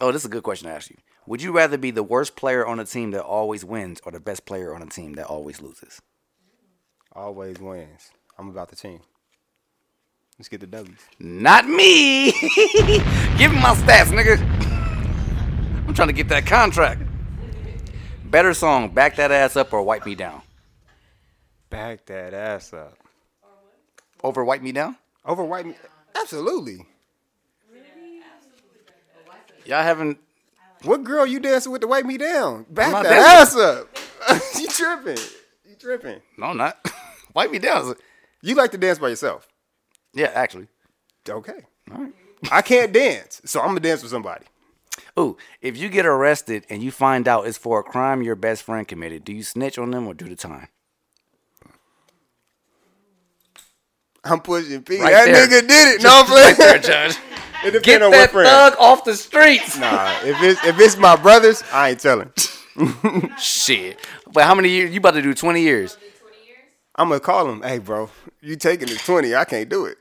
oh, 0.00 0.10
this 0.10 0.22
is 0.22 0.24
a 0.24 0.30
good 0.30 0.42
question 0.42 0.68
to 0.68 0.74
ask 0.74 0.88
you. 0.88 0.96
Would 1.26 1.42
you 1.42 1.52
rather 1.52 1.76
be 1.76 1.90
the 1.90 2.02
worst 2.02 2.34
player 2.34 2.66
on 2.66 2.80
a 2.80 2.86
team 2.86 3.10
that 3.10 3.24
always 3.24 3.62
wins 3.62 4.00
or 4.06 4.12
the 4.12 4.20
best 4.20 4.46
player 4.46 4.74
on 4.74 4.80
a 4.80 4.86
team 4.86 5.12
that 5.14 5.26
always 5.26 5.60
loses? 5.60 6.00
Always 7.14 7.58
wins. 7.58 8.10
I'm 8.38 8.48
about 8.48 8.68
the 8.68 8.76
team. 8.76 9.00
Let's 10.38 10.48
get 10.48 10.60
the 10.60 10.66
W's. 10.66 10.98
Not 11.18 11.68
me. 11.68 12.32
Give 12.32 13.52
me 13.52 13.60
my 13.60 13.74
stats, 13.74 14.06
nigga. 14.06 14.40
I'm 15.86 15.94
trying 15.94 16.08
to 16.08 16.14
get 16.14 16.28
that 16.28 16.46
contract. 16.46 17.02
Better 18.24 18.54
song, 18.54 18.88
back 18.88 19.16
that 19.16 19.30
ass 19.30 19.56
up 19.56 19.72
or 19.72 19.82
wipe 19.82 20.06
me 20.06 20.14
down. 20.14 20.42
Back 21.68 22.06
that 22.06 22.32
ass 22.32 22.72
up. 22.72 22.96
Over 24.24 24.44
wipe 24.44 24.62
me 24.62 24.72
down? 24.72 24.96
Over 25.24 25.44
wipe 25.44 25.66
me. 25.66 25.74
Absolutely. 26.16 26.86
Y'all 29.64 29.82
haven't. 29.82 30.18
What 30.82 31.04
girl 31.04 31.26
you 31.26 31.38
dancing 31.40 31.70
with 31.70 31.82
to 31.82 31.86
wipe 31.86 32.04
me 32.04 32.18
down? 32.18 32.66
Back 32.68 33.04
that 33.04 33.12
ass 33.12 33.56
up. 33.56 33.88
you 34.58 34.66
tripping. 34.68 35.22
You 35.68 35.76
tripping. 35.76 36.20
No, 36.36 36.46
I'm 36.46 36.56
not. 36.56 36.84
wipe 37.34 37.50
me 37.50 37.58
down. 37.58 37.94
You 38.42 38.54
like 38.56 38.72
to 38.72 38.78
dance 38.78 38.98
by 38.98 39.08
yourself. 39.08 39.48
Yeah, 40.14 40.30
actually. 40.34 40.66
Okay. 41.28 41.60
All 41.94 42.02
right. 42.02 42.12
I 42.50 42.60
can't 42.62 42.92
dance, 42.92 43.40
so 43.44 43.60
I'm 43.60 43.68
gonna 43.68 43.80
dance 43.80 44.02
with 44.02 44.10
somebody. 44.10 44.44
Ooh, 45.18 45.36
if 45.60 45.76
you 45.76 45.88
get 45.88 46.04
arrested 46.06 46.66
and 46.68 46.82
you 46.82 46.90
find 46.90 47.28
out 47.28 47.46
it's 47.46 47.56
for 47.56 47.78
a 47.78 47.82
crime 47.82 48.22
your 48.22 48.34
best 48.34 48.62
friend 48.64 48.86
committed, 48.86 49.24
do 49.24 49.32
you 49.32 49.42
snitch 49.42 49.78
on 49.78 49.90
them 49.90 50.06
or 50.06 50.14
do 50.14 50.28
the 50.28 50.34
time? 50.36 50.68
I'm 54.24 54.40
pushing 54.40 54.82
P. 54.82 55.00
Right 55.00 55.12
that 55.12 55.24
there. 55.26 55.46
nigga 55.46 55.66
did 55.68 55.88
it. 55.96 56.00
Just 56.00 56.04
no, 56.04 56.20
I'm 56.20 56.26
playing. 56.26 56.46
right 56.48 56.56
there, 56.56 56.78
Judge. 56.78 57.16
It 57.64 57.70
depends 57.72 57.86
Get 57.86 58.02
on 58.02 58.10
that 58.10 58.20
what 58.20 58.30
friend. 58.30 58.48
thug 58.48 58.74
off 58.78 59.04
the 59.04 59.14
streets. 59.14 59.78
Nah, 59.78 60.12
if 60.24 60.40
it's 60.42 60.64
if 60.64 60.78
it's 60.80 60.96
my 60.96 61.16
brothers, 61.16 61.62
I 61.72 61.90
ain't 61.90 62.00
telling. 62.00 62.32
Shit. 63.38 63.98
But 64.32 64.44
how 64.44 64.54
many 64.54 64.68
years? 64.70 64.90
You 64.92 64.98
about 64.98 65.14
to 65.14 65.22
do 65.22 65.34
20 65.34 65.60
years? 65.60 65.96
I'm 66.96 67.08
gonna 67.08 67.20
call 67.20 67.48
him. 67.50 67.62
Hey, 67.62 67.78
bro, 67.78 68.10
you 68.40 68.56
taking 68.56 68.88
the 68.88 68.96
twenty? 68.96 69.34
I 69.34 69.44
can't 69.44 69.68
do 69.68 69.86
it. 69.86 69.98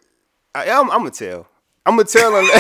I, 0.54 0.70
I'm, 0.70 0.92
I'm 0.92 1.00
gonna 1.00 1.12
tell. 1.12 1.48
I'm 1.86 1.96
gonna 1.96 2.08
tell 2.08 2.36
him. 2.36 2.50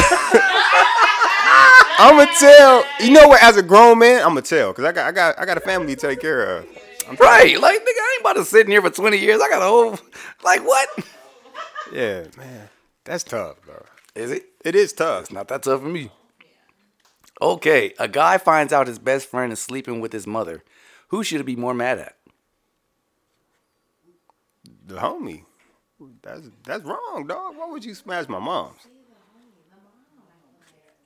I'm 1.99 2.18
gonna 2.18 2.32
tell. 2.40 2.86
You 2.99 3.12
know 3.12 3.28
what? 3.28 3.44
As 3.44 3.58
a 3.58 3.62
grown 3.64 3.99
man, 3.99 4.22
I'm 4.24 4.30
gonna 4.30 4.41
tell 4.41 4.72
because 4.72 4.86
I 4.86 4.91
got 4.91 5.08
I 5.08 5.12
got 5.12 5.40
I 5.40 5.45
got 5.45 5.58
a 5.58 5.62
family 5.62 5.95
to 5.95 6.02
take 6.08 6.20
care 6.22 6.58
of. 6.58 6.66
I'm 7.10 7.16
Right. 7.18 7.60
Like, 7.60 7.82
nigga, 7.82 7.86
I 7.88 8.16
ain't 8.16 8.22
about 8.22 8.34
to 8.38 8.45
sit 8.45 8.66
in 8.66 8.72
here 8.72 8.82
for 8.82 8.90
20 8.90 9.18
years. 9.18 9.41
I 9.41 9.49
got 9.49 9.62
a 9.62 9.66
whole. 9.66 9.98
Like, 10.44 10.66
what? 10.66 10.90
Yeah, 11.94 12.24
man, 12.38 12.70
that's 13.03 13.24
tough, 13.24 13.62
bro. 13.64 13.84
Is 14.16 14.32
it? 14.32 14.45
It 14.64 14.76
is 14.76 14.94
tough. 14.94 15.24
It's 15.24 15.32
not 15.32 15.48
that 15.49 15.64
tough 15.64 15.82
for 15.82 15.88
me. 15.88 16.10
Okay. 17.41 17.94
A 17.99 18.08
guy 18.08 18.38
finds 18.38 18.72
out 18.72 18.88
his 18.88 18.99
best 18.99 19.28
friend 19.28 19.52
is 19.52 19.60
sleeping 19.60 19.99
with 19.99 20.14
his 20.14 20.26
mother. 20.26 20.64
Who 21.10 21.24
should 21.24 21.38
he 21.40 21.44
be 21.44 21.56
more 21.56 21.74
mad 21.74 21.99
at? 21.99 22.16
The 24.92 24.98
homie. 24.98 25.44
That's 26.22 26.50
that's 26.66 26.84
wrong, 26.84 27.26
dog. 27.26 27.56
Why 27.56 27.66
would 27.70 27.86
you 27.86 27.94
smash 27.96 28.28
my 28.28 28.40
mom's? 28.40 28.82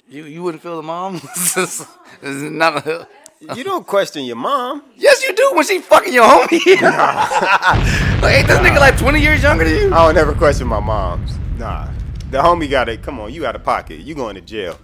You 0.10 0.26
you 0.26 0.42
wouldn't 0.42 0.64
feel 0.64 0.78
the 0.78 0.82
mom? 0.84 1.22
This 1.36 1.86
is 2.24 2.42
not 2.42 2.88
a, 2.88 3.08
You 3.56 3.64
don't 3.64 3.86
question 3.86 4.24
your 4.24 4.38
mom. 4.38 4.82
yes, 4.96 5.24
you 5.24 5.36
do 5.36 5.52
when 5.54 5.66
she 5.66 5.80
fucking 5.80 6.14
your 6.14 6.24
homie. 6.24 6.82
like, 8.22 8.38
ain't 8.38 8.48
this 8.48 8.58
nigga 8.58 8.80
like 8.80 8.98
20 8.98 9.22
years 9.22 9.44
younger 9.44 9.66
than 9.66 9.76
you? 9.76 9.94
I 9.94 10.08
don't 10.08 10.18
ever 10.18 10.34
question 10.34 10.66
my 10.66 10.80
mom's. 10.80 11.38
Nah. 11.60 11.88
The 12.32 12.40
homie 12.40 12.68
got 12.68 12.90
it. 12.90 13.04
Come 13.04 13.20
on, 13.20 13.32
you 13.32 13.46
out 13.46 13.56
of 13.56 13.64
pocket. 13.64 14.00
You 14.00 14.16
going 14.16 14.34
to 14.34 14.42
jail. 14.42 14.80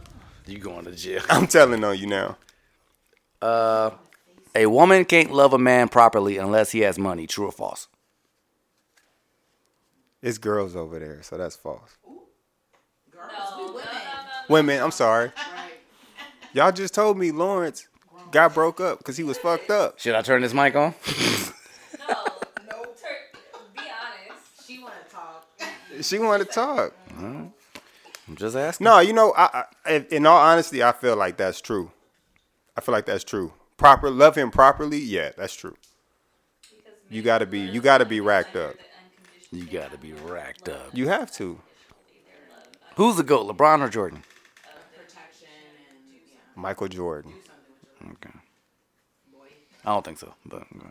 You 0.46 0.60
going 0.60 0.86
to 0.86 0.92
jail. 0.92 1.24
I'm 1.30 1.48
telling 1.48 1.84
on 1.84 1.98
you 1.98 2.06
now. 2.06 2.38
Uh, 3.42 3.92
a 4.54 4.68
woman 4.68 5.06
can't 5.06 5.32
love 5.32 5.54
a 5.54 5.58
man 5.58 5.88
properly 5.90 6.38
unless 6.38 6.72
he 6.72 6.82
has 6.82 7.00
money. 7.00 7.26
True 7.26 7.48
or 7.48 7.52
false? 7.52 7.88
It's 10.22 10.38
girls 10.38 10.76
over 10.76 11.00
there, 11.00 11.22
so 11.24 11.38
that's 11.38 11.56
false. 11.56 11.98
Women, 14.50 14.82
I'm 14.82 14.92
sorry. 14.92 15.32
Y'all 16.54 16.72
just 16.72 16.94
told 16.94 17.18
me 17.18 17.32
Lawrence 17.32 17.88
got 18.32 18.54
broke 18.54 18.80
up 18.82 18.98
because 19.00 19.18
he 19.18 19.24
was 19.24 19.38
fucked 19.38 19.70
up. 19.72 20.00
Should 20.00 20.16
I 20.16 20.22
turn 20.22 20.42
this 20.42 20.54
mic 20.54 20.76
on? 20.76 20.94
No, 22.10 22.16
no. 22.70 22.84
Tur- 22.84 23.40
be 23.76 23.82
honest. 23.82 24.68
She 24.68 24.80
want 24.80 24.94
to 25.08 25.16
talk. 25.16 25.48
She 26.02 26.20
want 26.20 26.42
to 26.42 26.48
talk. 26.48 26.94
I'm 27.20 27.54
just 28.36 28.56
asking. 28.56 28.86
No, 28.86 29.00
you 29.00 29.14
know, 29.14 29.34
I, 29.38 29.66
I, 29.86 29.92
in- 29.94 30.06
in 30.12 30.26
all 30.26 30.38
honesty, 30.38 30.84
I 30.84 30.92
feel 30.92 31.16
like 31.16 31.38
that's 31.38 31.62
true. 31.62 31.92
I 32.76 32.82
feel 32.82 32.94
like 32.94 33.06
that's 33.06 33.24
true. 33.24 33.54
Proper 33.78 34.10
love 34.10 34.36
him 34.36 34.52
properly, 34.52 34.98
yeah, 35.00 35.32
that's 35.38 35.54
true. 35.56 35.76
You 37.10 37.22
gotta 37.22 37.46
be, 37.46 37.60
you 37.60 37.82
gotta 37.82 38.06
be 38.06 38.20
racked 38.22 38.56
up. 38.56 38.76
You 39.52 39.66
gotta 39.66 39.98
be 39.98 40.14
racked 40.14 40.70
up. 40.70 40.90
You 40.94 41.08
have 41.10 41.32
to. 41.34 41.60
Who's 42.96 43.16
the 43.18 43.24
goat, 43.24 43.48
LeBron 43.48 43.82
or 43.82 43.90
Jordan? 43.90 44.24
Michael 46.56 46.88
Jordan. 46.88 47.34
Okay. 48.12 48.30
I 49.84 49.94
don't 49.94 50.06
think 50.06 50.20
so, 50.20 50.34
but 50.46 50.62
uh, 50.62 50.90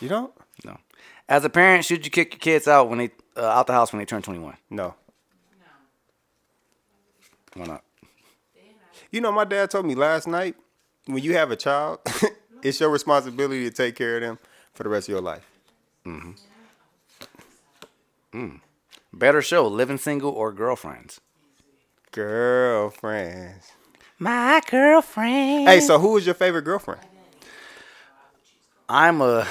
You 0.00 0.08
don't? 0.08 0.32
no. 0.64 0.78
As 1.28 1.44
a 1.44 1.50
parent, 1.50 1.84
should 1.84 2.04
you 2.04 2.10
kick 2.10 2.32
your 2.34 2.38
kids 2.38 2.68
out 2.68 2.88
when 2.88 2.98
they 2.98 3.10
uh, 3.36 3.44
out 3.46 3.66
the 3.66 3.72
house 3.72 3.92
when 3.92 3.98
they 3.98 4.04
turn 4.06 4.22
21? 4.22 4.56
No. 4.68 4.86
No. 4.86 4.94
Why 7.54 7.66
not? 7.66 7.84
You 9.10 9.20
know, 9.20 9.32
my 9.32 9.44
dad 9.44 9.70
told 9.70 9.86
me 9.86 9.94
last 9.94 10.28
night, 10.28 10.54
when 11.06 11.22
you 11.22 11.34
have 11.34 11.50
a 11.50 11.56
child, 11.56 11.98
it's 12.62 12.78
your 12.78 12.90
responsibility 12.90 13.64
to 13.64 13.70
take 13.74 13.96
care 13.96 14.16
of 14.16 14.22
them 14.22 14.38
for 14.74 14.84
the 14.84 14.88
rest 14.88 15.08
of 15.08 15.12
your 15.12 15.20
life. 15.20 15.44
Mm-hmm. 16.06 16.32
Mm. 18.32 18.60
Better 19.12 19.42
show, 19.42 19.66
living 19.66 19.98
single 19.98 20.30
or 20.30 20.52
girlfriends? 20.52 21.20
Girlfriends. 22.12 23.72
My 24.18 24.60
girlfriend. 24.70 25.68
Hey, 25.68 25.80
so 25.80 25.98
who 25.98 26.16
is 26.16 26.26
your 26.26 26.34
favorite 26.34 26.62
girlfriend? 26.62 27.00
I'm 28.88 29.20
a, 29.20 29.46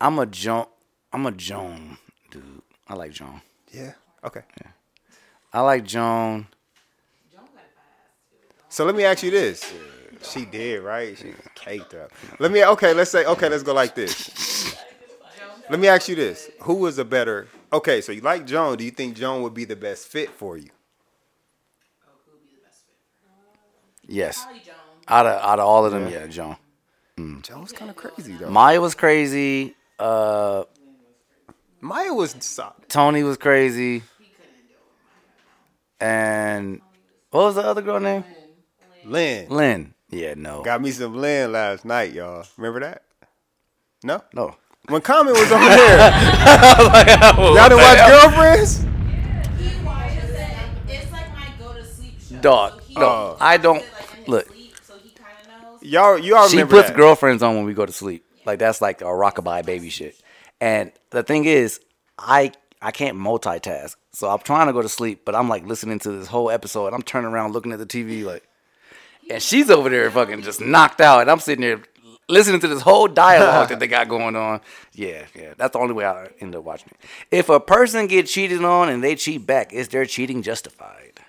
I'm 0.00 0.18
a 0.18 0.26
Joan, 0.26 0.66
I'm 1.12 1.26
a 1.26 1.32
Joan 1.32 1.98
dude. 2.30 2.62
I 2.88 2.94
like 2.94 3.12
Joan. 3.12 3.40
Yeah. 3.72 3.92
Okay. 4.24 4.42
I 5.52 5.60
like 5.60 5.84
Joan. 5.84 6.46
Joan 7.32 7.42
got 7.42 7.50
fast. 7.54 7.66
So 8.68 8.84
let 8.84 8.94
me 8.94 9.04
ask 9.04 9.22
you 9.22 9.30
this. 9.30 9.72
She 10.22 10.44
did, 10.44 10.82
right? 10.82 11.16
She 11.16 11.32
caked 11.54 11.94
up. 11.94 12.12
Let 12.38 12.50
me 12.50 12.64
okay, 12.64 12.92
let's 12.92 13.10
say 13.10 13.24
okay, 13.24 13.48
let's 13.48 13.62
go 13.62 13.72
like 13.72 13.94
this. 13.94 14.76
Let 15.70 15.78
me 15.78 15.86
ask 15.86 16.08
you 16.08 16.16
this. 16.16 16.50
Who 16.62 16.74
was 16.74 16.98
a 16.98 17.04
better 17.04 17.46
Okay, 17.72 18.00
so 18.00 18.12
you 18.12 18.20
like 18.20 18.46
Joan. 18.46 18.76
Do 18.76 18.84
you 18.84 18.90
think 18.90 19.16
Joan 19.16 19.42
would 19.42 19.54
be 19.54 19.64
the 19.64 19.76
best 19.76 20.08
fit 20.08 20.30
for 20.30 20.56
you? 20.56 20.70
Yes. 24.06 24.44
Out 25.06 25.26
of 25.26 25.40
out 25.42 25.58
of 25.60 25.66
all 25.66 25.86
of 25.86 25.92
them, 25.92 26.08
yeah, 26.08 26.26
Joan. 26.26 26.56
Joan 27.16 27.60
was 27.60 27.72
kind 27.72 27.90
of 27.90 27.96
crazy 27.96 28.32
though. 28.32 28.50
Maya 28.50 28.80
was 28.80 28.94
crazy. 28.94 29.76
Uh, 29.98 30.64
Maya 31.80 32.12
was 32.12 32.34
solid. 32.40 32.88
Toni 32.88 33.22
was 33.22 33.36
crazy. 33.36 34.02
And 36.00 36.80
what 37.30 37.44
was 37.44 37.54
the 37.56 37.62
other 37.62 37.82
girl 37.82 38.00
name? 38.00 38.24
Lynn. 39.04 39.48
Lynn. 39.48 39.94
Yeah, 40.08 40.34
no. 40.36 40.62
Got 40.62 40.82
me 40.82 40.90
some 40.90 41.16
Lynn 41.16 41.52
last 41.52 41.84
night, 41.84 42.12
y'all. 42.12 42.44
Remember 42.56 42.80
that? 42.80 43.02
No? 44.02 44.22
No. 44.32 44.56
When 44.88 45.00
Common 45.02 45.32
was 45.34 45.52
over 45.52 45.64
there. 45.64 46.10
y'all 47.36 47.68
didn't 47.68 47.78
watch 47.78 48.08
Girlfriends? 48.08 48.84
It's 50.88 51.12
like 51.12 51.28
my 51.32 51.52
go 51.58 51.72
to 51.74 51.84
sleep 51.84 52.14
show. 52.20 52.36
Dog. 52.40 52.82
No, 52.96 53.36
I 53.38 53.56
don't. 53.56 53.84
Look, 54.26 54.48
Y'all, 55.82 56.18
you 56.18 56.36
all 56.36 56.46
she 56.48 56.56
remember 56.58 56.76
puts 56.76 56.88
that. 56.88 56.96
girlfriends 56.96 57.42
on 57.42 57.56
when 57.56 57.64
we 57.64 57.72
go 57.72 57.86
to 57.86 57.92
sleep. 57.92 58.24
Like 58.44 58.58
that's 58.58 58.80
like 58.82 59.00
a 59.00 59.04
rockabye 59.04 59.64
baby 59.64 59.88
shit. 59.90 60.14
And 60.60 60.92
the 61.10 61.22
thing 61.22 61.44
is, 61.46 61.80
I 62.18 62.52
I 62.82 62.90
can't 62.90 63.16
multitask. 63.16 63.96
So 64.12 64.28
I'm 64.28 64.40
trying 64.40 64.66
to 64.66 64.72
go 64.72 64.82
to 64.82 64.88
sleep, 64.88 65.22
but 65.24 65.34
I'm 65.34 65.48
like 65.48 65.64
listening 65.64 65.98
to 66.00 66.10
this 66.12 66.26
whole 66.28 66.50
episode. 66.50 66.86
And 66.86 66.94
I'm 66.94 67.02
turning 67.02 67.30
around 67.30 67.52
looking 67.52 67.72
at 67.72 67.78
the 67.78 67.86
TV 67.86 68.24
like, 68.24 68.46
and 69.30 69.42
she's 69.42 69.70
over 69.70 69.88
there 69.88 70.10
fucking 70.10 70.42
just 70.42 70.60
knocked 70.60 71.00
out, 71.00 71.20
and 71.22 71.30
I'm 71.30 71.40
sitting 71.40 71.62
there 71.62 71.80
listening 72.30 72.60
to 72.60 72.68
this 72.68 72.82
whole 72.82 73.08
dialogue 73.08 73.68
that 73.68 73.80
they 73.80 73.86
got 73.98 74.08
going 74.08 74.36
on. 74.36 74.60
Yeah, 74.92 75.24
yeah, 75.34 75.54
that's 75.56 75.72
the 75.72 75.78
only 75.78 75.94
way 75.94 76.04
I 76.04 76.28
end 76.40 76.54
up 76.54 76.64
watching 76.64 76.88
it. 76.92 77.06
If 77.30 77.48
a 77.48 77.60
person 77.60 78.06
get 78.06 78.26
cheated 78.26 78.64
on 78.64 78.88
and 78.88 79.02
they 79.02 79.16
cheat 79.16 79.46
back, 79.46 79.72
is 79.72 79.88
their 79.88 80.06
cheating 80.06 80.42
justified? 80.42 81.20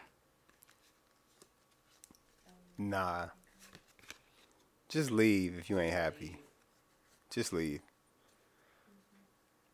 Nah. 2.77 3.27
Just 4.89 5.11
leave 5.11 5.57
if 5.57 5.69
you 5.69 5.79
ain't 5.79 5.93
happy. 5.93 6.37
Just 7.29 7.53
leave. 7.53 7.81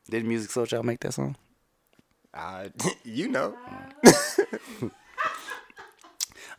Did 0.10 0.26
Musiq 0.26 0.48
Soulchild 0.48 0.84
make 0.84 1.00
that 1.02 1.14
song? 1.14 1.36
I, 2.34 2.72
you 3.04 3.28
know. 3.28 3.56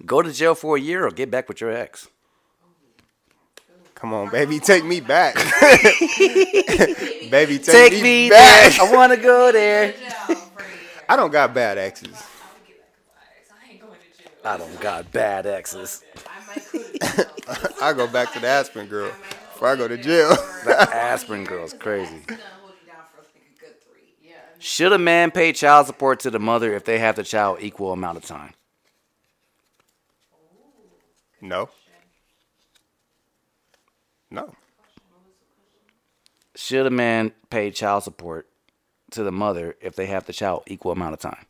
Go 0.07 0.23
to 0.23 0.33
jail 0.33 0.55
for 0.55 0.77
a 0.77 0.81
year 0.81 1.07
or 1.07 1.11
get 1.11 1.31
back 1.31 1.49
with 1.49 1.61
your 1.61 1.73
ex. 1.73 2.09
Come 3.99 4.15
on, 4.15 4.31
baby, 4.31 4.61
take 4.61 4.85
me 4.85 5.01
back. 5.01 5.35
baby, 7.31 7.59
take, 7.59 7.65
Take 7.65 7.93
me, 7.95 8.03
me 8.03 8.31
back. 8.31 8.75
there. 8.75 8.87
I 8.87 8.93
want 8.95 9.13
to 9.13 9.19
go 9.21 9.51
there. 9.51 9.93
I 11.09 11.17
don't 11.17 11.33
got 11.33 11.53
bad 11.53 11.79
exes. 11.79 12.23
I 14.45 14.57
don't 14.57 14.81
got 14.81 15.11
bad 15.11 15.47
exes. 15.47 16.05
I 17.83 17.93
go 17.93 18.07
back 18.07 18.33
to 18.35 18.39
the 18.41 18.47
aspirin 18.47 18.87
girl 18.87 19.11
before 19.53 19.69
I 19.69 19.77
go 19.77 19.89
to 19.89 19.97
jail. 19.97 20.31
The 20.65 20.79
aspirin 20.95 21.43
girl's 21.45 21.73
crazy. 21.79 22.21
Should 24.61 24.93
a 24.93 24.99
man 24.99 25.31
pay 25.33 25.53
child 25.53 25.87
support 25.89 26.21
to 26.21 26.31
the 26.31 26.39
mother 26.39 26.75
if 26.75 26.85
they 26.85 26.99
have 27.01 27.17
the 27.17 27.25
child 27.25 27.59
equal 27.61 27.93
amount 27.93 28.17
of 28.17 28.25
time? 28.25 28.55
no. 31.41 31.69
No. 34.31 34.55
Should 36.55 36.87
a 36.87 36.91
man 36.91 37.33
pay 37.51 37.71
child 37.71 38.03
support 38.05 38.49
to 39.13 39.23
the 39.23 39.33
mother 39.33 39.77
if 39.81 39.95
they 39.97 40.07
have 40.07 40.27
the 40.27 40.33
child 40.33 40.65
equal 40.67 40.93
amount 40.93 41.15
of 41.15 41.21
time? 41.21 41.47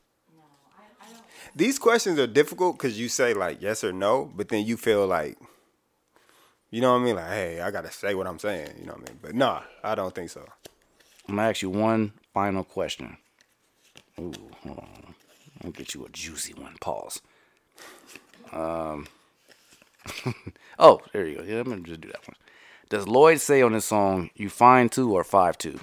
These 1.56 1.78
questions 1.78 2.18
are 2.18 2.26
difficult 2.26 2.76
because 2.76 3.00
you 3.00 3.08
say 3.08 3.34
like 3.34 3.60
yes 3.60 3.82
or 3.82 3.92
no, 3.92 4.30
but 4.36 4.48
then 4.48 4.64
you 4.64 4.76
feel 4.76 5.06
like, 5.06 5.38
you 6.70 6.80
know 6.80 6.92
what 6.92 7.00
I 7.00 7.04
mean? 7.04 7.16
Like, 7.16 7.30
hey, 7.30 7.60
I 7.60 7.70
gotta 7.70 7.90
say 7.90 8.14
what 8.14 8.26
I'm 8.26 8.38
saying. 8.38 8.68
You 8.78 8.86
know 8.86 8.92
what 8.92 9.08
I 9.08 9.10
mean? 9.10 9.18
But 9.20 9.34
nah, 9.34 9.62
I 9.82 9.94
don't 9.94 10.14
think 10.14 10.30
so. 10.30 10.46
I'm 11.28 11.36
gonna 11.36 11.48
ask 11.48 11.62
you 11.62 11.70
one 11.70 12.12
final 12.32 12.64
question. 12.64 13.16
Ooh, 14.20 14.32
hold 14.62 14.78
on. 14.78 15.14
I'll 15.64 15.70
get 15.70 15.94
you 15.94 16.04
a 16.04 16.08
juicy 16.10 16.54
one. 16.54 16.76
Pause. 16.80 17.22
Um. 18.52 19.06
oh, 20.78 21.00
there 21.12 21.26
you 21.26 21.38
go. 21.38 21.42
Yeah, 21.42 21.60
I'm 21.60 21.64
gonna 21.64 21.80
just 21.82 22.00
do 22.00 22.08
that 22.08 22.26
one. 22.26 22.36
Does 22.88 23.06
Lloyd 23.06 23.40
say 23.40 23.60
on 23.60 23.74
his 23.74 23.84
song, 23.84 24.30
"You 24.34 24.48
fine 24.48 24.88
two 24.88 25.12
or 25.14 25.22
five 25.22 25.58
two? 25.58 25.78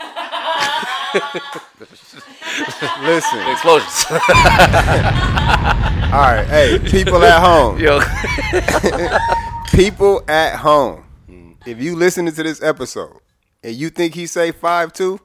Listen. 3.02 3.40
Explosions. 3.50 4.04
All 4.10 4.18
right, 6.20 6.44
hey, 6.46 6.78
people 6.88 7.24
at 7.24 7.40
home. 7.40 7.80
Yo. 7.80 7.98
people 9.72 10.22
at 10.28 10.54
home. 10.56 11.04
Mm. 11.28 11.56
If 11.66 11.82
you 11.82 11.96
listening 11.96 12.32
to 12.32 12.42
this 12.44 12.62
episode 12.62 13.18
and 13.64 13.74
you 13.74 13.90
think 13.90 14.14
he 14.14 14.26
say 14.26 14.52
five 14.52 14.92
two, 14.92 15.18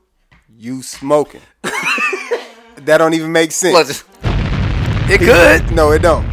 you 0.57 0.81
smoking. 0.81 1.41
that 1.61 2.95
don't 2.97 3.13
even 3.13 3.31
make 3.31 3.51
sense. 3.51 4.03
It 5.11 5.19
could. 5.19 5.71
No, 5.75 5.91
it 5.91 6.01
don't. 6.01 6.25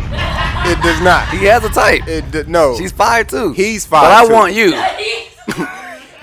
It 0.68 0.82
does 0.82 1.00
not. 1.00 1.28
He 1.28 1.44
has 1.44 1.64
a 1.64 1.68
type. 1.68 2.06
It 2.08 2.30
d- 2.30 2.42
no. 2.48 2.76
She's 2.76 2.92
five 2.92 3.28
two. 3.28 3.52
He's 3.56 3.86
five. 3.86 4.02
But 4.02 4.12
I 4.12 4.32
want 4.32 4.54
you. 4.54 4.72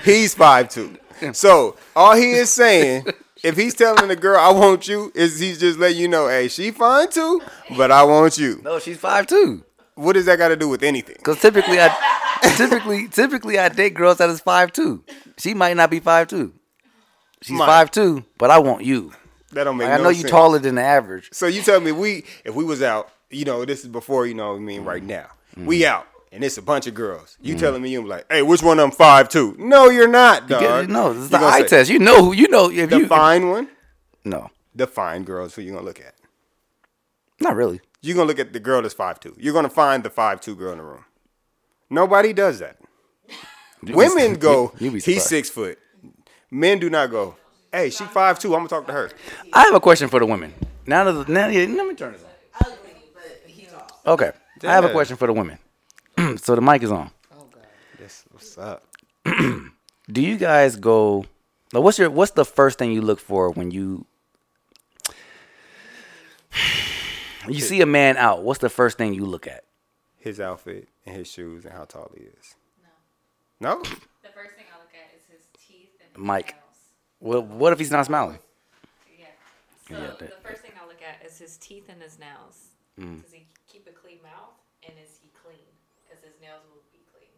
He's 0.04 0.34
five 0.34 0.68
two. 0.68 0.96
So 1.32 1.76
all 1.96 2.14
he 2.14 2.32
is 2.32 2.50
saying 2.50 3.06
if 3.42 3.56
he's 3.56 3.74
telling 3.74 4.08
the 4.08 4.16
girl 4.16 4.38
I 4.38 4.50
want 4.52 4.88
you, 4.88 5.12
is 5.14 5.38
he's 5.38 5.58
just 5.58 5.78
letting 5.78 5.98
you 5.98 6.08
know, 6.08 6.28
hey, 6.28 6.48
she 6.48 6.70
fine 6.70 7.10
too, 7.10 7.40
but 7.76 7.90
I 7.90 8.02
want 8.04 8.36
you. 8.38 8.60
No, 8.64 8.78
she's 8.78 8.98
five 8.98 9.26
two. 9.26 9.64
What 9.94 10.14
does 10.14 10.26
that 10.26 10.38
got 10.38 10.48
to 10.48 10.56
do 10.56 10.68
with 10.68 10.82
anything? 10.82 11.16
Because 11.18 11.40
typically, 11.40 11.78
I 11.80 11.94
typically 12.56 13.08
typically 13.08 13.58
I 13.58 13.68
date 13.68 13.94
girls 13.94 14.18
that 14.18 14.28
is 14.30 14.40
five 14.40 14.72
two. 14.72 15.04
She 15.38 15.54
might 15.54 15.76
not 15.76 15.90
be 15.90 16.00
five 16.00 16.28
two. 16.28 16.52
She's 17.42 17.56
Might. 17.58 17.66
five 17.66 17.90
two, 17.90 18.24
but 18.38 18.50
I 18.50 18.58
want 18.58 18.84
you. 18.84 19.12
That 19.52 19.64
don't 19.64 19.76
make. 19.76 19.86
Like, 19.86 19.94
I 19.94 19.96
no 19.98 20.04
know 20.04 20.08
you 20.08 20.22
sense. 20.22 20.30
taller 20.30 20.58
than 20.58 20.74
the 20.76 20.82
average. 20.82 21.28
So 21.32 21.46
you 21.46 21.62
tell 21.62 21.80
me 21.80 21.92
we 21.92 22.24
if 22.44 22.54
we 22.54 22.64
was 22.64 22.82
out, 22.82 23.10
you 23.34 23.44
know, 23.44 23.64
this 23.64 23.82
is 23.82 23.88
before, 23.88 24.26
you 24.26 24.34
know, 24.34 24.52
what 24.52 24.58
I 24.58 24.60
mean, 24.60 24.84
right 24.84 25.00
mm-hmm. 25.00 25.08
now. 25.08 25.26
Mm-hmm. 25.56 25.66
We 25.66 25.86
out. 25.86 26.06
And 26.32 26.42
it's 26.42 26.58
a 26.58 26.62
bunch 26.62 26.88
of 26.88 26.94
girls. 26.94 27.38
You 27.40 27.54
mm-hmm. 27.54 27.60
telling 27.60 27.82
me 27.82 27.90
you 27.90 28.04
like, 28.04 28.26
hey, 28.28 28.42
which 28.42 28.60
one 28.60 28.80
of 28.80 28.82
them 28.82 28.90
five 28.90 29.28
two? 29.28 29.54
No, 29.56 29.88
you're 29.88 30.08
not, 30.08 30.48
dog. 30.48 30.88
no, 30.88 31.12
this 31.12 31.24
is 31.24 31.30
You 31.30 31.38
the 31.38 31.44
eye 31.44 31.60
say, 31.60 31.68
test. 31.68 31.90
You 31.90 32.00
know 32.00 32.24
who 32.24 32.32
you 32.32 32.48
know 32.48 32.70
if 32.70 32.90
the 32.90 32.98
you 32.98 33.06
fine 33.06 33.50
one, 33.50 33.68
No, 34.24 34.50
the 34.74 34.88
fine 34.88 35.22
girls 35.22 35.54
who 35.54 35.62
you 35.62 35.72
gonna 35.72 35.84
look 35.84 36.00
at. 36.00 36.14
not 37.40 37.54
really. 37.54 37.80
You're 38.00 38.16
gonna 38.16 38.26
look 38.26 38.40
at 38.40 38.52
the 38.52 38.58
girl 38.58 38.82
that's 38.82 38.94
five 38.94 39.20
two. 39.20 39.36
You're 39.38 39.54
gonna 39.54 39.70
find 39.70 40.02
the 40.02 40.10
five 40.10 40.40
two 40.40 40.56
girl 40.56 40.72
in 40.72 40.78
the 40.78 40.84
room. 40.84 41.04
Nobody 41.88 42.32
does 42.32 42.58
that. 42.58 42.78
Women 43.82 44.34
go, 44.34 44.72
he's 44.78 45.24
six 45.24 45.48
foot. 45.48 45.78
Men 46.50 46.80
do 46.80 46.90
not 46.90 47.10
go, 47.10 47.36
hey, 47.72 47.90
she 47.90 48.04
five 48.04 48.38
two. 48.40 48.54
I'm 48.54 48.66
gonna 48.66 48.68
talk 48.68 48.86
to 48.86 48.92
her. 48.92 49.10
I 49.52 49.64
have 49.64 49.74
a 49.74 49.80
question 49.80 50.08
for 50.08 50.18
the 50.18 50.26
women. 50.26 50.52
Now 50.86 51.04
that 51.04 51.12
the, 51.12 51.32
now 51.32 51.46
yeah, 51.46 51.66
let 51.66 51.86
me 51.86 51.94
turn 51.94 52.12
this 52.12 52.22
on. 52.22 52.30
Okay, 54.06 54.32
I 54.62 54.66
have 54.72 54.84
a 54.84 54.90
question 54.90 55.16
for 55.16 55.26
the 55.26 55.32
women. 55.32 55.58
so 56.36 56.54
the 56.54 56.60
mic 56.60 56.82
is 56.82 56.92
on. 56.92 57.10
Oh 57.32 57.46
god. 57.52 57.66
This 57.98 58.24
what's 58.30 58.58
up? 58.58 58.86
Do 59.24 60.20
you 60.22 60.36
guys 60.36 60.76
go? 60.76 61.24
Like, 61.72 61.82
what's 61.82 61.98
your 61.98 62.10
what's 62.10 62.32
the 62.32 62.44
first 62.44 62.78
thing 62.78 62.92
you 62.92 63.00
look 63.02 63.18
for 63.18 63.50
when 63.50 63.70
you 63.70 64.06
you 67.48 67.60
see 67.60 67.80
a 67.80 67.86
man 67.86 68.16
out? 68.16 68.42
What's 68.42 68.60
the 68.60 68.68
first 68.68 68.98
thing 68.98 69.14
you 69.14 69.24
look 69.24 69.46
at? 69.46 69.64
His 70.18 70.40
outfit 70.40 70.88
and 71.06 71.16
his 71.16 71.26
shoes 71.30 71.64
and 71.64 71.72
how 71.74 71.84
tall 71.84 72.10
he 72.16 72.24
is. 72.24 72.54
No. 73.60 73.76
No. 73.76 73.82
The 73.82 74.28
first 74.30 74.54
thing 74.56 74.66
I 74.74 74.78
look 74.78 74.92
at 74.94 75.14
is 75.16 75.24
his 75.30 75.46
teeth 75.66 75.90
and 76.00 76.10
his 76.14 76.18
Mike. 76.24 76.52
nails. 76.52 76.60
What 77.20 77.46
what 77.46 77.72
if 77.72 77.78
he's 77.78 77.90
not 77.90 78.04
smiling? 78.06 78.38
Yeah. 79.18 79.26
So 79.88 79.94
Yeah, 79.94 80.10
the 80.18 80.32
first 80.46 80.62
thing 80.62 80.72
I 80.82 80.86
look 80.86 81.00
at 81.02 81.26
is 81.26 81.38
his 81.38 81.56
teeth 81.56 81.88
and 81.88 82.00
his 82.02 82.18
nails. 82.18 82.68
Mm. 83.00 83.22
Does 83.22 83.32
he 83.32 83.46
keep 83.70 83.86
a 83.88 83.92
clean 83.92 84.18
mouth? 84.22 84.54
And 84.86 84.94
is 85.02 85.18
he 85.22 85.28
clean? 85.42 85.58
Because 86.06 86.22
his 86.24 86.34
nails 86.40 86.62
will 86.70 86.82
be 86.92 86.98
clean. 87.12 87.28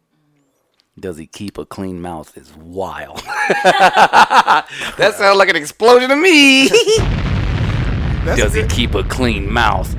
Does 0.99 1.17
he 1.17 1.25
keep 1.27 1.57
a 1.57 1.65
clean 1.65 2.01
mouth? 2.01 2.35
Is 2.37 2.53
wild. 2.55 3.17
that 3.63 5.13
sounds 5.17 5.37
like 5.37 5.49
an 5.49 5.55
explosion 5.55 6.09
to 6.09 6.15
me. 6.15 6.69
Does 8.35 8.53
he 8.53 8.65
keep 8.67 8.93
a 8.93 9.03
clean 9.03 9.51
mouth? 9.51 9.95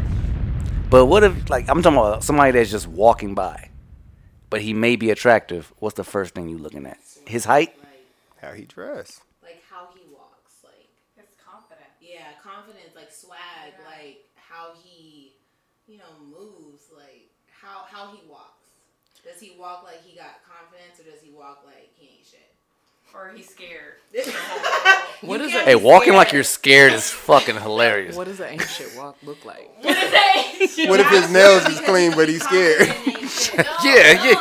But 0.90 1.06
what 1.06 1.22
if, 1.24 1.48
like, 1.50 1.68
I'm 1.68 1.82
talking 1.82 1.98
about 1.98 2.22
somebody 2.24 2.52
that's 2.52 2.70
just 2.70 2.86
walking 2.86 3.34
by, 3.34 3.68
but 4.50 4.60
he 4.60 4.74
may 4.74 4.96
be 4.96 5.10
attractive. 5.10 5.72
What's 5.78 5.96
the 5.96 6.04
first 6.04 6.34
thing 6.34 6.48
you 6.48 6.58
looking 6.58 6.86
at? 6.86 6.98
His 7.26 7.44
height? 7.46 7.74
How 8.40 8.52
he 8.52 8.64
dressed. 8.64 9.22
Like 9.42 9.62
how 9.70 9.88
he 9.94 10.00
walks, 10.12 10.52
like 10.64 10.88
It's 11.16 11.34
confident. 11.42 11.88
yeah, 12.00 12.32
confidence, 12.42 12.94
like 12.94 13.10
swag, 13.12 13.72
like 13.86 14.24
how 14.36 14.72
he, 14.82 15.27
you 15.88 15.96
know, 15.96 16.04
moves, 16.30 16.84
like 16.94 17.28
how 17.50 17.84
how 17.90 18.12
he 18.12 18.20
walks. 18.28 18.68
Does 19.24 19.40
he 19.40 19.56
walk 19.58 19.82
like 19.84 20.04
he 20.04 20.16
got 20.16 20.44
confidence, 20.44 21.00
or 21.00 21.10
does 21.10 21.22
he 21.22 21.32
walk 21.32 21.62
like 21.64 21.90
he 21.96 22.06
ain't 22.06 22.26
shit? 22.26 22.48
Or 23.14 23.32
he's 23.34 23.48
scared. 23.48 23.94
What 25.20 25.40
is 25.40 25.50
can't 25.50 25.66
Hey, 25.66 25.74
walking 25.74 26.12
like 26.14 26.30
you're 26.30 26.44
scared 26.44 26.92
is 26.92 27.10
fucking 27.10 27.56
hilarious. 27.56 28.14
What 28.14 28.28
does 28.28 28.38
an 28.38 28.50
ancient 28.50 28.94
walk 28.94 29.16
look 29.24 29.44
like? 29.44 29.68
What 29.82 31.00
if 31.00 31.08
his 31.10 31.30
nails 31.30 31.66
is 31.66 31.80
clean 31.80 32.12
but 32.14 32.28
he's 32.28 32.44
scared? 32.44 32.86
yeah, 32.86 34.14
yeah. 34.22 34.34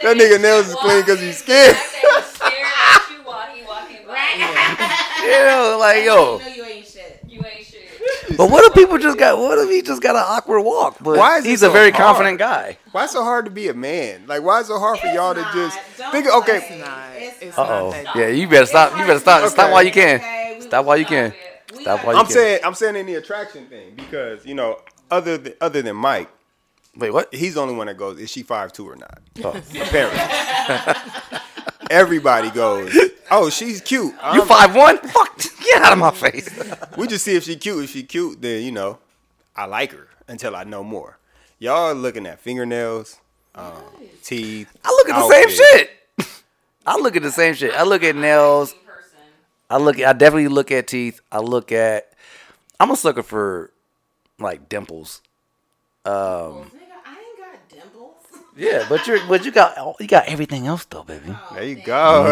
That 0.00 0.16
nigga 0.16 0.40
nails 0.40 0.68
is 0.68 0.74
clean 0.76 1.00
because 1.00 1.20
he's 1.20 1.36
scared. 1.38 1.76
you 1.76 3.24
walk, 3.26 3.50
he 3.54 3.62
walking 3.66 4.06
by. 4.06 5.22
You 5.22 5.30
know, 5.30 5.76
like, 5.78 6.04
yo. 6.04 6.38
You 6.38 6.44
know 6.44 6.46
you 6.46 6.46
ain't 6.46 6.46
shit. 6.46 6.56
You 6.56 6.62
ain't 6.64 6.86
shit. 6.86 6.91
But 8.42 8.50
what 8.50 8.64
if 8.64 8.74
people 8.74 8.98
just 8.98 9.18
got, 9.18 9.38
what 9.38 9.56
if 9.58 9.70
he 9.70 9.82
just 9.82 10.02
got 10.02 10.16
an 10.16 10.24
awkward 10.26 10.62
walk? 10.62 10.96
But 11.00 11.16
Why 11.16 11.38
is 11.38 11.44
it 11.44 11.48
he's 11.48 11.62
a 11.62 11.70
very 11.70 11.92
hard? 11.92 12.02
confident 12.02 12.38
guy. 12.40 12.76
Why 12.90 13.06
so 13.06 13.22
hard 13.22 13.44
to 13.44 13.52
be 13.52 13.68
a 13.68 13.74
man? 13.74 14.24
Like, 14.26 14.42
why 14.42 14.58
is 14.58 14.66
it 14.66 14.72
so 14.72 14.80
hard 14.80 14.98
for 14.98 15.06
y'all 15.06 15.32
to 15.32 15.42
just 15.54 15.78
Don't 15.96 16.10
think? 16.10 16.24
play. 16.26 16.34
Okay, 16.38 16.82
it's 17.40 17.56
Uh 17.56 17.62
not 17.62 17.72
oh. 18.16 18.18
Yeah, 18.18 18.26
you 18.26 18.48
better 18.48 18.66
stop. 18.66 18.98
You 18.98 19.04
better 19.06 19.20
stop. 19.20 19.48
Stop 19.48 19.70
while 19.70 19.84
you 19.84 19.92
can. 19.92 20.16
Okay, 20.16 20.56
Stop 20.60 20.86
while 20.86 20.96
you 20.98 21.04
can. 21.04 21.32
Stop 21.72 22.04
while 22.04 22.14
you 22.14 22.18
I'm 22.20 22.26
can. 22.26 22.34
saying 22.34 22.60
I'm 22.64 22.74
saying 22.74 22.96
in 22.96 23.06
the 23.06 23.14
attraction 23.14 23.66
thing 23.66 23.94
because 23.94 24.44
you 24.44 24.54
know 24.54 24.80
other 25.08 25.38
than 25.38 25.54
other 25.60 25.80
than 25.80 25.94
Mike, 25.94 26.28
Wait, 26.96 27.12
what? 27.12 27.32
he's 27.32 27.54
the 27.54 27.60
only 27.60 27.76
one 27.76 27.86
that 27.86 27.96
goes. 27.96 28.18
Is 28.18 28.28
she 28.28 28.42
five 28.42 28.72
two 28.72 28.90
or 28.90 28.96
not? 28.96 29.20
Oh. 29.44 29.50
Apparently, 29.80 30.18
everybody 31.90 32.50
goes. 32.50 32.92
Oh, 33.34 33.48
she's 33.48 33.80
cute. 33.80 34.12
You 34.12 34.18
I'm- 34.20 34.46
five 34.46 34.74
one? 34.76 34.98
Fuck! 34.98 35.38
Get 35.64 35.82
out 35.82 35.92
of 35.94 35.98
my 35.98 36.10
face. 36.10 36.48
We 36.98 37.06
just 37.06 37.24
see 37.24 37.34
if 37.34 37.44
she 37.44 37.56
cute. 37.56 37.84
If 37.84 37.90
she 37.90 38.02
cute, 38.02 38.42
then 38.42 38.62
you 38.62 38.70
know, 38.72 38.98
I 39.56 39.64
like 39.64 39.92
her 39.92 40.08
until 40.28 40.54
I 40.54 40.64
know 40.64 40.84
more. 40.84 41.18
Y'all 41.58 41.90
are 41.90 41.94
looking 41.94 42.26
at 42.26 42.38
fingernails, 42.40 43.18
um, 43.54 43.72
teeth. 44.22 44.68
I 44.84 44.90
look 44.90 45.08
at 45.08 45.16
the 45.16 45.22
outfit. 45.24 45.50
same 45.50 45.78
shit. 45.78 45.90
I 46.86 46.98
look 46.98 47.16
at 47.16 47.22
the 47.22 47.32
same 47.32 47.54
shit. 47.54 47.72
I 47.72 47.84
look 47.84 48.02
at 48.02 48.14
nails. 48.16 48.74
I 49.70 49.78
look. 49.78 49.98
I 49.98 50.12
definitely 50.12 50.48
look 50.48 50.70
at 50.70 50.86
teeth. 50.86 51.20
I 51.32 51.38
look 51.38 51.72
at. 51.72 52.12
I'm 52.78 52.90
a 52.90 52.96
sucker 52.96 53.22
for 53.22 53.70
like 54.38 54.68
dimples. 54.68 55.22
Um. 56.04 56.12
Nigga, 56.12 56.70
I 57.06 57.16
ain't 57.18 57.38
got 57.38 57.68
dimples. 57.70 58.41
Yeah, 58.56 58.84
but 58.88 59.06
you're 59.06 59.24
but 59.26 59.44
you 59.46 59.50
got 59.50 59.96
you 60.00 60.06
got 60.06 60.26
everything 60.26 60.66
else 60.66 60.84
though, 60.84 61.02
baby. 61.04 61.34
There 61.52 61.64
you 61.64 61.76
go. 61.76 62.24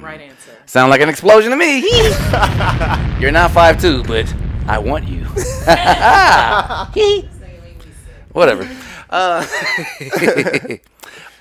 right 0.00 0.20
answer. 0.20 0.52
Sound 0.66 0.90
like 0.90 1.00
an 1.00 1.08
explosion 1.08 1.50
to 1.50 1.56
me. 1.56 1.80
you're 3.20 3.32
not 3.32 3.50
five 3.50 3.80
two, 3.80 4.04
but 4.04 4.32
I 4.68 4.78
want 4.78 5.08
you. 5.08 5.24
Whatever. 8.32 8.68
Uh, 9.10 9.44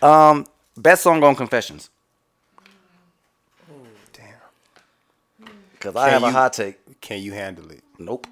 um, 0.01 0.45
best 0.75 1.03
song 1.03 1.23
on 1.23 1.35
Confessions. 1.35 1.89
Damn. 4.11 5.47
Because 5.73 5.95
I 5.95 6.05
Can 6.09 6.13
have 6.13 6.23
a 6.23 6.27
you- 6.27 6.31
hot 6.33 6.53
take. 6.53 6.99
Can 7.01 7.21
you 7.21 7.31
handle 7.33 7.69
it? 7.71 7.83
Nope. 7.97 8.27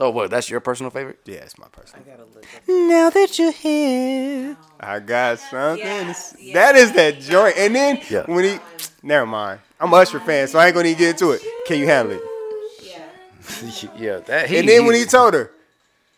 Oh, 0.00 0.10
what? 0.10 0.30
That's 0.30 0.50
your 0.50 0.58
personal 0.60 0.90
favorite? 0.90 1.20
Yeah, 1.24 1.36
it's 1.36 1.56
my 1.56 1.66
personal. 1.70 2.04
Favorite. 2.04 2.28
Now 2.66 3.10
that 3.10 3.38
you're 3.38 3.52
here. 3.52 4.56
I 4.80 4.98
got 4.98 5.38
something. 5.38 5.84
to 5.84 6.10
s- 6.10 6.34
That 6.52 6.74
is 6.74 6.92
that 6.92 7.20
joint. 7.20 7.56
And 7.56 7.74
then 7.76 8.00
Yeah. 8.10 8.24
when 8.26 8.44
he, 8.44 8.58
never 9.02 9.24
mind. 9.26 9.60
I'm 9.80 9.92
a 9.92 9.96
Usher 9.96 10.18
fan, 10.20 10.48
so 10.48 10.58
I 10.58 10.66
ain't 10.66 10.74
gonna 10.74 10.88
even 10.88 10.98
get 10.98 11.10
into 11.10 11.30
it. 11.32 11.42
Can 11.66 11.78
you 11.78 11.86
handle 11.86 12.16
it? 12.16 12.22
yeah, 13.98 14.18
that. 14.26 14.48
He, 14.48 14.58
and 14.58 14.68
then 14.68 14.86
when 14.86 14.94
he 14.96 15.04
told 15.04 15.34
her, 15.34 15.50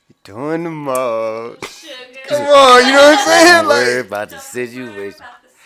"You're 0.09 0.37
doing 0.37 0.65
the 0.65 0.71
most." 0.71 1.85
Come 2.29 2.43
on, 2.43 2.87
you 2.87 2.93
know 2.93 2.99
what 2.99 3.19
I'm 3.19 3.25
saying? 3.27 3.47
Don't 3.47 3.69
worry 3.69 3.97
Like, 3.99 4.07
about 4.07 4.31
the 4.31 4.39
situation. 4.39 5.21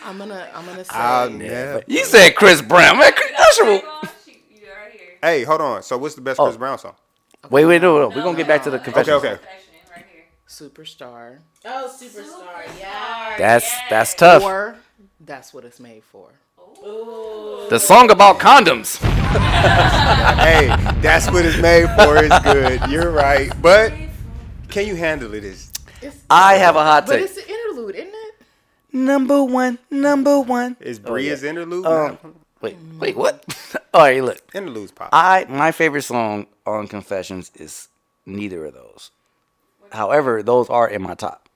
I'm 0.05 0.19
gonna 0.19 0.49
I'm 0.55 0.65
gonna 0.67 0.85
say 0.85 0.91
I'll 0.95 1.31
never. 1.31 1.83
You 1.87 2.05
said 2.07 2.35
Chris 2.35 2.61
Brown, 2.63 2.99
man. 2.99 3.13
Chris- 3.13 3.33
Usher. 3.39 3.65
will- 3.65 3.83
Hey, 5.23 5.45
hold 5.45 5.61
on. 5.61 5.83
So 5.83 5.99
what's 5.99 6.15
the 6.15 6.23
best 6.23 6.41
Oh. 6.41 6.45
Chris 6.47 6.57
Brown 6.57 6.79
song? 6.79 6.95
Wait, 7.49 7.65
wait, 7.65 7.81
no, 7.83 7.99
no. 7.99 8.09
We're 8.09 8.23
gonna 8.23 8.37
get 8.37 8.47
back 8.49 8.63
to 8.65 8.71
the 8.71 8.79
confession. 8.79 9.15
Okay, 9.15 9.37
confessions. 9.37 9.67
okay. 9.97 10.25
superstar. 10.47 11.39
Oh, 11.65 11.91
superstar. 12.01 12.79
Yeah. 12.79 13.35
That's 13.39 13.71
that's 13.89 14.15
tough. 14.15 14.43
Or 14.43 14.77
that's 15.21 15.55
what 15.55 15.65
it's 15.65 15.81
made 15.81 16.05
for. 16.05 16.31
The 17.71 17.79
song 17.79 18.11
about 18.11 18.39
condoms. 18.39 18.99
hey, 20.39 20.69
that's 21.01 21.31
what 21.31 21.45
it's 21.45 21.59
made 21.59 21.87
for. 21.97 22.17
It's 22.23 22.39
good. 22.41 22.91
You're 22.91 23.11
right. 23.11 23.51
But 23.61 23.93
can 24.69 24.87
you 24.87 24.95
handle 24.97 25.35
it? 25.35 25.45
Is 25.45 25.71
I 26.31 26.55
have 26.55 26.77
a 26.77 26.83
hot 26.83 27.07
take. 27.07 27.21
But 27.21 27.29
take. 27.29 27.37
it's 27.37 27.37
an 27.39 27.55
interlude, 27.55 27.95
isn't 27.97 28.09
it? 28.15 28.35
Number 28.93 29.45
one, 29.45 29.79
number 29.91 30.41
one. 30.41 30.77
is 30.81 30.99
Oh, 30.99 31.09
Bria's 31.09 31.43
yeah. 31.43 31.51
interlude? 31.51 31.87
Um, 31.87 32.19
wait, 32.61 32.77
wait, 32.99 33.17
what? 33.17 33.45
All 33.95 34.03
right, 34.03 34.23
look. 34.23 34.39
in 34.55 34.65
the 34.65 34.71
Interludes 34.71 34.93
pop. 34.93 35.11
I 35.13 35.47
my 35.49 35.73
favorite 35.73 36.03
song 36.03 36.47
on 36.67 36.87
Confessions 36.89 37.51
is 37.55 37.89
neither 38.27 38.65
of 38.67 38.75
those. 38.75 39.11
However, 39.93 40.43
those 40.43 40.69
are 40.69 40.89
in 40.89 41.03
my 41.03 41.15
top. 41.15 41.49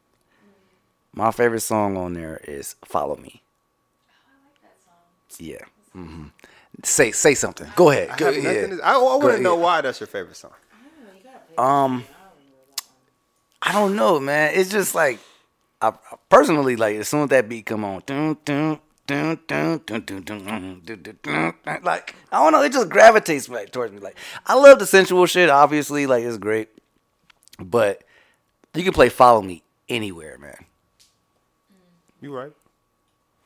My 1.13 1.31
favorite 1.31 1.61
song 1.61 1.97
on 1.97 2.15
there 2.15 2.41
is 2.45 2.75
"Follow 2.85 3.17
Me." 3.17 3.41
Yeah. 5.39 5.59
hmm 5.93 6.27
Say 6.83 7.13
say 7.13 7.35
something. 7.35 7.69
Go 7.77 7.91
ahead. 7.91 8.11
I 8.11 8.17
Go 8.17 8.27
have 8.27 8.37
ahead. 8.37 8.71
to- 8.71 8.83
I, 8.85 8.95
I 8.95 8.99
want 8.99 9.23
to 9.37 9.39
know 9.41 9.53
ahead. 9.53 9.63
why 9.63 9.81
that's 9.81 10.01
your 10.01 10.09
favorite 10.09 10.37
song. 10.37 10.51
Um, 11.57 12.05
I 13.63 13.73
don't 13.73 13.95
know, 13.95 14.19
man. 14.19 14.53
It's 14.55 14.71
just 14.71 14.93
like 14.95 15.21
I, 15.81 15.89
I 15.91 16.17
personally 16.29 16.75
like 16.75 16.97
as 16.97 17.09
soon 17.09 17.23
as 17.23 17.29
that 17.29 17.49
beat 17.49 17.67
come 17.67 17.85
on, 17.85 18.03
dun, 18.07 18.37
dun, 18.45 18.81
like 21.83 22.15
I 22.33 22.43
don't 22.43 22.53
know, 22.53 22.63
it 22.63 22.73
just 22.73 22.89
gravitates 22.89 23.49
back 23.49 23.71
towards 23.71 23.93
me. 23.93 23.99
Like 23.99 24.17
I 24.47 24.55
love 24.55 24.79
the 24.79 24.87
sensual 24.87 25.27
shit, 25.27 25.51
obviously, 25.51 26.07
like 26.07 26.25
it's 26.25 26.39
great, 26.39 26.69
but 27.59 28.03
you 28.75 28.83
can 28.83 28.93
play 28.93 29.09
"Follow 29.09 29.43
Me" 29.43 29.63
anywhere, 29.89 30.39
man. 30.39 30.65
You 32.21 32.35
right. 32.35 32.53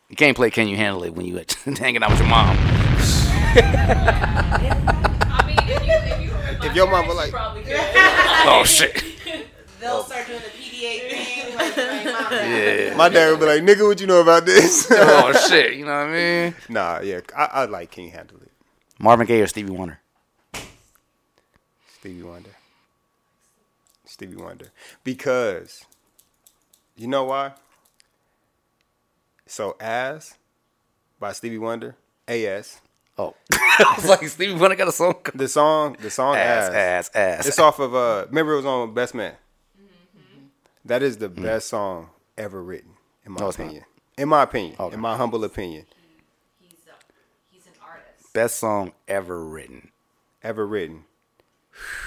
You 0.09 0.17
can't 0.17 0.37
play 0.37 0.51
"Can 0.51 0.69
You 0.69 0.77
Handle 0.77 1.03
It" 1.05 1.15
when 1.15 1.27
you 1.27 1.43
hanging 1.77 2.03
out 2.03 2.11
with 2.11 2.21
your 2.21 2.29
mom. 2.29 2.57
I 3.61 5.45
mean, 5.47 5.59
if, 5.61 5.87
you, 5.87 5.93
if, 5.93 6.21
you 6.23 6.69
if 6.69 6.77
your 6.77 6.89
mom 6.91 7.09
were 7.09 7.15
like, 7.15 7.33
"Oh 7.35 8.63
shit." 8.65 9.18
They'll 9.81 10.03
start 10.03 10.27
doing 10.27 10.41
the 10.41 10.49
PDA 10.49 11.11
thing. 11.11 11.57
Like, 11.57 11.77
like, 11.77 12.05
mom, 12.05 12.33
Yeah. 12.33 12.95
my 12.97 13.09
dad 13.09 13.31
would 13.31 13.41
be 13.41 13.47
like, 13.47 13.63
"Nigga, 13.63 13.87
what 13.87 14.01
you 14.01 14.07
know 14.07 14.21
about 14.21 14.45
this?" 14.45 14.89
oh 14.91 15.33
shit, 15.49 15.75
you 15.75 15.85
know 15.85 15.93
what 15.93 16.09
I 16.09 16.13
mean? 16.13 16.55
Nah, 16.69 17.01
yeah, 17.01 17.21
I, 17.37 17.45
I 17.45 17.65
like 17.67 17.91
King 17.91 18.11
Handle 18.11 18.39
It. 18.43 18.51
Marvin 18.99 19.27
Gaye 19.27 19.41
or 19.41 19.47
Stevie 19.47 19.71
Wonder? 19.71 20.01
Stevie 21.99 22.23
Wonder. 22.23 22.51
Stevie 24.05 24.37
Wonder. 24.37 24.67
Because 25.05 25.85
you 26.97 27.07
know 27.07 27.25
why? 27.25 27.53
So 29.47 29.77
As 29.81 30.35
by 31.21 31.33
Stevie 31.33 31.59
Wonder, 31.59 31.97
AS. 32.27 32.81
Oh. 33.17 33.35
I 33.53 33.95
was 33.97 34.09
like, 34.09 34.27
Stevie 34.29 34.55
Wonder 34.59 34.77
got 34.77 34.89
a 34.89 34.93
song. 34.93 35.15
The 35.35 35.49
song, 35.49 35.97
the 36.01 36.11
song 36.11 36.37
Ass, 36.37 36.69
As. 36.69 36.75
ass, 36.75 37.11
ass. 37.15 37.47
It's 37.47 37.59
off 37.59 37.79
of 37.79 37.95
uh 37.95 38.27
remember 38.29 38.53
it 38.55 38.57
was 38.57 38.67
on 38.67 38.93
Best 38.95 39.15
Man. 39.15 39.35
That 40.89 41.03
is 41.03 41.19
the 41.19 41.29
hmm. 41.29 41.43
best 41.43 41.69
song 41.69 42.09
ever 42.39 42.63
written, 42.63 42.93
in 43.25 43.33
my 43.33 43.41
No, 43.41 43.49
it's 43.49 43.59
not. 43.59 43.65
opinion. 43.67 43.85
In 44.17 44.29
my 44.31 44.43
opinion. 44.43 44.75
In 44.93 45.01
my 45.01 45.17
humble 45.17 45.45
opinion. 45.45 45.85
he's 46.59 47.67
an 47.67 47.73
artist 47.87 48.33
Best 48.33 48.59
song 48.59 48.93
ever 49.07 49.45
written. 49.45 49.91
Ever 50.43 50.67
written. 50.67 51.05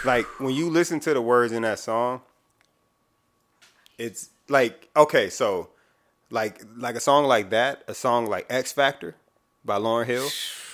Like 0.03 0.25
when 0.39 0.55
you 0.55 0.67
listen 0.69 0.99
to 1.01 1.13
the 1.13 1.21
words 1.21 1.53
in 1.53 1.61
that 1.61 1.77
song, 1.77 2.21
it's 3.99 4.31
like 4.49 4.89
okay, 4.97 5.29
so 5.29 5.69
like 6.31 6.61
like 6.75 6.95
a 6.95 6.99
song 6.99 7.25
like 7.25 7.51
that, 7.51 7.83
a 7.87 7.93
song 7.93 8.25
like 8.25 8.47
X 8.49 8.71
Factor 8.71 9.15
by 9.63 9.77
Lauryn 9.77 10.07
Hill. 10.07 10.27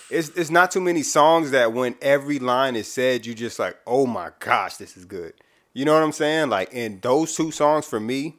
It's 0.09 0.29
it's 0.29 0.49
not 0.49 0.71
too 0.71 0.81
many 0.81 1.03
songs 1.03 1.51
that 1.51 1.73
when 1.73 1.95
every 2.01 2.39
line 2.39 2.77
is 2.77 2.89
said, 2.89 3.25
you 3.25 3.35
just 3.35 3.59
like, 3.59 3.77
oh 3.85 4.05
my 4.05 4.31
gosh, 4.39 4.77
this 4.77 4.95
is 4.95 5.03
good. 5.03 5.33
You 5.77 5.85
know 5.85 5.93
what 5.93 6.01
I'm 6.01 6.11
saying? 6.11 6.49
Like 6.49 6.73
in 6.73 7.01
those 7.01 7.35
two 7.35 7.51
songs 7.51 7.85
for 7.85 7.99
me, 7.99 8.33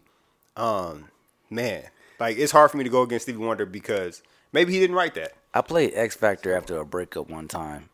um, 0.56 1.04
man, 1.48 1.84
like 2.18 2.36
it's 2.36 2.50
hard 2.50 2.68
for 2.68 2.78
me 2.78 2.82
to 2.82 2.90
go 2.90 3.02
against 3.02 3.26
Stevie 3.26 3.38
Wonder 3.38 3.64
because 3.64 4.24
maybe 4.52 4.72
he 4.72 4.80
didn't 4.80 4.96
write 4.96 5.14
that. 5.14 5.34
I 5.54 5.60
played 5.60 5.92
X 5.94 6.16
Factor 6.16 6.52
after 6.56 6.80
a 6.80 6.84
breakup 6.84 7.30
one 7.30 7.46
time, 7.46 7.90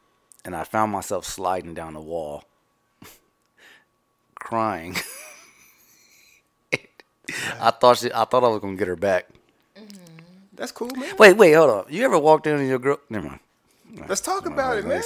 and 0.46 0.56
I 0.56 0.64
found 0.64 0.92
myself 0.92 1.26
sliding 1.26 1.74
down 1.74 1.92
the 1.92 2.00
wall, 2.00 2.44
crying. 4.34 4.96
I 7.60 7.70
thought 7.70 7.98
she, 7.98 8.10
I 8.14 8.24
thought 8.24 8.44
I 8.44 8.48
was 8.48 8.60
gonna 8.60 8.76
get 8.76 8.88
her 8.88 8.96
back. 8.96 9.28
That's 10.54 10.72
cool, 10.72 10.88
man. 10.96 11.16
Wait, 11.18 11.36
wait, 11.36 11.52
hold 11.52 11.68
on. 11.68 11.84
You 11.90 12.02
ever 12.06 12.18
walked 12.18 12.46
in 12.46 12.56
on 12.56 12.66
your 12.66 12.78
girl? 12.78 12.98
Never 13.10 13.26
mind. 13.26 13.40
Let's 14.08 14.22
talk 14.22 14.46
about 14.46 14.78
it, 14.78 14.86
man. 14.86 15.02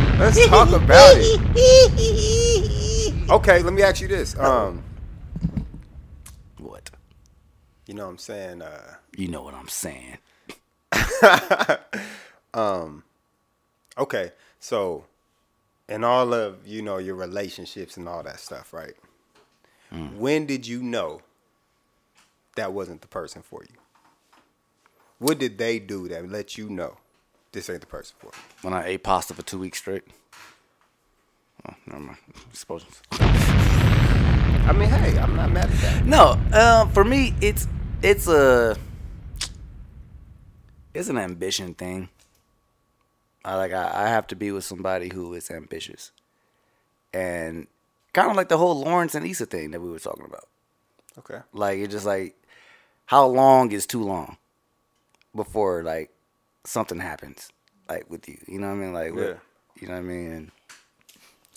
Let's 0.18 0.46
talk 0.48 0.68
about 0.70 1.14
it. 1.16 1.40
Okay, 3.28 3.60
let 3.60 3.72
me 3.72 3.82
ask 3.82 4.00
you 4.00 4.06
this. 4.06 4.38
Um, 4.38 4.84
what? 6.58 6.90
You 7.86 7.94
know 7.94 8.04
what 8.04 8.10
I'm 8.10 8.18
saying? 8.18 8.62
Uh, 8.62 8.94
You 9.16 9.26
know 9.26 9.42
what 9.42 9.52
I'm 9.54 9.66
saying? 9.66 10.18
um, 12.54 13.02
okay, 13.98 14.30
so 14.60 15.06
in 15.88 16.04
all 16.04 16.32
of 16.32 16.64
you 16.66 16.82
know 16.82 16.98
your 16.98 17.16
relationships 17.16 17.96
and 17.96 18.08
all 18.08 18.22
that 18.22 18.38
stuff, 18.38 18.72
right? 18.72 18.94
When 20.16 20.46
did 20.46 20.66
you 20.68 20.82
know 20.82 21.22
that 22.54 22.72
wasn't 22.72 23.00
the 23.00 23.08
person 23.08 23.42
for 23.42 23.62
you? 23.64 23.76
What 25.18 25.38
did 25.38 25.58
they 25.58 25.78
do 25.80 26.06
that 26.08 26.28
let 26.30 26.56
you 26.58 26.68
know 26.70 26.96
this 27.56 27.70
ain't 27.70 27.80
the 27.80 27.86
person 27.86 28.14
for 28.18 28.26
you? 28.26 28.32
When 28.60 28.74
I 28.74 28.86
ate 28.86 29.02
pasta 29.02 29.32
for 29.32 29.42
two 29.42 29.58
weeks 29.58 29.78
straight. 29.78 30.04
Oh, 31.66 31.74
never 31.86 32.00
mind. 32.00 32.18
I 34.68 34.72
mean, 34.72 34.90
hey, 34.90 35.18
I'm 35.18 35.34
not 35.34 35.50
mad 35.50 35.70
at 35.70 35.80
that. 35.80 36.04
No, 36.04 36.38
uh, 36.52 36.86
for 36.88 37.02
me, 37.02 37.34
it's 37.40 37.66
it's 38.02 38.28
a 38.28 38.76
it's 40.92 41.08
an 41.08 41.16
ambition 41.16 41.72
thing. 41.72 42.10
I 43.42 43.56
like 43.56 43.72
I, 43.72 44.04
I 44.04 44.08
have 44.08 44.26
to 44.28 44.36
be 44.36 44.52
with 44.52 44.64
somebody 44.64 45.08
who 45.08 45.32
is 45.32 45.50
ambitious, 45.50 46.12
and 47.14 47.68
kind 48.12 48.30
of 48.30 48.36
like 48.36 48.50
the 48.50 48.58
whole 48.58 48.78
Lawrence 48.80 49.14
and 49.14 49.26
Issa 49.26 49.46
thing 49.46 49.70
that 49.70 49.80
we 49.80 49.90
were 49.90 49.98
talking 49.98 50.26
about. 50.26 50.46
Okay. 51.18 51.38
Like 51.54 51.78
it's 51.78 51.94
just 51.94 52.04
like 52.04 52.36
how 53.06 53.26
long 53.26 53.72
is 53.72 53.86
too 53.86 54.02
long 54.02 54.36
before 55.34 55.82
like 55.82 56.10
something 56.66 56.98
happens 57.00 57.48
like 57.88 58.08
with 58.10 58.28
you. 58.28 58.38
You 58.46 58.58
know 58.58 58.68
what 58.68 58.74
I 58.74 58.76
mean? 58.76 58.92
Like 58.92 59.14
what- 59.14 59.38
you 59.80 59.88
know 59.88 59.94
what 59.94 60.00
I 60.00 60.02
mean? 60.02 60.32
And 60.32 60.50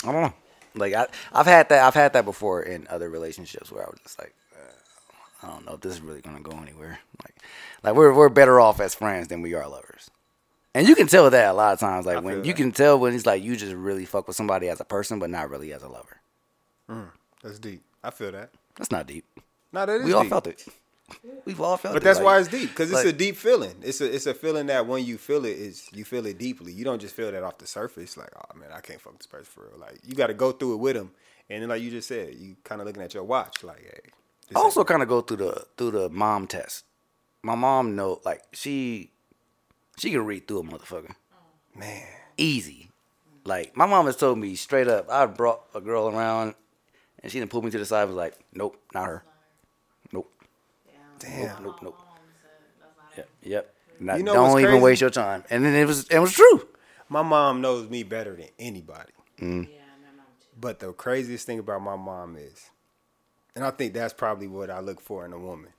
I 0.03 0.11
don't 0.11 0.21
know. 0.21 0.33
Like 0.75 0.93
I 0.93 1.07
I've 1.33 1.45
had 1.47 1.69
that 1.69 1.83
I've 1.85 1.93
had 1.95 2.13
that 2.13 2.25
before 2.25 2.61
in 2.63 2.87
other 2.89 3.09
relationships 3.09 3.71
where 3.71 3.83
I 3.83 3.89
was 3.89 3.99
just 4.03 4.19
like 4.19 4.33
uh, 4.55 5.45
I 5.47 5.49
don't 5.51 5.65
know 5.65 5.73
if 5.73 5.81
this 5.81 5.93
is 5.93 6.01
really 6.01 6.21
gonna 6.21 6.41
go 6.41 6.57
anywhere. 6.61 6.99
Like 7.23 7.35
like 7.83 7.95
we're 7.95 8.13
we're 8.13 8.29
better 8.29 8.59
off 8.59 8.79
as 8.79 8.93
friends 8.95 9.27
than 9.29 9.41
we 9.41 9.53
are 9.55 9.67
lovers. 9.67 10.11
And 10.75 10.87
you 10.87 10.95
can 10.95 11.07
tell 11.07 11.27
that 11.29 11.49
a 11.49 11.53
lot 11.53 11.73
of 11.73 11.79
times. 11.79 12.05
Like 12.05 12.17
I 12.17 12.19
when 12.19 12.35
you 12.43 12.53
that. 12.53 12.55
can 12.57 12.71
tell 12.71 12.99
when 12.99 13.15
it's 13.15 13.25
like 13.25 13.41
you 13.43 13.55
just 13.55 13.73
really 13.73 14.05
fuck 14.05 14.27
with 14.27 14.35
somebody 14.37 14.69
as 14.69 14.79
a 14.79 14.85
person, 14.85 15.17
but 15.17 15.29
not 15.31 15.49
really 15.49 15.73
as 15.73 15.81
a 15.81 15.87
lover. 15.89 16.21
Mm, 16.89 17.09
that's 17.41 17.57
deep. 17.57 17.81
I 18.03 18.11
feel 18.11 18.31
that. 18.33 18.51
That's 18.75 18.91
not 18.91 19.07
deep. 19.07 19.25
No, 19.73 19.85
that 19.85 20.01
is 20.01 20.05
we 20.05 20.13
all 20.13 20.21
deep. 20.21 20.29
felt 20.29 20.47
it. 20.47 20.65
We've 21.45 21.59
all 21.61 21.77
felt 21.77 21.93
it. 21.93 21.97
But 21.97 22.03
that's 22.03 22.19
like- 22.19 22.25
why 22.25 22.39
it's 22.39 22.47
deep 22.47 22.69
because 22.69 22.91
it's 22.91 23.03
a 23.05 23.13
deep 23.13 23.35
feeling. 23.35 23.75
It's 23.81 24.01
a 24.01 24.13
it's 24.13 24.25
a 24.25 24.33
feeling 24.33 24.67
that 24.67 24.87
when 24.87 25.05
you 25.05 25.17
feel 25.17 25.45
it 25.45 25.57
is 25.57 25.87
you 25.91 26.05
feel 26.05 26.25
it 26.25 26.37
deeply. 26.37 26.71
You 26.71 26.83
don't 26.85 26.99
just 26.99 27.15
feel 27.15 27.31
that 27.31 27.43
off 27.43 27.57
the 27.57 27.67
surface. 27.67 28.17
Like 28.17 28.31
oh 28.35 28.57
man, 28.57 28.69
I 28.73 28.81
can't 28.81 28.99
fuck 29.01 29.17
this 29.17 29.27
person 29.27 29.45
for 29.45 29.69
real. 29.69 29.79
Like 29.79 29.99
you 30.05 30.15
got 30.15 30.27
to 30.27 30.33
go 30.33 30.51
through 30.51 30.73
it 30.73 30.77
with 30.77 30.95
them, 30.95 31.11
and 31.49 31.61
then 31.61 31.69
like 31.69 31.81
you 31.81 31.91
just 31.91 32.07
said, 32.07 32.35
you 32.35 32.55
kind 32.63 32.81
of 32.81 32.87
looking 32.87 33.03
at 33.03 33.13
your 33.13 33.23
watch 33.23 33.63
like 33.63 33.81
hey. 33.81 34.11
I 34.55 34.59
also 34.59 34.83
kind 34.83 35.03
of 35.03 35.07
go 35.07 35.21
through 35.21 35.37
the 35.37 35.65
through 35.77 35.91
the 35.91 36.09
mom 36.09 36.47
test. 36.47 36.85
My 37.43 37.55
mom 37.55 37.95
know 37.95 38.19
like 38.25 38.41
she 38.51 39.11
she 39.97 40.11
can 40.11 40.25
read 40.25 40.47
through 40.47 40.59
a 40.59 40.63
motherfucker. 40.63 41.13
Man. 41.75 42.05
Easy. 42.37 42.89
Like 43.45 43.75
my 43.75 43.85
mom 43.85 44.05
has 44.05 44.15
told 44.15 44.37
me 44.37 44.55
straight 44.55 44.87
up, 44.87 45.09
I 45.09 45.25
brought 45.25 45.61
a 45.73 45.81
girl 45.81 46.07
around 46.07 46.55
and 47.21 47.31
she 47.31 47.39
didn't 47.39 47.51
pull 47.51 47.61
me 47.61 47.71
to 47.71 47.77
the 47.77 47.85
side 47.85 48.05
was 48.05 48.15
like, 48.15 48.35
Nope, 48.53 48.77
not 48.93 49.07
her. 49.07 49.23
Nope. 51.23 51.31
Damn. 51.31 51.63
Nope, 51.63 51.63
nope, 51.63 51.77
nope. 51.83 51.99
Yep. 53.17 53.29
Yep. 53.43 53.73
Not, 54.01 54.17
You 54.17 54.23
know 54.23 54.33
don't 54.33 54.59
even 54.59 54.71
crazy? 54.71 54.83
waste 54.83 55.01
your 55.01 55.09
time. 55.09 55.43
And 55.49 55.65
then 55.65 55.73
it 55.75 55.85
was 55.85 56.07
it 56.09 56.19
was 56.19 56.31
true. 56.31 56.67
My 57.09 57.21
mom 57.21 57.59
knows 57.61 57.89
me 57.89 58.03
better 58.03 58.35
than 58.35 58.47
anybody. 58.57 59.11
Mm. 59.41 59.67
But 60.59 60.79
the 60.79 60.91
craziest 60.93 61.45
thing 61.45 61.59
about 61.59 61.81
my 61.81 61.95
mom 61.95 62.35
is, 62.37 62.69
and 63.55 63.63
I 63.65 63.71
think 63.71 63.93
that's 63.93 64.13
probably 64.13 64.47
what 64.47 64.69
I 64.69 64.79
look 64.79 65.01
for 65.01 65.25
in 65.25 65.33
a 65.33 65.39
woman. 65.39 65.71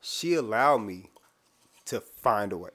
She 0.00 0.34
allowed 0.34 0.78
me 0.78 1.10
to 1.86 2.00
find 2.00 2.52
a 2.52 2.56
way. 2.58 2.70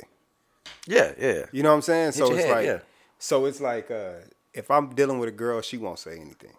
Yeah, 0.86 1.12
yeah. 1.20 1.46
You 1.52 1.64
know 1.64 1.70
what 1.70 1.76
I'm 1.76 1.82
saying? 1.82 2.06
Hit 2.08 2.14
So 2.16 2.28
your 2.30 2.38
it's 2.38 2.46
head, 2.46 2.56
like, 2.56 2.66
yeah. 2.66 2.80
so 3.20 3.46
it's 3.46 3.60
like, 3.60 3.92
uh, 3.92 4.14
if 4.54 4.72
I'm 4.72 4.90
dealing 4.96 5.20
with 5.20 5.28
a 5.30 5.34
girl, 5.34 5.62
she 5.62 5.78
won't 5.78 6.00
say 6.00 6.18
anything. 6.18 6.54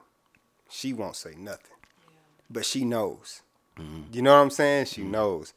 She 0.71 0.93
won't 0.93 1.17
say 1.17 1.35
nothing, 1.37 1.77
but 2.51 2.67
she 2.67 2.85
knows. 2.85 3.41
You 4.13 4.23
know 4.23 4.35
what 4.35 4.43
I'm 4.43 4.51
saying? 4.51 4.87
She 4.87 5.03
knows. 5.03 5.53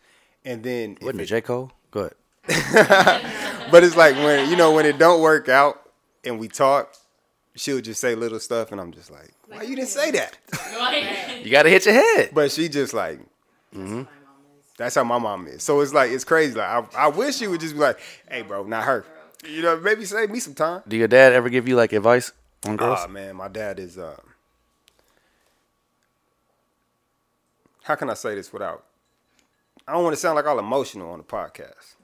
And 0.45 0.63
then, 0.63 0.97
if 0.99 1.03
Wasn't 1.03 1.21
it 1.21 1.23
it- 1.23 1.27
J. 1.27 1.41
Cole? 1.41 1.71
Go 1.91 1.99
ahead. 2.01 2.13
but 3.71 3.83
it's 3.83 3.95
like 3.95 4.15
when 4.15 4.49
you 4.49 4.55
know 4.55 4.71
when 4.71 4.85
it 4.85 4.97
don't 4.97 5.21
work 5.21 5.47
out 5.49 5.81
and 6.23 6.39
we 6.39 6.47
talk, 6.47 6.95
she'll 7.55 7.81
just 7.81 8.01
say 8.01 8.15
little 8.15 8.39
stuff, 8.39 8.71
and 8.71 8.81
I'm 8.81 8.91
just 8.91 9.11
like, 9.11 9.29
why 9.47 9.61
you 9.61 9.75
didn't 9.75 9.89
say 9.89 10.11
that? 10.11 10.37
You 11.43 11.49
gotta 11.51 11.69
hit 11.69 11.85
your 11.85 11.95
head. 11.95 12.29
But 12.33 12.51
she 12.51 12.69
just 12.69 12.93
like, 12.93 13.19
mm-hmm. 13.75 14.03
That's 14.77 14.95
how 14.95 15.03
my 15.03 15.17
mom 15.19 15.47
is. 15.47 15.63
So 15.63 15.79
it's 15.81 15.93
like 15.93 16.11
it's 16.11 16.23
crazy. 16.23 16.55
Like 16.55 16.67
I, 16.95 17.05
I 17.05 17.07
wish 17.09 17.37
she 17.37 17.47
would 17.47 17.59
just 17.59 17.73
be 17.75 17.79
like, 17.79 17.99
hey, 18.29 18.41
bro, 18.41 18.63
not 18.63 18.83
her. 18.85 19.05
You 19.47 19.61
know, 19.61 19.79
maybe 19.79 20.05
save 20.05 20.29
me 20.29 20.39
some 20.39 20.53
time. 20.53 20.81
Do 20.87 20.97
your 20.97 21.07
dad 21.07 21.33
ever 21.33 21.49
give 21.49 21.67
you 21.67 21.75
like 21.75 21.93
advice 21.93 22.31
on 22.65 22.77
girls? 22.77 22.99
Ah 23.01 23.07
man, 23.07 23.35
my 23.35 23.47
dad 23.47 23.79
is. 23.79 23.97
Uh, 23.97 24.17
how 27.83 27.95
can 27.95 28.09
I 28.09 28.13
say 28.13 28.35
this 28.35 28.51
without? 28.51 28.85
I 29.87 29.93
don't 29.93 30.03
want 30.03 30.13
to 30.13 30.19
sound 30.19 30.35
like 30.35 30.45
all 30.45 30.59
emotional 30.59 31.11
on 31.11 31.17
the 31.19 31.23
podcast. 31.23 31.95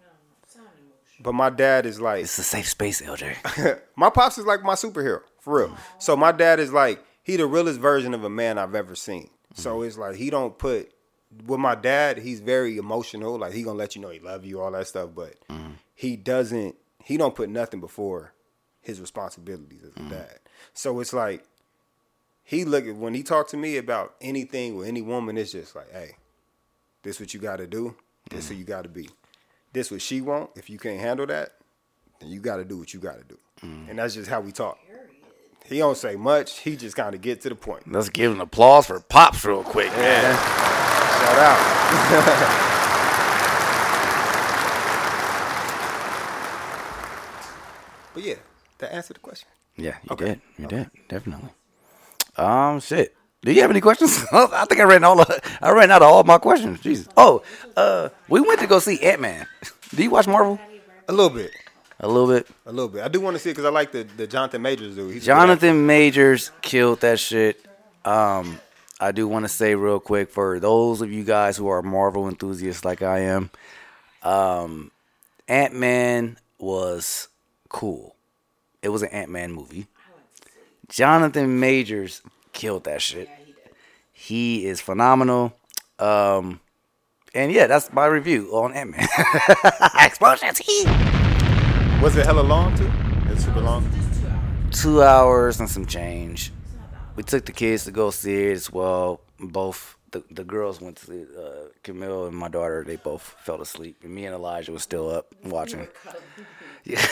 But 1.19 1.33
my 1.33 1.49
dad 1.49 1.85
is 1.85 1.99
like 1.99 2.23
it's 2.23 2.37
a 2.37 2.43
safe 2.43 2.69
space, 2.69 3.01
LJ. 3.01 3.79
my 3.95 4.09
pops 4.09 4.37
is 4.37 4.45
like 4.45 4.63
my 4.63 4.75
superhero 4.75 5.21
for 5.39 5.59
real. 5.59 5.77
So 5.97 6.15
my 6.15 6.31
dad 6.31 6.59
is 6.59 6.71
like 6.71 7.03
he 7.23 7.37
the 7.37 7.47
realest 7.47 7.79
version 7.79 8.13
of 8.13 8.23
a 8.23 8.29
man 8.29 8.57
I've 8.57 8.75
ever 8.75 8.95
seen. 8.95 9.29
So 9.55 9.77
mm-hmm. 9.77 9.87
it's 9.87 9.97
like 9.97 10.15
he 10.15 10.29
don't 10.29 10.57
put 10.57 10.91
with 11.45 11.59
my 11.59 11.75
dad, 11.75 12.19
he's 12.19 12.39
very 12.39 12.77
emotional. 12.77 13.37
Like 13.37 13.53
he 13.53 13.63
gonna 13.63 13.79
let 13.79 13.95
you 13.95 14.01
know 14.01 14.09
he 14.09 14.19
love 14.19 14.45
you, 14.45 14.61
all 14.61 14.71
that 14.71 14.87
stuff. 14.87 15.09
But 15.15 15.35
mm-hmm. 15.47 15.71
he 15.95 16.15
doesn't. 16.15 16.75
He 17.03 17.17
don't 17.17 17.35
put 17.35 17.49
nothing 17.49 17.79
before 17.79 18.33
his 18.81 19.01
responsibilities 19.01 19.83
as 19.83 19.89
a 19.89 19.99
mm-hmm. 19.99 20.09
dad. 20.09 20.39
So 20.73 20.99
it's 20.99 21.13
like 21.13 21.43
he 22.47 22.63
look 22.63 22.87
at 22.87 22.95
when 22.95 23.13
he 23.13 23.23
talked 23.23 23.49
to 23.49 23.57
me 23.57 23.75
about 23.75 24.15
anything 24.21 24.77
with 24.77 24.87
any 24.87 25.01
woman. 25.01 25.37
It's 25.37 25.51
just 25.51 25.75
like, 25.75 25.91
hey, 25.91 26.11
this 27.03 27.19
what 27.19 27.33
you 27.33 27.41
got 27.41 27.57
to 27.57 27.67
do. 27.67 27.93
This 28.29 28.47
who 28.47 28.53
mm-hmm. 28.53 28.61
you 28.61 28.65
got 28.65 28.83
to 28.83 28.89
be. 28.89 29.09
This 29.73 29.91
what 29.91 30.01
she 30.01 30.21
want. 30.21 30.51
If 30.55 30.69
you 30.69 30.79
can't 30.79 31.01
handle 31.01 31.25
that, 31.25 31.55
then 32.21 32.29
you 32.29 32.39
got 32.39 32.55
to 32.55 32.63
do 32.63 32.77
what 32.77 32.93
you 32.93 33.01
got 33.01 33.17
to 33.17 33.25
do. 33.25 33.37
Mm. 33.61 33.89
And 33.89 33.99
that's 33.99 34.13
just 34.13 34.29
how 34.29 34.39
we 34.39 34.53
talk. 34.53 34.79
He 35.65 35.79
don't 35.79 35.97
say 35.97 36.15
much. 36.15 36.59
He 36.59 36.77
just 36.77 36.95
kind 36.95 37.13
of 37.13 37.19
get 37.19 37.41
to 37.41 37.49
the 37.49 37.55
point. 37.55 37.91
Let's 37.91 38.07
give 38.07 38.31
an 38.31 38.39
applause 38.39 38.87
for 38.87 38.97
Pops 39.01 39.43
real 39.43 39.63
quick. 39.63 39.91
Yeah. 39.91 40.37
Shout 41.19 41.39
out. 41.39 41.59
but 48.13 48.23
yeah, 48.23 48.35
that 48.77 48.93
answered 48.93 49.17
the 49.17 49.19
question. 49.19 49.49
Yeah, 49.75 49.97
you 50.09 50.15
did. 50.15 50.39
You 50.57 50.67
did 50.67 50.89
definitely. 51.09 51.49
Um, 52.37 52.79
shit. 52.79 53.15
Do 53.41 53.51
you 53.51 53.61
have 53.61 53.69
any 53.69 53.81
questions? 53.81 54.25
I 54.31 54.65
think 54.65 54.81
I 54.81 54.83
ran 54.83 55.03
all. 55.03 55.21
Of, 55.21 55.59
I 55.61 55.71
ran 55.71 55.91
out 55.91 56.01
of 56.01 56.09
all 56.11 56.23
my 56.23 56.37
questions. 56.37 56.81
Jesus. 56.81 57.07
Oh, 57.15 57.43
uh, 57.75 58.09
we 58.27 58.41
went 58.41 58.59
to 58.59 58.67
go 58.67 58.79
see 58.79 58.99
Ant 59.01 59.21
Man. 59.21 59.47
Do 59.95 60.03
you 60.03 60.09
watch 60.09 60.27
Marvel? 60.27 60.59
A 61.07 61.13
little 61.13 61.29
bit. 61.29 61.51
A 61.99 62.07
little 62.07 62.27
bit. 62.27 62.47
A 62.65 62.71
little 62.71 62.89
bit. 62.89 63.03
I 63.03 63.07
do 63.07 63.19
want 63.19 63.35
to 63.35 63.39
see 63.39 63.49
it 63.49 63.53
because 63.53 63.65
I 63.65 63.69
like 63.69 63.91
the, 63.91 64.03
the 64.03 64.27
Jonathan 64.27 64.61
Majors 64.61 64.95
dude. 64.95 65.13
He's 65.13 65.25
Jonathan 65.25 65.87
Majors 65.87 66.51
killed 66.61 67.01
that 67.01 67.19
shit. 67.19 67.65
Um, 68.05 68.59
I 68.99 69.11
do 69.11 69.27
want 69.27 69.45
to 69.45 69.49
say 69.49 69.73
real 69.73 69.99
quick 69.99 70.29
for 70.29 70.59
those 70.59 71.01
of 71.01 71.11
you 71.11 71.23
guys 71.23 71.57
who 71.57 71.67
are 71.69 71.81
Marvel 71.81 72.27
enthusiasts 72.27 72.85
like 72.85 73.01
I 73.01 73.19
am, 73.19 73.49
um, 74.21 74.91
Ant 75.47 75.73
Man 75.73 76.37
was 76.59 77.29
cool. 77.69 78.15
It 78.83 78.89
was 78.89 79.01
an 79.01 79.09
Ant 79.09 79.31
Man 79.31 79.53
movie. 79.53 79.87
Jonathan 80.89 81.59
Majors 81.59 82.21
killed 82.53 82.85
that 82.85 83.01
shit. 83.01 83.29
He 84.13 84.65
is 84.65 84.81
phenomenal. 84.81 85.53
Um, 85.99 86.59
and 87.33 87.51
yeah, 87.51 87.67
that's 87.67 87.91
my 87.91 88.05
review 88.05 88.49
on 88.53 88.73
Ant 88.73 88.91
Man. 88.91 89.07
Explosions. 89.99 90.59
actor. 90.61 92.01
Was 92.01 92.15
it 92.15 92.25
hella 92.25 92.41
long 92.41 92.75
too? 92.77 92.89
It's 93.31 93.43
super 93.45 93.61
long. 93.61 93.89
two 94.71 95.03
hours 95.03 95.59
and 95.59 95.69
some 95.69 95.85
change. 95.85 96.51
We 97.15 97.23
took 97.23 97.45
the 97.45 97.51
kids 97.51 97.83
to 97.85 97.91
go 97.91 98.11
see 98.11 98.47
it 98.47 98.53
as 98.53 98.71
well. 98.71 99.21
Both 99.39 99.97
the, 100.11 100.23
the 100.31 100.43
girls 100.43 100.79
went 100.79 100.97
to 100.97 101.05
see 101.07 101.13
it. 101.17 101.29
Uh, 101.37 101.69
Camille 101.83 102.27
and 102.27 102.35
my 102.37 102.47
daughter, 102.47 102.83
they 102.85 102.95
both 102.95 103.35
fell 103.43 103.61
asleep. 103.61 103.97
And 104.03 104.13
me 104.13 104.25
and 104.25 104.33
Elijah 104.35 104.71
was 104.71 104.83
still 104.83 105.09
up 105.09 105.27
watching. 105.43 105.87
Yeah. 106.83 107.05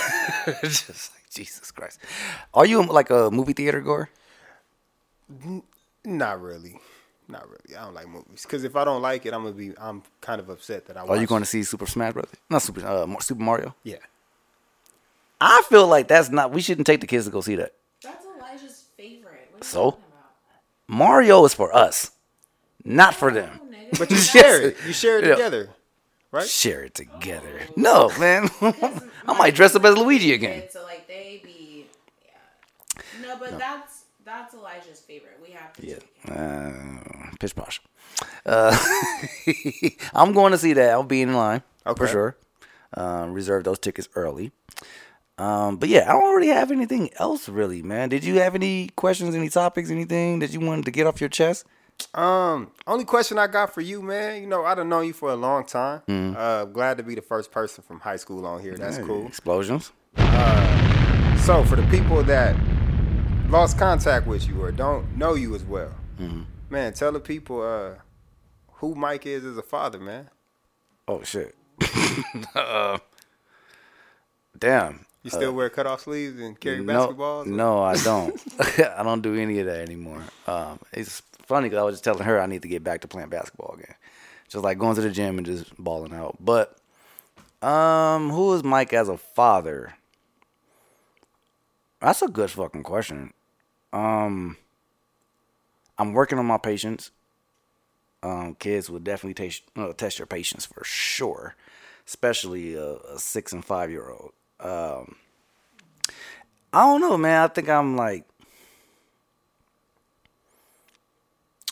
Just 0.64 1.11
like 1.14 1.24
Jesus 1.35 1.71
Christ. 1.71 1.99
Are 2.53 2.65
you 2.65 2.81
like 2.83 3.09
a 3.09 3.29
movie 3.31 3.53
theater 3.53 3.81
goer? 3.81 4.09
N- 5.43 5.63
Not 6.03 6.41
really. 6.41 6.79
Not 7.27 7.47
really. 7.49 7.75
I 7.75 7.83
don't 7.85 7.93
like 7.93 8.07
movies 8.07 8.43
because 8.43 8.63
if 8.63 8.75
I 8.75 8.83
don't 8.85 9.01
like 9.01 9.25
it, 9.25 9.33
I'm 9.33 9.43
gonna 9.43 9.55
be. 9.55 9.73
I'm 9.79 10.03
kind 10.21 10.39
of 10.39 10.49
upset 10.49 10.85
that 10.87 10.97
I. 10.97 11.01
Are 11.01 11.17
you 11.17 11.25
going 11.27 11.41
to 11.41 11.45
see 11.47 11.63
Super 11.63 11.87
Smash 11.87 12.13
Brothers? 12.13 12.35
Not 12.49 12.61
Super 12.61 12.85
uh, 12.85 13.07
Super 13.19 13.41
Mario. 13.41 13.73
Yeah. 13.83 13.97
I 15.41 15.63
feel 15.67 15.87
like 15.87 16.07
that's 16.07 16.29
not. 16.29 16.51
We 16.51 16.61
shouldn't 16.61 16.85
take 16.87 17.01
the 17.01 17.07
kids 17.07 17.25
to 17.25 17.31
go 17.31 17.41
see 17.41 17.55
that. 17.55 17.73
That's 18.03 18.23
Elijah's 18.37 18.85
favorite. 18.95 19.49
What 19.51 19.55
are 19.55 19.57
you 19.57 19.63
So 19.63 19.91
talking 19.91 20.03
Mario 20.87 21.43
is 21.45 21.53
for 21.55 21.75
us, 21.75 22.11
not 22.83 23.15
for 23.15 23.31
them. 23.31 23.59
But 23.97 24.11
you 24.11 24.17
share 24.35 24.61
it. 24.61 24.77
You 24.85 24.93
share 24.93 25.17
it 25.17 25.27
together, 25.27 25.69
right? 26.31 26.47
Share 26.47 26.83
it 26.83 26.93
together. 26.93 27.59
No, 27.75 28.11
man. 28.19 28.49
I 28.61 29.33
might 29.35 29.55
dress 29.55 29.73
up 29.75 29.83
as 29.83 29.97
Luigi 29.97 30.31
again. 30.33 30.63
So 30.69 30.83
like 30.83 30.94
they 30.94 30.94
be, 30.94 30.94
yeah. 33.45 33.51
No, 33.51 33.57
but 33.57 33.59
that's 33.59 34.05
that's 34.23 34.53
Elijah's 34.53 34.99
favorite. 34.99 35.39
We 35.41 35.51
have 35.51 35.73
to. 35.73 35.88
Yeah. 35.88 36.34
Uh, 36.34 37.31
pitch 37.39 37.55
posh. 37.55 37.81
Uh, 38.45 38.76
I'm 40.13 40.34
going 40.34 40.51
to 40.51 40.57
see 40.57 40.73
that. 40.73 40.89
I'll 40.91 41.03
be 41.03 41.22
in 41.22 41.34
line 41.34 41.61
okay. 41.85 41.97
for 41.97 42.07
sure. 42.07 42.38
Um, 42.95 43.34
reserve 43.34 43.63
those 43.65 43.80
tickets 43.80 44.09
early. 44.15 44.51
Um, 45.38 45.77
but 45.77 45.89
yeah, 45.89 46.09
I 46.09 46.13
don't 46.13 46.35
really 46.35 46.47
have 46.47 46.72
anything 46.72 47.09
else 47.19 47.49
really, 47.49 47.81
man. 47.81 48.09
Did 48.09 48.23
you 48.23 48.39
have 48.39 48.55
any 48.55 48.88
questions, 48.95 49.35
any 49.35 49.49
topics, 49.49 49.91
anything 49.91 50.39
that 50.39 50.51
you 50.53 50.59
wanted 50.61 50.85
to 50.85 50.91
get 50.91 51.05
off 51.07 51.19
your 51.19 51.30
chest? 51.30 51.65
Um, 52.13 52.72
only 52.88 53.05
question 53.05 53.38
I 53.38 53.47
got 53.47 53.73
for 53.73 53.81
you, 53.81 54.01
man. 54.01 54.41
You 54.41 54.47
know, 54.47 54.65
I 54.65 54.76
done 54.76 54.89
known 54.89 55.05
you 55.05 55.13
for 55.13 55.30
a 55.30 55.35
long 55.35 55.65
time. 55.65 56.01
Mhm. 56.07 56.35
Uh, 56.35 56.65
glad 56.65 56.97
to 56.97 57.03
be 57.03 57.15
the 57.15 57.22
first 57.22 57.51
person 57.51 57.84
from 57.85 57.99
high 57.99 58.15
school 58.17 58.45
on 58.45 58.61
here. 58.61 58.76
That's 58.76 58.97
Hey, 58.97 59.03
cool. 59.03 59.27
Explosions. 59.27 59.91
Uh, 60.17 61.38
so 61.38 61.63
for 61.65 61.76
the 61.76 61.84
people 61.88 62.23
that 62.23 62.55
lost 63.49 63.77
contact 63.77 64.27
with 64.27 64.47
you 64.47 64.61
or 64.61 64.72
don't 64.72 65.17
know 65.17 65.34
you 65.35 65.55
as 65.55 65.63
well, 65.63 65.91
Mhm. 66.19 66.45
man, 66.69 66.93
tell 66.93 67.11
the 67.11 67.19
people 67.19 67.61
uh, 67.61 67.95
who 68.76 68.95
Mike 68.95 69.26
is 69.26 69.43
as 69.45 69.57
a 69.57 69.61
father, 69.63 69.99
man. 69.99 70.30
Oh 71.07 71.23
shit. 71.23 71.55
uh, 72.55 72.97
damn. 74.57 75.05
You 75.23 75.31
still 75.31 75.49
Uh, 75.49 75.53
wear 75.53 75.69
cutoff 75.69 76.01
sleeves 76.01 76.39
and 76.39 76.59
carry 76.59 76.84
no, 76.84 77.07
basketballs? 77.07 77.45
No, 77.47 77.81
I 77.81 77.95
don't. 77.97 78.39
I 78.80 79.01
don't 79.03 79.22
do 79.22 79.35
any 79.35 79.59
of 79.59 79.65
that 79.65 79.80
anymore. 79.81 80.22
Um, 80.45 80.80
it's 80.91 81.22
funny 81.47 81.67
because 81.69 81.80
I 81.80 81.84
was 81.84 81.93
just 81.95 82.03
telling 82.03 82.23
her 82.23 82.39
I 82.39 82.45
need 82.45 82.61
to 82.61 82.67
get 82.67 82.84
back 82.84 83.01
to 83.01 83.07
playing 83.07 83.30
basketball 83.30 83.73
again, 83.76 83.95
just 84.49 84.63
like 84.63 84.77
going 84.77 84.95
to 84.95 85.01
the 85.01 85.09
gym 85.09 85.38
and 85.38 85.45
just 85.45 85.76
balling 85.77 86.13
out. 86.13 86.38
But 86.39 86.77
um, 87.63 88.30
who 88.30 88.53
is 88.53 88.63
Mike 88.63 88.93
as 88.93 89.09
a 89.09 89.17
father? 89.17 89.95
That's 92.01 92.22
a 92.22 92.27
good 92.27 92.51
fucking 92.51 92.84
question. 92.84 93.34
Um, 93.95 94.57
I'm 95.97 96.13
working 96.13 96.39
on 96.39 96.45
my 96.45 96.57
patience. 96.57 97.11
Um, 98.23 98.55
kids 98.55 98.89
will 98.89 98.99
definitely 98.99 99.35
test 99.35 99.63
uh, 99.76 99.93
test 99.93 100.17
your 100.19 100.26
patience 100.26 100.65
for 100.65 100.84
sure, 100.84 101.55
especially 102.07 102.73
a, 102.76 102.95
a 102.95 103.19
six 103.19 103.53
and 103.53 103.63
five 103.63 103.91
year 103.91 104.09
old. 104.09 104.34
Um, 104.59 105.15
I 106.73 106.81
don't 106.84 107.01
know, 107.01 107.17
man. 107.17 107.43
I 107.43 107.47
think 107.47 107.69
I'm 107.69 107.95
like, 107.95 108.26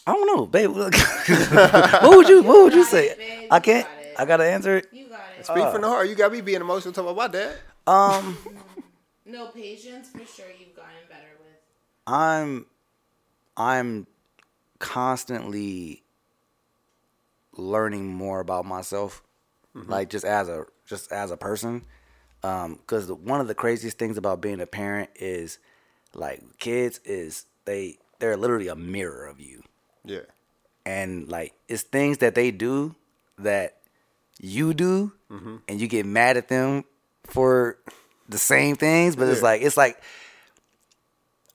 I 0.05 0.13
don't 0.13 0.27
know, 0.35 0.45
babe. 0.45 0.71
Look. 0.71 0.95
what 1.27 2.17
would 2.17 2.27
you 2.29 2.43
What 2.43 2.63
would 2.63 2.73
you 2.73 2.83
say? 2.83 3.15
I 3.49 3.59
can't. 3.59 3.87
I 4.15 4.25
gotta 4.25 4.45
answer 4.45 4.77
it. 4.77 4.87
You 5.37 5.43
got 5.43 5.57
it. 5.57 5.61
Speak 5.61 5.69
from 5.71 5.81
the 5.81 5.87
heart. 5.87 6.09
You 6.09 6.15
got 6.15 6.31
me 6.31 6.41
being 6.41 6.61
emotional 6.61 6.93
talking 6.93 7.11
about 7.11 7.31
my 7.31 7.39
dad. 7.39 7.55
Um, 7.87 8.37
No 9.25 9.47
patience 9.47 10.09
for 10.09 10.19
sure. 10.25 10.45
You've 10.59 10.75
gotten 10.75 10.91
better 11.09 11.21
with. 11.31 11.32
I'm, 12.07 12.65
I'm 13.57 14.07
constantly 14.79 16.03
learning 17.55 18.07
more 18.13 18.39
about 18.39 18.65
myself, 18.65 19.21
Mhm. 19.75 19.89
like 19.89 20.09
just 20.09 20.25
as 20.25 20.49
a 20.49 20.65
just 20.85 21.11
as 21.11 21.31
a 21.31 21.37
person. 21.37 21.85
Because 22.41 23.09
one 23.09 23.39
of 23.39 23.47
the 23.47 23.55
craziest 23.55 23.97
things 23.97 24.17
about 24.17 24.41
being 24.41 24.59
a 24.59 24.65
parent 24.67 25.09
is, 25.15 25.59
like, 26.13 26.41
kids 26.59 26.99
is 27.05 27.45
they 27.65 27.97
they're 28.19 28.35
literally 28.37 28.67
a 28.67 28.75
mirror 28.75 29.25
of 29.25 29.39
you. 29.39 29.63
Yeah. 30.05 30.21
and 30.85 31.29
like 31.29 31.53
it's 31.69 31.83
things 31.83 32.17
that 32.17 32.35
they 32.35 32.51
do 32.51 32.93
that 33.37 33.77
you 34.37 34.73
do 34.73 35.13
Mhm. 35.31 35.61
and 35.69 35.79
you 35.79 35.87
get 35.87 36.05
mad 36.05 36.35
at 36.35 36.49
them 36.49 36.83
for 37.23 37.77
the 38.27 38.37
same 38.37 38.75
things 38.75 39.15
but 39.15 39.29
it's 39.29 39.41
like 39.41 39.61
it's 39.61 39.77
like 39.77 40.01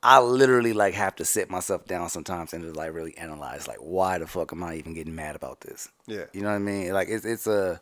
i 0.02 0.20
literally 0.20 0.72
like 0.72 0.94
have 0.94 1.14
to 1.16 1.24
sit 1.24 1.50
myself 1.50 1.84
down 1.86 2.08
sometimes 2.08 2.52
and 2.52 2.62
just 2.62 2.76
like 2.76 2.92
really 2.94 3.16
analyze 3.18 3.66
like 3.68 3.78
why 3.78 4.18
the 4.18 4.26
fuck 4.26 4.52
am 4.52 4.62
i 4.62 4.74
even 4.76 4.94
getting 4.94 5.14
mad 5.14 5.36
about 5.36 5.60
this 5.62 5.88
Yeah. 6.06 6.24
you 6.32 6.40
know 6.42 6.48
what 6.48 6.54
i 6.56 6.58
mean 6.58 6.92
like 6.92 7.08
it's 7.08 7.24
it's 7.24 7.46
a 7.46 7.80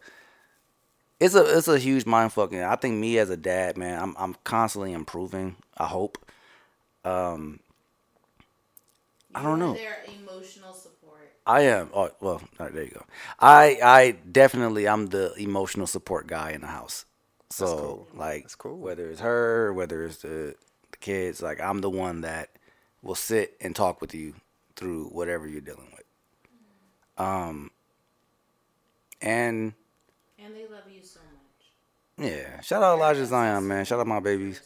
it's 1.20 1.34
a 1.34 1.56
it's 1.58 1.68
a 1.68 1.78
huge 1.78 2.06
mind 2.06 2.32
fucking 2.32 2.62
i 2.62 2.76
think 2.76 2.96
me 2.96 3.18
as 3.18 3.30
a 3.30 3.36
dad 3.36 3.76
man 3.76 4.00
i'm 4.00 4.14
i'm 4.18 4.36
constantly 4.44 4.92
improving 4.92 5.56
i 5.76 5.86
hope 5.86 6.18
um 7.04 7.60
i 9.34 9.42
don't 9.42 9.58
know 9.58 9.74
Their 9.74 10.04
emotional 10.08 10.72
support. 10.72 11.32
I 11.46 11.60
am. 11.62 11.90
Oh 11.94 12.10
well, 12.20 12.34
all 12.34 12.66
right, 12.66 12.74
there 12.74 12.84
you 12.84 12.90
go. 12.90 13.04
I 13.38 13.78
I 13.82 14.10
definitely 14.32 14.88
I'm 14.88 15.06
the 15.06 15.32
emotional 15.38 15.86
support 15.86 16.26
guy 16.26 16.50
in 16.52 16.60
the 16.60 16.66
house. 16.66 17.04
So 17.50 17.66
cool. 17.76 18.08
like, 18.14 18.42
That's 18.42 18.54
cool. 18.56 18.76
whether 18.76 19.08
it's 19.08 19.20
her, 19.20 19.72
whether 19.72 20.04
it's 20.04 20.16
the, 20.18 20.28
the 20.28 20.56
kids, 21.06 21.40
like 21.42 21.60
I'm 21.60 21.80
the 21.80 21.90
one 21.90 22.20
that 22.22 22.48
will 23.02 23.14
sit 23.14 23.56
and 23.60 23.74
talk 23.74 24.00
with 24.00 24.14
you 24.14 24.34
through 24.74 25.06
whatever 25.08 25.46
you're 25.46 25.60
dealing 25.60 25.88
with. 25.96 26.04
Um. 27.24 27.70
And 29.22 29.72
And 30.38 30.54
they 30.54 30.66
love 30.66 30.82
you 30.94 31.02
so 31.02 31.20
much. 32.18 32.30
yeah, 32.30 32.60
shout 32.60 32.82
out 32.82 32.96
Elijah 32.98 33.24
Zion, 33.26 33.66
man. 33.66 33.84
Shout 33.84 34.00
out 34.00 34.06
my 34.06 34.20
babies. 34.20 34.60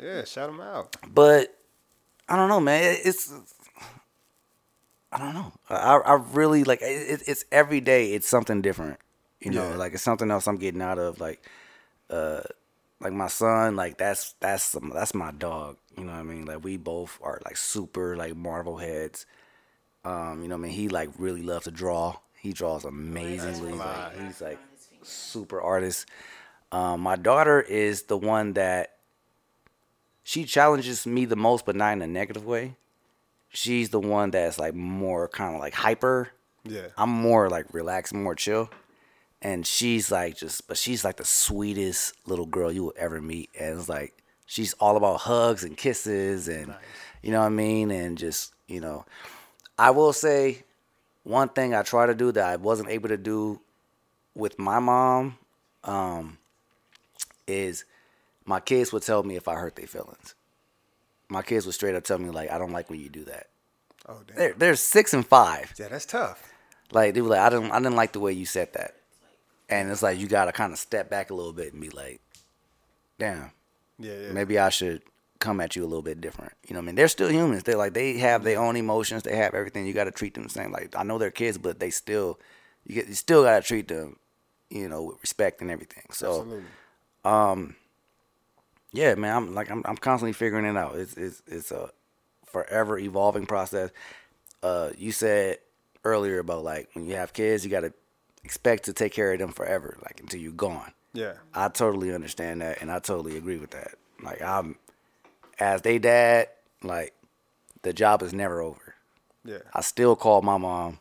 Yeah, 0.00 0.24
shout 0.24 0.48
them 0.50 0.60
out. 0.60 0.96
But 1.08 1.54
I 2.28 2.36
don't 2.36 2.48
know, 2.48 2.60
man. 2.60 2.96
It's 3.04 3.32
I 5.12 5.18
don't 5.18 5.34
know. 5.34 5.52
I 5.70 5.96
I 5.96 6.14
really 6.32 6.64
like 6.64 6.80
it, 6.82 7.22
it's 7.26 7.44
every 7.52 7.80
day. 7.80 8.12
It's 8.12 8.28
something 8.28 8.60
different. 8.62 8.98
You 9.40 9.52
know, 9.52 9.70
Yeah. 9.70 9.76
like 9.76 9.94
it's 9.94 10.02
something 10.02 10.30
else 10.30 10.46
I'm 10.48 10.56
getting 10.58 10.82
out 10.82 10.98
of. 10.98 11.20
Like, 11.20 11.40
uh, 12.10 12.42
like 13.00 13.12
my 13.12 13.28
son. 13.28 13.76
Like 13.76 13.98
that's 13.98 14.34
that's 14.40 14.64
some, 14.64 14.90
that's 14.94 15.14
my 15.14 15.32
dog. 15.32 15.76
You 15.96 16.04
know 16.04 16.12
what 16.12 16.18
I 16.18 16.22
mean? 16.22 16.44
Like 16.46 16.64
we 16.64 16.76
both 16.76 17.18
are 17.22 17.40
like 17.44 17.56
super 17.56 18.16
like 18.16 18.36
Marvel 18.36 18.76
heads. 18.78 19.26
Um, 20.04 20.42
you 20.42 20.48
know 20.48 20.56
what 20.56 20.64
I 20.64 20.68
mean? 20.68 20.72
He 20.72 20.88
like 20.88 21.10
really 21.18 21.42
loves 21.42 21.64
to 21.64 21.70
draw. 21.70 22.16
He 22.40 22.52
draws 22.52 22.84
amazingly. 22.84 23.72
Like, 23.72 24.18
he's 24.20 24.40
like 24.40 24.58
super 25.02 25.60
artist. 25.60 26.06
Um, 26.70 27.00
my 27.00 27.16
daughter 27.16 27.60
is 27.60 28.04
the 28.04 28.16
one 28.16 28.52
that 28.54 28.94
she 30.22 30.44
challenges 30.44 31.06
me 31.06 31.24
the 31.24 31.36
most, 31.36 31.64
but 31.64 31.74
not 31.74 31.94
in 31.94 32.02
a 32.02 32.06
negative 32.06 32.44
way. 32.44 32.76
She's 33.48 33.88
the 33.88 34.00
one 34.00 34.30
that's 34.30 34.58
like 34.58 34.74
more 34.74 35.26
kind 35.28 35.54
of 35.54 35.60
like 35.60 35.74
hyper. 35.74 36.30
Yeah. 36.64 36.88
I'm 36.96 37.10
more 37.10 37.48
like 37.48 37.72
relaxed, 37.72 38.12
more 38.12 38.34
chill. 38.34 38.68
And 39.40 39.66
she's 39.66 40.10
like 40.10 40.36
just, 40.36 40.66
but 40.66 40.76
she's 40.76 41.04
like 41.04 41.16
the 41.16 41.24
sweetest 41.24 42.14
little 42.26 42.46
girl 42.46 42.72
you 42.72 42.84
will 42.84 42.94
ever 42.96 43.20
meet. 43.20 43.50
And 43.58 43.78
it's 43.78 43.88
like, 43.88 44.14
she's 44.46 44.72
all 44.74 44.96
about 44.96 45.20
hugs 45.20 45.62
and 45.62 45.76
kisses 45.76 46.48
and, 46.48 46.74
you 47.22 47.30
know 47.30 47.40
what 47.40 47.46
I 47.46 47.50
mean? 47.50 47.90
And 47.90 48.18
just, 48.18 48.52
you 48.66 48.80
know, 48.80 49.04
I 49.78 49.90
will 49.90 50.12
say 50.12 50.64
one 51.22 51.50
thing 51.50 51.74
I 51.74 51.82
try 51.82 52.06
to 52.06 52.14
do 52.14 52.32
that 52.32 52.44
I 52.44 52.56
wasn't 52.56 52.88
able 52.88 53.10
to 53.10 53.16
do 53.16 53.60
with 54.34 54.58
my 54.58 54.78
mom 54.78 55.38
um, 55.84 56.38
is 57.46 57.84
my 58.44 58.60
kids 58.60 58.92
would 58.92 59.02
tell 59.02 59.22
me 59.22 59.36
if 59.36 59.46
I 59.46 59.54
hurt 59.54 59.76
their 59.76 59.86
feelings. 59.86 60.34
My 61.28 61.42
kids 61.42 61.66
would 61.66 61.74
straight 61.74 61.94
up 61.94 62.04
tell 62.04 62.18
me 62.18 62.30
like, 62.30 62.50
I 62.50 62.58
don't 62.58 62.72
like 62.72 62.88
when 62.90 63.00
you 63.00 63.08
do 63.08 63.24
that. 63.24 63.48
Oh 64.08 64.20
damn. 64.26 64.36
They're, 64.36 64.54
they're 64.54 64.74
six 64.74 65.12
and 65.12 65.26
five. 65.26 65.74
Yeah, 65.78 65.88
that's 65.88 66.06
tough. 66.06 66.50
Like 66.90 67.14
they 67.14 67.20
were 67.20 67.28
like, 67.28 67.40
I 67.40 67.50
didn't, 67.50 67.70
I 67.70 67.78
didn't 67.78 67.96
like 67.96 68.12
the 68.12 68.20
way 68.20 68.32
you 68.32 68.46
said 68.46 68.72
that, 68.72 68.94
and 69.68 69.90
it's 69.90 70.02
like 70.02 70.18
you 70.18 70.26
gotta 70.28 70.52
kind 70.52 70.72
of 70.72 70.78
step 70.78 71.10
back 71.10 71.30
a 71.30 71.34
little 71.34 71.52
bit 71.52 71.72
and 71.72 71.82
be 71.82 71.90
like, 71.90 72.20
damn, 73.18 73.50
Yeah, 73.98 74.12
yeah. 74.14 74.32
maybe 74.32 74.58
I 74.58 74.68
should 74.70 75.02
come 75.40 75.60
at 75.60 75.76
you 75.76 75.82
a 75.84 75.86
little 75.86 76.02
bit 76.02 76.20
different. 76.20 76.52
You 76.66 76.74
know 76.74 76.80
what 76.80 76.84
I 76.84 76.86
mean? 76.86 76.94
They're 76.96 77.08
still 77.08 77.30
humans. 77.30 77.62
They're 77.62 77.76
like 77.76 77.94
they 77.94 78.14
have 78.18 78.42
their 78.44 78.58
own 78.60 78.76
emotions. 78.76 79.22
They 79.22 79.36
have 79.36 79.54
everything. 79.54 79.86
You 79.86 79.92
got 79.92 80.04
to 80.04 80.10
treat 80.10 80.34
them 80.34 80.44
the 80.44 80.48
same. 80.50 80.72
Like 80.72 80.94
I 80.96 81.02
know 81.04 81.18
they're 81.18 81.30
kids, 81.30 81.58
but 81.58 81.78
they 81.78 81.90
still 81.90 82.38
you 82.84 82.94
get 82.96 83.08
you 83.08 83.14
still 83.14 83.42
got 83.44 83.60
to 83.62 83.66
treat 83.66 83.88
them, 83.88 84.16
you 84.70 84.88
know, 84.88 85.02
with 85.02 85.20
respect 85.20 85.60
and 85.60 85.70
everything. 85.70 86.04
So, 86.10 86.28
Absolutely. 86.40 86.64
um, 87.24 87.76
yeah, 88.92 89.14
man, 89.14 89.36
I'm 89.36 89.54
like 89.54 89.70
I'm 89.70 89.82
I'm 89.84 89.96
constantly 89.96 90.32
figuring 90.32 90.64
it 90.64 90.76
out. 90.76 90.96
It's 90.96 91.14
it's 91.16 91.42
it's 91.46 91.70
a 91.70 91.90
forever 92.46 92.98
evolving 92.98 93.46
process. 93.46 93.90
Uh, 94.62 94.90
you 94.96 95.12
said 95.12 95.58
earlier 96.04 96.38
about 96.38 96.64
like 96.64 96.88
when 96.94 97.04
you 97.06 97.14
have 97.14 97.32
kids, 97.32 97.64
you 97.64 97.70
got 97.70 97.80
to 97.80 97.92
expect 98.48 98.84
to 98.84 98.94
take 98.94 99.12
care 99.12 99.34
of 99.34 99.38
them 99.38 99.52
forever, 99.52 99.98
like 100.02 100.20
until 100.20 100.40
you're 100.40 100.52
gone. 100.52 100.92
Yeah. 101.12 101.34
I 101.52 101.68
totally 101.68 102.14
understand 102.14 102.62
that, 102.62 102.80
and 102.80 102.90
I 102.90 102.98
totally 102.98 103.36
agree 103.36 103.58
with 103.58 103.72
that. 103.72 103.96
Like 104.22 104.40
I'm, 104.40 104.76
as 105.58 105.82
they 105.82 105.98
dad, 105.98 106.48
like 106.82 107.12
the 107.82 107.92
job 107.92 108.22
is 108.22 108.32
never 108.32 108.62
over. 108.62 108.94
Yeah. 109.44 109.58
I 109.74 109.82
still 109.82 110.16
call 110.16 110.40
my 110.40 110.56
mom. 110.56 110.98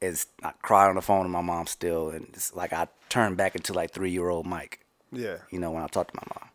It's 0.00 0.26
I 0.44 0.52
cry 0.62 0.88
on 0.88 0.94
the 0.94 1.02
phone 1.02 1.24
to 1.24 1.28
my 1.28 1.40
mom 1.40 1.66
still, 1.66 2.10
and 2.10 2.28
it's 2.34 2.54
like 2.54 2.72
I 2.72 2.86
turn 3.08 3.34
back 3.34 3.56
into 3.56 3.72
like 3.72 3.90
three 3.90 4.12
year 4.12 4.28
old 4.28 4.46
Mike. 4.46 4.84
Yeah. 5.10 5.38
You 5.50 5.58
know 5.58 5.72
when 5.72 5.82
I 5.82 5.88
talk 5.88 6.12
to 6.12 6.16
my 6.16 6.26
mom, 6.36 6.50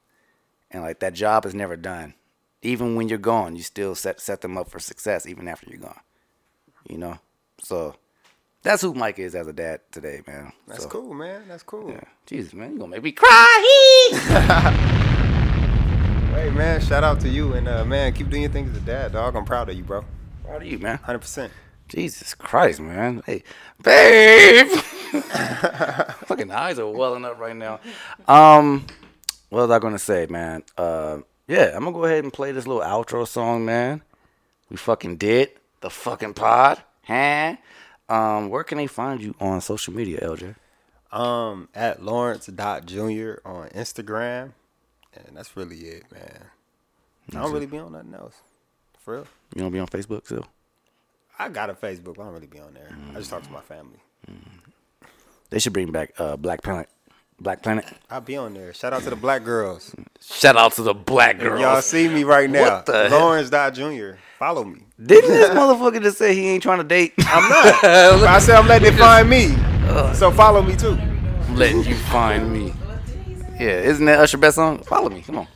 and 0.71 0.81
like 0.81 0.99
that 0.99 1.13
job 1.13 1.45
is 1.45 1.53
never 1.53 1.75
done. 1.75 2.13
Even 2.61 2.95
when 2.95 3.09
you're 3.09 3.17
gone, 3.17 3.57
you 3.57 3.63
still 3.63 3.95
set 3.95 4.21
set 4.21 4.39
them 4.39 4.57
up 4.57 4.69
for 4.69 4.79
success 4.79 5.25
even 5.25 5.49
after 5.49 5.69
you're 5.69 5.81
gone. 5.81 5.99
You 6.87 6.97
know, 6.97 7.19
so 7.61 7.95
that's 8.63 8.81
who 8.81 8.93
Mike 8.93 9.19
is 9.19 9.35
as 9.35 9.47
a 9.47 9.53
dad 9.53 9.81
today, 9.91 10.21
man. 10.27 10.51
That's 10.67 10.83
So, 10.83 10.89
cool, 10.89 11.13
man. 11.13 11.43
That's 11.47 11.63
cool. 11.63 11.89
Yeah. 11.91 12.01
Jesus, 12.25 12.53
man, 12.53 12.73
you 12.73 12.79
gonna 12.79 12.91
make 12.91 13.03
me 13.03 13.11
cry. 13.11 14.85
Hey, 16.29 16.51
man, 16.51 16.79
shout 16.79 17.03
out 17.03 17.19
to 17.21 17.27
you. 17.27 17.53
And, 17.53 17.67
uh, 17.67 17.83
man, 17.83 18.13
keep 18.13 18.29
doing 18.29 18.43
your 18.43 18.51
thing 18.51 18.69
as 18.69 18.77
a 18.77 18.81
dad, 18.81 19.11
dog. 19.11 19.35
I'm 19.35 19.43
proud 19.43 19.67
of 19.67 19.75
you, 19.75 19.83
bro. 19.83 20.05
Proud 20.45 20.61
of 20.61 20.67
you, 20.69 20.79
man. 20.79 20.97
100%. 20.99 21.49
Jesus 21.89 22.33
Christ, 22.33 22.79
man. 22.79 23.21
Hey, 23.25 23.43
babe. 23.83 24.67
Fucking 26.27 26.49
eyes 26.51 26.79
are 26.79 26.87
welling 26.87 27.25
up 27.25 27.39
right 27.39 27.55
now. 27.55 27.81
Um, 28.27 28.85
what 29.49 29.63
was 29.67 29.71
I 29.71 29.79
gonna 29.79 29.99
say, 29.99 30.27
man? 30.27 30.63
Uh, 30.77 31.17
yeah, 31.47 31.71
I'm 31.75 31.83
gonna 31.83 31.91
go 31.91 32.05
ahead 32.05 32.23
and 32.23 32.31
play 32.31 32.51
this 32.53 32.65
little 32.67 32.83
outro 32.83 33.27
song, 33.27 33.65
man. 33.65 34.01
We 34.69 34.77
fucking 34.77 35.17
did 35.17 35.49
the 35.81 35.89
fucking 35.89 36.35
pod, 36.35 36.81
huh? 37.03 37.55
Um, 38.09 38.49
where 38.49 38.63
can 38.63 38.77
they 38.77 38.87
find 38.87 39.21
you 39.21 39.35
on 39.39 39.61
social 39.61 39.93
media, 39.93 40.19
LJ? 40.21 40.55
Um, 41.11 41.69
at 41.73 42.03
Lawrence.Junior 42.03 43.41
on 43.45 43.69
Instagram. 43.69 44.51
And 45.13 45.35
that's 45.37 45.55
really 45.55 45.77
it, 45.77 46.03
man. 46.11 46.45
I 47.31 47.41
don't 47.41 47.51
it. 47.51 47.53
really 47.53 47.65
be 47.65 47.77
on 47.77 47.91
nothing 47.93 48.13
else. 48.13 48.35
For 48.99 49.13
real. 49.15 49.27
You 49.55 49.61
don't 49.61 49.71
be 49.71 49.79
on 49.79 49.87
Facebook 49.87 50.25
still? 50.25 50.45
I 51.37 51.49
got 51.49 51.69
a 51.69 51.73
Facebook, 51.73 52.15
but 52.15 52.21
I 52.21 52.25
don't 52.25 52.33
really 52.33 52.47
be 52.47 52.59
on 52.59 52.73
there. 52.73 52.95
I 53.11 53.17
just 53.19 53.29
talk 53.29 53.43
to 53.43 53.49
my 53.51 53.61
family. 53.61 53.99
They 55.49 55.59
should 55.59 55.73
bring 55.73 55.91
back 55.91 56.13
uh 56.19 56.35
Black 56.35 56.61
Planet. 56.61 56.89
Black 57.39 57.63
Planet. 57.63 57.85
I'll 58.09 58.21
be 58.21 58.35
on 58.37 58.53
there. 58.53 58.73
Shout 58.73 58.91
out 58.93 59.03
to 59.03 59.09
the 59.09 59.15
black 59.15 59.43
girls. 59.43 59.95
Shout 60.21 60.57
out 60.57 60.73
to 60.73 60.81
the 60.83 60.93
black 60.93 61.35
If 61.37 61.41
girls. 61.41 61.61
y'all 61.61 61.81
see 61.81 62.07
me 62.09 62.23
right 62.25 62.49
now. 62.49 62.61
What 62.75 62.85
the 62.85 63.09
hell? 63.09 63.33
Follow 64.39 64.63
me. 64.63 64.79
Didn't 65.05 65.31
this 65.31 65.49
motherfucker 65.49 66.01
just 66.01 66.17
say 66.17 66.33
he 66.33 66.47
ain't 66.47 66.63
trying 66.63 66.77
to 66.77 66.85
date? 66.85 67.11
I'm 67.17 67.49
not. 67.49 67.83
I 67.83 68.39
said 68.39 68.55
I'm 68.55 68.69
letting 68.69 68.93
it 68.93 68.97
find 68.97 69.29
me. 69.29 69.49
So 70.15 70.31
follow 70.31 70.61
me 70.61 70.77
too. 70.77 70.93
I'm 70.93 71.57
letting 71.57 71.83
you 71.83 71.95
find 71.95 72.49
me. 72.49 72.73
Yeah, 73.59 73.81
isn't 73.81 74.05
that 74.05 74.19
Usher 74.19 74.37
best 74.37 74.55
song? 74.55 74.77
Follow 74.83 75.09
me, 75.09 75.23
come 75.23 75.39
on. 75.39 75.47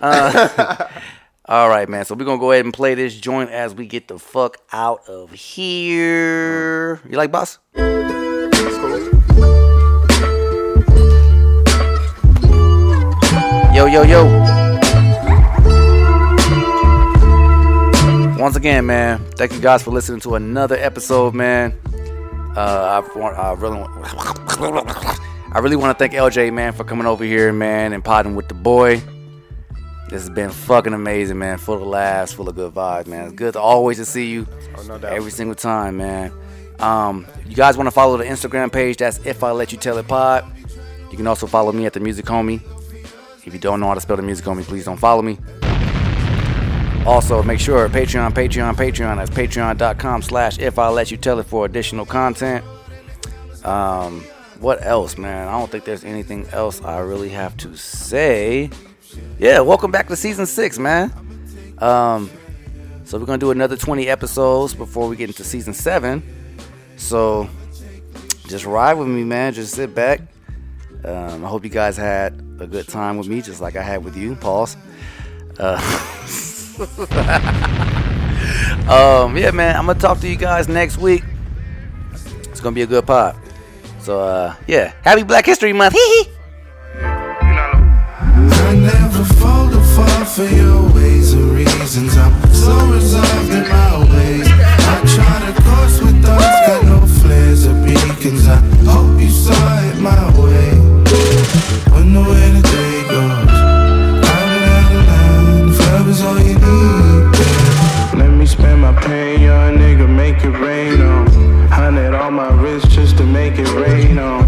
Uh, 0.00 0.88
all 1.44 1.68
right, 1.68 1.86
man. 1.90 2.06
So 2.06 2.14
we're 2.14 2.24
gonna 2.24 2.40
go 2.40 2.52
ahead 2.52 2.64
and 2.64 2.72
play 2.72 2.94
this 2.94 3.20
joint 3.20 3.50
as 3.50 3.74
we 3.74 3.86
get 3.86 4.08
the 4.08 4.18
fuck 4.18 4.56
out 4.72 5.06
of 5.10 5.32
here. 5.32 7.02
You 7.06 7.18
like 7.18 7.30
boss? 7.30 7.58
Yo, 13.74 13.84
yo, 13.84 14.02
yo. 14.04 14.61
Once 18.42 18.56
again, 18.56 18.84
man, 18.86 19.24
thank 19.36 19.52
you 19.52 19.60
guys 19.60 19.84
for 19.84 19.92
listening 19.92 20.18
to 20.18 20.34
another 20.34 20.74
episode, 20.74 21.32
man. 21.32 21.72
Uh, 22.56 23.00
I, 23.14 23.16
want, 23.16 23.38
I 23.38 23.52
really 23.52 23.78
want, 23.78 23.92
I 25.54 25.60
really 25.60 25.76
want 25.76 25.96
to 25.96 26.02
thank 26.02 26.12
LJ, 26.12 26.52
man, 26.52 26.72
for 26.72 26.82
coming 26.82 27.06
over 27.06 27.22
here, 27.22 27.52
man, 27.52 27.92
and 27.92 28.04
potting 28.04 28.34
with 28.34 28.48
the 28.48 28.54
boy. 28.54 28.96
This 30.10 30.22
has 30.22 30.30
been 30.30 30.50
fucking 30.50 30.92
amazing, 30.92 31.38
man. 31.38 31.56
Full 31.56 31.76
of 31.76 31.82
laughs, 31.82 32.32
full 32.32 32.48
of 32.48 32.56
good 32.56 32.74
vibes, 32.74 33.06
man. 33.06 33.26
It's 33.26 33.34
good 33.34 33.52
to 33.52 33.60
always 33.60 33.98
to 33.98 34.04
see 34.04 34.26
you 34.26 34.48
Oh, 34.76 34.82
no 34.88 34.98
doubt. 34.98 35.12
every 35.12 35.30
single 35.30 35.54
time, 35.54 35.98
man. 35.98 36.32
Um, 36.80 37.28
you 37.46 37.54
guys 37.54 37.76
want 37.76 37.86
to 37.86 37.92
follow 37.92 38.16
the 38.16 38.24
Instagram 38.24 38.72
page? 38.72 38.96
That's 38.96 39.24
if 39.24 39.44
I 39.44 39.52
let 39.52 39.70
you 39.70 39.78
tell 39.78 39.98
it 39.98 40.08
pod. 40.08 40.44
You 41.12 41.16
can 41.16 41.28
also 41.28 41.46
follow 41.46 41.70
me 41.70 41.86
at 41.86 41.92
the 41.92 42.00
Music 42.00 42.24
Homie. 42.24 42.60
If 43.46 43.52
you 43.52 43.60
don't 43.60 43.78
know 43.78 43.86
how 43.86 43.94
to 43.94 44.00
spell 44.00 44.16
the 44.16 44.22
Music 44.22 44.44
Homie, 44.44 44.64
please 44.64 44.84
don't 44.84 44.96
follow 44.98 45.22
me. 45.22 45.38
Also, 47.04 47.42
make 47.42 47.58
sure 47.58 47.88
Patreon, 47.88 48.30
Patreon, 48.30 48.74
Patreon. 48.74 49.16
That's 49.16 49.30
patreon.com 49.30 50.22
slash 50.22 50.58
if 50.60 50.78
I 50.78 50.88
let 50.88 51.10
you 51.10 51.16
tell 51.16 51.40
it 51.40 51.46
for 51.46 51.66
additional 51.66 52.06
content. 52.06 52.64
Um, 53.64 54.20
what 54.60 54.86
else, 54.86 55.18
man? 55.18 55.48
I 55.48 55.58
don't 55.58 55.68
think 55.68 55.84
there's 55.84 56.04
anything 56.04 56.46
else 56.52 56.80
I 56.80 57.00
really 57.00 57.30
have 57.30 57.56
to 57.58 57.76
say. 57.76 58.70
Yeah, 59.40 59.60
welcome 59.60 59.90
back 59.90 60.06
to 60.08 60.16
season 60.16 60.46
six, 60.46 60.78
man. 60.78 61.12
Um, 61.78 62.30
so 63.04 63.18
we're 63.18 63.26
gonna 63.26 63.38
do 63.38 63.50
another 63.50 63.76
20 63.76 64.08
episodes 64.08 64.72
before 64.72 65.08
we 65.08 65.16
get 65.16 65.28
into 65.28 65.42
season 65.42 65.74
seven. 65.74 66.22
So 66.96 67.50
just 68.46 68.64
ride 68.64 68.94
with 68.94 69.08
me, 69.08 69.24
man. 69.24 69.54
Just 69.54 69.74
sit 69.74 69.92
back. 69.92 70.20
Um, 71.04 71.44
I 71.44 71.48
hope 71.48 71.64
you 71.64 71.70
guys 71.70 71.96
had 71.96 72.34
a 72.60 72.66
good 72.68 72.86
time 72.86 73.18
with 73.18 73.26
me, 73.26 73.42
just 73.42 73.60
like 73.60 73.74
I 73.74 73.82
had 73.82 74.04
with 74.04 74.16
you. 74.16 74.36
Pause. 74.36 74.76
Uh, 75.58 75.80
um, 78.88 79.36
yeah, 79.36 79.50
man. 79.52 79.76
I'm 79.76 79.86
gonna 79.86 79.98
talk 79.98 80.20
to 80.20 80.28
you 80.28 80.36
guys 80.36 80.68
next 80.68 80.98
week. 80.98 81.22
It's 82.50 82.60
gonna 82.60 82.74
be 82.74 82.82
a 82.82 82.86
good 82.86 83.06
pod. 83.06 83.36
So, 84.00 84.20
uh, 84.20 84.54
yeah. 84.66 84.92
Happy 85.02 85.22
Black 85.22 85.46
History 85.46 85.72
Month. 85.72 85.94
Hee 85.94 86.24
hee. 86.24 86.32
spend 108.62 108.80
my 108.80 108.92
pain, 109.02 109.40
young 109.40 109.76
nigga, 109.76 110.08
make 110.08 110.44
it 110.44 110.56
rain 110.66 111.00
on. 111.02 111.26
Hundred 111.68 112.14
on 112.14 112.34
my 112.34 112.50
wrist 112.62 112.90
just 112.90 113.16
to 113.16 113.24
make 113.24 113.54
it 113.58 113.68
rain 113.84 114.18
on. 114.18 114.40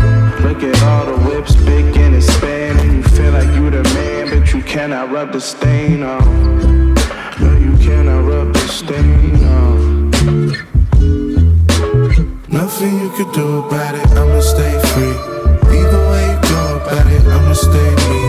Look 0.46 0.62
at 0.62 0.80
all 0.84 1.06
the 1.06 1.18
whips, 1.26 1.56
big 1.56 1.96
and 1.96 2.14
expanding. 2.14 2.98
You 2.98 3.02
feel 3.02 3.32
like 3.32 3.50
you 3.56 3.70
the 3.70 3.82
man, 3.94 4.30
but 4.30 4.52
you 4.52 4.62
cannot 4.62 5.10
rub 5.10 5.32
the 5.32 5.40
stain 5.40 6.04
off. 6.04 6.24
No, 7.40 7.50
you 7.66 7.74
cannot 7.86 8.20
rub 8.30 8.52
the 8.52 8.66
stain 8.78 9.34
off. 9.58 9.82
Nothing 12.48 12.92
you 13.02 13.10
could 13.16 13.32
do 13.32 13.46
about 13.64 13.94
it, 13.96 14.06
I'ma 14.20 14.40
stay 14.40 14.74
free. 14.90 15.16
Either 15.78 16.02
way 16.10 16.24
you 16.32 16.38
go 16.54 16.62
about 16.78 17.06
it, 17.16 17.22
I'ma 17.34 17.54
stay 17.66 17.90
me. 18.10 18.22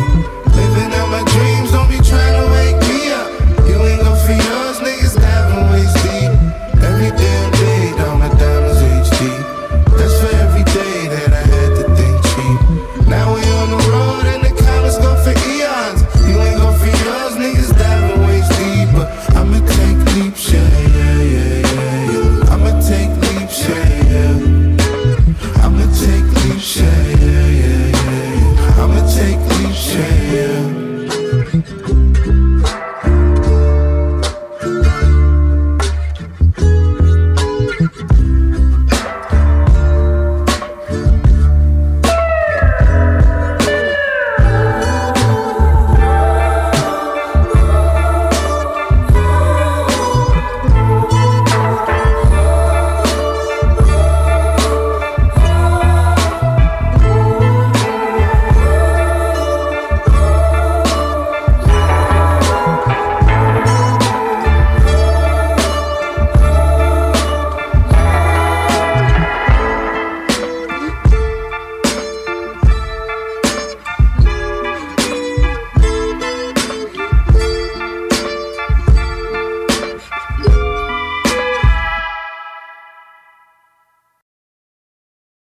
Living 0.57 0.91
out 0.99 1.09
my 1.15 1.23
dream. 1.31 1.44